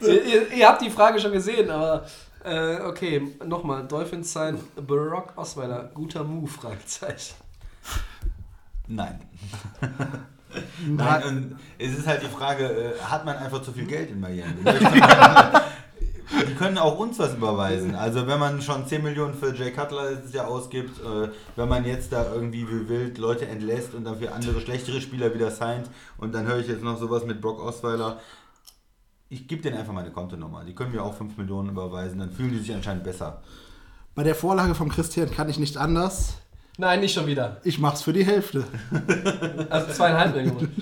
ihr, 0.00 0.24
ihr, 0.24 0.52
ihr 0.52 0.68
habt 0.68 0.82
die 0.82 0.90
Frage 0.90 1.20
schon 1.20 1.32
gesehen, 1.32 1.70
aber 1.70 2.04
äh, 2.44 2.80
okay, 2.82 3.36
nochmal. 3.44 3.86
Dolphins 3.86 4.32
sign 4.32 4.58
Barack 4.76 5.36
Osweiler. 5.36 5.90
Guter 5.94 6.24
Move? 6.24 6.48
Fragezeichen. 6.48 7.34
Nein. 8.86 9.20
Nein, 10.86 11.22
und 11.24 11.58
es 11.78 11.96
ist 11.96 12.06
halt 12.06 12.22
die 12.22 12.26
Frage, 12.26 12.64
äh, 12.64 13.00
hat 13.00 13.24
man 13.24 13.36
einfach 13.36 13.62
zu 13.62 13.72
viel 13.72 13.86
Geld 13.86 14.10
in 14.10 14.20
Miami? 14.20 14.64
Die 16.48 16.54
können 16.54 16.78
auch 16.78 16.96
uns 16.98 17.18
was 17.18 17.34
überweisen. 17.34 17.96
Also 17.96 18.26
wenn 18.26 18.38
man 18.38 18.62
schon 18.62 18.86
10 18.86 19.02
Millionen 19.02 19.34
für 19.34 19.52
Jay 19.52 19.72
Cutler 19.72 20.14
dieses 20.14 20.32
Jahr 20.32 20.46
ausgibt, 20.46 21.00
äh, 21.00 21.28
wenn 21.56 21.68
man 21.68 21.84
jetzt 21.84 22.12
da 22.12 22.32
irgendwie 22.32 22.68
wie 22.68 22.88
wild 22.88 23.18
Leute 23.18 23.48
entlässt 23.48 23.94
und 23.94 24.04
dann 24.04 24.18
für 24.18 24.32
andere 24.32 24.60
schlechtere 24.60 25.00
Spieler 25.00 25.34
wieder 25.34 25.50
signed 25.50 25.90
und 26.18 26.32
dann 26.32 26.46
höre 26.46 26.58
ich 26.58 26.68
jetzt 26.68 26.84
noch 26.84 26.98
sowas 26.98 27.24
mit 27.24 27.40
Brock 27.40 27.60
Osweiler. 27.60 28.20
Ich 29.32 29.46
gebe 29.46 29.62
denen 29.62 29.78
einfach 29.78 29.92
meine 29.92 30.10
Kontonummer. 30.10 30.64
Die 30.64 30.74
können 30.74 30.90
mir 30.90 31.04
auch 31.04 31.14
5 31.14 31.36
Millionen 31.38 31.70
überweisen, 31.70 32.18
dann 32.18 32.32
fühlen 32.32 32.50
die 32.50 32.58
sich 32.58 32.74
anscheinend 32.74 33.04
besser. 33.04 33.40
Bei 34.16 34.24
der 34.24 34.34
Vorlage 34.34 34.74
vom 34.74 34.88
Christian 34.88 35.30
kann 35.30 35.48
ich 35.48 35.56
nicht 35.56 35.76
anders. 35.76 36.38
Nein, 36.78 36.98
nicht 36.98 37.14
schon 37.14 37.26
wieder. 37.26 37.60
Ich 37.62 37.78
mach's 37.78 38.02
für 38.02 38.12
die 38.12 38.24
Hälfte. 38.24 38.64
Also 39.70 39.92
zweieinhalb 39.92 40.34
Millionen. 40.34 40.72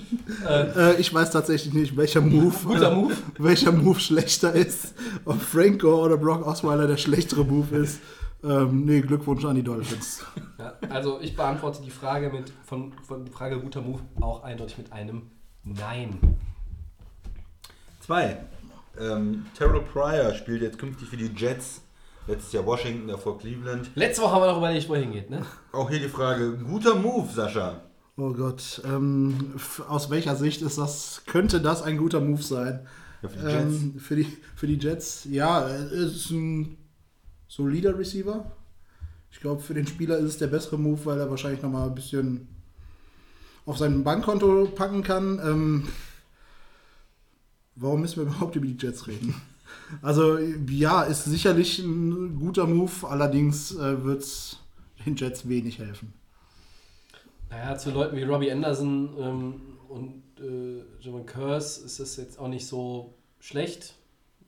Äh, 0.47 0.95
ich 0.95 1.13
weiß 1.13 1.29
tatsächlich 1.29 1.73
nicht, 1.75 1.95
welcher 1.95 2.21
Move, 2.21 2.55
Guter 2.63 2.91
äh, 2.91 2.95
Move. 2.95 3.15
welcher 3.37 3.71
Move 3.71 3.99
schlechter 3.99 4.53
ist. 4.53 4.95
Ob 5.25 5.39
Frank 5.39 5.81
Gore 5.81 6.05
oder 6.05 6.17
Brock 6.17 6.47
Osweiler 6.47 6.87
der 6.87 6.97
schlechtere 6.97 7.45
Move 7.45 7.75
ist. 7.75 7.99
Ähm, 8.43 8.85
nee, 8.85 9.01
Glückwunsch 9.01 9.45
an 9.45 9.57
die 9.57 9.63
Dolphins. 9.63 10.25
Ja, 10.57 10.73
also 10.89 11.19
ich 11.21 11.35
beantworte 11.35 11.83
die 11.83 11.91
Frage 11.91 12.31
mit 12.31 12.51
von, 12.65 12.93
von 13.03 13.25
die 13.25 13.31
Frage 13.31 13.59
guter 13.59 13.81
Move 13.81 13.99
auch 14.21 14.43
eindeutig 14.43 14.77
mit 14.79 14.91
einem 14.91 15.29
Nein. 15.63 16.17
Zwei. 18.09 18.37
Ähm, 18.99 19.45
Terrell 19.55 19.81
Pryor 19.81 20.33
spielt 20.33 20.63
jetzt 20.63 20.79
künftig 20.79 21.09
für 21.09 21.15
die 21.15 21.29
Jets. 21.35 21.81
Letztes 22.25 22.53
Jahr 22.53 22.65
Washington, 22.65 23.07
davor 23.07 23.37
Cleveland. 23.37 23.91
Letzte 23.93 24.23
Woche 24.23 24.31
haben 24.31 24.41
wir 24.41 24.47
noch 24.47 24.57
überlegt, 24.57 24.89
wo 24.89 24.95
er 24.95 25.01
hingeht, 25.01 25.29
ne? 25.29 25.45
Auch 25.71 25.91
hier 25.91 25.99
die 25.99 26.09
Frage, 26.09 26.57
guter 26.57 26.95
Move, 26.95 27.31
Sascha. 27.31 27.81
Oh 28.17 28.33
Gott, 28.33 28.81
ähm, 28.83 29.53
aus 29.87 30.09
welcher 30.09 30.35
Sicht 30.35 30.63
ist 30.63 30.79
das, 30.79 31.21
könnte 31.27 31.61
das 31.61 31.83
ein 31.83 31.97
guter 31.97 32.19
Move 32.19 32.41
sein? 32.41 32.87
Ja, 33.21 33.29
für 33.29 33.37
die 33.37 33.45
Jets. 33.45 33.75
Ähm, 33.75 33.99
für, 33.99 34.15
die, 34.15 34.37
für 34.55 34.65
die 34.65 34.79
Jets, 34.79 35.25
ja, 35.25 35.69
er 35.69 35.91
ist 35.91 36.31
ein 36.31 36.77
solider 37.47 37.95
Receiver. 37.95 38.51
Ich 39.29 39.39
glaube, 39.39 39.61
für 39.61 39.75
den 39.75 39.85
Spieler 39.85 40.17
ist 40.17 40.29
es 40.29 40.37
der 40.39 40.47
bessere 40.47 40.79
Move, 40.79 41.05
weil 41.05 41.19
er 41.19 41.29
wahrscheinlich 41.29 41.61
nochmal 41.61 41.87
ein 41.87 41.93
bisschen 41.93 42.47
auf 43.67 43.77
sein 43.77 44.03
Bankkonto 44.03 44.65
packen 44.73 45.03
kann. 45.03 45.39
Ähm, 45.45 45.87
warum 47.79 48.01
müssen 48.01 48.17
wir 48.17 48.23
überhaupt 48.23 48.55
über 48.55 48.65
die 48.65 48.77
Jets 48.77 49.07
reden? 49.07 49.35
Also, 50.01 50.37
ja, 50.37 51.03
ist 51.03 51.25
sicherlich 51.25 51.79
ein 51.79 52.37
guter 52.39 52.67
Move, 52.67 53.07
allerdings 53.07 53.75
äh, 53.75 54.03
wird 54.03 54.21
es 54.21 54.59
den 55.05 55.15
Jets 55.15 55.47
wenig 55.47 55.79
helfen. 55.79 56.13
Naja, 57.49 57.77
zu 57.77 57.91
Leuten 57.91 58.15
wie 58.15 58.23
Robbie 58.23 58.51
Anderson 58.51 59.09
ähm, 59.19 59.61
und 59.87 60.23
äh, 60.39 60.83
Javon 60.99 61.25
Curse 61.25 61.83
ist 61.85 61.99
es 61.99 62.17
jetzt 62.17 62.39
auch 62.39 62.47
nicht 62.47 62.67
so 62.67 63.15
schlecht. 63.39 63.95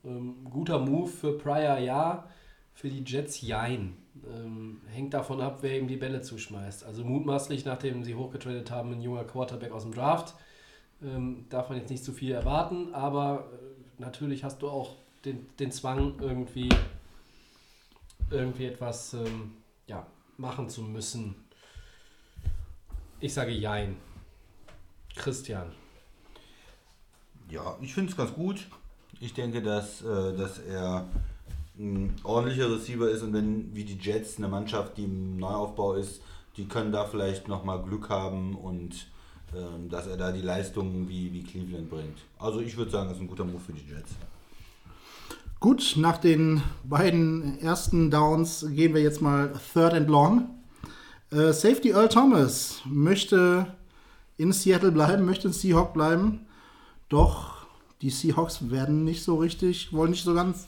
Ähm, 0.04 0.44
guter 0.44 0.78
Move 0.78 1.10
für 1.10 1.38
Pryor, 1.38 1.78
ja. 1.78 2.28
Für 2.74 2.88
die 2.88 3.04
Jets, 3.04 3.40
jein. 3.40 3.96
Ähm, 4.26 4.80
hängt 4.86 5.14
davon 5.14 5.40
ab, 5.40 5.58
wer 5.62 5.78
ihm 5.78 5.88
die 5.88 5.96
Bälle 5.96 6.22
zuschmeißt. 6.22 6.84
Also 6.84 7.04
mutmaßlich, 7.04 7.64
nachdem 7.64 8.04
sie 8.04 8.14
hochgetradet 8.14 8.70
haben, 8.70 8.92
ein 8.92 9.02
junger 9.02 9.24
Quarterback 9.24 9.72
aus 9.72 9.82
dem 9.82 9.92
Draft, 9.92 10.34
ähm, 11.04 11.46
darf 11.48 11.68
man 11.68 11.78
jetzt 11.78 11.90
nicht 11.90 12.04
zu 12.04 12.12
viel 12.12 12.32
erwarten, 12.32 12.94
aber 12.94 13.48
äh, 13.52 14.00
natürlich 14.00 14.44
hast 14.44 14.62
du 14.62 14.68
auch 14.68 14.96
den, 15.24 15.46
den 15.58 15.70
Zwang, 15.70 16.14
irgendwie, 16.20 16.68
irgendwie 18.30 18.66
etwas 18.66 19.14
ähm, 19.14 19.52
ja, 19.86 20.06
machen 20.36 20.68
zu 20.68 20.82
müssen. 20.82 21.34
Ich 23.20 23.34
sage 23.34 23.52
Jein. 23.52 23.96
Christian. 25.14 25.72
Ja, 27.50 27.76
ich 27.80 27.94
finde 27.94 28.10
es 28.10 28.16
ganz 28.16 28.32
gut. 28.32 28.66
Ich 29.20 29.34
denke, 29.34 29.62
dass, 29.62 30.02
äh, 30.02 30.36
dass 30.36 30.58
er 30.58 31.06
ein 31.78 32.16
ordentlicher 32.24 32.70
Receiver 32.70 33.08
ist 33.08 33.22
und 33.22 33.32
wenn 33.32 33.74
wie 33.74 33.84
die 33.84 33.98
Jets 33.98 34.38
eine 34.38 34.48
Mannschaft, 34.48 34.96
die 34.96 35.04
im 35.04 35.36
Neuaufbau 35.36 35.94
ist, 35.94 36.22
die 36.56 36.66
können 36.66 36.92
da 36.92 37.04
vielleicht 37.04 37.48
nochmal 37.48 37.82
Glück 37.82 38.08
haben 38.08 38.56
und 38.56 39.06
dass 39.90 40.06
er 40.06 40.16
da 40.16 40.32
die 40.32 40.40
Leistungen 40.40 41.08
wie, 41.08 41.32
wie 41.32 41.42
Cleveland 41.42 41.90
bringt. 41.90 42.18
Also 42.38 42.60
ich 42.60 42.76
würde 42.76 42.90
sagen, 42.90 43.08
das 43.08 43.18
ist 43.18 43.22
ein 43.22 43.28
guter 43.28 43.44
Move 43.44 43.60
für 43.60 43.72
die 43.72 43.88
Jets. 43.88 44.12
Gut, 45.60 45.94
nach 45.96 46.18
den 46.18 46.60
beiden 46.82 47.60
ersten 47.60 48.10
Downs 48.10 48.66
gehen 48.70 48.94
wir 48.94 49.02
jetzt 49.02 49.22
mal 49.22 49.52
Third 49.72 49.94
and 49.94 50.08
Long. 50.08 50.48
Äh, 51.30 51.52
Safety 51.52 51.90
Earl 51.90 52.08
Thomas 52.08 52.80
möchte 52.84 53.66
in 54.38 54.52
Seattle 54.52 54.90
bleiben, 54.90 55.24
möchte 55.24 55.46
in 55.46 55.52
Seahawk 55.52 55.94
bleiben. 55.94 56.46
Doch 57.08 57.66
die 58.00 58.10
Seahawks 58.10 58.70
werden 58.70 59.04
nicht 59.04 59.22
so 59.22 59.36
richtig, 59.36 59.92
wollen 59.92 60.10
nicht 60.10 60.24
so 60.24 60.34
ganz 60.34 60.66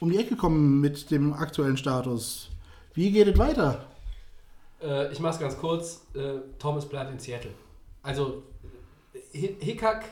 um 0.00 0.10
die 0.10 0.16
Ecke 0.16 0.34
kommen 0.34 0.80
mit 0.80 1.10
dem 1.10 1.34
aktuellen 1.34 1.76
Status. 1.76 2.48
Wie 2.94 3.10
geht 3.10 3.28
es 3.28 3.38
weiter? 3.38 3.84
Äh, 4.82 5.12
ich 5.12 5.20
mache 5.20 5.34
es 5.34 5.40
ganz 5.40 5.58
kurz. 5.58 6.06
Äh, 6.14 6.38
Thomas 6.58 6.88
bleibt 6.88 7.12
in 7.12 7.18
Seattle. 7.18 7.52
Also 8.02 8.42
Hi- 9.34 9.56
Hickhack 9.60 10.04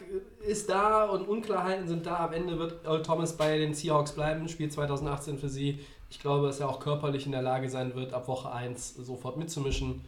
ist 0.47 0.68
da 0.70 1.05
und 1.07 1.26
Unklarheiten 1.28 1.88
sind 1.88 2.07
da. 2.07 2.24
Am 2.26 2.32
Ende 2.32 2.59
wird 2.59 2.84
Earl 2.84 3.03
Thomas 3.03 3.36
bei 3.36 3.59
den 3.59 3.74
Seahawks 3.74 4.12
bleiben, 4.12 4.49
spielt 4.49 4.72
2018 4.72 5.38
für 5.38 5.49
sie. 5.49 5.80
Ich 6.11 6.18
glaube, 6.20 6.47
dass 6.47 6.61
er 6.61 6.68
auch 6.68 6.80
körperlich 6.80 7.26
in 7.26 7.32
der 7.32 7.43
Lage 7.43 7.68
sein 7.70 7.95
wird, 7.95 8.12
ab 8.12 8.28
Woche 8.28 8.51
1 8.51 8.95
sofort 8.97 9.36
mitzumischen. 9.36 10.03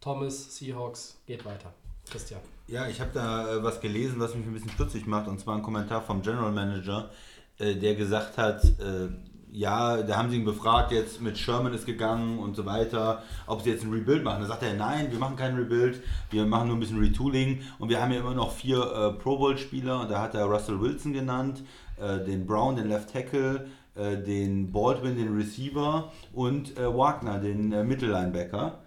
Thomas, 0.00 0.56
Seahawks, 0.56 1.16
geht 1.26 1.44
weiter. 1.44 1.72
Christian. 2.10 2.40
Ja, 2.68 2.86
ich 2.88 3.00
habe 3.00 3.10
da 3.14 3.56
äh, 3.56 3.62
was 3.62 3.80
gelesen, 3.80 4.20
was 4.20 4.34
mich 4.34 4.46
ein 4.46 4.52
bisschen 4.52 4.70
stutzig 4.70 5.06
macht, 5.06 5.28
und 5.28 5.38
zwar 5.40 5.56
ein 5.56 5.62
Kommentar 5.62 6.02
vom 6.02 6.22
General 6.22 6.52
Manager, 6.52 7.10
äh, 7.58 7.74
der 7.74 7.94
gesagt 7.94 8.36
hat, 8.38 8.62
äh, 8.64 9.08
ja, 9.56 10.02
da 10.02 10.16
haben 10.16 10.30
sie 10.30 10.36
ihn 10.36 10.44
befragt, 10.44 10.90
jetzt 10.90 11.20
mit 11.22 11.38
Sherman 11.38 11.72
ist 11.72 11.86
gegangen 11.86 12.40
und 12.40 12.56
so 12.56 12.66
weiter, 12.66 13.22
ob 13.46 13.62
sie 13.62 13.70
jetzt 13.70 13.84
ein 13.84 13.92
Rebuild 13.92 14.24
machen. 14.24 14.42
Da 14.42 14.48
sagt 14.48 14.64
er, 14.64 14.74
nein, 14.74 15.12
wir 15.12 15.18
machen 15.20 15.36
kein 15.36 15.54
Rebuild, 15.54 16.02
wir 16.30 16.44
machen 16.44 16.66
nur 16.66 16.76
ein 16.76 16.80
bisschen 16.80 16.98
Retooling 16.98 17.60
und 17.78 17.88
wir 17.88 18.02
haben 18.02 18.10
ja 18.12 18.18
immer 18.18 18.34
noch 18.34 18.50
vier 18.50 18.78
äh, 18.82 19.12
Pro 19.12 19.38
Bowl-Spieler 19.38 20.00
und 20.00 20.10
da 20.10 20.20
hat 20.20 20.34
er 20.34 20.46
Russell 20.46 20.80
Wilson 20.80 21.12
genannt, 21.12 21.62
äh, 22.00 22.18
den 22.24 22.46
Brown, 22.46 22.74
den 22.74 22.88
Left 22.88 23.12
Tackle, 23.12 23.68
äh, 23.94 24.16
den 24.16 24.72
Baldwin, 24.72 25.16
den 25.16 25.36
Receiver 25.36 26.10
und 26.32 26.76
äh, 26.76 26.92
Wagner, 26.92 27.38
den 27.38 27.72
äh, 27.72 27.84
Mittellinebacker 27.84 28.80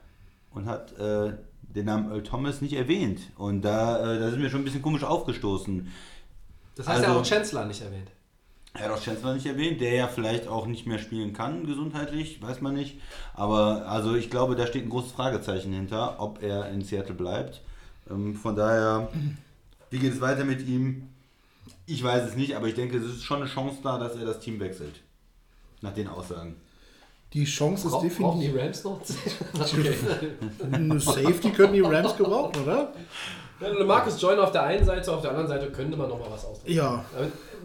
und 0.54 0.66
hat 0.66 0.92
äh, 1.00 1.32
den 1.62 1.86
Namen 1.86 2.12
Earl 2.12 2.24
Thomas 2.24 2.60
nicht 2.60 2.74
erwähnt. 2.74 3.22
Und 3.38 3.62
da, 3.62 4.00
äh, 4.16 4.20
da 4.20 4.30
sind 4.32 4.42
wir 4.42 4.50
schon 4.50 4.62
ein 4.62 4.66
bisschen 4.66 4.82
komisch 4.82 5.06
aufgestoßen. 5.06 5.90
Das 6.76 6.88
heißt, 6.90 7.04
er 7.04 7.08
Also- 7.08 7.20
hat 7.22 7.26
auch 7.26 7.30
Chancellor 7.30 7.64
nicht 7.66 7.82
erwähnt. 7.82 8.10
Er 8.78 8.86
hat 8.86 8.92
auch 8.92 9.02
Chancellor 9.02 9.34
nicht 9.34 9.46
erwähnt, 9.48 9.82
der 9.82 9.94
ja 9.94 10.08
vielleicht 10.08 10.48
auch 10.48 10.68
nicht 10.68 10.86
mehr 10.86 11.00
spielen 11.00 11.34
kann, 11.34 11.66
gesundheitlich, 11.66 12.42
weiß 12.42 12.62
man 12.62 12.76
nicht. 12.76 13.00
Aber 13.34 13.88
also 13.88 14.16
ich 14.16 14.30
glaube, 14.30 14.56
da 14.56 14.68
steht 14.68 14.86
ein 14.86 14.90
großes 14.90 15.14
Fragezeichen 15.14 15.74
hinter, 15.74 16.20
ob 16.20 16.44
er 16.44 16.70
in 16.70 16.84
Seattle 16.84 17.16
bleibt. 17.16 17.62
Ähm, 18.10 18.36
von 18.36 18.56
daher, 18.56 19.10
wie 19.90 20.00
geht 20.00 20.14
es 20.14 20.22
weiter 20.22 20.46
mit 20.46 20.68
ihm? 20.68 21.10
Ich 21.88 22.04
weiß 22.04 22.30
es 22.30 22.36
nicht, 22.36 22.56
aber 22.56 22.68
ich 22.68 22.76
denke, 22.76 22.98
es 22.98 23.06
ist 23.06 23.24
schon 23.24 23.42
eine 23.42 23.50
Chance 23.50 23.80
da, 23.82 23.98
dass 23.98 24.16
er 24.16 24.26
das 24.26 24.40
Team 24.40 24.60
wechselt. 24.60 25.02
Nach 25.82 25.94
den 25.94 26.08
Aussagen. 26.08 26.56
Die 27.34 27.44
Chance 27.44 27.88
ist 27.88 27.92
Bra- 27.94 28.00
Brauchen 28.00 28.40
die 28.40 28.48
definitiv. 28.48 28.64
Rams 28.64 28.84
noch? 28.84 29.02
okay. 29.62 29.94
Eine 30.72 31.00
Safety 31.00 31.52
können 31.52 31.74
die 31.74 31.82
Rams 31.82 32.16
gebrauchen, 32.16 32.54
oder? 32.64 32.94
Ja, 33.60 33.84
Marcus 33.86 34.22
Joyner 34.22 34.44
auf 34.44 34.52
der 34.52 34.64
einen 34.64 34.86
Seite, 34.86 35.12
auf 35.12 35.22
der 35.22 35.32
anderen 35.32 35.48
Seite 35.48 35.72
könnte 35.72 35.98
man 35.98 36.08
noch 36.10 36.20
mal 36.20 36.30
was 36.30 36.46
ausdrücken. 36.46 36.74
Ja. 36.74 37.04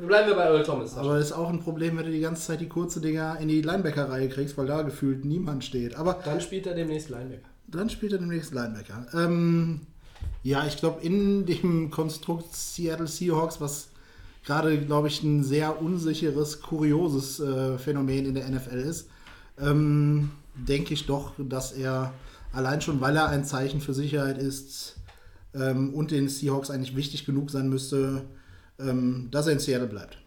Bleiben 0.06 0.28
wir 0.28 0.34
bei 0.36 0.44
Earl 0.44 0.62
Thomas. 0.62 0.96
Aber 0.96 1.18
ist 1.18 1.32
auch 1.32 1.50
ein 1.50 1.60
Problem, 1.60 1.98
wenn 1.98 2.06
du 2.06 2.10
die 2.10 2.20
ganze 2.20 2.42
Zeit 2.46 2.60
die 2.62 2.68
kurze 2.68 3.00
Dinger 3.02 3.38
in 3.40 3.48
die 3.48 3.60
Linebacker-Reihe 3.60 4.30
kriegst, 4.30 4.56
weil 4.56 4.66
da 4.66 4.80
gefühlt 4.82 5.24
niemand 5.26 5.64
steht. 5.64 5.94
Aber 5.96 6.14
Dann 6.24 6.40
spielt 6.40 6.66
er 6.66 6.74
demnächst 6.74 7.10
Linebacker. 7.10 7.46
dann 7.68 7.90
spielt 7.90 8.12
er 8.12 8.18
demnächst 8.18 8.54
Linebacker. 8.54 9.06
Ähm, 9.14 9.80
ja, 10.42 10.64
ich 10.66 10.78
glaube, 10.78 11.02
in 11.02 11.44
dem 11.44 11.90
Konstrukt 11.90 12.54
Seattle 12.56 13.06
Seahawks, 13.06 13.60
was 13.60 13.88
gerade, 14.46 14.78
glaube 14.78 15.08
ich, 15.08 15.22
ein 15.22 15.44
sehr 15.44 15.80
unsicheres, 15.82 16.62
kurioses 16.62 17.38
äh, 17.38 17.76
Phänomen 17.76 18.24
in 18.24 18.34
der 18.34 18.48
NFL 18.48 18.76
ist, 18.78 19.08
ähm, 19.62 20.30
denke 20.54 20.94
ich 20.94 21.06
doch, 21.06 21.32
dass 21.38 21.72
er 21.72 22.12
allein 22.52 22.80
schon, 22.80 23.00
weil 23.00 23.16
er 23.16 23.28
ein 23.28 23.44
Zeichen 23.44 23.80
für 23.80 23.94
Sicherheit 23.94 24.38
ist 24.38 24.96
ähm, 25.54 25.94
und 25.94 26.10
den 26.10 26.28
Seahawks 26.28 26.70
eigentlich 26.70 26.96
wichtig 26.96 27.24
genug 27.24 27.50
sein 27.50 27.68
müsste, 27.68 28.24
ähm, 28.78 29.28
dass 29.30 29.46
er 29.46 29.54
in 29.54 29.58
Seattle 29.58 29.88
bleibt. 29.88 30.18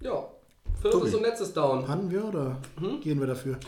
Ja. 0.00 0.28
Viertes 0.80 1.14
und 1.14 1.22
letztes 1.22 1.52
Down. 1.54 1.84
Panten 1.84 2.10
wir 2.10 2.24
oder 2.26 2.58
gehen 3.02 3.18
wir 3.18 3.26
dafür? 3.26 3.58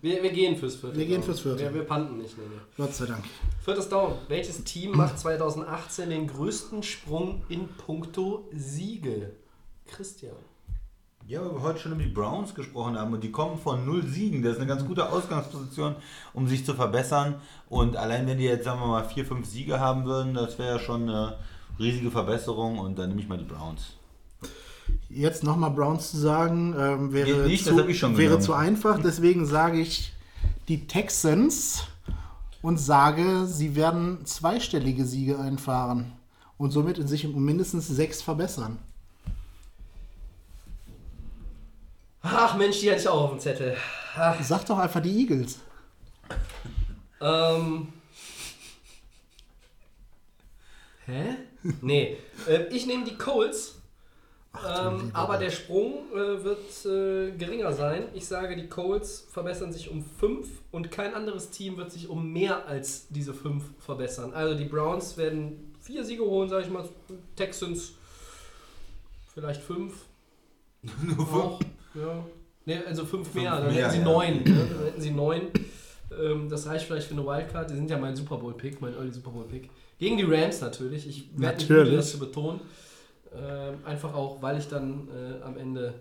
Wir, 0.00 0.22
wir 0.22 0.32
gehen 0.32 0.56
fürs 0.56 0.76
vierte. 0.76 0.96
Wir 0.96 1.06
gehen 1.06 1.22
fürs 1.22 1.40
vierte. 1.40 1.62
Wir, 1.62 1.74
wir 1.74 1.84
panten 1.84 2.16
nicht. 2.16 2.36
Nee, 2.38 2.44
nee. 2.48 2.60
Gott 2.76 2.94
sei 2.94 3.06
Dank. 3.06 3.22
Viertes 3.62 3.88
Down. 3.88 4.14
Welches 4.28 4.64
Team 4.64 4.92
macht 4.92 5.18
2018 5.18 6.08
den 6.08 6.26
größten 6.26 6.82
Sprung 6.82 7.42
in 7.48 7.68
puncto 7.68 8.48
Siege? 8.52 9.32
Christian. 9.86 10.36
Ja, 11.30 11.42
weil 11.42 11.52
wir 11.52 11.62
heute 11.62 11.78
schon 11.78 11.92
über 11.92 12.02
die 12.02 12.08
Browns 12.08 12.56
gesprochen 12.56 12.98
haben 12.98 13.12
und 13.12 13.22
die 13.22 13.30
kommen 13.30 13.56
von 13.56 13.86
null 13.86 14.04
Siegen. 14.04 14.42
Das 14.42 14.54
ist 14.54 14.58
eine 14.58 14.66
ganz 14.66 14.84
gute 14.84 15.08
Ausgangsposition, 15.08 15.94
um 16.34 16.48
sich 16.48 16.66
zu 16.66 16.74
verbessern. 16.74 17.36
Und 17.68 17.96
allein 17.96 18.26
wenn 18.26 18.38
die 18.38 18.46
jetzt, 18.46 18.64
sagen 18.64 18.80
wir 18.80 18.88
mal, 18.88 19.04
vier, 19.04 19.24
fünf 19.24 19.46
Siege 19.46 19.78
haben 19.78 20.06
würden, 20.06 20.34
das 20.34 20.58
wäre 20.58 20.70
ja 20.70 20.78
schon 20.80 21.02
eine 21.02 21.36
riesige 21.78 22.10
Verbesserung 22.10 22.80
und 22.80 22.98
dann 22.98 23.10
nehme 23.10 23.20
ich 23.20 23.28
mal 23.28 23.38
die 23.38 23.44
Browns. 23.44 23.92
Jetzt 25.08 25.44
nochmal 25.44 25.70
Browns 25.70 26.10
zu 26.10 26.16
sagen, 26.16 26.74
ähm, 26.76 27.12
wäre, 27.12 27.46
nicht, 27.46 27.64
zu, 27.64 27.76
wäre 27.76 28.40
zu 28.40 28.52
einfach. 28.52 29.00
Deswegen 29.00 29.46
sage 29.46 29.78
ich 29.78 30.12
die 30.66 30.88
Texans 30.88 31.84
und 32.60 32.80
sage, 32.80 33.46
sie 33.46 33.76
werden 33.76 34.26
zweistellige 34.26 35.04
Siege 35.04 35.38
einfahren 35.38 36.10
und 36.58 36.72
somit 36.72 36.98
in 36.98 37.06
sich 37.06 37.24
um 37.24 37.44
mindestens 37.44 37.86
sechs 37.86 38.20
verbessern. 38.20 38.78
Ach 42.22 42.56
Mensch, 42.56 42.80
die 42.80 42.90
hatte 42.90 43.00
ich 43.00 43.08
auch 43.08 43.22
auf 43.22 43.30
dem 43.30 43.40
Zettel. 43.40 43.76
Ach, 44.16 44.36
Sag 44.42 44.64
doch 44.66 44.78
einfach 44.78 45.00
die 45.00 45.20
Eagles. 45.20 45.58
ähm. 47.20 47.92
Hä? 51.06 51.36
Nee. 51.80 52.18
Äh, 52.46 52.64
ich 52.70 52.86
nehme 52.86 53.04
die 53.04 53.16
Colts. 53.16 53.76
Ähm, 54.68 55.10
aber 55.12 55.38
der 55.38 55.50
Sprung 55.50 56.10
äh, 56.12 56.42
wird 56.42 56.84
äh, 56.84 57.30
geringer 57.36 57.72
sein. 57.72 58.08
Ich 58.14 58.26
sage, 58.26 58.56
die 58.56 58.68
Colts 58.68 59.26
verbessern 59.30 59.72
sich 59.72 59.90
um 59.90 60.04
5 60.04 60.48
und 60.72 60.90
kein 60.90 61.14
anderes 61.14 61.50
Team 61.50 61.76
wird 61.76 61.92
sich 61.92 62.08
um 62.08 62.32
mehr 62.32 62.66
als 62.66 63.06
diese 63.10 63.32
5 63.32 63.62
verbessern. 63.78 64.32
Also 64.34 64.56
die 64.58 64.64
Browns 64.64 65.16
werden 65.16 65.72
vier 65.80 66.04
Siege 66.04 66.24
holen, 66.24 66.48
sage 66.48 66.64
ich 66.64 66.70
mal. 66.70 66.88
Texans 67.36 67.92
vielleicht 69.32 69.62
5. 69.62 69.94
Nur 71.02 71.32
Auch, 71.32 71.60
ja. 71.94 72.24
Nee, 72.66 72.78
also 72.86 73.04
5 73.04 73.34
mehr, 73.34 73.52
Fünf 73.52 73.64
dann 73.64 73.74
mehr, 73.74 73.84
hätten 73.84 73.92
sie 73.92 73.98
ja. 73.98 74.04
9. 74.04 74.34
Ne? 74.34 74.42
Dann 74.44 74.84
hätten 74.84 75.00
sie 75.00 75.10
9. 75.10 75.42
Ähm, 76.20 76.48
das 76.48 76.66
reicht 76.66 76.86
vielleicht 76.86 77.06
für 77.06 77.14
eine 77.14 77.26
Wildcard. 77.26 77.70
Die 77.70 77.74
sind 77.74 77.90
ja 77.90 77.98
mein 77.98 78.16
Super 78.16 78.36
Bowl-Pick, 78.36 78.80
mein 78.80 78.94
Early 78.94 79.12
Super 79.12 79.30
Bowl-Pick. 79.30 79.70
Gegen 79.98 80.16
die 80.16 80.24
Rams 80.24 80.60
natürlich. 80.60 81.06
Ich 81.06 81.30
werde 81.36 81.56
nicht 81.56 81.68
Natürlich. 81.68 81.84
müde, 81.84 81.96
das 81.96 82.10
zu 82.10 82.18
betonen. 82.18 82.60
Ähm, 83.34 83.78
einfach 83.84 84.14
auch, 84.14 84.42
weil 84.42 84.58
ich 84.58 84.68
dann 84.68 85.08
äh, 85.08 85.42
am 85.42 85.56
Ende 85.56 85.94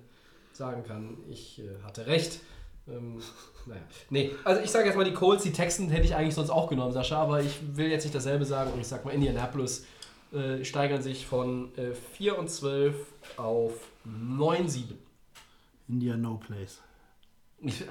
sagen 0.54 0.84
kann, 0.84 1.18
ich 1.30 1.60
äh, 1.60 1.84
hatte 1.84 2.08
recht. 2.08 2.40
Ähm, 2.88 3.22
naja. 3.66 3.82
Nee, 4.10 4.32
also 4.44 4.62
ich 4.62 4.72
sage 4.72 4.88
jetzt 4.88 4.96
mal 4.96 5.06
die 5.06 5.14
Colts, 5.14 5.44
die 5.44 5.52
Texans 5.52 5.92
hätte 5.92 6.06
ich 6.06 6.16
eigentlich 6.16 6.34
sonst 6.34 6.50
auch 6.50 6.70
genommen, 6.70 6.92
Sascha, 6.92 7.22
aber 7.22 7.42
ich 7.42 7.60
will 7.76 7.88
jetzt 7.88 8.04
nicht 8.04 8.16
dasselbe 8.16 8.46
sagen 8.46 8.72
und 8.74 8.80
ich 8.80 8.88
sag 8.88 9.06
mal 9.06 9.12
Indianapolis 9.12 9.86
äh, 10.34 10.64
steigern 10.64 11.02
sich 11.02 11.28
von 11.28 11.76
äh, 11.78 11.94
4 11.94 12.40
und 12.40 12.50
12 12.50 12.96
auf 13.38 13.74
9, 14.06 14.68
7. 14.68 14.98
India 15.90 16.16
No 16.16 16.38
Place. 16.38 16.82
Also, 17.62 17.84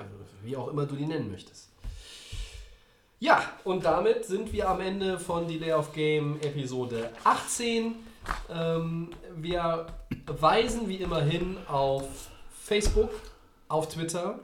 Wie 0.42 0.56
auch 0.56 0.68
immer 0.68 0.86
du 0.86 0.96
die 0.96 1.06
nennen 1.06 1.30
möchtest. 1.30 1.68
Ja, 3.18 3.42
und 3.64 3.84
damit 3.84 4.24
sind 4.24 4.52
wir 4.52 4.68
am 4.68 4.80
Ende 4.80 5.18
von 5.18 5.48
Delay 5.48 5.72
of 5.72 5.92
Game 5.92 6.40
Episode 6.40 7.10
18. 7.24 7.96
Ähm, 8.48 9.10
wir 9.36 9.86
weisen 10.26 10.88
wie 10.88 10.96
immer 10.96 11.20
hin 11.20 11.56
auf 11.66 12.30
Facebook, 12.52 13.10
auf 13.66 13.88
Twitter. 13.88 14.38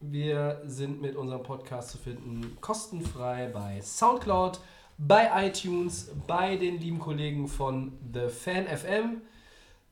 Wir 0.00 0.62
sind 0.64 1.02
mit 1.02 1.14
unserem 1.16 1.42
Podcast 1.42 1.90
zu 1.90 1.98
finden 1.98 2.56
kostenfrei 2.60 3.50
bei 3.52 3.80
Soundcloud, 3.82 4.60
bei 4.96 5.46
iTunes, 5.46 6.10
bei 6.26 6.56
den 6.56 6.78
lieben 6.80 6.98
Kollegen 6.98 7.48
von 7.48 7.92
The 8.14 8.28
Fan 8.28 8.66
FM. 8.66 9.20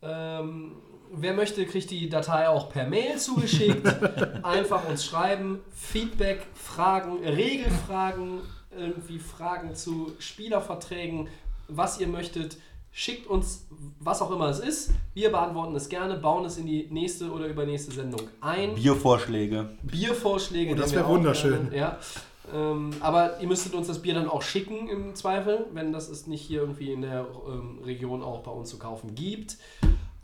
Ähm, 0.01 0.77
wer 1.17 1.35
möchte, 1.35 1.65
kriegt 1.67 1.91
die 1.91 2.09
Datei 2.09 2.49
auch 2.49 2.71
per 2.71 2.87
Mail 2.87 3.19
zugeschickt. 3.19 3.87
Einfach 4.43 4.89
uns 4.89 5.05
schreiben. 5.05 5.61
Feedback, 5.75 6.47
Fragen, 6.55 7.25
Regelfragen, 7.25 8.41
irgendwie 8.77 9.19
Fragen 9.19 9.75
zu 9.75 10.13
Spielerverträgen, 10.19 11.29
was 11.69 12.01
ihr 12.01 12.09
möchtet. 12.09 12.59
Schickt 12.97 13.27
uns, 13.27 13.67
was 13.99 14.23
auch 14.23 14.31
immer 14.31 14.49
es 14.49 14.61
ist. 14.61 14.91
Wir 15.15 15.31
beantworten 15.31 15.75
es 15.75 15.89
gerne, 15.89 16.15
bauen 16.15 16.45
es 16.45 16.59
in 16.59 16.67
die 16.67 16.87
nächste 16.91 17.33
oder 17.33 17.47
übernächste 17.47 17.91
Sendung 17.93 18.21
ein. 18.41 18.77
Biervorschläge. 18.77 19.71
Biervorschläge. 19.83 20.73
Oh, 20.73 20.77
das 20.77 20.91
nehmen 20.91 20.93
wir 20.93 21.01
wär 21.01 21.07
auch 21.07 21.17
wunderschön. 21.17 21.71
Gerne, 21.71 21.77
ja. 21.77 21.99
Ähm, 22.53 22.91
aber 23.01 23.41
ihr 23.41 23.49
müsstet 23.49 23.75
uns 23.75 23.87
das 23.87 24.03
Bier 24.03 24.15
dann 24.15 24.29
auch 24.29 24.43
schicken 24.43 24.89
im 24.89 25.15
Zweifel, 25.15 25.67
wenn 25.73 25.93
das 25.93 26.09
es 26.09 26.27
nicht 26.27 26.43
hier 26.43 26.61
irgendwie 26.61 26.93
in 26.93 27.03
der 27.03 27.27
ähm, 27.49 27.81
Region 27.85 28.23
auch 28.23 28.41
bei 28.41 28.51
uns 28.51 28.71
zu 28.71 28.79
kaufen 28.79 29.15
gibt. 29.15 29.57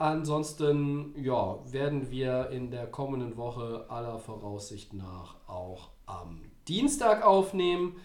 Ansonsten 0.00 1.14
ja, 1.22 1.58
werden 1.70 2.10
wir 2.10 2.48
in 2.48 2.70
der 2.70 2.86
kommenden 2.86 3.36
Woche 3.36 3.84
aller 3.90 4.18
Voraussicht 4.18 4.94
nach 4.94 5.34
auch 5.46 5.90
am 6.06 6.40
Dienstag 6.66 7.22
aufnehmen. 7.22 7.96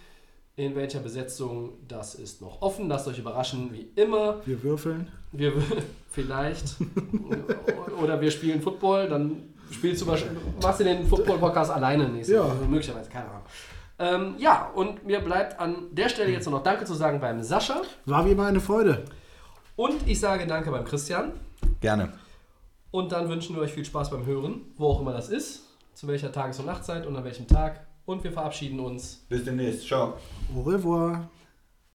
In 0.57 0.75
welcher 0.75 0.99
Besetzung, 0.99 1.77
das 1.87 2.13
ist 2.15 2.41
noch 2.41 2.61
offen. 2.61 2.89
Lasst 2.89 3.07
euch 3.07 3.17
überraschen, 3.19 3.71
wie 3.71 3.87
immer. 3.95 4.41
Wir 4.45 4.61
würfeln. 4.61 5.07
Wir 5.31 5.53
vielleicht. 6.09 6.75
oder 8.03 8.19
wir 8.19 8.29
spielen 8.29 8.61
Football, 8.61 9.07
dann 9.07 9.53
spielst 9.71 10.01
du 10.01 10.07
wahrscheinlich, 10.07 10.37
machst 10.61 10.81
du 10.81 10.83
den 10.83 11.07
Football-Podcast 11.07 11.71
alleine 11.71 12.09
nächste 12.09 12.33
Ja. 12.35 12.43
Woche. 12.43 12.65
Möglicherweise, 12.67 13.09
keine 13.09 13.29
Ahnung. 13.29 13.43
Ähm, 13.99 14.35
ja, 14.37 14.69
und 14.75 15.05
mir 15.05 15.21
bleibt 15.21 15.57
an 15.61 15.87
der 15.91 16.09
Stelle 16.09 16.33
jetzt 16.33 16.45
nur 16.45 16.55
noch 16.57 16.63
Danke 16.63 16.83
zu 16.83 16.93
sagen 16.93 17.21
beim 17.21 17.41
Sascha. 17.41 17.81
War 18.05 18.25
wie 18.25 18.31
immer 18.31 18.47
eine 18.47 18.59
Freude. 18.59 19.05
Und 19.77 20.05
ich 20.05 20.19
sage 20.19 20.45
Danke 20.45 20.71
beim 20.71 20.83
Christian. 20.83 21.31
Gerne. 21.81 22.13
Und 22.91 23.11
dann 23.11 23.29
wünschen 23.29 23.55
wir 23.55 23.61
euch 23.61 23.73
viel 23.73 23.85
Spaß 23.85 24.09
beim 24.09 24.25
Hören, 24.25 24.61
wo 24.77 24.87
auch 24.87 25.01
immer 25.01 25.13
das 25.13 25.29
ist, 25.29 25.63
zu 25.93 26.07
welcher 26.07 26.31
Tages- 26.31 26.59
und 26.59 26.65
Nachtzeit 26.65 27.05
und 27.05 27.15
an 27.15 27.23
welchem 27.23 27.47
Tag. 27.47 27.85
Und 28.05 28.23
wir 28.23 28.31
verabschieden 28.31 28.79
uns. 28.79 29.25
Bis 29.27 29.43
demnächst. 29.43 29.87
Ciao. 29.87 30.13
Au 30.55 30.61
revoir. 30.61 31.27